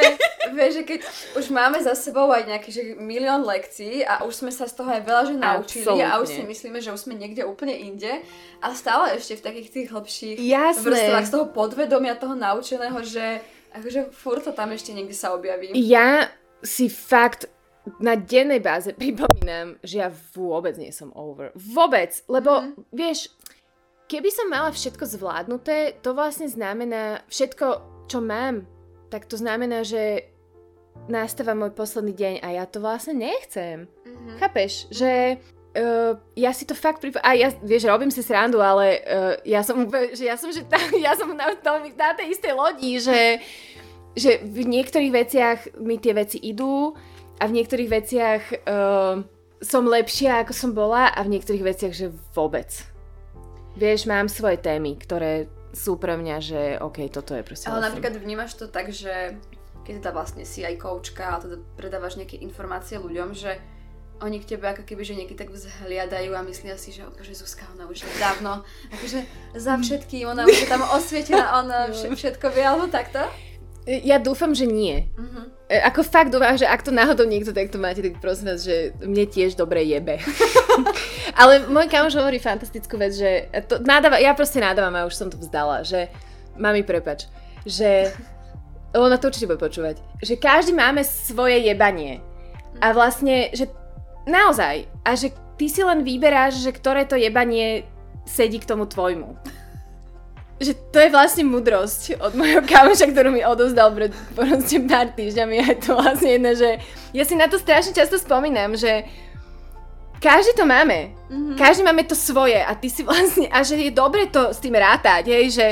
vieš, 0.51 0.71
Vieš, 0.71 0.87
že 0.87 0.87
keď 0.87 1.01
už 1.35 1.47
máme 1.51 1.83
za 1.83 1.99
sebou 1.99 2.31
aj 2.31 2.47
nejaký 2.47 2.71
že 2.71 2.83
milión 2.95 3.43
lekcií 3.43 4.07
a 4.07 4.23
už 4.23 4.47
sme 4.47 4.55
sa 4.55 4.71
z 4.71 4.79
toho 4.79 4.87
aj 4.87 5.03
veľa 5.03 5.23
že 5.27 5.35
naučili 5.35 5.83
Absolutne. 5.83 6.07
a 6.07 6.23
už 6.23 6.29
si 6.31 6.43
myslíme, 6.47 6.79
že 6.79 6.95
už 6.95 7.01
sme 7.11 7.19
niekde 7.19 7.43
úplne 7.43 7.75
inde 7.75 8.23
a 8.63 8.71
stále 8.71 9.19
ešte 9.19 9.35
v 9.35 9.45
takých 9.51 9.69
tých 9.75 9.89
hlbších 9.91 10.37
Jasné. 10.39 10.87
vrstvách 10.87 11.27
z 11.27 11.33
toho 11.35 11.47
podvedomia, 11.51 12.15
toho 12.15 12.39
naučeného, 12.39 13.03
že 13.03 13.43
akože 13.75 14.15
furt 14.15 14.47
to 14.47 14.55
tam 14.55 14.71
ešte 14.71 14.95
niekde 14.95 15.15
sa 15.19 15.35
objaví. 15.35 15.75
Ja 15.75 16.31
si 16.63 16.87
fakt 16.87 17.51
na 17.99 18.15
dennej 18.15 18.63
báze 18.63 18.95
pripomínam, 18.95 19.75
že 19.83 20.05
ja 20.05 20.09
vôbec 20.37 20.79
nie 20.79 20.95
som 20.95 21.11
over. 21.19 21.51
Vôbec, 21.59 22.15
lebo 22.31 22.63
mm. 22.63 22.95
vieš, 22.95 23.33
keby 24.11 24.31
som 24.35 24.51
mala 24.51 24.75
všetko 24.75 25.07
zvládnuté, 25.07 26.03
to 26.03 26.11
vlastne 26.19 26.51
znamená 26.51 27.23
všetko, 27.31 27.67
čo 28.11 28.19
mám, 28.19 28.67
tak 29.07 29.31
to 29.31 29.39
znamená, 29.39 29.87
že 29.87 30.27
nastáva 31.07 31.55
môj 31.55 31.71
posledný 31.71 32.11
deň 32.19 32.35
a 32.43 32.49
ja 32.59 32.65
to 32.67 32.83
vlastne 32.83 33.15
nechcem. 33.15 33.87
Mm-hmm. 33.87 34.37
Chápeš? 34.43 34.91
Že 34.91 35.39
uh, 35.79 36.13
ja 36.35 36.51
si 36.51 36.67
to 36.67 36.75
fakt 36.75 36.99
pripomínam. 36.99 37.27
A 37.27 37.39
ja, 37.39 37.49
vieš, 37.63 37.87
robím 37.87 38.11
si 38.11 38.27
srandu, 38.27 38.59
ale 38.59 38.99
uh, 39.07 39.35
ja 39.47 39.63
som 39.63 39.79
úplne, 39.87 40.19
že 40.19 40.27
ja 40.27 40.35
som, 40.35 40.51
že 40.51 40.67
tá, 40.67 40.79
ja 41.07 41.15
som 41.15 41.31
na, 41.31 41.55
na 41.55 42.11
tej 42.19 42.35
istej 42.35 42.53
lodi, 42.55 42.99
že, 42.99 43.39
že 44.19 44.43
v 44.43 44.67
niektorých 44.67 45.13
veciach 45.15 45.59
mi 45.79 46.03
tie 46.03 46.19
veci 46.19 46.43
idú 46.43 46.99
a 47.39 47.47
v 47.47 47.55
niektorých 47.63 47.91
veciach 47.91 48.43
uh, 48.67 49.23
som 49.61 49.85
lepšia, 49.87 50.43
ako 50.43 50.53
som 50.57 50.71
bola 50.75 51.13
a 51.15 51.21
v 51.23 51.39
niektorých 51.39 51.65
veciach, 51.65 51.95
že 51.95 52.11
vôbec. 52.35 52.90
Vieš, 53.81 54.05
mám 54.05 54.29
svoje 54.29 54.61
témy, 54.61 54.93
ktoré 55.01 55.49
sú 55.73 55.97
pre 55.97 56.13
mňa, 56.21 56.37
že 56.45 56.61
OK, 56.85 57.09
toto 57.09 57.33
je 57.33 57.41
proste... 57.41 57.65
Ale 57.73 57.89
napríklad 57.89 58.13
vnímaš 58.21 58.53
to 58.61 58.69
tak, 58.69 58.93
že 58.93 59.41
keď 59.89 60.05
teda 60.05 60.11
vlastne 60.13 60.45
si 60.45 60.61
aj 60.61 60.77
koučka 60.77 61.41
a 61.41 61.41
teda 61.41 61.57
predávaš 61.81 62.21
nejaké 62.21 62.37
informácie 62.45 63.01
ľuďom, 63.01 63.33
že 63.33 63.57
oni 64.21 64.37
k 64.45 64.53
tebe 64.53 64.69
ako 64.69 64.85
keby, 64.85 65.01
že 65.01 65.17
niekedy 65.17 65.49
tak 65.49 65.49
vzhliadajú 65.49 66.37
a 66.37 66.45
myslia 66.45 66.77
si, 66.77 66.93
že 66.93 67.09
že 67.25 67.33
Zuzka, 67.33 67.65
ona 67.73 67.89
už 67.89 68.05
je 68.05 68.21
dávno, 68.21 68.61
akože 68.93 69.25
za 69.57 69.75
všetkým, 69.89 70.29
ona 70.29 70.45
už 70.45 70.61
je 70.61 70.69
tam 70.69 70.85
osvietená, 70.85 71.65
ona 71.65 71.89
všetko 71.89 72.53
vie, 72.53 72.61
alebo 72.61 72.85
takto? 72.93 73.25
Ja 73.89 74.21
dúfam, 74.21 74.53
že 74.53 74.69
nie. 74.69 75.09
Uh-huh. 75.17 75.49
Ako 75.89 76.05
fakt 76.05 76.29
dúfam, 76.35 76.53
že 76.59 76.69
ak 76.69 76.85
to 76.85 76.93
náhodou 76.93 77.25
niekto 77.25 77.57
takto 77.57 77.81
máte, 77.81 78.05
tak 78.05 78.21
prosím 78.21 78.53
vás, 78.53 78.61
že 78.61 78.93
mne 79.01 79.25
tiež 79.25 79.57
dobre 79.57 79.87
jebe. 79.89 80.21
Ale 81.41 81.65
môj 81.65 81.89
kamoš 81.89 82.19
hovorí 82.21 82.37
fantastickú 82.37 83.01
vec, 83.01 83.17
že 83.17 83.49
to 83.71 83.81
nadáva, 83.81 84.21
ja 84.21 84.37
proste 84.37 84.61
nadávam 84.61 84.93
a 85.01 85.09
už 85.09 85.17
som 85.17 85.29
to 85.33 85.41
vzdala, 85.41 85.81
že 85.87 86.13
mami 86.61 86.85
prepač, 86.85 87.31
že 87.65 88.13
ona 88.93 89.17
to 89.17 89.31
určite 89.31 89.49
bude 89.49 89.63
počúvať, 89.63 90.03
že 90.21 90.37
každý 90.37 90.77
máme 90.77 91.01
svoje 91.07 91.63
jebanie. 91.65 92.21
A 92.85 92.93
vlastne, 92.93 93.49
že 93.55 93.71
naozaj, 94.27 94.91
a 95.07 95.11
že 95.17 95.33
ty 95.57 95.71
si 95.71 95.81
len 95.81 96.05
vyberáš, 96.05 96.61
že 96.61 96.75
ktoré 96.75 97.07
to 97.07 97.17
jebanie 97.17 97.87
sedí 98.29 98.61
k 98.61 98.69
tomu 98.69 98.85
tvojmu 98.85 99.60
že 100.61 100.77
to 100.93 101.01
je 101.01 101.09
vlastne 101.09 101.49
mudrosť 101.49 102.21
od 102.21 102.37
mojho 102.37 102.61
kamoša, 102.69 103.09
ktorú 103.09 103.33
mi 103.33 103.41
odovzdal 103.41 103.97
pred 103.97 104.13
proste 104.37 104.77
pár 104.85 105.09
týždňami 105.17 105.57
a 105.57 105.67
je 105.73 105.79
to 105.81 105.97
vlastne 105.97 106.31
jedno, 106.37 106.53
že 106.53 106.71
ja 107.17 107.25
si 107.25 107.33
na 107.33 107.49
to 107.49 107.57
strašne 107.57 107.97
často 107.97 108.21
spomínam, 108.21 108.77
že 108.77 109.09
každý 110.21 110.53
to 110.53 110.69
máme. 110.69 111.17
Mm-hmm. 111.33 111.57
Každý 111.57 111.81
máme 111.81 112.05
to 112.05 112.13
svoje 112.13 112.61
a 112.61 112.77
ty 112.77 112.93
si 112.93 113.01
vlastne, 113.01 113.49
a 113.49 113.65
že 113.65 113.81
je 113.81 113.89
dobre 113.89 114.29
to 114.29 114.53
s 114.53 114.61
tým 114.61 114.77
rátať, 114.77 115.33
hej, 115.33 115.57
že 115.57 115.67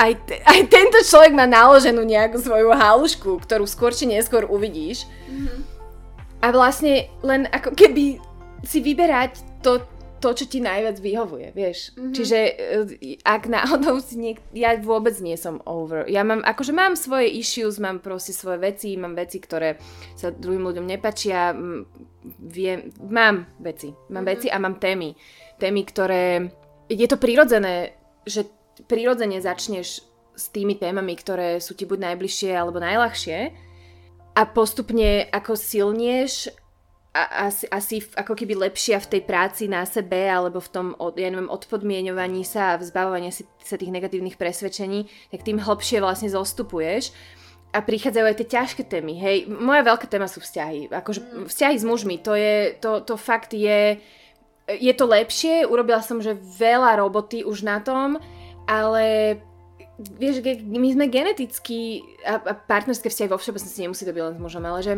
aj, 0.00 0.12
te, 0.24 0.40
aj 0.40 0.60
tento 0.72 0.98
človek 1.04 1.36
má 1.36 1.44
naloženú 1.44 2.02
nejakú 2.02 2.40
svoju 2.40 2.72
halušku, 2.72 3.44
ktorú 3.44 3.68
skôr 3.68 3.92
či 3.92 4.08
neskôr 4.08 4.48
uvidíš. 4.48 5.04
Mm-hmm. 5.28 5.60
A 6.40 6.46
vlastne 6.56 7.12
len 7.20 7.44
ako 7.52 7.76
keby 7.76 8.16
si 8.64 8.80
vyberať 8.80 9.44
to, 9.60 9.84
to, 10.24 10.32
čo 10.32 10.48
ti 10.48 10.64
najviac 10.64 10.96
vyhovuje, 10.96 11.52
vieš. 11.52 11.92
Mm-hmm. 11.92 12.14
Čiže 12.16 12.38
eh, 12.40 13.20
ak 13.20 13.44
náhodou 13.52 14.00
si 14.00 14.16
niek- 14.16 14.40
ja 14.56 14.72
vôbec 14.80 15.12
nie 15.20 15.36
som 15.36 15.60
over. 15.68 16.08
Ja 16.08 16.24
mám, 16.24 16.40
akože 16.40 16.72
mám 16.72 16.96
svoje 16.96 17.28
issues, 17.36 17.76
mám 17.76 18.00
proste 18.00 18.32
svoje 18.32 18.64
veci, 18.64 18.96
mám 18.96 19.12
veci, 19.12 19.36
ktoré 19.36 19.76
sa 20.16 20.32
druhým 20.32 20.64
ľuďom 20.64 20.88
nepačia, 20.88 21.52
viem, 22.40 22.88
mám 23.04 23.44
veci, 23.60 23.92
mám 24.08 24.24
mm-hmm. 24.24 24.32
veci 24.32 24.48
a 24.48 24.56
mám 24.56 24.80
témy. 24.80 25.12
Témy, 25.60 25.80
ktoré, 25.84 26.48
je 26.88 27.04
to 27.04 27.20
prirodzené, 27.20 28.00
že 28.24 28.48
prirodzene 28.88 29.44
začneš 29.44 30.00
s 30.34 30.44
tými 30.50 30.80
témami, 30.80 31.14
ktoré 31.14 31.60
sú 31.60 31.76
ti 31.76 31.84
buď 31.84 32.10
najbližšie 32.10 32.50
alebo 32.56 32.82
najľahšie 32.82 33.38
a 34.34 34.42
postupne 34.50 35.30
ako 35.30 35.54
silnieš 35.54 36.50
asi, 37.14 37.70
asi 37.70 38.02
ako 38.18 38.34
keby 38.34 38.58
lepšia 38.58 38.98
v 38.98 39.10
tej 39.16 39.22
práci 39.22 39.70
na 39.70 39.86
sebe 39.86 40.26
alebo 40.26 40.58
v 40.58 40.68
tom, 40.74 40.86
od, 40.98 41.14
ja 41.14 41.30
neviem, 41.30 41.46
odpodmienovaní 41.46 42.42
sa 42.42 42.74
a 42.74 42.80
vzbavovaní 42.82 43.30
si, 43.30 43.46
sa 43.62 43.78
tých 43.78 43.94
negatívnych 43.94 44.34
presvedčení, 44.34 45.06
tak 45.30 45.46
tým 45.46 45.62
hlbšie 45.62 46.02
vlastne 46.02 46.26
zostupuješ 46.26 47.14
a 47.70 47.78
prichádzajú 47.82 48.24
aj 48.26 48.36
tie 48.42 48.48
ťažké 48.58 48.82
témy, 48.86 49.14
hej. 49.18 49.46
Moja 49.46 49.82
veľká 49.86 50.06
téma 50.10 50.26
sú 50.26 50.42
vzťahy. 50.42 50.90
Akože 50.90 51.20
mm. 51.22 51.46
vzťahy 51.50 51.76
s 51.78 51.84
mužmi, 51.86 52.18
to 52.18 52.34
je, 52.34 52.74
to, 52.82 53.02
to 53.06 53.14
fakt 53.14 53.54
je, 53.54 53.98
je 54.66 54.92
to 54.94 55.06
lepšie, 55.06 55.66
urobila 55.70 56.02
som, 56.02 56.18
že 56.18 56.34
veľa 56.34 56.98
roboty 56.98 57.46
už 57.46 57.62
na 57.62 57.78
tom, 57.78 58.18
ale 58.66 59.38
vieš, 60.18 60.42
my 60.66 60.88
sme 60.90 61.06
geneticky, 61.06 62.02
a, 62.26 62.42
a 62.42 62.52
partnerské 62.58 63.06
vzťahy 63.06 63.30
vo 63.30 63.38
všeobecnosti 63.38 63.86
nemusí 63.86 64.02
to 64.02 64.10
byť 64.10 64.22
len 64.22 64.34
s 64.34 64.42
mužom, 64.42 64.66
ale 64.66 64.80
že 64.82 64.94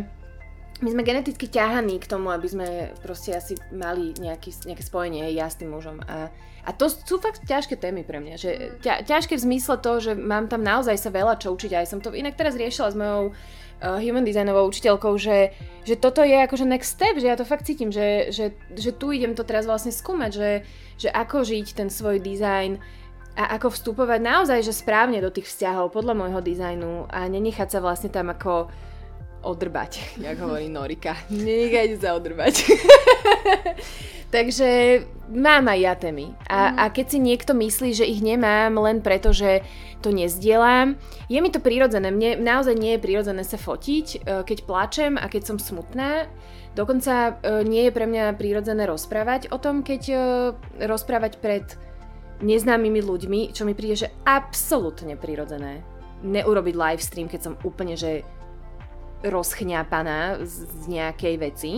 my 0.84 0.88
sme 0.92 1.02
geneticky 1.06 1.48
ťahaní 1.48 1.96
k 2.02 2.10
tomu, 2.10 2.28
aby 2.28 2.48
sme 2.48 2.68
proste 3.00 3.32
asi 3.32 3.56
mali 3.72 4.12
nejaký, 4.20 4.52
nejaké 4.68 4.84
spojenie 4.84 5.32
ja 5.32 5.48
s 5.48 5.56
tým 5.56 5.72
mužom. 5.72 6.04
A, 6.04 6.28
a 6.66 6.70
to 6.76 6.92
sú 6.92 7.16
fakt 7.16 7.44
ťažké 7.48 7.80
témy 7.80 8.04
pre 8.04 8.20
mňa. 8.20 8.34
Že 8.36 8.50
ťa, 8.84 8.94
ťažké 9.08 9.40
v 9.40 9.44
zmysle 9.46 9.80
to, 9.80 9.92
že 10.04 10.12
mám 10.12 10.52
tam 10.52 10.60
naozaj 10.60 11.00
sa 11.00 11.08
veľa 11.08 11.40
čo 11.40 11.56
učiť. 11.56 11.72
Aj 11.72 11.86
som 11.88 12.04
to 12.04 12.12
inak 12.12 12.36
teraz 12.36 12.60
riešila 12.60 12.92
s 12.92 12.96
mojou 12.98 13.32
uh, 13.32 13.98
human 14.00 14.24
designovou 14.24 14.68
učiteľkou, 14.68 15.16
že, 15.16 15.56
že 15.88 15.96
toto 15.96 16.20
je 16.20 16.36
akože 16.36 16.68
next 16.68 16.96
step, 16.96 17.16
že 17.16 17.28
ja 17.28 17.36
to 17.40 17.48
fakt 17.48 17.64
cítim, 17.64 17.88
že, 17.88 18.28
že, 18.28 18.52
že 18.76 18.92
tu 18.92 19.12
idem 19.16 19.32
to 19.32 19.48
teraz 19.48 19.64
vlastne 19.64 19.92
skúmať, 19.92 20.30
že, 20.32 20.50
že 21.00 21.08
ako 21.08 21.44
žiť 21.44 21.66
ten 21.72 21.88
svoj 21.88 22.20
dizajn 22.20 22.76
a 23.36 23.52
ako 23.60 23.68
vstupovať 23.68 24.20
naozaj, 24.24 24.64
že 24.64 24.72
správne 24.72 25.20
do 25.20 25.28
tých 25.28 25.48
vzťahov 25.52 25.92
podľa 25.92 26.16
môjho 26.16 26.40
dizajnu 26.40 27.12
a 27.12 27.28
nenechať 27.28 27.68
sa 27.68 27.84
vlastne 27.84 28.08
tam 28.08 28.32
ako 28.32 28.72
odrbať, 29.46 30.02
jak 30.26 30.36
hovorí 30.42 30.66
Norika. 30.66 31.14
Nenechajte 31.30 31.96
sa 32.02 32.18
odrbať. 32.18 32.66
Takže 34.34 35.00
mám 35.30 35.70
aj 35.70 35.78
ja 35.78 35.94
témy. 35.94 36.34
A, 36.50 36.74
mm. 36.74 36.76
a 36.82 36.84
keď 36.90 37.06
si 37.14 37.18
niekto 37.22 37.52
myslí, 37.54 37.94
že 37.94 38.04
ich 38.10 38.18
nemám 38.20 38.74
len 38.74 38.98
preto, 38.98 39.30
že 39.30 39.62
to 40.02 40.10
nezdielam, 40.10 40.98
je 41.30 41.38
mi 41.38 41.48
to 41.48 41.62
prirodzené. 41.62 42.10
Mne 42.10 42.42
naozaj 42.42 42.74
nie 42.74 42.98
je 42.98 43.04
prirodzené 43.06 43.46
sa 43.46 43.56
fotiť, 43.56 44.06
e, 44.06 44.18
keď 44.42 44.58
plačem 44.66 45.14
a 45.14 45.30
keď 45.30 45.54
som 45.54 45.58
smutná. 45.62 46.26
Dokonca 46.76 47.38
e, 47.40 47.64
nie 47.64 47.88
je 47.88 47.94
pre 47.94 48.04
mňa 48.04 48.36
prirodzené 48.36 48.84
rozprávať 48.84 49.48
o 49.54 49.58
tom, 49.62 49.80
keď 49.80 50.02
e, 50.10 50.16
rozprávať 50.84 51.40
pred 51.40 51.64
neznámymi 52.44 53.00
ľuďmi, 53.00 53.40
čo 53.56 53.64
mi 53.64 53.72
príde, 53.72 54.06
že 54.06 54.12
absolútne 54.28 55.16
prirodzené. 55.16 55.80
Neurobiť 56.20 56.74
live 56.76 57.02
stream, 57.02 57.28
keď 57.32 57.40
som 57.40 57.54
úplne, 57.64 57.96
že 57.96 58.20
rozchňapaná 59.24 60.44
z, 60.44 60.54
z 60.66 60.84
nejakej 60.88 61.34
veci. 61.40 61.72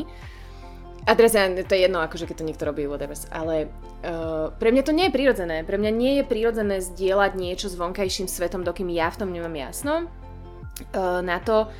A 1.09 1.17
teraz 1.17 1.33
ja, 1.33 1.49
to 1.49 1.73
je 1.73 1.89
jedno, 1.89 2.05
akože 2.05 2.29
keď 2.29 2.37
to 2.37 2.47
niekto 2.49 2.69
robí, 2.69 2.85
whatever, 2.85 3.17
ale 3.33 3.73
uh, 4.05 4.53
pre 4.61 4.69
mňa 4.69 4.83
to 4.85 4.93
nie 4.93 5.09
je 5.09 5.17
prirodzené. 5.17 5.65
Pre 5.65 5.81
mňa 5.81 5.93
nie 5.95 6.13
je 6.21 6.25
prirodzené 6.29 6.85
zdieľať 6.85 7.33
niečo 7.33 7.73
s 7.73 7.79
vonkajším 7.81 8.29
svetom, 8.29 8.61
dokým 8.61 8.93
ja 8.93 9.09
v 9.09 9.25
tom 9.25 9.33
nemám 9.33 9.57
jasno. 9.57 10.13
Uh, 10.93 11.25
na 11.25 11.41
to, 11.41 11.73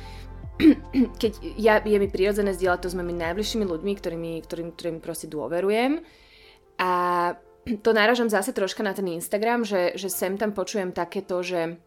keď 1.21 1.31
ja, 1.61 1.77
je 1.77 1.97
mi 2.01 2.09
prirodzené 2.09 2.57
zdieľať 2.57 2.79
to 2.81 2.89
s 2.89 2.97
mojimi 2.97 3.21
najbližšími 3.21 3.65
ľuďmi, 3.69 3.93
ktorými, 4.01 4.31
ktorým, 4.49 4.69
ktorým 4.73 4.97
proste 4.97 5.29
dôverujem. 5.29 6.01
A 6.81 6.91
to 7.83 7.93
náražam 7.93 8.33
zase 8.33 8.49
troška 8.49 8.81
na 8.81 8.97
ten 8.97 9.05
Instagram, 9.13 9.61
že, 9.61 9.93
že 9.93 10.09
sem 10.09 10.41
tam 10.41 10.57
počujem 10.57 10.89
takéto, 10.89 11.43
že 11.45 11.77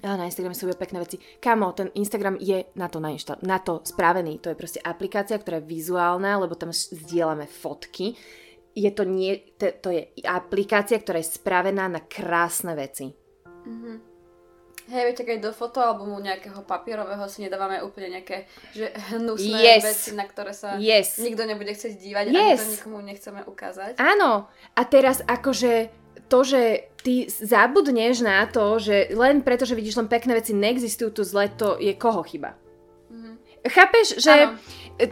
a 0.00 0.14
na 0.14 0.30
Instagrame 0.30 0.54
sú 0.54 0.70
pekné 0.78 1.02
veci. 1.02 1.18
Kamo, 1.18 1.74
ten 1.74 1.90
Instagram 1.98 2.38
je 2.38 2.70
na 2.78 2.86
to, 2.86 3.02
nainštal- 3.02 3.42
na 3.42 3.58
to 3.58 3.82
spravený. 3.82 4.38
To 4.38 4.54
je 4.54 4.56
proste 4.56 4.80
aplikácia, 4.80 5.36
ktorá 5.36 5.58
je 5.58 5.66
vizuálna, 5.66 6.38
lebo 6.38 6.54
tam 6.54 6.70
zdieľame 6.70 7.50
fotky. 7.50 8.14
Je 8.70 8.90
to, 8.94 9.02
nie, 9.02 9.34
to, 9.58 9.74
to 9.82 9.90
je 9.90 10.02
aplikácia, 10.24 10.94
ktorá 10.94 11.18
je 11.18 11.34
spravená 11.34 11.90
na 11.90 12.06
krásne 12.06 12.78
veci. 12.78 13.10
Mm-hmm. 13.66 13.96
Hej, 14.90 15.02
viete, 15.06 15.22
keď 15.22 15.38
do 15.50 15.52
fotoalbumu 15.54 16.18
nejakého 16.18 16.66
papierového 16.66 17.22
si 17.30 17.46
nedávame 17.46 17.78
úplne 17.78 18.18
nejaké 18.18 18.50
že 18.74 18.90
hnusné 19.14 19.78
yes. 19.78 19.82
veci, 19.86 20.10
na 20.18 20.26
ktoré 20.26 20.50
sa 20.50 20.82
yes. 20.82 21.22
nikto 21.22 21.46
nebude 21.46 21.70
chcieť 21.70 21.94
dívať 21.94 22.24
yes. 22.34 22.34
a 22.34 22.58
to 22.58 22.74
nikomu 22.74 22.98
nechceme 23.06 23.40
ukázať. 23.46 24.02
Áno. 24.02 24.50
A 24.50 24.82
teraz 24.90 25.22
akože 25.22 25.94
to, 26.26 26.42
že 26.42 26.89
ty 27.00 27.28
zabudneš 27.28 28.20
na 28.20 28.44
to, 28.46 28.78
že 28.78 29.12
len 29.16 29.40
preto, 29.40 29.64
že 29.64 29.76
vidíš 29.76 30.00
len 30.00 30.08
pekné 30.08 30.36
veci, 30.36 30.52
neexistujú 30.52 31.10
tu 31.10 31.22
zle, 31.24 31.48
to 31.52 31.80
je 31.80 31.92
koho 31.96 32.22
chyba? 32.24 32.56
chápeš, 33.68 34.16
že... 34.20 34.32
Ano. 34.32 34.56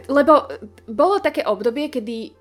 Lebo 0.05 0.45
bolo 0.85 1.17
také 1.17 1.41
obdobie, 1.41 1.89
kedy 1.89 2.29
e, 2.29 2.31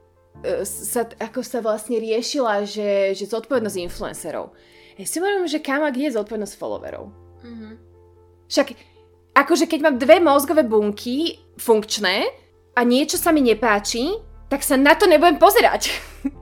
sa, 0.69 1.09
ako 1.17 1.41
sa 1.41 1.65
vlastne 1.65 1.97
riešila, 1.97 2.61
že, 2.69 3.17
že 3.17 3.25
zodpovednosť 3.25 3.89
influencerov. 3.89 4.53
Ja 5.01 5.05
si 5.09 5.17
hovorím, 5.17 5.49
že 5.49 5.65
kam, 5.65 5.81
kde 5.89 6.13
je 6.13 6.17
zodpovednosť 6.21 6.55
followerov? 6.61 7.09
Mm-hmm. 7.41 7.73
Však, 8.53 8.69
akože 9.33 9.65
keď 9.65 9.81
mám 9.81 9.97
dve 9.97 10.21
mozgové 10.21 10.61
bunky 10.61 11.41
funkčné 11.57 12.29
a 12.77 12.81
niečo 12.85 13.17
sa 13.17 13.33
mi 13.33 13.41
nepáči, 13.41 14.13
tak 14.53 14.61
sa 14.61 14.77
na 14.77 14.93
to 14.93 15.09
nebudem 15.09 15.41
pozerať. 15.41 15.89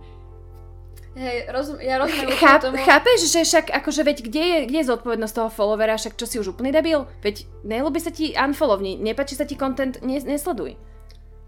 Hej, 1.17 1.49
rozum, 1.49 1.81
ja 1.81 1.97
rozumiem 1.97 2.37
Cháp, 2.37 2.61
tomu. 2.61 2.77
Chápeš, 2.77 3.33
že 3.33 3.41
však 3.41 3.73
akože 3.73 4.05
veď 4.05 4.19
kde 4.29 4.43
je, 4.45 4.59
kde 4.69 4.79
je 4.85 4.91
zodpovednosť 4.93 5.35
toho 5.35 5.49
followera, 5.49 5.97
však 5.97 6.13
čo 6.13 6.29
si 6.29 6.37
už 6.37 6.53
úplný 6.53 6.77
debil? 6.77 7.09
Veď 7.25 7.49
nelúbi 7.65 8.05
sa 8.05 8.13
ti 8.13 8.37
unfollow, 8.37 8.77
nepáči 8.85 9.33
sa 9.33 9.49
ti 9.49 9.57
content, 9.57 9.97
ne, 10.05 10.21
nesleduj. 10.21 10.77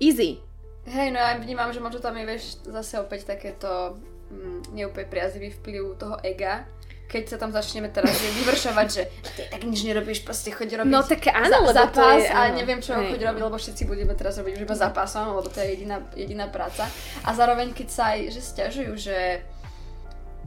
Easy. 0.01 0.41
Hej, 0.89 1.13
no 1.13 1.21
ja 1.21 1.37
vnímam, 1.37 1.69
že 1.69 1.85
možno 1.85 2.01
tam 2.01 2.17
je, 2.17 2.25
vieš, 2.25 2.65
zase 2.65 2.97
opäť 2.97 3.29
takéto 3.29 4.01
mm, 4.33 4.73
neúplne 4.73 5.05
priazivý 5.05 5.53
vplyv 5.53 6.01
toho 6.01 6.17
ega, 6.25 6.65
keď 7.09 7.23
sa 7.25 7.37
tam 7.37 7.53
začneme 7.53 7.89
teraz 7.89 8.13
vyvršovať, 8.41 8.87
že 8.89 9.03
ty 9.37 9.43
tak 9.49 9.65
nič 9.65 9.85
nerobíš, 9.85 10.25
proste 10.25 10.53
choď 10.53 10.85
robiť 10.85 10.93
no, 10.93 11.01
tak 11.05 11.29
áno, 11.33 11.69
za, 11.73 11.89
zápas 11.89 12.21
je, 12.21 12.29
a 12.29 12.53
neviem 12.53 12.85
čo 12.85 12.97
choď 12.97 13.33
robiť, 13.33 13.43
lebo 13.49 13.57
všetci 13.57 13.83
budeme 13.89 14.13
teraz 14.13 14.37
robiť 14.41 14.61
už 14.61 14.65
iba 14.69 14.77
zápasom, 14.77 15.33
lebo 15.33 15.49
to 15.49 15.61
je 15.61 15.77
jediná, 15.77 16.05
jediná 16.13 16.49
práca. 16.53 16.85
A 17.25 17.33
zároveň 17.33 17.73
keď 17.73 17.89
sa 17.89 18.17
aj, 18.17 18.33
že 18.33 18.41
stiažujú, 18.45 18.93
že 18.97 19.41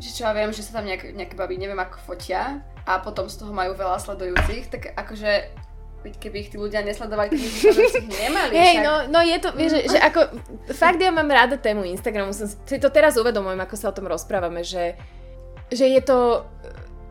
že 0.01 0.09
čo 0.17 0.25
ja 0.25 0.33
viem, 0.33 0.49
že 0.49 0.65
sa 0.65 0.81
tam 0.81 0.89
nejak, 0.89 1.13
nejaké 1.13 1.37
baby 1.37 1.61
neviem 1.61 1.77
ako 1.77 2.01
fotia 2.01 2.65
a 2.89 2.97
potom 3.05 3.29
z 3.29 3.37
toho 3.37 3.53
majú 3.53 3.77
veľa 3.77 4.01
sledujúcich, 4.01 4.73
tak 4.73 4.97
akože 4.97 5.53
keby 6.01 6.37
ich 6.41 6.49
tí 6.49 6.57
ľudia 6.57 6.81
nesledovali, 6.81 7.29
keby 7.29 7.81
ich 7.85 8.09
nemali. 8.09 8.53
Hej, 8.57 8.75
no, 8.81 9.05
no 9.13 9.21
je 9.21 9.37
to, 9.37 9.53
vieš, 9.53 9.77
že, 9.77 9.81
že 9.93 9.99
ako, 10.01 10.19
fakt 10.73 10.97
ja 10.97 11.13
mám 11.13 11.29
rada 11.29 11.61
tému 11.61 11.85
Instagramu, 11.85 12.33
som 12.33 12.49
si 12.49 12.77
to 12.81 12.89
teraz 12.89 13.21
uvedomujem, 13.21 13.61
ako 13.61 13.75
sa 13.77 13.93
o 13.93 13.95
tom 13.95 14.09
rozprávame, 14.09 14.65
že, 14.65 14.97
že 15.69 15.85
je 15.85 16.01
to, 16.01 16.49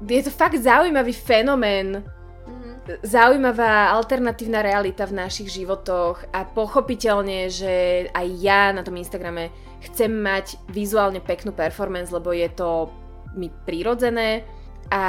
je 0.03 0.27
to 0.27 0.35
fakt 0.35 0.59
zaujímavý 0.59 1.15
fenomén, 1.15 2.03
mm-hmm. 2.03 3.07
zaujímavá 3.07 3.95
alternatívna 3.95 4.67
realita 4.67 5.07
v 5.07 5.23
našich 5.23 5.47
životoch 5.55 6.27
a 6.35 6.43
pochopiteľne, 6.43 7.47
že 7.47 8.07
aj 8.11 8.27
ja 8.43 8.75
na 8.75 8.83
tom 8.83 8.99
Instagrame 8.99 9.55
chcem 9.81 10.13
mať 10.13 10.61
vizuálne 10.69 11.25
peknú 11.25 11.57
performance, 11.57 12.13
lebo 12.13 12.33
je 12.37 12.49
to 12.53 12.93
mi 13.37 13.49
prirodzené 13.65 14.45
a 14.91 15.05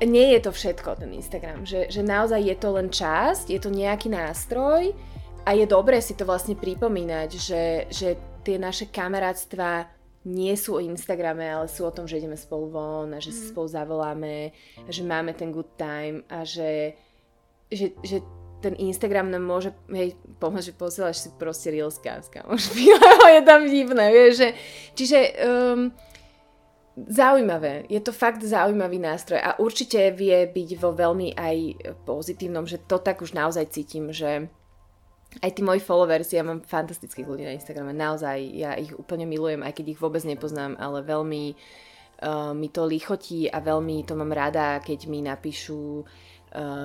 nie 0.00 0.32
je 0.32 0.40
to 0.40 0.50
všetko 0.56 0.96
ten 0.96 1.12
Instagram, 1.12 1.68
že, 1.68 1.92
že 1.92 2.00
naozaj 2.00 2.40
je 2.40 2.56
to 2.56 2.68
len 2.72 2.88
časť, 2.88 3.52
je 3.52 3.60
to 3.60 3.68
nejaký 3.68 4.08
nástroj 4.08 4.96
a 5.44 5.50
je 5.52 5.68
dobré 5.68 6.00
si 6.00 6.16
to 6.16 6.24
vlastne 6.24 6.56
pripomínať, 6.56 7.30
že, 7.36 7.64
že 7.92 8.16
tie 8.40 8.56
naše 8.56 8.88
kamarátstva 8.88 10.00
nie 10.24 10.52
sú 10.56 10.76
o 10.76 10.84
Instagrame, 10.84 11.48
ale 11.48 11.68
sú 11.68 11.88
o 11.88 11.92
tom, 11.92 12.04
že 12.04 12.20
ideme 12.20 12.36
spolu 12.36 12.68
von 12.68 13.08
a 13.16 13.20
že 13.20 13.32
mm. 13.32 13.36
si 13.36 13.42
spolu 13.52 13.68
zavoláme, 13.68 14.52
a 14.84 14.90
že 14.92 15.04
máme 15.04 15.32
ten 15.32 15.48
good 15.52 15.76
time 15.80 16.24
a 16.28 16.44
že, 16.44 16.96
že, 17.72 17.96
že 18.04 18.20
ten 18.60 18.76
Instagram 18.76 19.32
nám 19.32 19.44
môže 19.44 19.72
hej, 19.88 20.14
pomôcť, 20.36 20.70
že 20.70 20.78
posielaš 20.78 21.16
si 21.24 21.28
proste 21.34 21.72
reelská, 21.72 22.20
už 22.46 22.62
je 23.36 23.42
tam 23.42 23.64
divné, 23.64 24.12
vieš, 24.12 24.32
že, 24.44 24.48
čiže 24.94 25.18
um, 25.40 25.80
zaujímavé, 26.96 27.88
je 27.88 28.00
to 28.04 28.12
fakt 28.12 28.44
zaujímavý 28.44 29.00
nástroj 29.00 29.40
a 29.40 29.56
určite 29.56 30.12
vie 30.12 30.44
byť 30.44 30.70
vo 30.76 30.92
veľmi 30.92 31.32
aj 31.32 31.56
pozitívnom, 32.04 32.68
že 32.68 32.84
to 32.84 33.00
tak 33.00 33.24
už 33.24 33.32
naozaj 33.32 33.72
cítim, 33.72 34.12
že 34.12 34.52
aj 35.38 35.50
tí 35.54 35.62
moji 35.62 35.78
followers, 35.78 36.34
ja 36.34 36.42
mám 36.42 36.66
fantastických 36.66 37.28
ľudí 37.28 37.46
na 37.46 37.54
Instagrame, 37.54 37.94
naozaj, 37.94 38.36
ja 38.50 38.74
ich 38.74 38.90
úplne 38.90 39.30
milujem, 39.30 39.62
aj 39.62 39.78
keď 39.78 39.94
ich 39.94 40.02
vôbec 40.02 40.26
nepoznám, 40.26 40.74
ale 40.74 41.06
veľmi 41.06 41.54
uh, 41.54 42.50
mi 42.50 42.68
to 42.68 42.82
lichotí 42.82 43.46
a 43.46 43.62
veľmi 43.62 44.02
to 44.02 44.18
mám 44.18 44.34
rada, 44.34 44.82
keď 44.82 45.06
mi 45.06 45.22
napíšu 45.22 46.02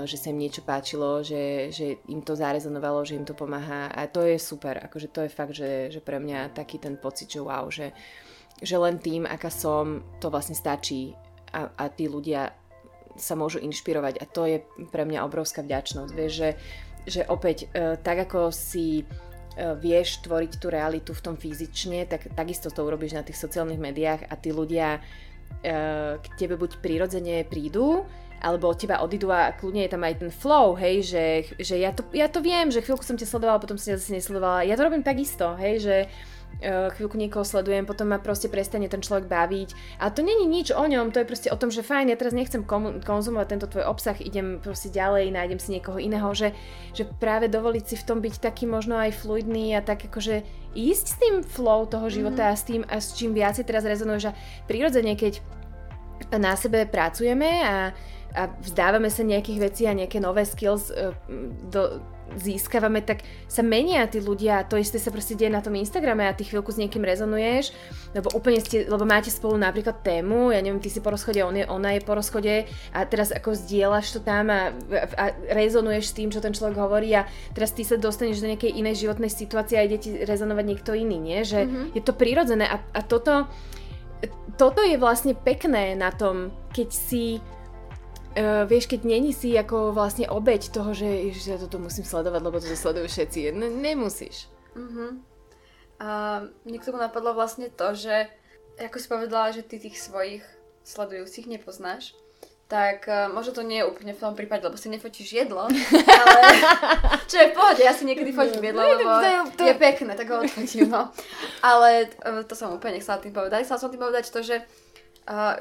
že 0.05 0.17
sa 0.21 0.29
im 0.29 0.37
niečo 0.37 0.61
páčilo, 0.61 1.25
že, 1.25 1.73
že 1.73 1.97
im 2.05 2.21
to 2.21 2.37
zarezonovalo, 2.37 3.01
že 3.01 3.17
im 3.17 3.25
to 3.25 3.33
pomáha. 3.33 3.89
A 3.89 4.05
to 4.05 4.21
je 4.21 4.37
super, 4.37 4.77
akože 4.77 5.09
to 5.09 5.25
je 5.25 5.31
fakt, 5.33 5.57
že, 5.57 5.89
že 5.89 6.05
pre 6.05 6.21
mňa 6.21 6.53
taký 6.53 6.77
ten 6.77 7.01
pocit, 7.01 7.33
že 7.33 7.41
wow, 7.41 7.65
že, 7.73 7.89
že 8.61 8.77
len 8.77 9.01
tým, 9.01 9.25
aká 9.25 9.49
som, 9.49 10.05
to 10.21 10.29
vlastne 10.29 10.53
stačí. 10.53 11.17
A, 11.49 11.65
a 11.81 11.85
tí 11.89 12.05
ľudia 12.05 12.53
sa 13.17 13.33
môžu 13.33 13.57
inšpirovať. 13.57 14.21
A 14.21 14.25
to 14.29 14.45
je 14.45 14.61
pre 14.93 15.01
mňa 15.01 15.25
obrovská 15.25 15.65
vďačnosť, 15.65 16.11
vieš, 16.13 16.33
že, 16.35 16.49
že 17.09 17.21
opäť 17.25 17.65
uh, 17.73 17.97
tak 17.97 18.29
ako 18.29 18.53
si 18.53 19.01
uh, 19.01 19.73
vieš 19.73 20.21
tvoriť 20.21 20.61
tú 20.61 20.67
realitu 20.69 21.09
v 21.15 21.23
tom 21.25 21.35
fyzične, 21.41 22.05
tak 22.05 22.29
takisto 22.37 22.69
to 22.69 22.85
urobíš 22.85 23.17
na 23.17 23.25
tých 23.25 23.41
sociálnych 23.41 23.81
médiách 23.81 24.29
a 24.29 24.35
tí 24.37 24.53
ľudia 24.53 25.01
k 26.21 26.25
tebe 26.37 26.57
buď 26.57 26.77
prirodzene 26.81 27.41
prídu, 27.45 28.05
alebo 28.45 28.69
od 28.69 28.77
teba 28.77 29.01
odídu 29.01 29.33
a 29.33 29.49
kľudne 29.57 29.89
je 29.89 29.93
tam 29.97 30.05
aj 30.05 30.21
ten 30.21 30.29
flow, 30.29 30.77
hej, 30.77 31.01
že, 31.01 31.25
že 31.57 31.81
ja, 31.81 31.89
to, 31.89 32.05
ja 32.13 32.29
to 32.29 32.45
viem, 32.45 32.69
že 32.69 32.85
chvíľku 32.85 33.01
som 33.01 33.17
ťa 33.17 33.25
sledovala, 33.25 33.57
potom 33.57 33.81
som 33.81 33.97
ťa 33.97 33.97
zase 33.97 34.13
nesledovala. 34.13 34.61
Ja 34.69 34.77
to 34.77 34.85
robím 34.85 35.01
takisto, 35.01 35.57
hej, 35.57 35.81
že 35.81 35.95
uh, 36.05 36.93
chvíľku 36.93 37.17
niekoho 37.17 37.41
sledujem, 37.41 37.89
potom 37.89 38.13
ma 38.13 38.21
proste 38.21 38.45
prestane 38.45 38.85
ten 38.85 39.01
človek 39.01 39.25
baviť. 39.25 39.97
A 39.97 40.13
to 40.13 40.21
není 40.21 40.45
nič 40.45 40.69
o 40.69 40.85
ňom, 40.85 41.09
to 41.09 41.25
je 41.25 41.29
proste 41.29 41.49
o 41.49 41.57
tom, 41.57 41.73
že 41.73 41.81
fajn, 41.81 42.13
ja 42.13 42.17
teraz 42.21 42.37
nechcem 42.37 42.61
konzumovať 43.01 43.47
tento 43.49 43.65
tvoj 43.65 43.89
obsah, 43.89 44.17
idem 44.21 44.61
proste 44.61 44.93
ďalej, 44.93 45.33
nájdem 45.33 45.57
si 45.57 45.73
niekoho 45.73 45.97
iného, 45.97 46.29
že, 46.37 46.53
že 46.93 47.09
práve 47.17 47.49
dovoliť 47.49 47.83
si 47.89 47.95
v 47.97 48.05
tom 48.05 48.21
byť 48.21 48.45
taký 48.45 48.69
možno 48.69 48.93
aj 48.93 49.25
fluidný 49.25 49.73
a 49.73 49.81
tak 49.81 50.05
akože 50.05 50.45
ísť 50.77 51.05
s 51.09 51.15
tým 51.17 51.35
flow 51.41 51.89
toho 51.89 52.05
života 52.13 52.45
mm. 52.45 52.51
a 52.51 52.53
s 52.53 52.63
tým, 52.67 52.81
a 52.85 52.95
s 53.01 53.17
čím 53.17 53.33
viacej 53.33 53.65
teraz 53.65 53.87
rezonuješ 53.87 54.29
a 54.29 54.35
prirodzene, 54.69 55.17
keď 55.17 55.41
na 56.35 56.53
sebe 56.55 56.85
pracujeme 56.85 57.49
a 57.63 57.75
a 58.35 58.51
vzdávame 58.51 59.07
sa 59.07 59.23
nejakých 59.23 59.59
vecí 59.63 59.83
a 59.87 59.95
nejaké 59.95 60.19
nové 60.19 60.43
skills 60.43 60.91
uh, 60.91 61.15
do, 61.71 62.03
získavame, 62.35 63.05
tak 63.05 63.21
sa 63.45 63.61
menia 63.61 64.03
tí 64.09 64.19
ľudia. 64.19 64.65
To 64.67 64.75
isté 64.75 64.97
sa 64.97 65.13
proste 65.13 65.37
deje 65.37 65.53
na 65.53 65.61
tom 65.61 65.77
Instagrame 65.77 66.25
a 66.25 66.35
ty 66.35 66.43
chvíľku 66.43 66.73
s 66.73 66.81
niekým 66.81 67.05
rezonuješ, 67.05 67.71
lebo 68.17 68.33
úplne 68.33 68.59
ste, 68.59 68.89
lebo 68.89 69.05
máte 69.05 69.29
spolu 69.31 69.55
napríklad 69.55 70.01
tému, 70.01 70.51
ja 70.51 70.59
neviem, 70.59 70.81
ty 70.81 70.89
si 70.91 70.99
po 70.99 71.13
rozchode, 71.13 71.37
on 71.45 71.55
je, 71.55 71.65
ona 71.69 71.95
je 71.95 72.01
po 72.03 72.17
rozchode 72.17 72.65
a 72.91 72.99
teraz 73.05 73.29
ako 73.31 73.55
zdieľaš 73.55 74.17
to 74.17 74.19
tam 74.25 74.49
a, 74.51 74.73
a 75.15 75.23
rezonuješ 75.53 76.11
s 76.11 76.17
tým, 76.17 76.29
čo 76.33 76.41
ten 76.41 76.51
človek 76.51 76.75
hovorí 76.75 77.13
a 77.15 77.29
teraz 77.53 77.71
ty 77.71 77.85
sa 77.85 77.95
dostaneš 77.95 78.41
do 78.41 78.49
nejakej 78.51 78.73
inej 78.73 79.05
životnej 79.05 79.31
situácie 79.31 79.77
a 79.79 79.85
ide 79.85 80.01
ti 80.01 80.11
rezonovať 80.25 80.65
niekto 80.65 80.91
iný, 80.97 81.21
nie? 81.21 81.39
Že 81.45 81.59
mm-hmm. 81.61 81.85
je 81.93 82.01
to 82.03 82.13
prirodzené 82.17 82.65
a, 82.67 82.81
a 82.81 83.01
toto, 83.05 83.47
toto 84.55 84.81
je 84.81 84.95
vlastne 84.95 85.35
pekné 85.35 85.93
na 85.95 86.11
tom, 86.11 86.51
keď 86.71 86.89
si 86.91 87.25
Uh, 88.35 88.67
vieš, 88.67 88.91
keď 88.91 89.07
není 89.07 89.31
si 89.31 89.55
ako 89.55 89.95
vlastne 89.95 90.27
obeď 90.27 90.67
toho, 90.67 90.91
že 90.91 91.07
ježiš, 91.07 91.55
ja 91.55 91.55
toto 91.55 91.79
musím 91.79 92.03
sledovať, 92.03 92.43
lebo 92.43 92.59
to 92.59 92.67
sledujú 92.67 93.07
všetci. 93.07 93.55
Ne, 93.55 93.71
nemusíš. 93.71 94.51
Uh-huh. 94.75 95.23
A 96.03 96.43
mne 96.67 96.75
k 96.75 96.83
tomu 96.83 96.99
napadlo 96.99 97.31
vlastne 97.31 97.71
to, 97.71 97.95
že 97.95 98.27
ako 98.75 98.97
si 98.99 99.07
povedala, 99.07 99.55
že 99.55 99.63
ty 99.63 99.79
tých 99.79 100.03
svojich 100.03 100.43
sledujúcich 100.83 101.47
nepoznáš, 101.47 102.11
tak 102.65 103.05
uh, 103.05 103.29
možno 103.29 103.53
to 103.53 103.61
nie 103.61 103.81
je 103.81 103.89
úplne 103.89 104.17
v 104.17 104.21
tom 104.21 104.33
prípade, 104.33 104.65
lebo 104.65 104.73
si 104.73 104.89
nefotíš 104.89 105.37
jedlo, 105.37 105.69
ale 106.21 106.39
čo 107.29 107.37
je 107.37 107.53
v 107.53 107.55
pohode, 107.55 107.81
ja 107.85 107.93
si 107.93 108.09
niekedy 108.09 108.33
fotím 108.33 108.61
jedlo, 108.61 108.81
lebo 108.81 109.21
je 109.61 109.75
pekné, 109.77 110.17
tak 110.17 110.33
ho 110.33 110.41
odfotím, 110.41 110.89
no. 110.89 111.13
Ale 111.61 112.09
uh, 112.25 112.41
to 112.41 112.57
som 112.57 112.73
úplne 112.73 112.97
nechcela 112.97 113.21
tým 113.21 113.33
povedať. 113.33 113.69
Chcela 113.69 113.81
som 113.81 113.93
tým 113.93 114.01
povedať 114.01 114.33
to, 114.33 114.41
že 114.41 114.65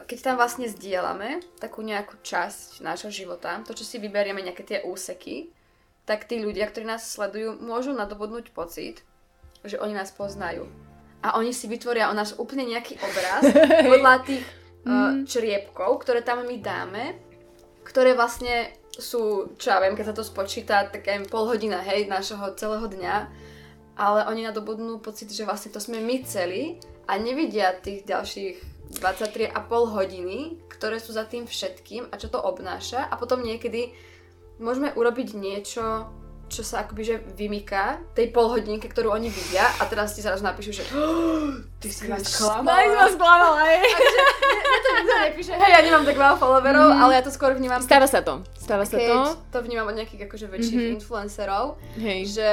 keď 0.05 0.19
tam 0.21 0.37
vlastne 0.37 0.69
zdieľame 0.69 1.41
takú 1.57 1.81
nejakú 1.81 2.21
časť 2.21 2.85
nášho 2.85 3.09
života, 3.09 3.65
to, 3.65 3.73
čo 3.73 3.85
si 3.85 3.97
vyberieme, 3.97 4.45
nejaké 4.45 4.61
tie 4.61 4.79
úseky, 4.85 5.49
tak 6.05 6.29
tí 6.29 6.37
ľudia, 6.37 6.69
ktorí 6.69 6.85
nás 6.85 7.09
sledujú, 7.09 7.57
môžu 7.65 7.97
nadobudnúť 7.97 8.53
pocit, 8.53 9.01
že 9.65 9.81
oni 9.81 9.97
nás 9.97 10.13
poznajú. 10.13 10.69
A 11.25 11.41
oni 11.41 11.57
si 11.57 11.65
vytvoria 11.65 12.13
o 12.13 12.15
nás 12.17 12.37
úplne 12.37 12.69
nejaký 12.69 13.01
obraz 13.01 13.49
podľa 13.89 14.21
tých 14.29 14.45
uh, 14.85 15.24
čriepkov, 15.24 16.05
ktoré 16.05 16.20
tam 16.20 16.45
my 16.45 16.57
dáme, 16.61 17.05
ktoré 17.85 18.16
vlastne 18.16 18.72
sú, 18.95 19.55
čo 19.59 19.74
ja 19.74 19.82
viem, 19.82 19.99
keď 19.99 20.14
sa 20.14 20.16
to 20.16 20.24
spočíta, 20.24 20.87
tak 20.87 21.05
aj 21.05 21.26
pol 21.26 21.51
hodina, 21.51 21.82
hej, 21.82 22.07
našeho 22.07 22.55
celého 22.55 22.87
dňa, 22.87 23.16
ale 23.99 24.20
oni 24.30 24.47
nadobudnú 24.47 25.03
pocit, 25.03 25.30
že 25.30 25.47
vlastne 25.47 25.74
to 25.74 25.82
sme 25.82 25.99
my 25.99 26.22
celí 26.22 26.78
a 27.11 27.18
nevidia 27.18 27.74
tých 27.74 28.07
ďalších 28.07 28.57
23,5 28.99 29.51
hodiny, 29.70 30.39
ktoré 30.70 31.03
sú 31.03 31.11
za 31.11 31.26
tým 31.26 31.47
všetkým 31.47 32.11
a 32.11 32.14
čo 32.18 32.30
to 32.30 32.39
obnáša. 32.39 33.11
A 33.11 33.18
potom 33.18 33.43
niekedy 33.43 33.91
môžeme 34.62 34.95
urobiť 34.95 35.35
niečo 35.35 36.07
čo 36.49 36.63
sa 36.63 36.85
akoby 36.85 37.03
že 37.03 37.17
vymýka 37.35 38.01
tej 38.13 38.31
polhodinke, 38.31 38.87
ktorú 38.87 39.11
oni 39.11 39.33
vidia 39.33 39.65
a 39.81 39.89
teraz 39.89 40.15
ti 40.15 40.21
zrazu 40.21 40.45
napíšu, 40.45 40.71
že 40.71 40.85
ty 41.83 41.89
si 41.91 42.07
ma 42.07 42.21
sklamala. 42.21 42.75
Aj 42.75 42.87
ma 42.93 43.07
sklamala, 43.11 43.61
hej. 43.69 43.83
Takže 43.85 44.21
mne 44.23 44.79
to 44.79 44.91
nikto 44.95 45.15
nepíše, 45.19 45.53
hej, 45.57 45.71
ja 45.71 45.81
nemám 45.83 46.05
tak 46.05 46.17
veľa 46.17 46.37
followerov, 46.39 46.89
mm. 46.93 47.01
ale 47.01 47.13
ja 47.17 47.23
to 47.25 47.33
skôr 47.33 47.53
vnímam... 47.57 47.81
Stáva 47.81 48.07
sa 48.07 48.21
to. 48.21 48.45
Stáva 48.55 48.85
sa 48.85 48.97
to. 48.97 49.17
to 49.51 49.59
vnímam 49.65 49.89
od 49.89 49.97
nejakých 49.97 50.29
akože 50.29 50.47
väčších 50.49 50.79
mm-hmm. 50.79 50.97
influencerov, 51.01 51.65
hej. 51.99 52.21
že 52.29 52.51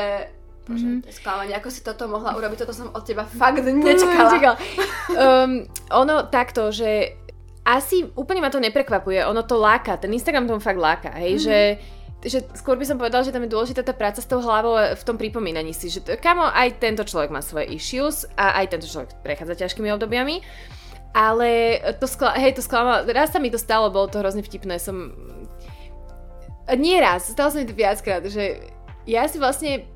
Bože, 0.62 0.86
mm-hmm. 0.86 1.10
sklamanie, 1.10 1.54
ako 1.58 1.70
si 1.74 1.82
toto 1.82 2.06
mohla 2.06 2.38
urobiť, 2.38 2.64
toto 2.64 2.76
som 2.78 2.94
od 2.94 3.02
teba 3.02 3.26
fakt 3.26 3.66
nečakala. 3.66 4.56
um, 5.10 5.66
ono 5.90 6.30
takto, 6.30 6.70
že 6.70 7.18
asi 7.66 8.06
úplne 8.14 8.46
ma 8.46 8.50
to 8.54 8.62
neprekvapuje, 8.62 9.26
ono 9.26 9.42
to 9.42 9.58
láka, 9.58 9.98
ten 9.98 10.14
Instagram 10.14 10.46
tomu 10.46 10.62
fakt 10.62 10.78
láka, 10.78 11.14
hej, 11.18 11.38
mm-hmm. 11.38 11.46
že 11.46 11.58
že 12.22 12.46
skôr 12.54 12.78
by 12.78 12.86
som 12.86 13.02
povedala, 13.02 13.26
že 13.26 13.34
tam 13.34 13.42
je 13.42 13.50
dôležitá 13.50 13.82
tá 13.82 13.98
práca 13.98 14.22
s 14.22 14.30
tou 14.30 14.38
hlavou 14.42 14.78
v 14.78 15.04
tom 15.06 15.18
pripomínaní 15.18 15.74
si, 15.74 15.90
že 15.90 16.06
kamo, 16.06 16.46
aj 16.46 16.78
tento 16.78 17.02
človek 17.02 17.34
má 17.34 17.42
svoje 17.42 17.74
issues 17.74 18.30
a 18.38 18.62
aj 18.62 18.78
tento 18.78 18.86
človek 18.86 19.18
prechádza 19.26 19.66
ťažkými 19.66 19.90
obdobiami. 19.98 20.46
Ale 21.12 21.82
to, 22.00 22.08
skla- 22.08 22.40
hej, 22.40 22.56
to 22.56 22.64
sklamalo, 22.64 23.04
raz 23.12 23.36
sa 23.36 23.40
mi 23.42 23.52
to 23.52 23.60
stalo, 23.60 23.92
bolo 23.92 24.08
to 24.08 24.24
hrozne 24.24 24.46
vtipné, 24.46 24.80
som... 24.80 25.12
Nie 26.72 27.04
raz, 27.04 27.28
stalo 27.28 27.52
sa 27.52 27.60
mi 27.60 27.68
to 27.68 27.76
viackrát, 27.76 28.24
že 28.32 28.64
ja 29.04 29.28
si 29.28 29.36
vlastne 29.36 29.92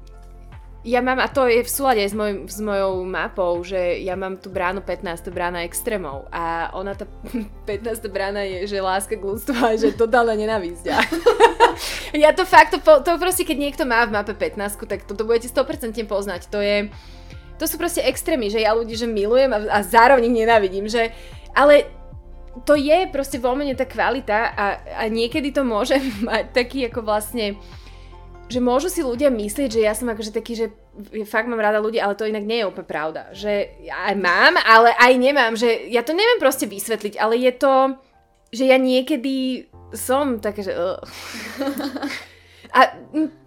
ja 0.85 1.01
mám, 1.01 1.17
a 1.17 1.25
to 1.25 1.49
je 1.49 1.65
v 1.65 1.71
súlade 1.71 2.05
s, 2.05 2.13
moj, 2.13 2.45
s 2.45 2.61
mojou 2.61 3.01
mapou, 3.09 3.57
že 3.65 4.05
ja 4.05 4.13
mám 4.13 4.37
tú 4.37 4.53
bránu 4.53 4.85
15, 4.85 5.33
brána 5.33 5.65
extrémov 5.65 6.29
a 6.29 6.69
ona 6.77 6.93
tá 6.93 7.09
15 7.65 8.05
brána 8.13 8.45
je, 8.45 8.69
že 8.69 8.85
láska 8.85 9.17
k 9.17 9.25
ľudstvu 9.25 9.57
a 9.57 9.73
že 9.73 9.97
totálna 9.97 10.37
nenávisť. 10.37 10.85
ja 12.23 12.29
to 12.37 12.45
fakt, 12.45 12.77
to, 12.77 12.91
to 13.01 13.11
proste, 13.17 13.49
keď 13.49 13.57
niekto 13.57 13.83
má 13.89 14.05
v 14.05 14.13
mape 14.13 14.37
15, 14.37 14.85
tak 14.85 15.09
to, 15.09 15.17
to 15.17 15.25
budete 15.25 15.49
100% 15.49 16.05
poznať. 16.05 16.53
To 16.53 16.61
je, 16.61 16.93
to 17.57 17.65
sú 17.65 17.81
proste 17.81 18.05
extrémy, 18.05 18.53
že 18.53 18.61
ja 18.61 18.77
ľudí, 18.77 18.93
že 18.93 19.09
milujem 19.09 19.49
a, 19.57 19.59
a 19.73 19.79
zároveň 19.81 20.29
ich 20.29 20.37
nenávidím, 20.45 20.85
že, 20.85 21.09
ale 21.57 21.89
to 22.63 22.77
je 22.77 23.09
proste 23.09 23.41
vo 23.41 23.57
mne 23.57 23.73
tá 23.73 23.83
kvalita 23.83 24.53
a, 24.53 24.65
a 25.01 25.03
niekedy 25.09 25.49
to 25.49 25.65
môže 25.65 25.97
mať 26.29 26.53
taký 26.53 26.87
ako 26.93 27.01
vlastne 27.01 27.57
že 28.45 28.59
môžu 28.61 28.93
si 28.93 29.01
ľudia 29.01 29.33
myslieť, 29.33 29.69
že 29.73 29.81
ja 29.81 29.97
som 29.97 30.05
akože 30.05 30.29
taký, 30.29 30.53
že 30.53 30.67
fakt 31.25 31.49
mám 31.49 31.61
rada 31.61 31.81
ľudí, 31.81 31.97
ale 31.97 32.13
to 32.13 32.29
inak 32.29 32.45
nie 32.45 32.61
je 32.61 32.69
úplne 32.69 32.85
pravda. 32.85 33.33
Že 33.33 33.81
aj 33.89 34.15
mám, 34.21 34.53
ale 34.61 34.93
aj 34.93 35.13
nemám. 35.17 35.53
Že 35.57 35.89
ja 35.89 36.05
to 36.05 36.13
neviem 36.13 36.37
proste 36.37 36.69
vysvetliť, 36.69 37.17
ale 37.17 37.41
je 37.41 37.51
to, 37.57 37.73
že 38.53 38.63
ja 38.69 38.77
niekedy 38.77 39.65
som 39.97 40.37
také, 40.37 40.61
že... 40.61 40.77
Uh. 40.77 41.01
A 42.75 42.91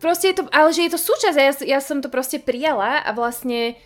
proste 0.00 0.32
je 0.32 0.40
to, 0.40 0.44
ale 0.48 0.72
že 0.72 0.88
je 0.88 0.92
to 0.96 1.00
súčasť 1.00 1.36
a 1.36 1.42
ja, 1.46 1.52
ja 1.76 1.80
som 1.84 2.00
to 2.00 2.08
proste 2.08 2.40
prijala 2.40 3.04
a 3.04 3.12
vlastne 3.12 3.76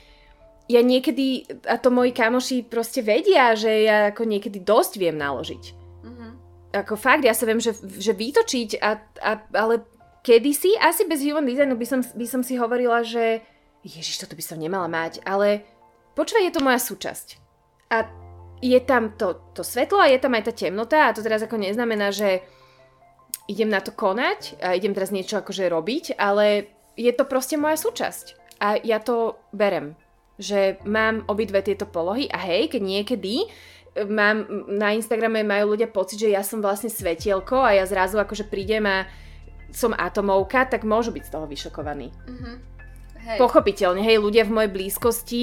ja 0.70 0.80
niekedy, 0.80 1.44
a 1.66 1.76
to 1.82 1.90
moji 1.90 2.14
kamoši 2.14 2.62
proste 2.62 3.02
vedia, 3.02 3.58
že 3.58 3.82
ja 3.82 4.14
ako 4.14 4.22
niekedy 4.22 4.62
dosť 4.62 5.02
viem 5.02 5.18
naložiť. 5.18 5.64
Mm-hmm. 6.06 6.30
Ako 6.86 6.94
fakt, 6.94 7.26
ja 7.26 7.34
sa 7.34 7.44
viem, 7.50 7.58
že, 7.58 7.74
že 7.74 8.14
vytočiť, 8.14 8.78
a, 8.78 8.90
a, 9.18 9.32
ale 9.50 9.82
kedysi, 10.22 10.78
asi 10.78 11.04
bez 11.04 11.20
human 11.22 11.44
designu 11.46 11.74
by 11.74 11.86
som, 11.86 12.00
by 12.00 12.26
som 12.26 12.42
si 12.46 12.54
hovorila, 12.54 13.02
že 13.02 13.42
ježiš, 13.82 14.22
toto 14.22 14.38
by 14.38 14.42
som 14.42 14.62
nemala 14.62 14.86
mať, 14.86 15.22
ale 15.26 15.66
počúvaj, 16.14 16.46
je 16.46 16.54
to 16.54 16.64
moja 16.64 16.78
súčasť. 16.78 17.26
A 17.90 18.06
je 18.62 18.78
tam 18.78 19.18
to, 19.18 19.42
to 19.52 19.66
svetlo 19.66 19.98
a 19.98 20.06
je 20.06 20.22
tam 20.22 20.38
aj 20.38 20.46
tá 20.48 20.52
temnota 20.54 21.10
a 21.10 21.14
to 21.14 21.20
teraz 21.20 21.42
ako 21.42 21.58
neznamená, 21.58 22.14
že 22.14 22.46
idem 23.50 23.66
na 23.66 23.82
to 23.82 23.90
konať 23.90 24.62
a 24.62 24.78
idem 24.78 24.94
teraz 24.94 25.10
niečo 25.10 25.42
akože 25.42 25.66
robiť, 25.66 26.14
ale 26.14 26.70
je 26.94 27.10
to 27.10 27.26
proste 27.26 27.58
moja 27.58 27.74
súčasť. 27.74 28.38
A 28.62 28.78
ja 28.78 29.02
to 29.02 29.42
berem, 29.50 29.98
že 30.38 30.78
mám 30.86 31.26
obidve 31.26 31.58
tieto 31.66 31.90
polohy 31.90 32.30
a 32.30 32.38
hej, 32.38 32.70
keď 32.70 32.82
niekedy 32.86 33.50
mám, 34.06 34.46
na 34.70 34.94
Instagrame 34.94 35.42
majú 35.42 35.74
ľudia 35.74 35.90
pocit, 35.90 36.22
že 36.22 36.30
ja 36.30 36.46
som 36.46 36.62
vlastne 36.62 36.88
svetielko 36.88 37.58
a 37.58 37.74
ja 37.76 37.84
zrazu 37.84 38.22
akože 38.22 38.46
prídem 38.46 38.86
a 38.86 39.10
som 39.72 39.96
atomovka, 39.96 40.68
tak 40.68 40.84
môžu 40.84 41.12
byť 41.12 41.24
z 41.26 41.32
toho 41.32 41.46
vyšokovaní. 41.48 42.08
Mm-hmm. 42.12 42.54
Hej. 43.22 43.38
Pochopiteľne, 43.38 44.02
hej, 44.02 44.18
ľudia 44.18 44.44
v 44.44 44.54
mojej 44.54 44.70
blízkosti 44.70 45.42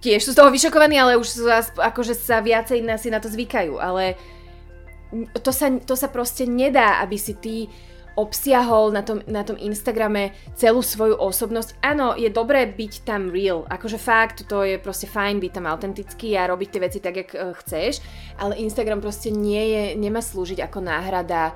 tiež 0.00 0.24
sú 0.24 0.30
z 0.32 0.38
toho 0.40 0.50
vyšokovaní, 0.50 0.96
ale 0.96 1.20
už 1.20 1.28
sú, 1.28 1.44
akože 1.76 2.16
sa 2.16 2.40
viacej 2.40 2.82
na, 2.82 2.96
si 2.96 3.12
na 3.12 3.20
to 3.20 3.28
zvykajú, 3.28 3.76
ale 3.78 4.16
to 5.42 5.50
sa, 5.50 5.70
to 5.78 5.94
sa 5.94 6.08
proste 6.08 6.48
nedá, 6.48 7.02
aby 7.02 7.16
si 7.18 7.34
ty 7.36 7.56
obsiahol 8.18 8.90
na 8.90 9.06
tom, 9.06 9.22
na 9.30 9.46
tom 9.46 9.54
Instagrame 9.56 10.34
celú 10.58 10.82
svoju 10.82 11.16
osobnosť. 11.16 11.78
Áno, 11.80 12.18
je 12.18 12.26
dobré 12.28 12.66
byť 12.66 13.06
tam 13.06 13.30
real, 13.30 13.64
akože 13.70 13.96
fakt, 13.96 14.44
to 14.50 14.66
je 14.66 14.76
proste 14.82 15.06
fajn 15.06 15.38
byť 15.38 15.52
tam 15.54 15.70
autentický 15.70 16.34
a 16.34 16.50
robiť 16.50 16.68
tie 16.68 16.80
veci 16.82 16.98
tak, 16.98 17.14
jak 17.16 17.30
uh, 17.32 17.54
chceš, 17.62 18.02
ale 18.36 18.58
Instagram 18.58 18.98
proste 18.98 19.30
nie 19.30 19.62
je, 19.72 19.82
nemá 19.94 20.20
slúžiť 20.20 20.58
ako 20.66 20.78
náhrada 20.82 21.54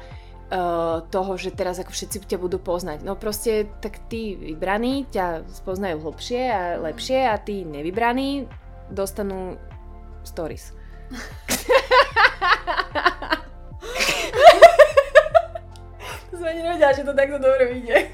uh, 0.55 1.03
toho, 1.11 1.35
že 1.35 1.51
teraz 1.51 1.83
ako 1.83 1.91
všetci 1.91 2.31
ťa 2.31 2.39
budú 2.39 2.63
poznať. 2.63 3.03
No 3.03 3.19
proste, 3.19 3.67
tak 3.83 3.99
tí 4.07 4.39
vybraní 4.39 5.11
ťa 5.11 5.43
spoznajú 5.51 5.99
hlbšie 5.99 6.43
a 6.47 6.79
lepšie 6.79 7.27
a 7.27 7.35
tí 7.43 7.67
nevybraní 7.67 8.47
dostanú 8.95 9.59
stories. 10.23 10.71
to 16.31 16.39
som 16.39 16.47
ani 16.47 16.63
nevedela, 16.63 16.95
že 16.95 17.03
to 17.05 17.13
takto 17.13 17.39
dobre 17.43 17.75
vyjde. 17.75 17.97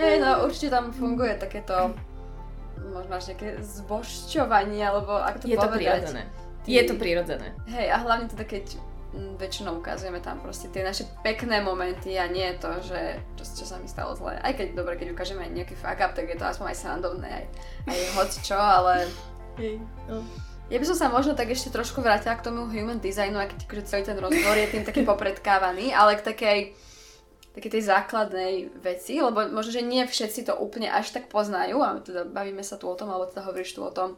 Hej, 0.00 0.16
no 0.24 0.48
určite 0.48 0.72
tam 0.72 0.96
funguje 0.96 1.36
takéto 1.36 1.92
možno 2.80 3.20
až 3.20 3.36
nejaké 3.36 3.60
zbožťovanie, 3.60 4.80
alebo 4.80 5.12
ako 5.12 5.44
to 5.44 5.46
je 5.46 5.56
povedať. 5.60 5.68
To 5.68 5.76
prirodzené. 5.76 6.24
Ty... 6.64 6.68
Je 6.68 6.82
to 6.84 6.94
prirodzené. 7.00 7.56
Hej, 7.68 7.88
a 7.88 7.96
hlavne 8.04 8.28
teda 8.28 8.44
keď 8.44 8.76
mm, 9.16 9.40
väčšinou 9.40 9.80
ukazujeme 9.80 10.20
tam 10.20 10.40
proste 10.44 10.68
tie 10.68 10.84
naše 10.84 11.08
pekné 11.24 11.64
momenty 11.64 12.20
a 12.20 12.28
nie 12.28 12.46
to, 12.60 12.68
že 12.84 13.20
čo, 13.40 13.44
čo 13.62 13.64
sa 13.64 13.76
mi 13.80 13.88
stalo 13.88 14.12
zle. 14.16 14.36
Aj 14.36 14.52
keď, 14.52 14.76
dobre, 14.76 15.00
keď 15.00 15.16
ukážeme 15.16 15.44
aj 15.44 15.52
nejaký 15.56 15.74
fuck 15.74 16.00
up, 16.00 16.12
tak 16.12 16.28
je 16.28 16.36
to 16.36 16.44
aspoň 16.44 16.72
aj 16.72 16.78
srandovné, 16.78 17.28
aj, 17.28 17.44
aj 17.88 17.98
hoď 18.16 18.30
čo, 18.44 18.58
ale... 18.58 19.08
Hej, 19.56 19.80
no. 20.06 20.20
Ja 20.70 20.78
by 20.78 20.86
som 20.86 20.94
sa 20.94 21.10
možno 21.10 21.34
tak 21.34 21.50
ešte 21.50 21.74
trošku 21.74 21.98
vrátila 21.98 22.38
k 22.38 22.46
tomu 22.46 22.70
human 22.70 23.02
designu, 23.02 23.42
aj 23.42 23.50
keď 23.50 23.58
akože 23.66 23.82
celý 23.90 24.02
ten 24.06 24.14
rozbor 24.22 24.54
je 24.54 24.70
tým 24.70 24.86
taký 24.86 25.02
popredkávaný, 25.02 25.90
ale 25.90 26.14
k 26.14 26.22
takej, 26.22 26.58
takej 27.50 27.70
tej 27.78 27.82
základnej 27.82 28.70
veci, 28.78 29.18
lebo 29.18 29.42
možno, 29.50 29.74
že 29.74 29.82
nie 29.82 30.06
všetci 30.06 30.46
to 30.46 30.54
úplne 30.54 30.86
až 30.86 31.10
tak 31.10 31.26
poznajú 31.26 31.82
a 31.82 31.98
teda 31.98 32.22
bavíme 32.22 32.62
sa 32.62 32.78
tu 32.78 32.86
o 32.86 32.94
tom, 32.94 33.10
alebo 33.10 33.26
teda 33.26 33.42
hovoríš 33.42 33.74
tu 33.74 33.82
o 33.82 33.90
tom, 33.90 34.14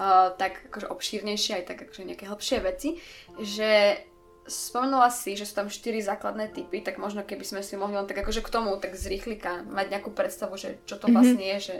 uh, 0.00 0.32
tak 0.40 0.72
akože 0.72 0.88
obšírnejšie, 0.88 1.60
aj 1.60 1.64
tak 1.68 1.78
akože 1.84 2.08
nejaké 2.08 2.24
hĺbšie 2.24 2.58
veci, 2.64 2.96
že 3.36 4.00
spomenula 4.48 5.12
si, 5.12 5.36
že 5.36 5.44
sú 5.44 5.60
tam 5.60 5.68
štyri 5.68 6.00
základné 6.00 6.56
typy, 6.56 6.80
tak 6.80 6.96
možno 6.96 7.20
keby 7.20 7.44
sme 7.44 7.60
si 7.60 7.76
mohli 7.76 8.00
len 8.00 8.08
tak 8.08 8.24
akože 8.24 8.40
k 8.40 8.52
tomu 8.52 8.74
tak 8.80 8.96
z 8.96 9.12
rýchlika 9.12 9.62
mať 9.68 9.86
nejakú 9.92 10.10
predstavu, 10.16 10.56
že 10.56 10.80
čo 10.88 10.96
to 10.96 11.12
mhm. 11.12 11.14
vlastne 11.14 11.44
mm-hmm. 11.44 11.60
je, 11.60 11.66
že... 11.68 11.76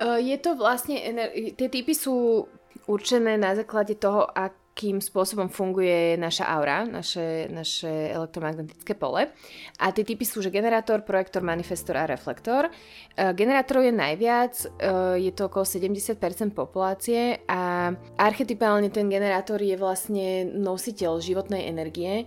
Uh, 0.00 0.18
je 0.18 0.36
to 0.40 0.58
vlastne, 0.58 0.96
tie 1.54 1.68
typy 1.70 1.94
sú 1.94 2.48
určené 2.90 3.38
na 3.38 3.54
základe 3.54 3.94
toho, 3.94 4.26
ak 4.26 4.59
akým 4.80 4.96
spôsobom 5.04 5.52
funguje 5.52 6.16
naša 6.16 6.48
aura, 6.48 6.88
naše, 6.88 7.52
naše 7.52 8.16
elektromagnetické 8.16 8.96
pole. 8.96 9.28
A 9.76 9.92
tie 9.92 10.08
typy 10.08 10.24
sú, 10.24 10.40
že 10.40 10.48
generátor, 10.48 11.04
projektor, 11.04 11.44
manifestor 11.44 12.00
a 12.00 12.08
reflektor. 12.08 12.72
E, 13.12 13.36
generátorov 13.36 13.84
je 13.84 13.92
najviac, 13.92 14.54
e, 14.56 14.66
je 15.20 15.32
to 15.36 15.52
okolo 15.52 15.68
70% 15.68 16.56
populácie 16.56 17.44
a 17.44 17.92
archetypálne 18.16 18.88
ten 18.88 19.12
generátor 19.12 19.60
je 19.60 19.76
vlastne 19.76 20.48
nositeľ 20.48 21.20
životnej 21.20 21.68
energie, 21.68 22.24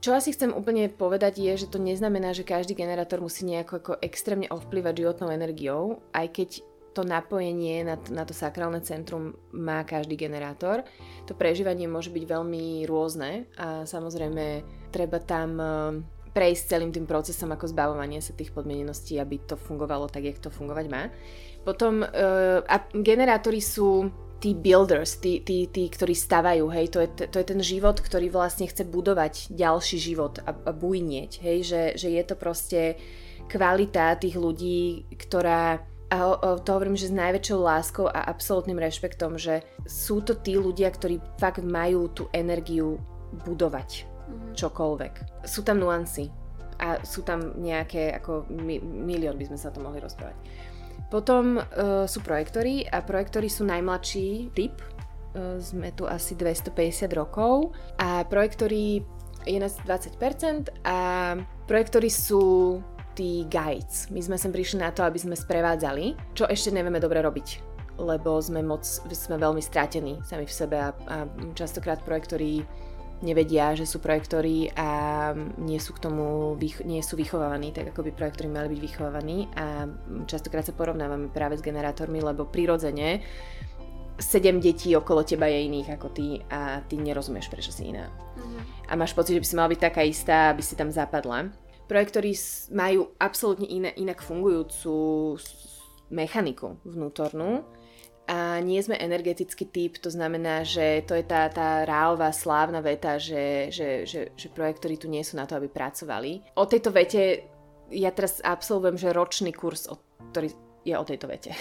čo 0.00 0.16
asi 0.16 0.32
chcem 0.32 0.56
úplne 0.56 0.88
povedať 0.88 1.44
je, 1.44 1.52
že 1.60 1.68
to 1.68 1.76
neznamená, 1.76 2.32
že 2.32 2.48
každý 2.48 2.72
generátor 2.72 3.20
musí 3.20 3.44
nejako 3.44 3.74
ako 3.76 3.92
extrémne 4.00 4.48
ovplyvať 4.48 5.04
životnou 5.04 5.28
energiou, 5.28 6.00
aj 6.16 6.32
keď 6.32 6.48
to 6.90 7.06
napojenie 7.06 7.86
na, 7.86 7.96
na 8.10 8.26
to 8.26 8.34
sakrálne 8.34 8.82
centrum 8.82 9.34
má 9.54 9.86
každý 9.86 10.18
generátor. 10.18 10.82
To 11.30 11.38
prežívanie 11.38 11.86
môže 11.86 12.10
byť 12.10 12.24
veľmi 12.26 12.84
rôzne 12.90 13.46
a 13.54 13.86
samozrejme 13.86 14.66
treba 14.90 15.22
tam 15.22 15.50
eh, 15.58 15.70
prejsť 16.30 16.62
celým 16.66 16.90
tým 16.94 17.06
procesom 17.06 17.50
ako 17.50 17.70
zbavovanie 17.70 18.22
sa 18.22 18.34
tých 18.34 18.54
podmieneností, 18.54 19.18
aby 19.18 19.42
to 19.46 19.58
fungovalo 19.58 20.06
tak, 20.06 20.26
jak 20.26 20.38
to 20.38 20.50
fungovať 20.50 20.86
má. 20.86 21.10
Potom 21.60 22.00
uh, 22.00 22.62
a 22.64 22.76
generátory 22.94 23.60
sú 23.60 24.08
tí 24.40 24.56
builders, 24.56 25.20
tí, 25.20 25.44
tí, 25.44 25.68
tí 25.68 25.92
ktorí 25.92 26.16
stavajú, 26.16 26.72
hej, 26.72 26.88
to 26.88 27.04
je, 27.04 27.28
to 27.28 27.36
je 27.36 27.46
ten 27.46 27.60
život, 27.60 28.00
ktorý 28.00 28.32
vlastne 28.32 28.64
chce 28.64 28.88
budovať 28.88 29.52
ďalší 29.52 30.00
život 30.00 30.40
a, 30.40 30.56
a 30.56 30.72
bujnieť, 30.72 31.44
hej, 31.44 31.58
že, 31.60 31.82
že 32.00 32.08
je 32.08 32.22
to 32.24 32.34
proste 32.40 32.96
kvalita 33.52 34.16
tých 34.16 34.40
ľudí, 34.40 35.04
ktorá 35.12 35.84
a 36.10 36.34
to 36.58 36.68
hovorím, 36.74 36.98
že 36.98 37.06
s 37.06 37.14
najväčšou 37.14 37.58
láskou 37.62 38.06
a 38.10 38.26
absolútnym 38.26 38.82
rešpektom, 38.82 39.38
že 39.38 39.62
sú 39.86 40.18
to 40.26 40.34
tí 40.34 40.58
ľudia, 40.58 40.90
ktorí 40.90 41.22
fakt 41.38 41.62
majú 41.62 42.10
tú 42.10 42.26
energiu 42.34 42.98
budovať. 43.46 44.10
čokoľvek. 44.54 45.42
Sú 45.46 45.66
tam 45.66 45.82
nuancy 45.82 46.30
a 46.78 47.02
sú 47.02 47.26
tam 47.26 47.58
nejaké, 47.58 48.14
ako 48.14 48.46
mi, 48.50 48.78
milión 48.82 49.34
by 49.34 49.50
sme 49.50 49.58
sa 49.58 49.74
to 49.74 49.82
mohli 49.82 49.98
rozprávať. 49.98 50.38
Potom 51.10 51.58
uh, 51.58 52.06
sú 52.06 52.22
projektory 52.22 52.86
a 52.86 53.02
projektory 53.02 53.50
sú 53.50 53.66
najmladší 53.66 54.54
typ. 54.54 54.78
Uh, 55.34 55.58
sme 55.58 55.90
tu 55.94 56.06
asi 56.06 56.38
250 56.38 57.10
rokov 57.14 57.74
a 57.98 58.22
projektory 58.22 59.02
je 59.46 59.58
nás 59.58 59.74
20% 59.82 60.86
a 60.86 60.98
projektory 61.66 62.12
sú 62.12 62.78
tí 63.14 63.44
guides. 63.50 64.08
My 64.10 64.20
sme 64.22 64.36
sem 64.38 64.52
prišli 64.52 64.80
na 64.80 64.90
to, 64.94 65.02
aby 65.02 65.18
sme 65.18 65.34
sprevádzali, 65.34 66.36
čo 66.36 66.46
ešte 66.46 66.74
nevieme 66.74 67.02
dobre 67.02 67.20
robiť 67.20 67.70
lebo 68.00 68.40
sme 68.40 68.64
moc, 68.64 68.80
sme 69.12 69.36
veľmi 69.36 69.60
strátení 69.60 70.24
sami 70.24 70.48
v 70.48 70.56
sebe 70.56 70.76
a, 70.80 70.88
a 71.04 71.28
častokrát 71.52 72.00
projektori 72.00 72.64
nevedia, 73.20 73.76
že 73.76 73.84
sú 73.84 74.00
projektori 74.00 74.72
a 74.72 75.32
nie 75.60 75.76
sú 75.76 75.92
k 75.92 76.08
tomu 76.08 76.56
nie 76.88 77.04
sú 77.04 77.20
vychovávaní, 77.20 77.68
tak 77.76 77.92
ako 77.92 78.08
by 78.08 78.16
projektori 78.16 78.48
mali 78.48 78.72
byť 78.72 78.80
vychovávaní 78.80 79.52
a 79.52 79.84
častokrát 80.24 80.64
sa 80.64 80.72
porovnávame 80.72 81.28
práve 81.28 81.60
s 81.60 81.62
generátormi, 81.64 82.24
lebo 82.24 82.48
prirodzene 82.48 83.20
sedem 84.16 84.60
detí 84.60 84.92
okolo 84.96 85.24
teba 85.24 85.48
je 85.48 85.64
iných 85.68 85.88
ako 85.96 86.08
ty 86.12 86.40
a 86.48 86.80
ty 86.84 87.00
nerozumieš, 87.00 87.48
prečo 87.48 87.72
si 87.72 87.88
iná. 87.88 88.08
Uh-huh. 88.36 88.60
A 88.88 88.96
máš 88.96 89.16
pocit, 89.16 89.36
že 89.36 89.42
by 89.44 89.48
si 89.48 89.56
mala 89.56 89.72
byť 89.72 89.80
taká 89.80 90.02
istá, 90.04 90.52
aby 90.52 90.60
si 90.60 90.76
tam 90.76 90.92
zapadla. 90.92 91.48
Projektori 91.90 92.38
majú 92.70 93.10
absolútne 93.18 93.66
iné, 93.66 93.90
inak 93.98 94.22
fungujúcu 94.22 94.94
mechaniku 96.14 96.78
vnútornú, 96.86 97.66
a 98.30 98.62
nie 98.62 98.78
sme 98.78 98.94
energetický 98.94 99.66
typ, 99.74 99.98
to 99.98 100.06
znamená, 100.06 100.62
že 100.62 101.02
to 101.02 101.18
je 101.18 101.26
tá, 101.26 101.50
tá 101.50 101.82
ráová 101.82 102.30
slávna 102.30 102.78
veta, 102.78 103.18
že, 103.18 103.74
že, 103.74 104.06
že, 104.06 104.30
že 104.38 104.46
projektori 104.54 104.94
tu 104.94 105.10
nie 105.10 105.26
sú 105.26 105.34
na 105.34 105.50
to, 105.50 105.58
aby 105.58 105.66
pracovali. 105.66 106.54
O 106.54 106.62
tejto 106.62 106.94
vete 106.94 107.50
ja 107.90 108.14
teraz 108.14 108.38
absolvujem, 108.38 108.94
že 108.94 109.10
ročný 109.10 109.50
kurz, 109.50 109.90
ktorý 110.30 110.54
je 110.86 110.94
o 110.96 111.04
tejto 111.04 111.26
vete. 111.28 111.52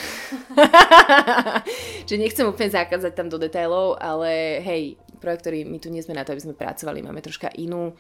že 2.10 2.15
nechcem 2.15 2.47
úplne 2.47 2.72
zakázať 2.72 3.11
tam 3.18 3.27
do 3.27 3.41
detailov, 3.41 3.99
ale 3.99 4.61
hej, 4.64 4.95
projektori, 5.19 5.67
my 5.67 5.77
tu 5.77 5.91
nie 5.91 5.99
sme 5.99 6.15
na 6.15 6.23
to, 6.23 6.31
aby 6.31 6.41
sme 6.41 6.55
pracovali, 6.55 7.03
máme 7.03 7.19
troška 7.19 7.51
inú 7.59 7.93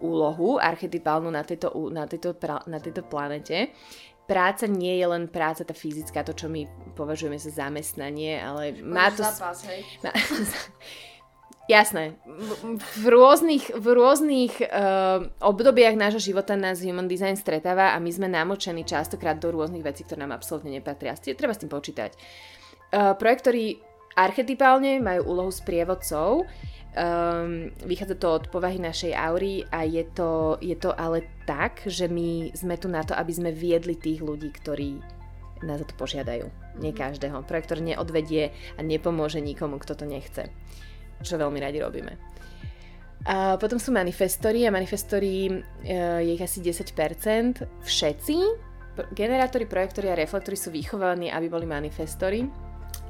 úlohu 0.00 0.62
archetypálnu 0.62 1.28
na 1.28 1.42
tejto, 1.42 1.74
na 1.90 2.06
tejto, 2.06 2.32
na 2.70 2.78
tejto 2.78 3.02
planete 3.06 3.74
práca 4.26 4.64
nie 4.70 4.96
je 4.96 5.06
len 5.06 5.26
práca 5.28 5.66
tá 5.66 5.74
fyzická, 5.74 6.22
to 6.24 6.32
čo 6.32 6.46
my 6.48 6.64
považujeme 6.94 7.36
za 7.36 7.52
zamestnanie, 7.52 8.38
ale 8.38 8.78
má 8.80 9.10
to... 9.10 9.26
Zápas, 9.26 9.66
hej. 9.66 9.82
Má, 10.00 10.14
Jasné. 11.70 12.18
V, 12.26 12.50
v 12.78 13.06
rôznych, 13.06 13.70
v 13.70 13.86
rôznych 13.94 14.52
uh, 14.66 15.30
obdobiach 15.38 15.94
nášho 15.94 16.18
života 16.18 16.58
nás 16.58 16.82
Human 16.82 17.06
Design 17.06 17.38
stretáva 17.38 17.94
a 17.94 18.02
my 18.02 18.10
sme 18.10 18.26
namočení 18.26 18.82
častokrát 18.82 19.38
do 19.38 19.54
rôznych 19.54 19.86
vecí, 19.86 20.02
ktoré 20.02 20.26
nám 20.26 20.34
absolútne 20.34 20.74
nepatria. 20.74 21.14
Treba 21.14 21.54
s 21.54 21.62
tým 21.62 21.70
počítať. 21.70 22.10
Uh, 22.92 23.14
projektori 23.14 23.78
archetypálne 24.16 25.00
majú 25.00 25.32
úlohu 25.32 25.52
sprievodcov, 25.52 26.46
Um, 26.92 27.72
vychádza 27.88 28.20
to 28.20 28.28
od 28.28 28.44
povahy 28.52 28.76
našej 28.76 29.16
aury 29.16 29.64
a 29.72 29.88
je 29.88 30.04
to, 30.12 30.60
je 30.60 30.76
to 30.76 30.92
ale 30.92 31.24
tak, 31.48 31.80
že 31.88 32.04
my 32.04 32.52
sme 32.52 32.76
tu 32.76 32.84
na 32.84 33.00
to, 33.00 33.16
aby 33.16 33.32
sme 33.32 33.48
viedli 33.48 33.96
tých 33.96 34.20
ľudí, 34.20 34.52
ktorí 34.52 35.00
nás 35.64 35.80
o 35.80 35.88
to 35.88 35.96
požiadajú. 35.96 36.52
Nie 36.84 36.92
mhm. 36.92 37.00
každého. 37.00 37.48
Projektor 37.48 37.80
neodvedie 37.80 38.52
a 38.76 38.84
nepomôže 38.84 39.40
nikomu, 39.40 39.80
kto 39.80 39.96
to 39.96 40.04
nechce. 40.04 40.52
Čo 41.24 41.40
veľmi 41.40 41.64
radi 41.64 41.80
robíme. 41.80 42.12
A 43.24 43.56
potom 43.56 43.80
sú 43.80 43.88
manifestory 43.88 44.68
a 44.68 44.74
manifestory 44.74 45.48
uh, 45.48 46.20
je 46.20 46.36
ich 46.36 46.44
asi 46.44 46.60
10%. 46.60 46.92
Všetci 47.88 48.36
generátori, 49.16 49.64
projektory 49.64 50.12
a 50.12 50.18
reflektory 50.20 50.60
sú 50.60 50.68
vychovaní, 50.68 51.32
aby 51.32 51.48
boli 51.48 51.64
manifestory 51.64 52.44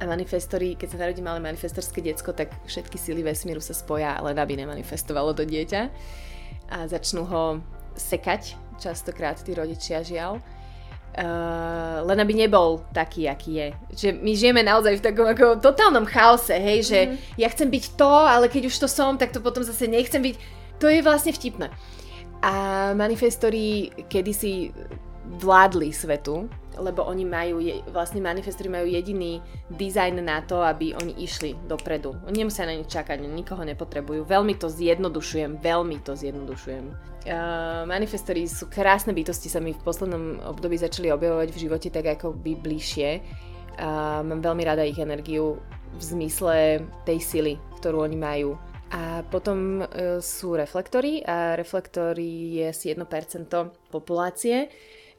a 0.03 0.11
manifestory, 0.11 0.75
keď 0.75 0.87
sa 0.91 0.97
narodí 0.99 1.23
malé 1.23 1.39
manifestorské 1.39 2.03
decko, 2.03 2.35
tak 2.35 2.51
všetky 2.67 2.99
síly 2.99 3.23
vesmíru 3.23 3.63
sa 3.63 3.71
spoja, 3.71 4.19
len 4.19 4.35
aby 4.35 4.59
nemanifestovalo 4.59 5.31
to 5.31 5.47
dieťa 5.47 5.81
a 6.67 6.77
začnú 6.91 7.23
ho 7.23 7.63
sekať, 7.95 8.59
častokrát 8.83 9.39
tí 9.39 9.55
rodičia 9.55 10.03
žiaľ. 10.03 10.43
Uh, 11.13 12.01
len 12.09 12.25
aby 12.25 12.33
nebol 12.33 12.81
taký, 12.89 13.29
aký 13.29 13.51
je. 13.53 13.67
Že 13.93 14.09
my 14.17 14.31
žijeme 14.33 14.61
naozaj 14.65 14.97
v 14.97 15.05
takom 15.05 15.29
ako 15.29 15.61
totálnom 15.61 16.09
chaose, 16.09 16.57
hej, 16.57 16.79
že 16.89 16.99
mm. 17.05 17.37
ja 17.37 17.47
chcem 17.53 17.69
byť 17.69 17.85
to, 17.93 18.09
ale 18.09 18.49
keď 18.49 18.73
už 18.73 18.81
to 18.81 18.89
som, 18.89 19.13
tak 19.13 19.29
to 19.29 19.37
potom 19.37 19.61
zase 19.61 19.85
nechcem 19.85 20.25
byť. 20.25 20.35
To 20.81 20.89
je 20.89 21.05
vlastne 21.05 21.29
vtipné. 21.29 21.69
A 22.41 22.53
manifestori 22.97 23.93
kedysi 24.09 24.73
vládli 25.37 25.93
svetu, 25.93 26.49
lebo 26.79 27.05
oni 27.05 27.25
majú, 27.25 27.61
vlastne 27.89 28.23
manifestori 28.23 28.69
majú 28.69 28.89
jediný 28.89 29.41
dizajn 29.69 30.23
na 30.23 30.41
to, 30.41 30.61
aby 30.61 30.97
oni 30.97 31.21
išli 31.21 31.53
dopredu. 31.69 32.17
Oni 32.25 32.41
nemusia 32.41 32.65
na 32.65 32.73
nič 32.73 32.89
čakať, 32.89 33.21
nikoho 33.23 33.61
nepotrebujú. 33.61 34.25
Veľmi 34.25 34.57
to 34.57 34.69
zjednodušujem, 34.69 35.61
veľmi 35.61 35.97
to 36.01 36.17
zjednodušujem. 36.17 37.13
Uh, 37.23 37.87
manifestori 37.87 38.43
sú 38.51 38.67
krásne 38.67 39.15
bytosti, 39.15 39.47
sa 39.47 39.63
mi 39.63 39.71
v 39.71 39.79
poslednom 39.79 40.43
období 40.43 40.75
začali 40.75 41.07
objavovať 41.07 41.55
v 41.55 41.61
živote 41.63 41.87
tak 41.87 42.19
ako 42.19 42.35
by 42.35 42.59
bližšie. 42.59 43.09
Uh, 43.79 44.19
mám 44.27 44.43
veľmi 44.43 44.63
rada 44.67 44.83
ich 44.83 44.99
energiu 44.99 45.55
v 45.95 46.01
zmysle 46.01 46.83
tej 47.07 47.19
sily, 47.23 47.53
ktorú 47.79 48.03
oni 48.03 48.17
majú. 48.19 48.59
A 48.91 49.23
potom 49.25 49.81
uh, 49.81 50.19
sú 50.19 50.59
reflektory 50.59 51.23
a 51.23 51.55
reflektory 51.55 52.59
je 52.59 52.63
asi 52.69 52.91
1% 52.91 53.07
populácie 53.87 54.67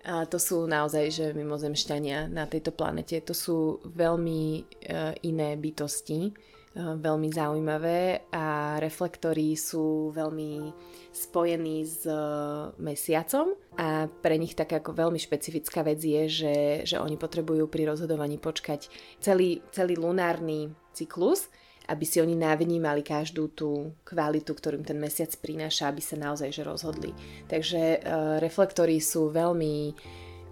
a 0.05 0.29
to 0.29 0.37
sú 0.37 0.69
naozaj, 0.69 1.05
že 1.09 1.27
mimozemšťania 1.33 2.29
na 2.29 2.45
tejto 2.45 2.77
planete. 2.77 3.25
To 3.25 3.33
sú 3.33 3.81
veľmi 3.89 4.43
uh, 4.61 5.17
iné 5.25 5.57
bytosti, 5.57 6.29
uh, 6.29 7.01
veľmi 7.01 7.33
zaujímavé 7.33 8.29
a 8.29 8.77
reflektory 8.85 9.57
sú 9.57 10.13
veľmi 10.13 10.69
spojení 11.09 11.89
s 11.89 12.05
uh, 12.05 12.77
mesiacom 12.77 13.57
a 13.81 14.05
pre 14.13 14.37
nich 14.37 14.53
tak 14.53 14.77
ako 14.77 14.93
veľmi 14.93 15.17
špecifická 15.17 15.81
vec 15.81 16.05
je, 16.05 16.29
že, 16.29 16.57
že 16.85 16.97
oni 17.01 17.17
potrebujú 17.17 17.65
pri 17.73 17.89
rozhodovaní 17.89 18.37
počkať 18.37 18.93
celý, 19.25 19.65
celý 19.73 19.97
lunárny 19.97 20.69
cyklus, 20.93 21.49
aby 21.85 22.05
si 22.09 22.21
oni 22.21 22.33
navnímali 22.33 23.05
každú 23.05 23.53
tú 23.53 23.93
kvalitu, 24.09 24.57
ktorým 24.57 24.85
ten 24.85 24.97
mesiac 24.97 25.31
prináša, 25.37 25.93
aby 25.93 26.01
sa 26.01 26.17
naozaj 26.17 26.49
že 26.53 26.63
rozhodli. 26.65 27.13
Takže 27.49 28.01
uh, 28.01 28.37
reflektory 28.41 29.01
sú 29.01 29.29
veľmi... 29.29 29.93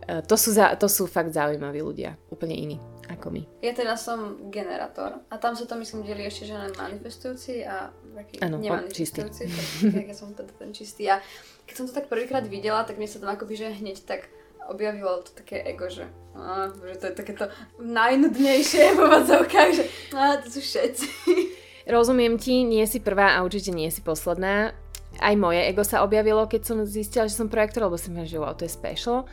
Uh, 0.09 0.21
to, 0.27 0.37
sú 0.37 0.53
za, 0.53 0.77
to 0.77 0.91
sú 0.91 1.09
fakt 1.09 1.33
zaujímaví 1.33 1.81
ľudia, 1.81 2.17
úplne 2.29 2.57
iní 2.57 2.77
ako 3.11 3.35
my. 3.35 3.43
Ja 3.61 3.75
teda 3.75 3.99
som 3.99 4.49
generátor 4.49 5.21
a 5.29 5.35
tam 5.37 5.59
sa 5.59 5.67
to 5.67 5.75
myslím 5.81 6.07
delí 6.07 6.25
ešte, 6.25 6.49
že 6.49 6.55
len 6.55 6.73
manifestujúci 6.77 7.67
a 7.67 7.91
taký 8.15 8.39
ano, 8.41 8.63
nemanifestujúci. 8.63 9.43
Tak, 9.51 9.93
tak 9.93 10.07
ja 10.07 10.17
som 10.17 10.33
teda 10.33 10.53
ten 10.55 10.71
čistý 10.71 11.11
a 11.11 11.19
keď 11.67 11.75
som 11.75 11.85
to 11.91 11.93
tak 11.93 12.07
prvýkrát 12.07 12.47
videla, 12.47 12.87
tak 12.87 12.97
mi 12.97 13.11
sa 13.11 13.19
tam 13.19 13.35
akoby 13.35 13.55
že 13.59 13.69
hneď 13.75 14.07
tak 14.07 14.31
objavilo 14.71 15.23
to 15.23 15.31
také 15.35 15.63
ego, 15.67 15.91
že, 15.91 16.07
á, 16.37 16.71
že 16.71 16.97
to 17.01 17.05
je 17.11 17.15
takéto 17.15 17.45
najnudnejšie 17.81 18.95
v 18.95 18.99
úvodzovkách, 18.99 19.71
že 19.75 19.85
á, 20.15 20.39
to 20.43 20.49
sú 20.49 20.61
všetci. 20.63 21.07
Rozumiem 21.89 22.39
ti, 22.39 22.63
nie 22.63 22.87
si 22.87 23.03
prvá 23.03 23.35
a 23.35 23.43
určite 23.43 23.75
nie 23.75 23.91
si 23.91 24.05
posledná. 24.05 24.71
Aj 25.19 25.35
moje 25.37 25.61
ego 25.67 25.83
sa 25.83 26.07
objavilo, 26.07 26.47
keď 26.47 26.63
som 26.63 26.79
zistila, 26.87 27.27
že 27.29 27.37
som 27.37 27.51
projektor, 27.51 27.85
lebo 27.85 27.99
som 27.99 28.15
wow, 28.15 28.55
to 28.55 28.65
je 28.65 28.73
special. 28.73 29.27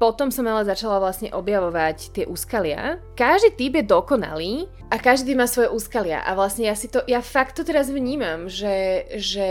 Potom 0.00 0.32
som 0.32 0.48
ale 0.48 0.64
začala 0.64 0.96
vlastne 0.96 1.28
objavovať 1.28 2.16
tie 2.16 2.24
úskalia. 2.24 2.96
Každý 3.20 3.52
typ 3.52 3.72
je 3.76 3.84
dokonalý 3.84 4.64
a 4.88 4.96
každý 4.96 5.36
má 5.36 5.44
svoje 5.44 5.68
úskalia. 5.68 6.24
A 6.24 6.32
vlastne 6.32 6.64
ja 6.64 6.72
si 6.72 6.88
to, 6.88 7.04
ja 7.04 7.20
fakt 7.20 7.60
to 7.60 7.68
teraz 7.68 7.92
vnímam, 7.92 8.48
že, 8.48 9.04
že 9.20 9.48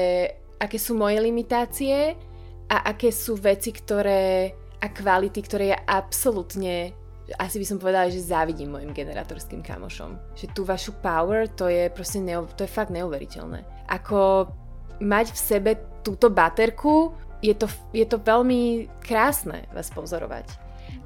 aké 0.57 0.81
sú 0.81 0.97
moje 0.97 1.21
limitácie 1.21 2.17
a 2.65 2.77
aké 2.89 3.13
sú 3.13 3.37
veci, 3.37 3.69
ktoré 3.69 4.57
a 4.79 4.87
kvality, 4.87 5.39
ktoré 5.43 5.75
ja 5.75 5.79
absolútne 5.85 6.95
asi 7.37 7.61
by 7.61 7.65
som 7.67 7.77
povedala, 7.77 8.09
že 8.09 8.25
závidím 8.25 8.73
mojim 8.73 8.89
generatorským 8.89 9.61
kamošom. 9.61 10.17
Že 10.33 10.45
tú 10.49 10.65
vašu 10.65 10.97
power, 10.97 11.45
to 11.45 11.69
je 11.69 11.85
proste, 11.93 12.17
neu, 12.17 12.49
to 12.57 12.65
je 12.65 12.71
fakt 12.71 12.89
neuveriteľné. 12.89 13.61
Ako 13.85 14.49
mať 14.97 15.35
v 15.35 15.39
sebe 15.39 15.71
túto 16.01 16.33
baterku, 16.33 17.13
je 17.39 17.53
to, 17.53 17.69
je 17.93 18.03
to 18.03 18.17
veľmi 18.19 18.89
krásne 19.05 19.67
vás 19.71 19.93
pozorovať. 19.93 20.49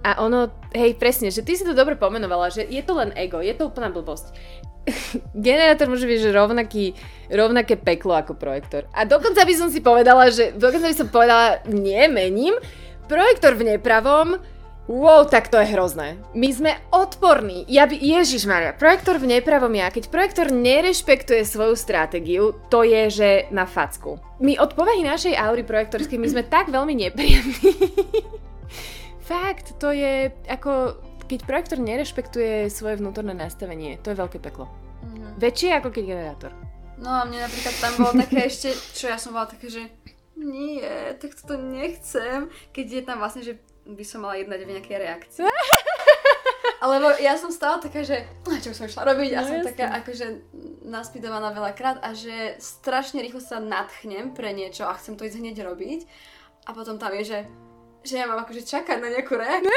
A 0.03 0.23
ono, 0.23 0.51
hej, 0.71 0.95
presne, 0.95 1.31
že 1.31 1.43
ty 1.43 1.55
si 1.59 1.67
to 1.67 1.75
dobre 1.75 1.99
pomenovala, 1.99 2.51
že 2.51 2.63
je 2.63 2.79
to 2.83 2.95
len 2.95 3.11
ego, 3.19 3.43
je 3.43 3.51
to 3.55 3.67
úplná 3.67 3.91
blbosť. 3.91 4.35
Generátor 5.47 5.87
môže 5.87 6.07
byť 6.07 6.19
že 6.19 6.35
rovnaký, 6.35 6.85
rovnaké 7.31 7.79
peklo 7.79 8.15
ako 8.15 8.35
projektor. 8.35 8.87
A 8.91 9.07
dokonca 9.07 9.43
by 9.47 9.53
som 9.55 9.71
si 9.71 9.79
povedala, 9.79 10.27
že 10.27 10.51
dokonca 10.55 10.91
by 10.91 10.95
som 10.95 11.07
povedala, 11.07 11.63
nie, 11.71 12.03
mením, 12.11 12.55
Projektor 13.13 13.53
v 13.53 13.77
nepravom 13.77 14.41
Wow, 14.89 15.29
tak 15.29 15.53
to 15.53 15.61
je 15.61 15.69
hrozné. 15.69 16.17
My 16.33 16.49
sme 16.49 16.75
odporní. 16.89 17.61
Ja 17.69 17.85
by, 17.85 17.93
Ježiš 17.93 18.49
Maria, 18.49 18.73
projektor 18.73 19.21
v 19.21 19.37
nepravom 19.37 19.69
ja. 19.69 19.93
Keď 19.93 20.09
projektor 20.09 20.49
nerešpektuje 20.49 21.45
svoju 21.45 21.77
stratégiu, 21.77 22.57
to 22.73 22.81
je, 22.81 23.13
že 23.13 23.29
na 23.53 23.69
facku. 23.69 24.17
My 24.41 24.57
od 24.57 24.73
povahy 24.73 25.05
našej 25.05 25.37
aury 25.37 25.61
projektorskej, 25.61 26.17
my 26.17 26.25
sme 26.25 26.43
tak 26.57 26.73
veľmi 26.73 26.97
nepríjemní. 27.05 27.71
Fakt, 29.29 29.77
to 29.77 29.93
je 29.93 30.33
ako, 30.49 30.97
keď 31.29 31.39
projektor 31.45 31.77
nerešpektuje 31.85 32.67
svoje 32.67 32.97
vnútorné 32.97 33.37
nastavenie, 33.37 34.01
to 34.01 34.09
je 34.09 34.19
veľké 34.19 34.41
peklo. 34.41 34.67
Mm-hmm. 35.05 35.37
Väčšie 35.37 35.69
ako 35.79 35.93
keď 35.93 36.03
generátor. 36.17 36.51
No 36.97 37.13
a 37.13 37.29
mne 37.29 37.45
napríklad 37.45 37.75
tam 37.77 37.93
bolo 38.03 38.13
také 38.25 38.41
ešte, 38.51 38.73
čo 38.97 39.07
ja 39.07 39.21
som 39.21 39.37
bola 39.37 39.47
také, 39.47 39.69
že 39.69 40.02
nie, 40.37 40.81
tak 41.21 41.37
to 41.37 41.57
nechcem, 41.57 42.49
keď 42.73 42.85
je 42.89 43.01
tam 43.05 43.17
vlastne, 43.21 43.43
že 43.45 43.53
by 43.85 44.03
som 44.07 44.23
mala 44.23 44.39
jednať 44.39 44.59
v 44.63 44.71
nejakej 44.75 44.97
reakcii. 44.97 45.45
Alebo 46.83 47.15
ja 47.19 47.39
som 47.39 47.47
stále 47.47 47.79
taká, 47.79 48.03
že 48.03 48.27
čo 48.59 48.75
som 48.75 48.87
išla 48.87 49.07
robiť 49.07 49.29
no, 49.31 49.37
a 49.39 49.47
som 49.47 49.57
jasne. 49.63 49.69
taká 49.71 49.87
akože 50.03 50.27
naspidovaná 50.83 51.55
veľakrát 51.55 52.03
a 52.03 52.11
že 52.11 52.59
strašne 52.59 53.23
rýchlo 53.23 53.39
sa 53.39 53.63
nadchnem 53.63 54.35
pre 54.35 54.51
niečo 54.51 54.83
a 54.83 54.95
chcem 54.99 55.15
to 55.15 55.23
ísť 55.23 55.39
hneď 55.39 55.63
robiť. 55.63 56.03
A 56.67 56.75
potom 56.75 56.99
tam 56.99 57.15
je, 57.15 57.23
že, 57.23 57.39
že 58.03 58.19
ja 58.19 58.27
mám 58.27 58.43
akože 58.43 58.67
čakať 58.67 58.99
na 58.99 59.15
nejakú 59.15 59.35
reakciu. 59.35 59.71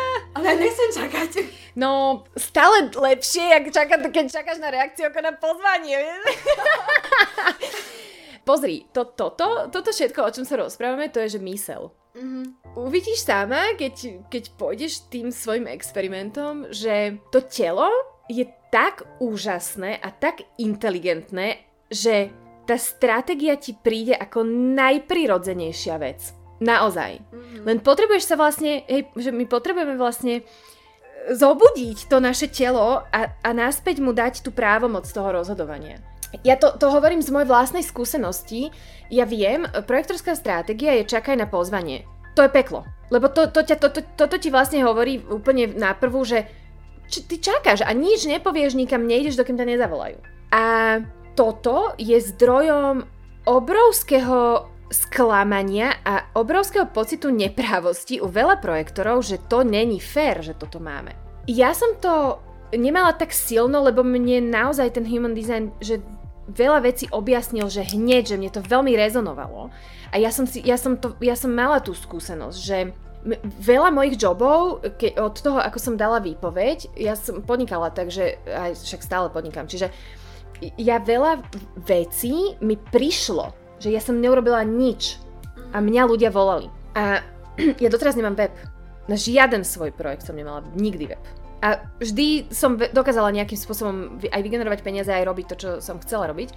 ale 0.36 0.44
ja 0.44 0.56
nechcem 0.60 0.90
čakať. 0.92 1.30
No, 1.72 2.24
stále 2.36 2.92
lepšie, 2.92 3.56
ak 3.56 3.72
čakať, 3.72 3.98
keď 4.12 4.24
čakáš 4.28 4.60
na 4.60 4.72
reakciu 4.72 5.08
ako 5.08 5.20
na 5.24 5.32
pozvanie. 5.36 6.04
Pozri, 8.44 8.84
to, 8.92 9.08
toto, 9.16 9.72
toto 9.72 9.88
všetko, 9.88 10.20
o 10.20 10.32
čom 10.32 10.44
sa 10.44 10.60
rozprávame, 10.60 11.08
to 11.08 11.24
je, 11.24 11.40
že 11.40 11.40
mysel. 11.40 11.96
Mm-hmm. 12.14 12.76
Uvidíš 12.78 13.26
sama, 13.26 13.74
keď, 13.74 14.28
keď 14.30 14.44
pôjdeš 14.54 15.08
tým 15.10 15.34
svojim 15.34 15.66
experimentom, 15.66 16.70
že 16.70 17.18
to 17.34 17.42
telo 17.42 17.90
je 18.30 18.46
tak 18.70 19.02
úžasné 19.18 19.98
a 19.98 20.08
tak 20.14 20.46
inteligentné, 20.60 21.64
že 21.90 22.30
tá 22.64 22.80
stratégia 22.80 23.56
ti 23.60 23.76
príde 23.76 24.16
ako 24.16 24.46
najprirodzenejšia 24.76 25.96
vec. 26.00 26.32
Naozaj. 26.62 27.20
Mm-hmm. 27.20 27.62
Len 27.66 27.78
potrebuješ 27.82 28.24
sa 28.30 28.36
vlastne, 28.38 28.86
hej, 28.86 29.10
že 29.18 29.34
my 29.34 29.44
potrebujeme 29.44 29.98
vlastne 29.98 30.40
e, 30.40 30.42
zobudiť 31.34 32.06
to 32.08 32.22
naše 32.22 32.48
telo 32.48 33.04
a, 33.04 33.20
a 33.42 33.50
naspäť 33.50 34.00
mu 34.00 34.14
dať 34.14 34.46
tú 34.46 34.54
právomoc 34.54 35.04
toho 35.10 35.34
rozhodovania. 35.34 36.00
Ja 36.42 36.58
to, 36.58 36.74
to 36.74 36.90
hovorím 36.90 37.22
z 37.22 37.30
mojej 37.30 37.46
vlastnej 37.46 37.84
skúsenosti. 37.86 38.74
Ja 39.12 39.28
viem, 39.28 39.68
projektorská 39.68 40.34
stratégia 40.34 40.98
je 40.98 41.06
čakaj 41.06 41.38
na 41.38 41.46
pozvanie. 41.46 42.08
To 42.34 42.42
je 42.42 42.50
peklo. 42.50 42.82
Lebo 43.14 43.30
to, 43.30 43.46
to, 43.52 43.62
to, 43.62 43.78
to, 43.78 43.88
to, 43.94 44.00
toto 44.18 44.36
ti 44.42 44.50
vlastne 44.50 44.82
hovorí 44.82 45.22
úplne 45.22 45.70
na 45.70 45.94
prvú, 45.94 46.26
že 46.26 46.50
či, 47.06 47.22
ty 47.28 47.38
čakáš 47.38 47.86
a 47.86 47.94
nič 47.94 48.26
nepovieš, 48.26 48.74
nikam 48.74 49.06
nejdeš, 49.06 49.38
dokým 49.38 49.54
ťa 49.54 49.70
nezavolajú. 49.70 50.18
A 50.50 50.62
toto 51.38 51.94
je 52.00 52.18
zdrojom 52.18 53.06
obrovského 53.44 54.70
sklamania 54.88 55.98
a 56.06 56.30
obrovského 56.38 56.86
pocitu 56.86 57.34
neprávosti 57.34 58.22
u 58.22 58.30
veľa 58.30 58.62
projektorov, 58.62 59.26
že 59.26 59.42
to 59.50 59.66
není 59.66 59.98
fér, 59.98 60.40
že 60.40 60.54
toto 60.54 60.78
máme. 60.78 61.12
Ja 61.50 61.74
som 61.76 61.98
to 61.98 62.40
nemala 62.72 63.12
tak 63.14 63.34
silno, 63.34 63.84
lebo 63.84 64.06
mne 64.06 64.48
naozaj 64.48 64.96
ten 64.96 65.04
human 65.04 65.34
design, 65.36 65.74
že 65.82 66.00
veľa 66.48 66.84
vecí 66.84 67.08
objasnil, 67.08 67.68
že 67.72 67.84
hneď, 67.84 68.34
že 68.34 68.38
mne 68.40 68.50
to 68.52 68.60
veľmi 68.60 68.92
rezonovalo. 68.96 69.72
A 70.12 70.14
ja 70.20 70.28
som, 70.30 70.44
si, 70.44 70.60
ja 70.62 70.76
som, 70.76 71.00
to, 71.00 71.16
ja 71.24 71.34
som 71.34 71.50
mala 71.52 71.80
tú 71.80 71.96
skúsenosť, 71.96 72.58
že 72.60 72.78
veľa 73.64 73.88
mojich 73.88 74.20
jobov, 74.20 74.84
ke, 75.00 75.16
od 75.16 75.34
toho, 75.40 75.56
ako 75.56 75.78
som 75.80 75.96
dala 75.96 76.20
výpoveď, 76.20 76.92
ja 77.00 77.16
som 77.16 77.40
podnikala, 77.40 77.88
takže 77.88 78.36
aj 78.44 78.84
však 78.84 79.00
stále 79.00 79.32
podnikám. 79.32 79.64
Čiže 79.64 79.88
ja 80.76 81.00
veľa 81.00 81.40
vecí 81.88 82.54
mi 82.60 82.76
prišlo, 82.76 83.52
že 83.80 83.90
ja 83.90 84.00
som 84.00 84.20
neurobila 84.20 84.60
nič 84.62 85.18
a 85.72 85.80
mňa 85.80 86.02
ľudia 86.04 86.30
volali. 86.30 86.68
A 86.94 87.24
ja 87.82 87.88
doteraz 87.88 88.14
nemám 88.14 88.36
web. 88.36 88.52
Na 89.04 89.16
žiaden 89.20 89.64
svoj 89.64 89.92
projekt 89.92 90.24
som 90.24 90.36
nemala 90.36 90.64
nikdy 90.76 91.12
web. 91.12 91.24
A 91.62 91.80
vždy 92.00 92.50
som 92.52 92.76
dokázala 92.76 93.34
nejakým 93.34 93.56
spôsobom 93.56 94.20
aj 94.20 94.42
vygenerovať 94.42 94.80
peniaze, 94.84 95.08
aj 95.08 95.26
robiť 95.26 95.46
to, 95.52 95.56
čo 95.56 95.68
som 95.80 96.02
chcela 96.02 96.28
robiť. 96.28 96.52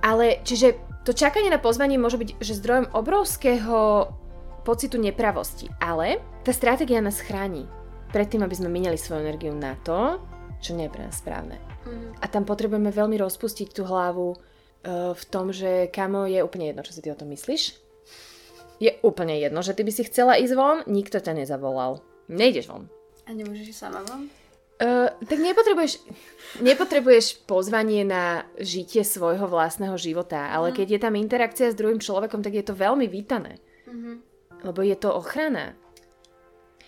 Ale 0.00 0.40
čiže 0.44 0.80
to 1.04 1.12
čakanie 1.12 1.52
na 1.52 1.60
pozvanie 1.60 2.00
môže 2.00 2.20
byť 2.20 2.40
že 2.40 2.58
zdrojom 2.60 2.92
obrovského 2.92 4.08
pocitu 4.62 5.00
nepravosti. 5.00 5.68
Ale 5.80 6.20
tá 6.44 6.52
stratégia 6.52 7.00
nás 7.00 7.20
chráni 7.20 7.64
predtým, 8.12 8.44
aby 8.44 8.54
sme 8.54 8.72
minali 8.72 9.00
svoju 9.00 9.24
energiu 9.24 9.54
na 9.56 9.76
to, 9.80 10.20
čo 10.60 10.76
nie 10.76 10.86
je 10.88 10.94
pre 10.94 11.04
nás 11.08 11.16
správne. 11.16 11.56
Mm. 11.88 12.12
A 12.20 12.24
tam 12.28 12.44
potrebujeme 12.44 12.92
veľmi 12.92 13.16
rozpustiť 13.16 13.72
tú 13.72 13.88
hlavu 13.88 14.36
uh, 14.36 15.16
v 15.16 15.24
tom, 15.32 15.50
že 15.50 15.88
kamo 15.88 16.28
je 16.28 16.44
úplne 16.44 16.70
jedno, 16.70 16.84
čo 16.84 16.92
si 16.92 17.00
ty 17.00 17.08
o 17.08 17.16
tom 17.16 17.32
myslíš. 17.32 17.80
Je 18.80 18.92
úplne 19.04 19.36
jedno, 19.36 19.60
že 19.60 19.76
ty 19.76 19.84
by 19.84 19.92
si 19.92 20.08
chcela 20.08 20.40
ísť 20.40 20.54
von, 20.56 20.78
nikto 20.88 21.20
ťa 21.20 21.36
nezavolal. 21.36 22.00
Nejdeš 22.28 22.68
von. 22.68 22.88
A 23.30 23.32
nemôžeš 23.32 23.78
sama 23.78 24.02
von? 24.10 24.26
Uh, 24.82 25.06
tak 25.22 25.38
nepotrebuješ, 25.38 26.02
nepotrebuješ 26.66 27.46
pozvanie 27.46 28.02
na 28.02 28.42
žitie 28.58 29.06
svojho 29.06 29.46
vlastného 29.46 29.94
života, 29.94 30.50
ale 30.50 30.72
uh-huh. 30.72 30.82
keď 30.82 30.86
je 30.98 31.00
tam 31.04 31.14
interakcia 31.14 31.70
s 31.70 31.78
druhým 31.78 32.02
človekom, 32.02 32.42
tak 32.42 32.58
je 32.58 32.64
to 32.66 32.74
veľmi 32.74 33.06
vítané. 33.06 33.62
Uh-huh. 33.86 34.18
Lebo 34.66 34.82
je 34.82 34.96
to 34.98 35.14
ochrana. 35.14 35.78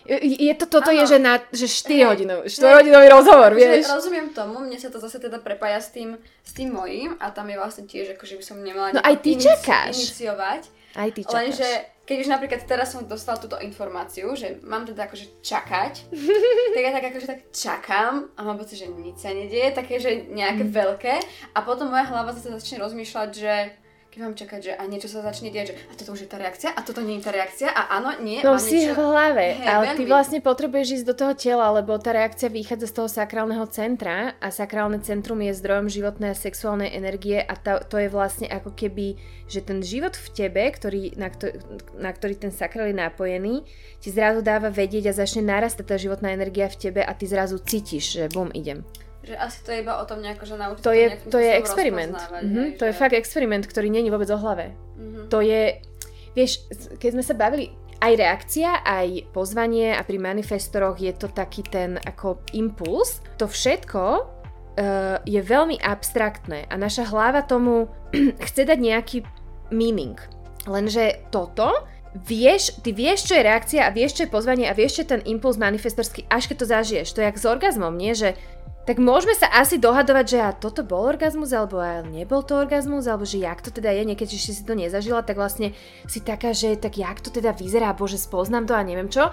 Je 0.03 0.51
to, 0.59 0.67
toto 0.67 0.91
ano. 0.91 0.99
je, 0.99 1.15
že, 1.15 1.17
na, 1.23 1.39
že 1.55 1.63
4 1.63 2.11
hodinový, 2.11 2.51
4 2.51 2.75
hodinový 2.83 3.07
rozhovor, 3.07 3.55
vieš. 3.55 3.87
Rozumiem 3.87 4.35
tomu, 4.35 4.59
mne 4.59 4.75
sa 4.75 4.91
to 4.91 4.99
zase 4.99 5.15
teda 5.15 5.39
prepája 5.39 5.79
s 5.79 5.95
tým, 5.95 6.19
s 6.43 6.51
tým 6.51 6.75
mojím 6.75 7.15
a 7.23 7.31
tam 7.31 7.47
je 7.47 7.55
vlastne 7.55 7.87
tiež, 7.87 8.19
ako 8.19 8.27
že 8.27 8.35
by 8.35 8.43
som 8.43 8.57
nemala 8.59 8.91
no 8.91 8.99
aj 8.99 9.15
ty 9.23 9.39
čakáš. 9.39 9.95
iniciovať. 9.95 10.61
Aj 10.99 11.07
ty 11.07 11.23
čakáš. 11.23 11.55
Lenže 11.55 11.69
keď 12.03 12.17
už 12.19 12.29
napríklad 12.31 12.61
teraz 12.67 12.91
som 12.91 13.07
dostala 13.07 13.39
túto 13.39 13.55
informáciu, 13.63 14.35
že 14.35 14.59
mám 14.67 14.83
teda 14.83 15.07
akože 15.07 15.39
čakať, 15.39 15.93
tak 16.75 16.81
ja 16.83 16.91
tak 16.91 17.05
akože 17.11 17.27
tak 17.27 17.39
čakám 17.55 18.27
a 18.35 18.39
mám 18.43 18.59
pocit, 18.59 18.83
že 18.83 18.91
nič 18.91 19.23
sa 19.23 19.31
nedieje, 19.31 19.71
také, 19.71 20.03
že 20.03 20.27
nejaké 20.27 20.67
mm. 20.67 20.71
veľké 20.71 21.15
a 21.55 21.59
potom 21.63 21.87
moja 21.87 22.03
hlava 22.07 22.35
zase 22.35 22.51
začne 22.51 22.83
rozmýšľať, 22.83 23.29
že 23.31 23.53
keď 24.13 24.21
mám 24.21 24.37
čakať, 24.37 24.59
že 24.61 24.71
a 24.77 24.85
niečo 24.85 25.09
sa 25.09 25.25
začne 25.25 25.49
diať, 25.49 25.73
že 25.73 25.75
a 25.89 25.93
toto 25.97 26.13
už 26.13 26.21
je 26.21 26.29
tá 26.29 26.37
reakcia 26.37 26.69
a 26.69 26.85
toto 26.85 27.01
nie 27.01 27.17
je 27.17 27.25
tá 27.25 27.33
reakcia 27.33 27.65
a 27.73 27.97
áno, 27.97 28.13
nie. 28.21 28.45
To 28.45 28.61
si 28.61 28.85
niečo... 28.85 28.93
v 28.93 29.09
hlave, 29.09 29.57
Hej, 29.57 29.65
ale 29.65 29.85
veľmi. 29.89 29.97
ty 29.97 30.03
vlastne 30.05 30.39
potrebuješ 30.45 30.87
ísť 31.01 31.07
do 31.09 31.15
toho 31.17 31.33
tela, 31.33 31.73
lebo 31.73 31.97
tá 31.97 32.13
reakcia 32.13 32.53
vychádza 32.53 32.93
z 32.93 32.95
toho 33.01 33.09
sakrálneho 33.09 33.65
centra 33.73 34.37
a 34.37 34.53
sakrálne 34.53 35.01
centrum 35.01 35.41
je 35.41 35.57
zdrojom 35.57 35.89
životnej 35.89 36.29
a 36.29 36.37
sexuálnej 36.37 36.93
energie 36.93 37.41
a 37.41 37.57
to, 37.57 37.81
to 37.89 37.97
je 37.97 38.13
vlastne 38.13 38.45
ako 38.53 38.77
keby, 38.77 39.17
že 39.49 39.65
ten 39.65 39.81
život 39.81 40.13
v 40.13 40.27
tebe, 40.29 40.61
ktorý, 40.61 41.17
na, 41.17 41.33
ktorý, 41.33 41.57
na 41.97 42.13
ktorý 42.13 42.33
ten 42.37 42.53
sakrál 42.53 42.93
je 42.93 43.01
napojený, 43.01 43.65
ti 43.97 44.13
zrazu 44.13 44.45
dáva 44.45 44.69
vedieť 44.69 45.09
a 45.09 45.17
začne 45.17 45.41
narastať 45.41 45.89
tá 45.89 45.97
životná 45.97 46.37
energia 46.37 46.69
v 46.69 46.77
tebe 46.77 47.01
a 47.01 47.09
ty 47.17 47.25
zrazu 47.25 47.57
cítiš, 47.57 48.13
že 48.13 48.23
bum, 48.29 48.53
idem. 48.53 48.85
Že 49.23 49.35
asi 49.39 49.57
to 49.63 49.69
je 49.71 49.77
iba 49.79 49.93
o 49.99 50.03
tom 50.03 50.19
nejako, 50.19 50.43
že 50.43 50.55
naučiť 50.59 50.83
to 50.83 50.91
je, 50.91 51.07
to 51.31 51.39
je 51.39 51.51
experiment. 51.55 52.19
Mm-hmm, 52.19 52.75
že... 52.75 52.77
To 52.79 52.83
je 52.91 52.93
fakt 52.93 53.15
experiment, 53.15 53.63
ktorý 53.63 53.87
není 53.87 54.11
vôbec 54.11 54.27
o 54.27 54.37
hlave. 54.37 54.75
Mm-hmm. 54.99 55.25
To 55.31 55.39
je, 55.39 55.79
vieš, 56.35 56.67
keď 56.99 57.09
sme 57.15 57.23
sa 57.23 57.33
bavili, 57.39 57.71
aj 58.03 58.13
reakcia, 58.19 58.83
aj 58.83 59.31
pozvanie 59.31 59.95
a 59.95 60.03
pri 60.03 60.19
manifestoroch 60.19 60.99
je 60.99 61.15
to 61.15 61.31
taký 61.31 61.63
ten 61.63 61.95
ako 62.03 62.43
impuls. 62.51 63.23
To 63.39 63.47
všetko 63.47 64.03
uh, 64.19 65.23
je 65.23 65.39
veľmi 65.39 65.79
abstraktné 65.79 66.67
a 66.67 66.75
naša 66.75 67.07
hlava 67.07 67.47
tomu 67.47 67.87
chce 68.51 68.67
dať 68.67 68.79
nejaký 68.79 69.17
meaning. 69.71 70.19
Lenže 70.67 71.23
toto 71.31 71.71
vieš, 72.13 72.77
ty 72.85 72.93
vieš, 72.93 73.25
čo 73.25 73.39
je 73.39 73.47
reakcia 73.47 73.87
a 73.87 73.93
vieš, 73.95 74.19
čo 74.19 74.23
je 74.27 74.33
pozvanie 74.35 74.69
a 74.69 74.77
vieš, 74.77 74.99
čo 74.99 75.03
je 75.07 75.11
ten 75.17 75.21
impuls 75.25 75.57
manifestorský, 75.57 76.29
až 76.29 76.45
keď 76.51 76.57
to 76.59 76.67
zažiješ. 76.69 77.07
To 77.15 77.19
je 77.23 77.27
jak 77.31 77.41
s 77.41 77.45
orgazmom, 77.49 77.95
nie? 77.97 78.13
Že 78.13 78.37
tak 78.83 78.99
môžeme 78.99 79.31
sa 79.31 79.47
asi 79.47 79.79
dohadovať, 79.79 80.25
že 80.27 80.39
a 80.43 80.51
toto 80.51 80.83
bol 80.83 81.07
orgazmus, 81.07 81.55
alebo 81.55 81.79
a 81.79 82.03
nebol 82.03 82.43
to 82.43 82.59
orgazmus, 82.59 83.07
alebo 83.07 83.23
že 83.23 83.39
jak 83.39 83.63
to 83.63 83.71
teda 83.71 83.95
je, 83.95 84.03
niekedy 84.03 84.35
ešte 84.35 84.59
si 84.59 84.63
to 84.67 84.75
nezažila, 84.75 85.23
tak 85.23 85.39
vlastne 85.39 85.71
si 86.03 86.19
taká, 86.19 86.51
že 86.51 86.75
tak 86.75 86.99
jak 86.99 87.23
to 87.23 87.31
teda 87.31 87.55
vyzerá, 87.55 87.95
bože, 87.95 88.19
spoznám 88.19 88.67
to 88.67 88.75
a 88.75 88.83
neviem 88.83 89.07
čo. 89.07 89.31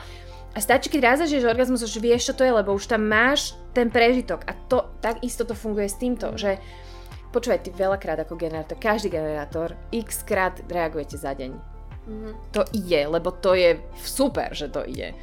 A 0.50 0.58
stačí, 0.58 0.90
keď 0.90 1.14
raz 1.14 1.18
zažiješ 1.22 1.46
orgazmus, 1.46 1.86
že 1.86 2.02
vieš, 2.02 2.30
čo 2.30 2.34
to 2.34 2.42
je, 2.42 2.50
lebo 2.50 2.74
už 2.74 2.90
tam 2.90 3.06
máš 3.06 3.54
ten 3.70 3.86
prežitok. 3.86 4.42
A 4.50 4.54
to, 4.66 4.90
tak 4.98 5.22
isto 5.22 5.46
to 5.46 5.54
funguje 5.54 5.86
s 5.86 5.98
týmto, 5.98 6.34
že 6.34 6.58
počúvaj, 7.30 7.62
ty 7.62 7.70
veľakrát 7.70 8.18
ako 8.26 8.34
generátor, 8.34 8.74
každý 8.74 9.14
generátor 9.14 9.78
x 9.94 10.26
krát 10.26 10.58
reagujete 10.66 11.14
za 11.14 11.30
deň. 11.38 11.50
Mm-hmm. 12.10 12.32
To 12.58 12.62
ide, 12.74 13.00
lebo 13.06 13.30
to 13.30 13.54
je 13.54 13.78
super, 14.02 14.50
že 14.50 14.66
to 14.74 14.82
ide. 14.82 15.14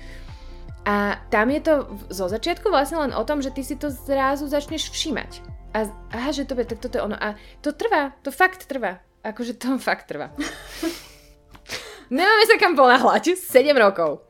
A 0.88 1.20
tam 1.28 1.52
je 1.52 1.60
to 1.60 1.74
zo 2.08 2.32
začiatku 2.32 2.72
vlastne 2.72 3.04
len 3.04 3.12
o 3.12 3.20
tom, 3.28 3.44
že 3.44 3.52
ty 3.52 3.60
si 3.60 3.76
to 3.76 3.92
zrazu 3.92 4.48
začneš 4.48 4.88
všímať. 4.88 5.44
A 5.76 5.92
aha, 6.16 6.32
že 6.32 6.48
to 6.48 6.56
je, 6.56 6.64
tak 6.64 6.80
toto 6.80 6.96
je 6.96 7.04
ono. 7.04 7.20
A 7.20 7.36
to 7.60 7.76
trvá, 7.76 8.16
to 8.24 8.32
fakt 8.32 8.64
trvá. 8.72 9.04
Akože 9.20 9.60
to 9.60 9.76
fakt 9.84 10.08
trvá. 10.08 10.32
Nemáme 12.08 12.48
sa 12.48 12.56
kam 12.56 12.80
ponáhľať, 12.80 13.36
7 13.36 13.76
rokov. 13.76 14.24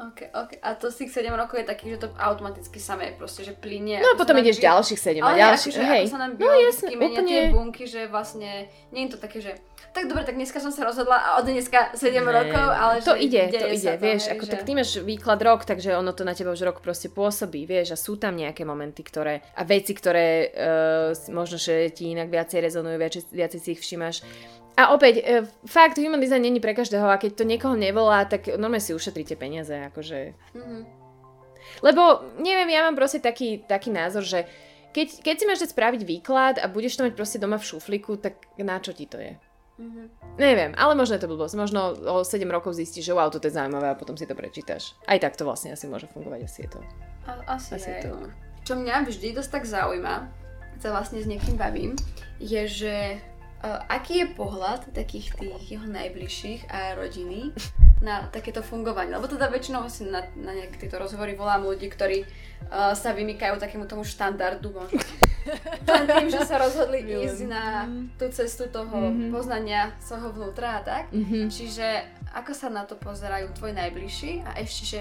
Okay, 0.00 0.32
okay. 0.32 0.58
A 0.64 0.72
to 0.80 0.88
z 0.88 1.04
tých 1.04 1.12
7 1.12 1.28
rokov 1.36 1.60
je 1.60 1.66
taký, 1.68 1.92
že 1.92 2.00
to 2.00 2.08
automaticky 2.16 2.80
samé 2.80 3.12
proste, 3.12 3.44
že 3.44 3.52
plinie. 3.52 4.00
No 4.00 4.12
a 4.12 4.14
potom 4.16 4.32
ideš 4.40 4.56
nám... 4.56 4.80
ďalších 4.80 4.96
7 4.96 5.20
a 5.20 5.36
ďalších, 5.36 5.74
akože, 5.76 5.90
hej. 5.92 6.04
Ako 6.08 6.14
sa 6.16 6.20
nám 6.24 6.32
no 6.40 6.52
jasne, 6.56 6.88
menia 6.96 7.20
úplne. 7.20 7.28
tie 7.28 7.40
bunky, 7.52 7.84
že 7.84 8.00
vlastne, 8.08 8.50
nie 8.96 9.02
je 9.04 9.10
to 9.12 9.18
také, 9.20 9.44
že 9.44 9.52
tak 9.92 10.06
dobre, 10.06 10.22
tak 10.22 10.38
dneska 10.38 10.62
som 10.62 10.70
sa 10.72 10.86
rozhodla 10.86 11.18
a 11.18 11.28
od 11.42 11.44
dneska 11.44 11.92
7 11.98 12.16
ne, 12.16 12.22
rokov, 12.22 12.66
ale 12.72 12.94
to 13.04 13.12
že 13.12 13.26
ide, 13.26 13.42
to 13.50 13.68
ide, 13.68 13.92
to, 13.92 14.00
vieš, 14.00 14.22
hej, 14.30 14.32
ako 14.38 14.44
že... 14.46 14.50
tak 14.54 14.60
ty 14.62 14.72
máš 14.72 14.90
výklad 15.02 15.40
rok, 15.42 15.66
takže 15.66 15.98
ono 15.98 16.14
to 16.16 16.22
na 16.24 16.32
teba 16.32 16.54
už 16.54 16.62
rok 16.64 16.78
proste 16.80 17.12
pôsobí, 17.12 17.68
vieš, 17.68 17.92
a 17.92 17.96
sú 17.98 18.16
tam 18.16 18.38
nejaké 18.38 18.64
momenty, 18.64 19.04
ktoré, 19.04 19.44
a 19.52 19.62
veci, 19.66 19.92
ktoré 19.92 20.48
uh, 20.48 21.10
možno, 21.28 21.60
že 21.60 21.92
ti 21.92 22.14
inak 22.14 22.30
viacej 22.30 22.70
rezonujú, 22.70 22.96
viacej, 22.96 23.22
viacej 23.34 23.60
si 23.60 23.68
ich 23.76 23.82
všimáš. 23.82 24.22
A 24.78 24.94
opäť, 24.94 25.20
uh, 25.20 25.44
fakt, 25.66 25.98
human 25.98 26.22
design 26.22 26.42
není 26.42 26.60
pre 26.62 26.72
každého 26.72 27.08
a 27.10 27.20
keď 27.20 27.42
to 27.42 27.44
niekoho 27.44 27.76
nevolá, 27.76 28.24
tak 28.24 28.48
normálne 28.54 28.82
si 28.82 28.96
ušetríte 28.96 29.34
peniaze, 29.36 29.72
akože. 29.72 30.18
Mm-hmm. 30.56 30.82
Lebo, 31.84 32.02
neviem, 32.40 32.70
ja 32.72 32.84
mám 32.86 32.96
proste 32.96 33.22
taký, 33.22 33.62
taký 33.64 33.92
názor, 33.92 34.24
že 34.24 34.48
keď, 34.90 35.22
keď 35.22 35.34
si 35.38 35.44
máš 35.46 35.62
dať 35.62 35.70
spraviť 35.70 36.02
výklad 36.02 36.54
a 36.58 36.66
budeš 36.66 36.98
to 36.98 37.06
mať 37.06 37.14
proste 37.14 37.38
doma 37.38 37.62
v 37.62 37.68
šuflíku, 37.68 38.18
tak 38.18 38.50
na 38.58 38.82
čo 38.82 38.90
ti 38.90 39.06
to 39.06 39.22
je? 39.22 39.38
Mm-hmm. 39.80 40.06
Neviem, 40.36 40.72
ale 40.76 40.92
možno 40.92 41.16
je 41.16 41.22
to 41.24 41.30
blbosť. 41.30 41.54
Možno 41.56 41.96
o 42.04 42.20
7 42.20 42.44
rokov 42.52 42.76
zistíš, 42.76 43.08
že 43.08 43.16
wow, 43.16 43.32
toto 43.32 43.48
je 43.48 43.56
zaujímavé 43.56 43.88
a 43.88 43.96
potom 43.96 44.12
si 44.12 44.28
to 44.28 44.36
prečítaš. 44.36 44.92
Aj 45.08 45.16
tak 45.16 45.40
to 45.40 45.48
vlastne 45.48 45.72
asi 45.72 45.88
môže 45.88 46.04
fungovať, 46.12 46.40
asi 46.44 46.58
je 46.66 46.70
to. 46.76 46.80
A, 47.24 47.56
asi, 47.56 47.80
asi 47.80 47.88
je 47.88 48.12
to. 48.12 48.12
Čo 48.66 48.76
mňa 48.76 49.08
vždy 49.08 49.32
dosť 49.32 49.50
tak 49.56 49.64
zaujíma, 49.64 50.28
sa 50.80 50.88
vlastne 50.92 51.20
s 51.20 51.28
niekým 51.28 51.56
bavím, 51.56 51.96
je, 52.40 52.62
že 52.68 52.94
aký 53.62 54.24
je 54.24 54.26
pohľad 54.32 54.88
takých 54.96 55.36
tých 55.36 55.76
jeho 55.76 55.84
najbližších 55.84 56.72
a 56.72 56.96
rodiny 56.96 57.52
na 58.00 58.24
takéto 58.32 58.64
fungovanie. 58.64 59.12
Lebo 59.12 59.28
teda 59.28 59.52
väčšinou 59.52 59.84
si 59.92 60.08
na, 60.08 60.24
na 60.32 60.56
nejaké 60.56 60.80
tieto 60.80 60.96
rozhovory 60.96 61.36
volám 61.36 61.68
ľudí, 61.68 61.92
ktorí 61.92 62.24
uh, 62.24 62.96
sa 62.96 63.12
vymykajú 63.12 63.60
takému 63.60 63.84
tomu 63.84 64.08
štandardu 64.08 64.72
možno. 64.72 65.00
Len 65.88 66.04
tým, 66.08 66.28
že 66.32 66.40
sa 66.48 66.56
rozhodli 66.56 67.04
ísť 67.04 67.40
na 67.44 67.84
tú 68.16 68.32
cestu 68.32 68.72
toho 68.72 69.12
mm-hmm. 69.12 69.28
poznania 69.28 69.92
svojho 70.00 70.32
vnútra 70.32 70.80
a 70.80 70.84
tak. 70.84 71.04
Mm-hmm. 71.12 71.44
Čiže 71.52 71.86
ako 72.32 72.52
sa 72.56 72.72
na 72.72 72.88
to 72.88 72.96
pozerajú 72.96 73.52
tvoji 73.52 73.76
najbližší 73.76 74.32
a 74.48 74.56
ešte, 74.56 74.84
že, 74.88 75.00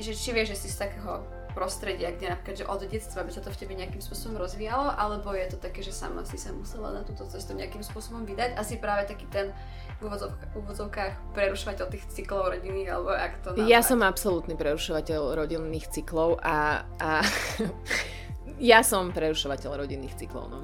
že 0.00 0.12
či 0.16 0.32
vieš, 0.32 0.56
že 0.56 0.60
si 0.64 0.68
z 0.72 0.88
takého 0.88 1.37
prostredia, 1.58 2.14
kde 2.14 2.30
napríklad, 2.30 2.56
že 2.62 2.70
od 2.70 2.86
detstva 2.86 3.26
by 3.26 3.34
sa 3.34 3.42
to 3.42 3.50
v 3.50 3.58
tebe 3.58 3.74
nejakým 3.74 3.98
spôsobom 3.98 4.38
rozvíjalo, 4.38 4.94
alebo 4.94 5.34
je 5.34 5.50
to 5.50 5.58
také, 5.58 5.82
že 5.82 5.90
sama 5.90 6.22
si 6.22 6.38
sa 6.38 6.54
musela 6.54 6.94
na 6.94 7.02
túto 7.02 7.26
cestu 7.26 7.58
nejakým 7.58 7.82
spôsobom 7.82 8.22
vydať. 8.22 8.54
Asi 8.54 8.78
práve 8.78 9.10
taký 9.10 9.26
ten 9.26 9.50
v 9.98 10.06
úvodzovkách 10.54 11.34
prerušovateľ 11.34 11.86
tých 11.90 12.06
cyklov 12.14 12.54
rodinných, 12.54 12.94
alebo 12.94 13.10
ak 13.10 13.42
to 13.42 13.50
nazvať. 13.58 13.66
Ja 13.66 13.82
som 13.82 14.06
absolútny 14.06 14.54
prerušovateľ 14.54 15.34
rodinných 15.34 15.90
cyklov 15.90 16.38
a, 16.38 16.86
a 17.02 17.26
ja 18.70 18.86
som 18.86 19.10
prerušovateľ 19.10 19.82
rodinných 19.82 20.14
cyklov. 20.14 20.54
No. 20.54 20.62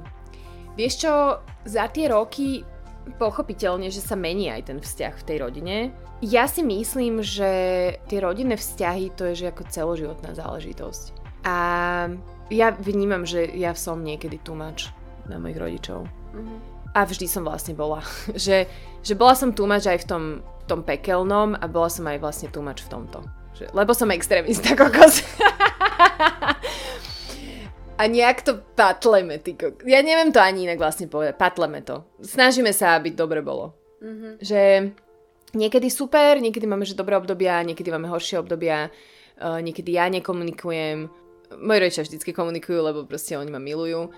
Vieš 0.79 0.95
čo, 1.03 1.13
za 1.67 1.91
tie 1.91 2.07
roky 2.07 2.63
pochopiteľne, 3.19 3.91
že 3.91 3.99
sa 3.99 4.15
mení 4.15 4.49
aj 4.55 4.71
ten 4.71 4.79
vzťah 4.79 5.15
v 5.19 5.27
tej 5.27 5.37
rodine. 5.43 5.77
Ja 6.25 6.49
si 6.49 6.65
myslím, 6.65 7.21
že 7.21 7.51
tie 8.09 8.19
rodinné 8.25 8.57
vzťahy 8.57 9.13
to 9.13 9.29
je 9.29 9.45
že 9.45 9.53
ako 9.53 9.69
celoživotná 9.69 10.33
záležitosť. 10.33 11.13
A 11.45 11.57
ja 12.49 12.73
vnímam, 12.73 13.29
že 13.29 13.45
ja 13.53 13.77
som 13.77 14.01
niekedy 14.01 14.41
tumač 14.41 14.89
na 15.29 15.37
mojich 15.37 15.61
rodičov. 15.61 16.09
Mm-hmm. 16.33 16.59
A 16.97 17.05
vždy 17.05 17.27
som 17.29 17.45
vlastne 17.45 17.77
bola. 17.77 18.01
že, 18.33 18.65
že 19.05 19.13
bola 19.13 19.37
som 19.37 19.53
tumač 19.53 19.85
aj 19.85 20.01
v 20.01 20.09
tom, 20.09 20.25
tom 20.65 20.81
pekelnom 20.81 21.61
a 21.61 21.65
bola 21.69 21.93
som 21.93 22.09
aj 22.09 22.17
vlastne 22.17 22.49
tumač 22.49 22.81
v 22.89 22.89
tomto. 22.89 23.21
Že, 23.61 23.77
lebo 23.77 23.93
som 23.93 24.09
extrémista 24.09 24.73
kokos. 24.81 25.21
a 28.01 28.03
nejak 28.09 28.49
to 28.49 28.65
patleme, 28.73 29.45
ty 29.45 29.61
kok- 29.61 29.85
Ja 29.85 30.01
neviem 30.01 30.33
to 30.33 30.41
ani 30.41 30.65
inak 30.65 30.81
vlastne 30.81 31.05
povedať. 31.05 31.37
Patleme 31.37 31.85
to. 31.85 32.09
Snažíme 32.25 32.73
sa, 32.73 32.97
aby 32.97 33.13
dobre 33.13 33.45
bolo. 33.45 33.77
Mm-hmm. 34.01 34.33
Že 34.41 34.61
niekedy 35.55 35.89
super, 35.91 36.39
niekedy 36.39 36.67
máme 36.69 36.85
že 36.85 36.99
dobré 36.99 37.17
obdobia, 37.17 37.63
niekedy 37.65 37.91
máme 37.91 38.11
horšie 38.11 38.43
obdobia, 38.43 38.91
uh, 38.91 39.59
niekedy 39.59 39.95
ja 39.95 40.07
nekomunikujem. 40.11 41.09
Moji 41.55 41.79
rodičia 41.79 42.07
vždycky 42.07 42.35
komunikujú, 42.35 42.79
lebo 42.83 43.07
proste 43.07 43.39
oni 43.39 43.51
ma 43.51 43.63
milujú. 43.63 44.11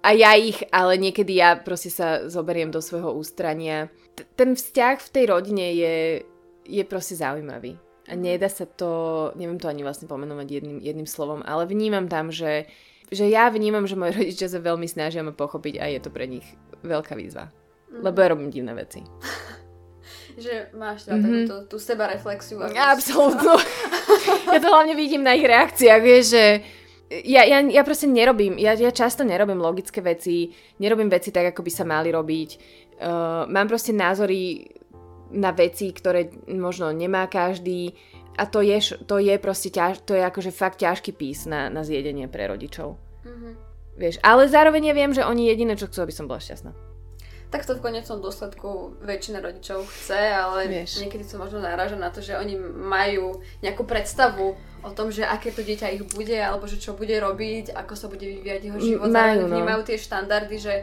A 0.00 0.16
ja 0.16 0.32
ich, 0.32 0.64
ale 0.72 0.96
niekedy 0.96 1.36
ja 1.36 1.60
proste 1.60 1.92
sa 1.92 2.24
zoberiem 2.26 2.72
do 2.72 2.80
svojho 2.80 3.12
ústrania. 3.12 3.92
T- 4.16 4.24
ten 4.32 4.56
vzťah 4.56 4.96
v 4.96 5.12
tej 5.12 5.24
rodine 5.28 5.66
je, 5.76 5.96
je 6.64 6.82
proste 6.88 7.20
zaujímavý. 7.20 7.76
A 8.08 8.16
nedá 8.16 8.48
sa 8.48 8.64
to, 8.64 9.30
neviem 9.36 9.60
to 9.60 9.68
ani 9.68 9.84
vlastne 9.84 10.08
pomenovať 10.08 10.48
jedným, 10.48 10.78
jedným 10.80 11.06
slovom, 11.06 11.44
ale 11.44 11.68
vnímam 11.68 12.08
tam, 12.08 12.32
že 12.32 12.66
že 13.10 13.26
ja 13.26 13.50
vnímam, 13.50 13.90
že 13.90 13.98
moji 13.98 14.14
rodičia 14.22 14.46
sa 14.46 14.62
veľmi 14.62 14.86
snažia 14.86 15.26
ma 15.26 15.34
pochopiť 15.34 15.82
a 15.82 15.90
je 15.90 16.00
to 16.00 16.10
pre 16.14 16.30
nich 16.30 16.46
veľká 16.86 17.18
výzva. 17.18 17.50
Lebo 17.90 18.22
ja 18.22 18.30
robím 18.30 18.54
divné 18.54 18.72
veci. 18.72 19.02
že 20.38 20.70
máš 20.76 21.08
teda 21.08 21.16
mm-hmm. 21.18 21.32
takúto 21.32 21.56
tú 21.70 21.76
seba 21.80 22.10
reflexiu. 22.10 22.62
Absolutno. 22.62 23.56
ja 24.54 24.58
to 24.60 24.68
hlavne 24.68 24.94
vidím 24.94 25.24
na 25.24 25.34
ich 25.34 25.46
reakciách, 25.46 26.00
vieš, 26.02 26.24
že 26.36 26.44
ja, 27.10 27.42
ja, 27.42 27.58
ja 27.58 27.82
proste 27.82 28.06
nerobím, 28.06 28.54
ja, 28.54 28.78
ja 28.78 28.94
často 28.94 29.26
nerobím 29.26 29.58
logické 29.58 29.98
veci, 29.98 30.54
nerobím 30.78 31.10
veci 31.10 31.34
tak, 31.34 31.50
ako 31.50 31.66
by 31.66 31.70
sa 31.74 31.82
mali 31.82 32.14
robiť. 32.14 32.50
Uh, 33.00 33.48
mám 33.50 33.66
proste 33.66 33.90
názory 33.90 34.70
na 35.34 35.50
veci, 35.50 35.90
ktoré 35.90 36.30
možno 36.46 36.94
nemá 36.94 37.26
každý 37.26 37.94
a 38.38 38.46
to 38.46 38.62
je, 38.62 38.78
to 39.06 39.18
je 39.18 39.34
proste 39.42 39.74
ťaž, 39.74 40.06
to 40.06 40.14
je 40.14 40.22
akože 40.22 40.54
fakt 40.54 40.78
ťažký 40.82 41.10
pís 41.14 41.50
na, 41.50 41.66
na 41.66 41.82
zjedenie 41.82 42.30
pre 42.30 42.46
rodičov. 42.46 42.94
Mm-hmm. 43.26 43.52
Vieš, 43.98 44.16
ale 44.22 44.46
zároveň 44.46 44.90
ja 44.90 44.94
viem, 44.94 45.12
že 45.12 45.26
oni 45.26 45.50
jediné, 45.50 45.74
čo 45.74 45.90
chcú, 45.90 46.06
aby 46.06 46.14
som 46.14 46.30
bola 46.30 46.40
šťastná. 46.40 46.89
Tak 47.50 47.66
to 47.66 47.74
v 47.74 47.82
konečnom 47.82 48.22
dôsledku 48.22 48.94
väčšina 49.02 49.42
rodičov 49.42 49.82
chce, 49.90 50.22
ale 50.30 50.70
Vieš. 50.70 51.02
niekedy 51.02 51.26
sa 51.26 51.34
možno 51.34 51.58
náraža 51.58 51.98
na 51.98 52.14
to, 52.14 52.22
že 52.22 52.38
oni 52.38 52.54
majú 52.62 53.42
nejakú 53.58 53.82
predstavu 53.82 54.54
o 54.80 54.90
tom, 54.94 55.10
že 55.10 55.26
aké 55.26 55.50
to 55.50 55.66
dieťa 55.66 55.92
ich 55.92 56.04
bude, 56.14 56.38
alebo 56.38 56.70
že 56.70 56.78
čo 56.78 56.94
bude 56.94 57.12
robiť, 57.18 57.74
ako 57.74 57.92
sa 57.98 58.06
bude 58.06 58.22
vyvíjať 58.22 58.62
jeho 58.70 58.78
život. 58.78 59.10
Majú, 59.10 59.50
no. 59.50 59.58
Vnímajú 59.58 59.80
tie 59.82 59.98
štandardy, 59.98 60.56
že 60.56 60.74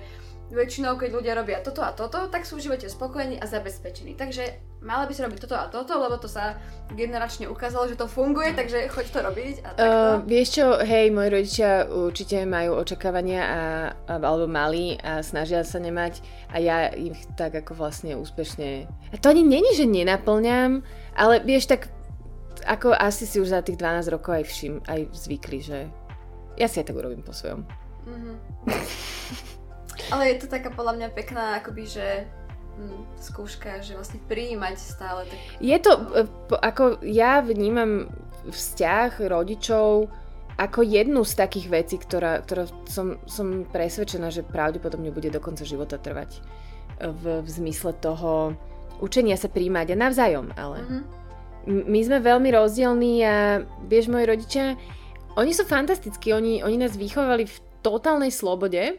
väčšinou, 0.47 0.95
keď 0.95 1.09
ľudia 1.11 1.33
robia 1.35 1.59
toto 1.59 1.83
a 1.83 1.91
toto, 1.91 2.31
tak 2.31 2.47
sú 2.47 2.55
v 2.55 2.71
živote 2.71 2.87
spokojení 2.87 3.35
a 3.35 3.45
zabezpečení. 3.45 4.15
Takže 4.15 4.55
mala 4.79 5.03
by 5.03 5.11
si 5.11 5.19
robiť 5.19 5.39
toto 5.43 5.57
a 5.59 5.67
toto, 5.67 5.91
lebo 5.99 6.15
to 6.15 6.31
sa 6.31 6.55
generačne 6.95 7.51
ukázalo, 7.51 7.91
že 7.91 7.99
to 7.99 8.07
funguje, 8.07 8.55
takže 8.55 8.87
choď 8.87 9.05
to 9.11 9.19
robiť 9.19 9.55
a 9.67 9.69
takto. 9.75 9.83
Uh, 9.83 10.15
vieš 10.23 10.47
čo, 10.55 10.65
hej, 10.79 11.11
moji 11.11 11.29
rodičia 11.29 11.71
určite 11.91 12.47
majú 12.47 12.79
očakávania 12.79 13.41
a, 13.43 13.61
alebo 14.07 14.47
mali 14.47 14.95
a 15.03 15.19
snažia 15.19 15.67
sa 15.67 15.83
nemať 15.83 16.23
a 16.55 16.57
ja 16.63 16.77
ich 16.95 17.19
tak 17.35 17.51
ako 17.51 17.75
vlastne 17.75 18.15
úspešne... 18.15 18.87
A 19.11 19.15
to 19.19 19.27
ani 19.27 19.43
není, 19.43 19.75
že 19.75 19.83
nenaplňam, 19.83 20.79
ale 21.19 21.43
vieš, 21.43 21.67
tak 21.67 21.91
ako 22.63 22.95
asi 22.95 23.27
si 23.27 23.43
už 23.43 23.51
za 23.51 23.59
tých 23.59 23.75
12 23.75 24.15
rokov 24.15 24.39
aj 24.39 24.45
všim, 24.47 24.73
aj 24.87 24.99
zvykli, 25.11 25.59
že 25.59 25.79
ja 26.55 26.71
si 26.71 26.79
aj 26.79 26.87
tak 26.87 26.99
urobím 26.99 27.21
po 27.21 27.35
svojom. 27.35 27.67
Mm-hmm. 28.07 28.35
Ale 30.13 30.33
je 30.33 30.45
to 30.45 30.47
taká 30.47 30.69
podľa 30.69 30.93
mňa 30.99 31.07
pekná, 31.13 31.43
akoby, 31.59 31.83
že 31.87 32.07
hm, 32.77 33.03
skúška, 33.19 33.81
že 33.81 33.97
vlastne 33.97 34.21
prijímať 34.25 34.75
stále. 34.77 35.25
Tak... 35.25 35.37
Je 35.61 35.77
to, 35.81 35.91
e, 36.13 36.23
ako 36.61 37.01
ja 37.03 37.41
vnímam 37.41 38.11
vzťah 38.47 39.27
rodičov 39.27 40.07
ako 40.57 40.81
jednu 40.81 41.21
z 41.21 41.33
takých 41.37 41.67
vecí, 41.69 41.95
ktorá, 42.01 42.41
ktorá 42.41 42.65
som, 42.89 43.21
som 43.29 43.61
presvedčená, 43.69 44.33
že 44.33 44.41
pravdepodobne 44.41 45.13
bude 45.13 45.29
do 45.29 45.37
konca 45.37 45.61
života 45.61 46.01
trvať. 46.01 46.41
V, 46.97 47.45
v 47.45 47.49
zmysle 47.61 47.93
toho 47.93 48.57
učenia 48.97 49.37
sa 49.37 49.53
príjmať 49.53 49.93
a 49.93 50.01
navzájom, 50.01 50.49
ale 50.57 50.81
mm-hmm. 50.81 51.01
my 51.85 51.99
sme 52.01 52.17
veľmi 52.25 52.49
rozdielní 52.49 53.13
a 53.21 53.61
vieš, 53.85 54.09
moji 54.09 54.25
rodičia, 54.25 54.73
oni 55.37 55.53
sú 55.53 55.61
fantastickí, 55.69 56.33
oni, 56.33 56.65
oni 56.65 56.81
nás 56.81 56.97
vychovali 56.97 57.45
v 57.45 57.57
totálnej 57.85 58.33
slobode 58.33 58.97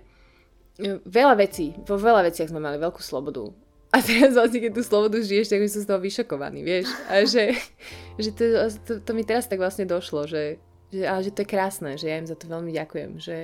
veľa 1.05 1.35
vecí, 1.39 1.75
vo 1.83 1.99
veľa 1.99 2.31
veciach 2.31 2.51
sme 2.51 2.63
mali 2.63 2.79
veľkú 2.79 3.03
slobodu. 3.03 3.51
A 3.89 4.05
teraz 4.05 4.37
vlastne, 4.37 4.61
keď 4.61 4.73
tú 4.77 4.83
slobodu 4.85 5.17
žiješ, 5.19 5.49
tak 5.49 5.65
my 5.65 5.69
sú 5.69 5.81
z 5.81 5.89
toho 5.89 6.01
vyšokovaní, 6.01 6.61
vieš. 6.61 6.93
A 7.09 7.25
že, 7.25 7.57
že 8.23 8.31
to, 8.37 8.45
to, 8.85 8.93
to 9.01 9.11
mi 9.17 9.25
teraz 9.25 9.49
tak 9.49 9.59
vlastne 9.59 9.89
došlo, 9.89 10.29
že, 10.29 10.61
že, 10.93 11.09
ale 11.09 11.25
že 11.25 11.33
to 11.33 11.43
je 11.43 11.49
krásne, 11.49 11.97
že 11.97 12.13
ja 12.13 12.21
im 12.21 12.29
za 12.29 12.37
to 12.37 12.47
veľmi 12.47 12.71
ďakujem. 12.71 13.11
Že 13.17 13.37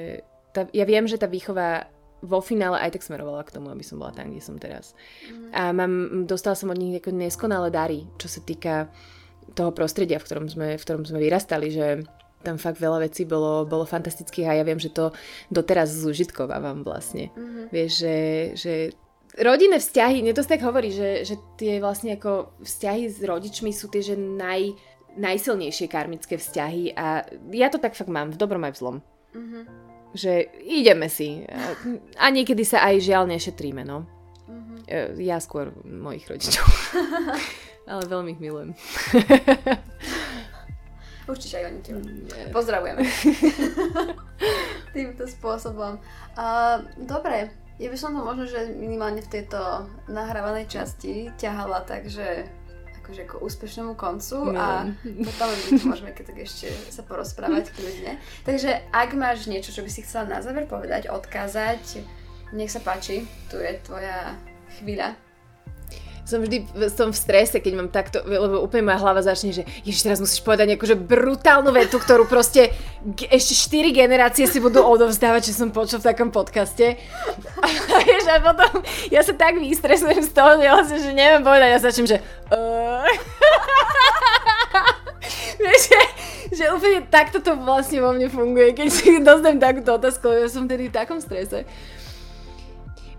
tá, 0.53 0.69
ja 0.71 0.85
viem, 0.85 1.09
že 1.09 1.17
tá 1.17 1.27
výchova 1.27 1.89
vo 2.25 2.41
finále 2.41 2.81
aj 2.81 2.97
tak 2.97 3.05
smerovala 3.05 3.45
k 3.45 3.53
tomu, 3.53 3.69
aby 3.69 3.85
som 3.85 4.01
bola 4.01 4.13
tam, 4.13 4.33
kde 4.33 4.41
som 4.41 4.57
teraz. 4.57 4.97
Mm. 5.29 5.49
A 5.53 5.63
mám, 5.77 5.93
dostala 6.25 6.57
som 6.57 6.73
od 6.73 6.79
nich 6.81 6.97
neskonalé 7.05 7.69
dary, 7.69 8.09
čo 8.17 8.29
sa 8.29 8.41
týka 8.41 8.89
toho 9.53 9.77
prostredia, 9.77 10.17
v 10.17 10.25
ktorom 10.25 10.47
sme, 10.49 10.81
v 10.81 10.85
ktorom 10.85 11.05
sme 11.05 11.21
vyrastali, 11.21 11.69
že 11.69 12.01
tam 12.45 12.61
fakt 12.61 12.77
veľa 12.77 13.09
vecí 13.09 13.25
bolo, 13.25 13.65
bolo 13.65 13.89
fantastických 13.89 14.47
a 14.47 14.57
ja 14.61 14.65
viem, 14.69 14.77
že 14.77 14.93
to 14.93 15.17
doteraz 15.49 15.89
zúžitkovávam 15.91 16.85
vlastne. 16.85 17.33
Mm-hmm. 17.33 17.65
Vieš, 17.73 17.91
že, 17.97 18.17
že 18.55 18.75
rodinné 19.41 19.81
vzťahy, 19.81 20.23
mne 20.23 20.37
to 20.37 20.45
tak 20.47 20.63
hovorí, 20.63 20.93
že, 20.93 21.25
že 21.25 21.35
tie 21.59 21.83
vlastne 21.83 22.15
ako 22.15 22.55
vzťahy 22.63 23.11
s 23.11 23.19
rodičmi 23.25 23.73
sú 23.73 23.91
tie, 23.91 24.05
že 24.05 24.15
naj, 24.15 24.77
najsilnejšie 25.17 25.87
karmické 25.91 26.39
vzťahy 26.39 26.95
a 26.95 27.27
ja 27.51 27.69
to 27.73 27.81
tak 27.81 27.99
fakt 27.99 28.13
mám, 28.13 28.31
v 28.31 28.39
dobrom 28.39 28.63
aj 28.63 28.77
v 28.77 28.81
zlom. 28.81 28.97
Mm-hmm. 29.35 29.63
Že 30.15 30.33
ideme 30.63 31.11
si. 31.11 31.43
A 32.15 32.31
niekedy 32.31 32.63
sa 32.63 32.87
aj 32.87 33.03
žiaľ 33.03 33.27
nešetríme, 33.27 33.83
no. 33.83 34.07
Mm-hmm. 34.47 35.19
Ja 35.19 35.43
skôr 35.43 35.75
mojich 35.83 36.31
rodičov. 36.31 36.63
Ale 37.91 38.03
veľmi 38.09 38.39
ich 38.39 38.41
milujem. 38.41 38.73
Určite 41.25 41.55
aj 41.61 41.65
oni 41.73 41.81
teba. 41.81 42.01
Mm, 42.01 42.53
Pozdravujeme. 42.53 43.03
Týmto 44.97 45.25
spôsobom. 45.25 45.97
Uh, 46.37 46.85
dobre, 47.01 47.49
ja 47.81 47.89
by 47.91 47.97
som 47.99 48.15
to 48.15 48.23
možno, 48.23 48.45
že 48.47 48.71
minimálne 48.77 49.25
v 49.25 49.33
tejto 49.33 49.89
nahrávanej 50.07 50.71
časti 50.71 51.33
ťahala 51.41 51.83
tak, 51.83 52.07
že 52.07 52.47
akože 53.05 53.29
ako 53.29 53.37
úspešnému 53.45 53.93
koncu 54.01 54.49
no. 54.49 54.57
a 54.57 54.89
potom 55.05 55.49
môžeme 55.93 56.17
keď 56.17 56.25
tak 56.33 56.39
ešte 56.41 56.73
sa 56.89 57.05
porozprávať 57.05 57.69
kľudne. 57.77 58.17
Takže 58.49 58.81
ak 58.89 59.13
máš 59.13 59.45
niečo, 59.45 59.77
čo 59.77 59.85
by 59.85 59.91
si 59.93 60.01
chcela 60.01 60.25
na 60.25 60.41
záver 60.41 60.65
povedať, 60.65 61.13
odkázať, 61.13 62.01
nech 62.57 62.73
sa 62.73 62.81
páči, 62.81 63.29
tu 63.53 63.61
je 63.61 63.77
tvoja 63.85 64.33
chvíľa 64.81 65.21
som 66.25 66.41
vždy 66.41 66.65
som 66.89 67.13
v 67.13 67.21
strese, 67.21 67.61
keď 67.61 67.73
mám 67.77 67.93
takto, 67.93 68.25
lebo 68.25 68.65
úplne 68.65 68.89
moja 68.89 69.05
hlava 69.05 69.21
začne, 69.21 69.53
že 69.53 69.69
ježiš, 69.85 70.09
teraz 70.09 70.25
musíš 70.25 70.41
povedať 70.41 70.73
nejakú 70.73 70.89
že 70.89 70.97
brutálnu 70.97 71.69
vetu, 71.69 72.01
ktorú 72.01 72.25
proste 72.25 72.73
ešte 73.29 73.53
4 73.77 73.93
generácie 73.93 74.49
si 74.49 74.57
budú 74.57 74.81
odovzdávať, 74.81 75.53
čo 75.53 75.53
som 75.53 75.69
počul 75.69 76.01
v 76.01 76.09
takom 76.09 76.33
podcaste. 76.33 76.97
A, 77.61 77.67
vieš, 78.09 78.25
a 78.33 78.41
potom 78.41 78.81
ja 79.13 79.21
sa 79.21 79.37
tak 79.37 79.61
vystresujem 79.61 80.25
z 80.25 80.33
toho, 80.33 80.57
že, 80.57 80.67
vlastne, 80.73 80.99
že 81.05 81.13
neviem 81.13 81.45
povedať, 81.45 81.69
ja 81.69 81.79
začnem, 81.85 82.09
že 82.09 82.17
vieš, 85.61 85.93
že, 85.93 86.01
že 86.57 86.65
úplne 86.73 87.05
takto 87.09 87.41
to 87.45 87.57
vlastne 87.61 88.01
vo 88.01 88.17
mne 88.17 88.33
funguje, 88.33 88.73
keď 88.73 88.89
si 88.89 89.21
dostanem 89.21 89.61
takúto 89.61 90.01
otázku, 90.01 90.33
ja 90.33 90.49
som 90.49 90.65
tedy 90.65 90.89
v 90.89 90.97
takom 90.97 91.21
strese. 91.21 91.69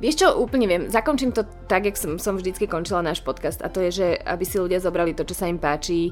Vieš 0.03 0.15
čo, 0.19 0.27
úplne 0.35 0.67
viem. 0.67 0.83
Zakončím 0.91 1.31
to 1.31 1.47
tak, 1.71 1.87
jak 1.87 1.95
som, 1.95 2.19
som 2.19 2.35
vždycky 2.35 2.67
končila 2.67 2.99
náš 2.99 3.23
podcast 3.23 3.63
a 3.63 3.71
to 3.71 3.79
je, 3.87 3.91
že 4.03 4.07
aby 4.27 4.43
si 4.43 4.59
ľudia 4.59 4.83
zobrali 4.83 5.15
to, 5.15 5.23
čo 5.23 5.35
sa 5.35 5.47
im 5.47 5.55
páči 5.55 6.11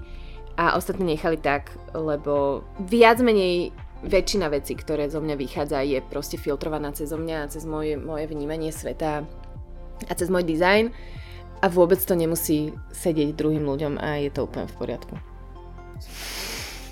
a 0.56 0.78
ostatní 0.80 1.18
nechali 1.18 1.36
tak, 1.36 1.74
lebo 1.92 2.64
viac 2.80 3.20
menej 3.20 3.74
väčšina 4.04 4.52
vecí, 4.52 4.76
ktoré 4.76 5.08
zo 5.08 5.24
mňa 5.24 5.36
vychádza, 5.36 5.80
je 5.84 6.00
proste 6.04 6.36
filtrovaná 6.36 6.92
cez 6.92 7.12
mňa, 7.12 7.52
cez 7.52 7.64
moje, 7.64 7.96
moje 7.96 8.28
vnímanie 8.28 8.72
sveta 8.72 9.24
a 10.08 10.14
cez 10.16 10.28
môj 10.28 10.44
dizajn 10.44 10.92
a 11.64 11.66
vôbec 11.72 12.00
to 12.04 12.16
nemusí 12.16 12.76
sedieť 12.92 13.36
druhým 13.40 13.64
ľuďom 13.64 13.96
a 14.00 14.20
je 14.20 14.30
to 14.32 14.44
úplne 14.44 14.68
v 14.68 14.76
poriadku. 14.76 15.16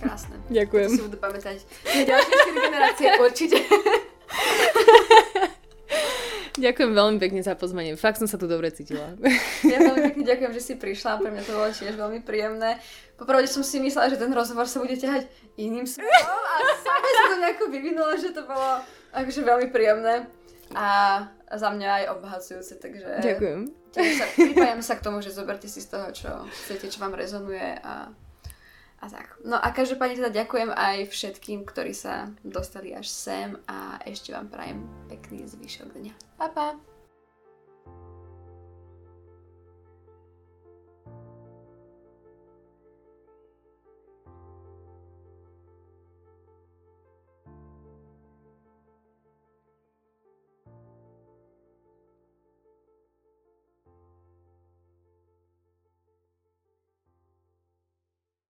Krásne. 0.02 0.36
Ďakujem. 0.50 0.90
To 0.90 0.98
si 0.98 1.06
budú 1.12 1.20
pamätať. 1.20 1.58
Ďalšie 1.86 2.52
generácie 2.58 3.08
určite. 3.22 3.60
Ďakujem 6.52 6.92
veľmi 6.92 7.18
pekne 7.22 7.40
za 7.40 7.56
pozvanie. 7.56 7.96
Fakt 7.96 8.20
som 8.20 8.28
sa 8.28 8.36
tu 8.36 8.44
dobre 8.44 8.72
cítila. 8.76 9.16
Ja 9.64 9.78
veľmi 9.80 10.12
pekne 10.12 10.24
ďakujem, 10.28 10.52
že 10.52 10.62
si 10.62 10.74
prišla. 10.76 11.24
Pre 11.24 11.32
mňa 11.32 11.44
to 11.48 11.56
bolo 11.56 11.72
tiež 11.72 11.96
veľmi 11.96 12.20
príjemné. 12.28 12.80
Popravde 13.16 13.48
som 13.48 13.64
si 13.64 13.80
myslela, 13.80 14.12
že 14.12 14.20
ten 14.20 14.34
rozhovor 14.34 14.68
sa 14.68 14.84
bude 14.84 14.98
ťahať 14.98 15.30
iným 15.56 15.88
smerom 15.88 16.42
a 16.44 16.56
sama 16.82 17.08
sa 17.08 17.24
to 17.30 17.36
nejako 17.40 17.64
vyvinulo, 17.70 18.12
že 18.18 18.34
to 18.36 18.44
bolo 18.44 18.82
akože 19.14 19.42
veľmi 19.46 19.68
príjemné 19.72 20.26
a 20.76 20.88
za 21.52 21.70
mňa 21.70 21.88
aj 21.88 22.04
obohacujúce, 22.18 22.80
takže... 22.80 23.20
Ďakujem. 23.20 23.60
Sa, 23.92 24.26
pripájam 24.40 24.82
sa 24.82 24.96
k 24.96 25.04
tomu, 25.04 25.20
že 25.20 25.36
zoberte 25.36 25.68
si 25.68 25.84
z 25.84 25.88
toho, 25.92 26.08
čo 26.16 26.32
chcete, 26.64 26.88
čo 26.88 27.04
vám 27.04 27.12
rezonuje 27.12 27.76
a 27.84 28.08
a 29.02 29.06
tak. 29.10 29.42
No 29.42 29.58
a 29.58 29.68
každopádne 29.74 30.22
teda 30.22 30.32
ďakujem 30.32 30.70
aj 30.70 31.10
všetkým, 31.10 31.66
ktorí 31.66 31.92
sa 31.98 32.30
dostali 32.46 32.94
až 32.94 33.10
sem 33.10 33.58
a 33.66 33.98
ešte 34.06 34.30
vám 34.30 34.48
prajem 34.48 34.86
pekný 35.10 35.50
zvyšok 35.50 35.90
dňa. 35.98 36.14
Pa, 36.38 36.48
pa! 36.54 36.91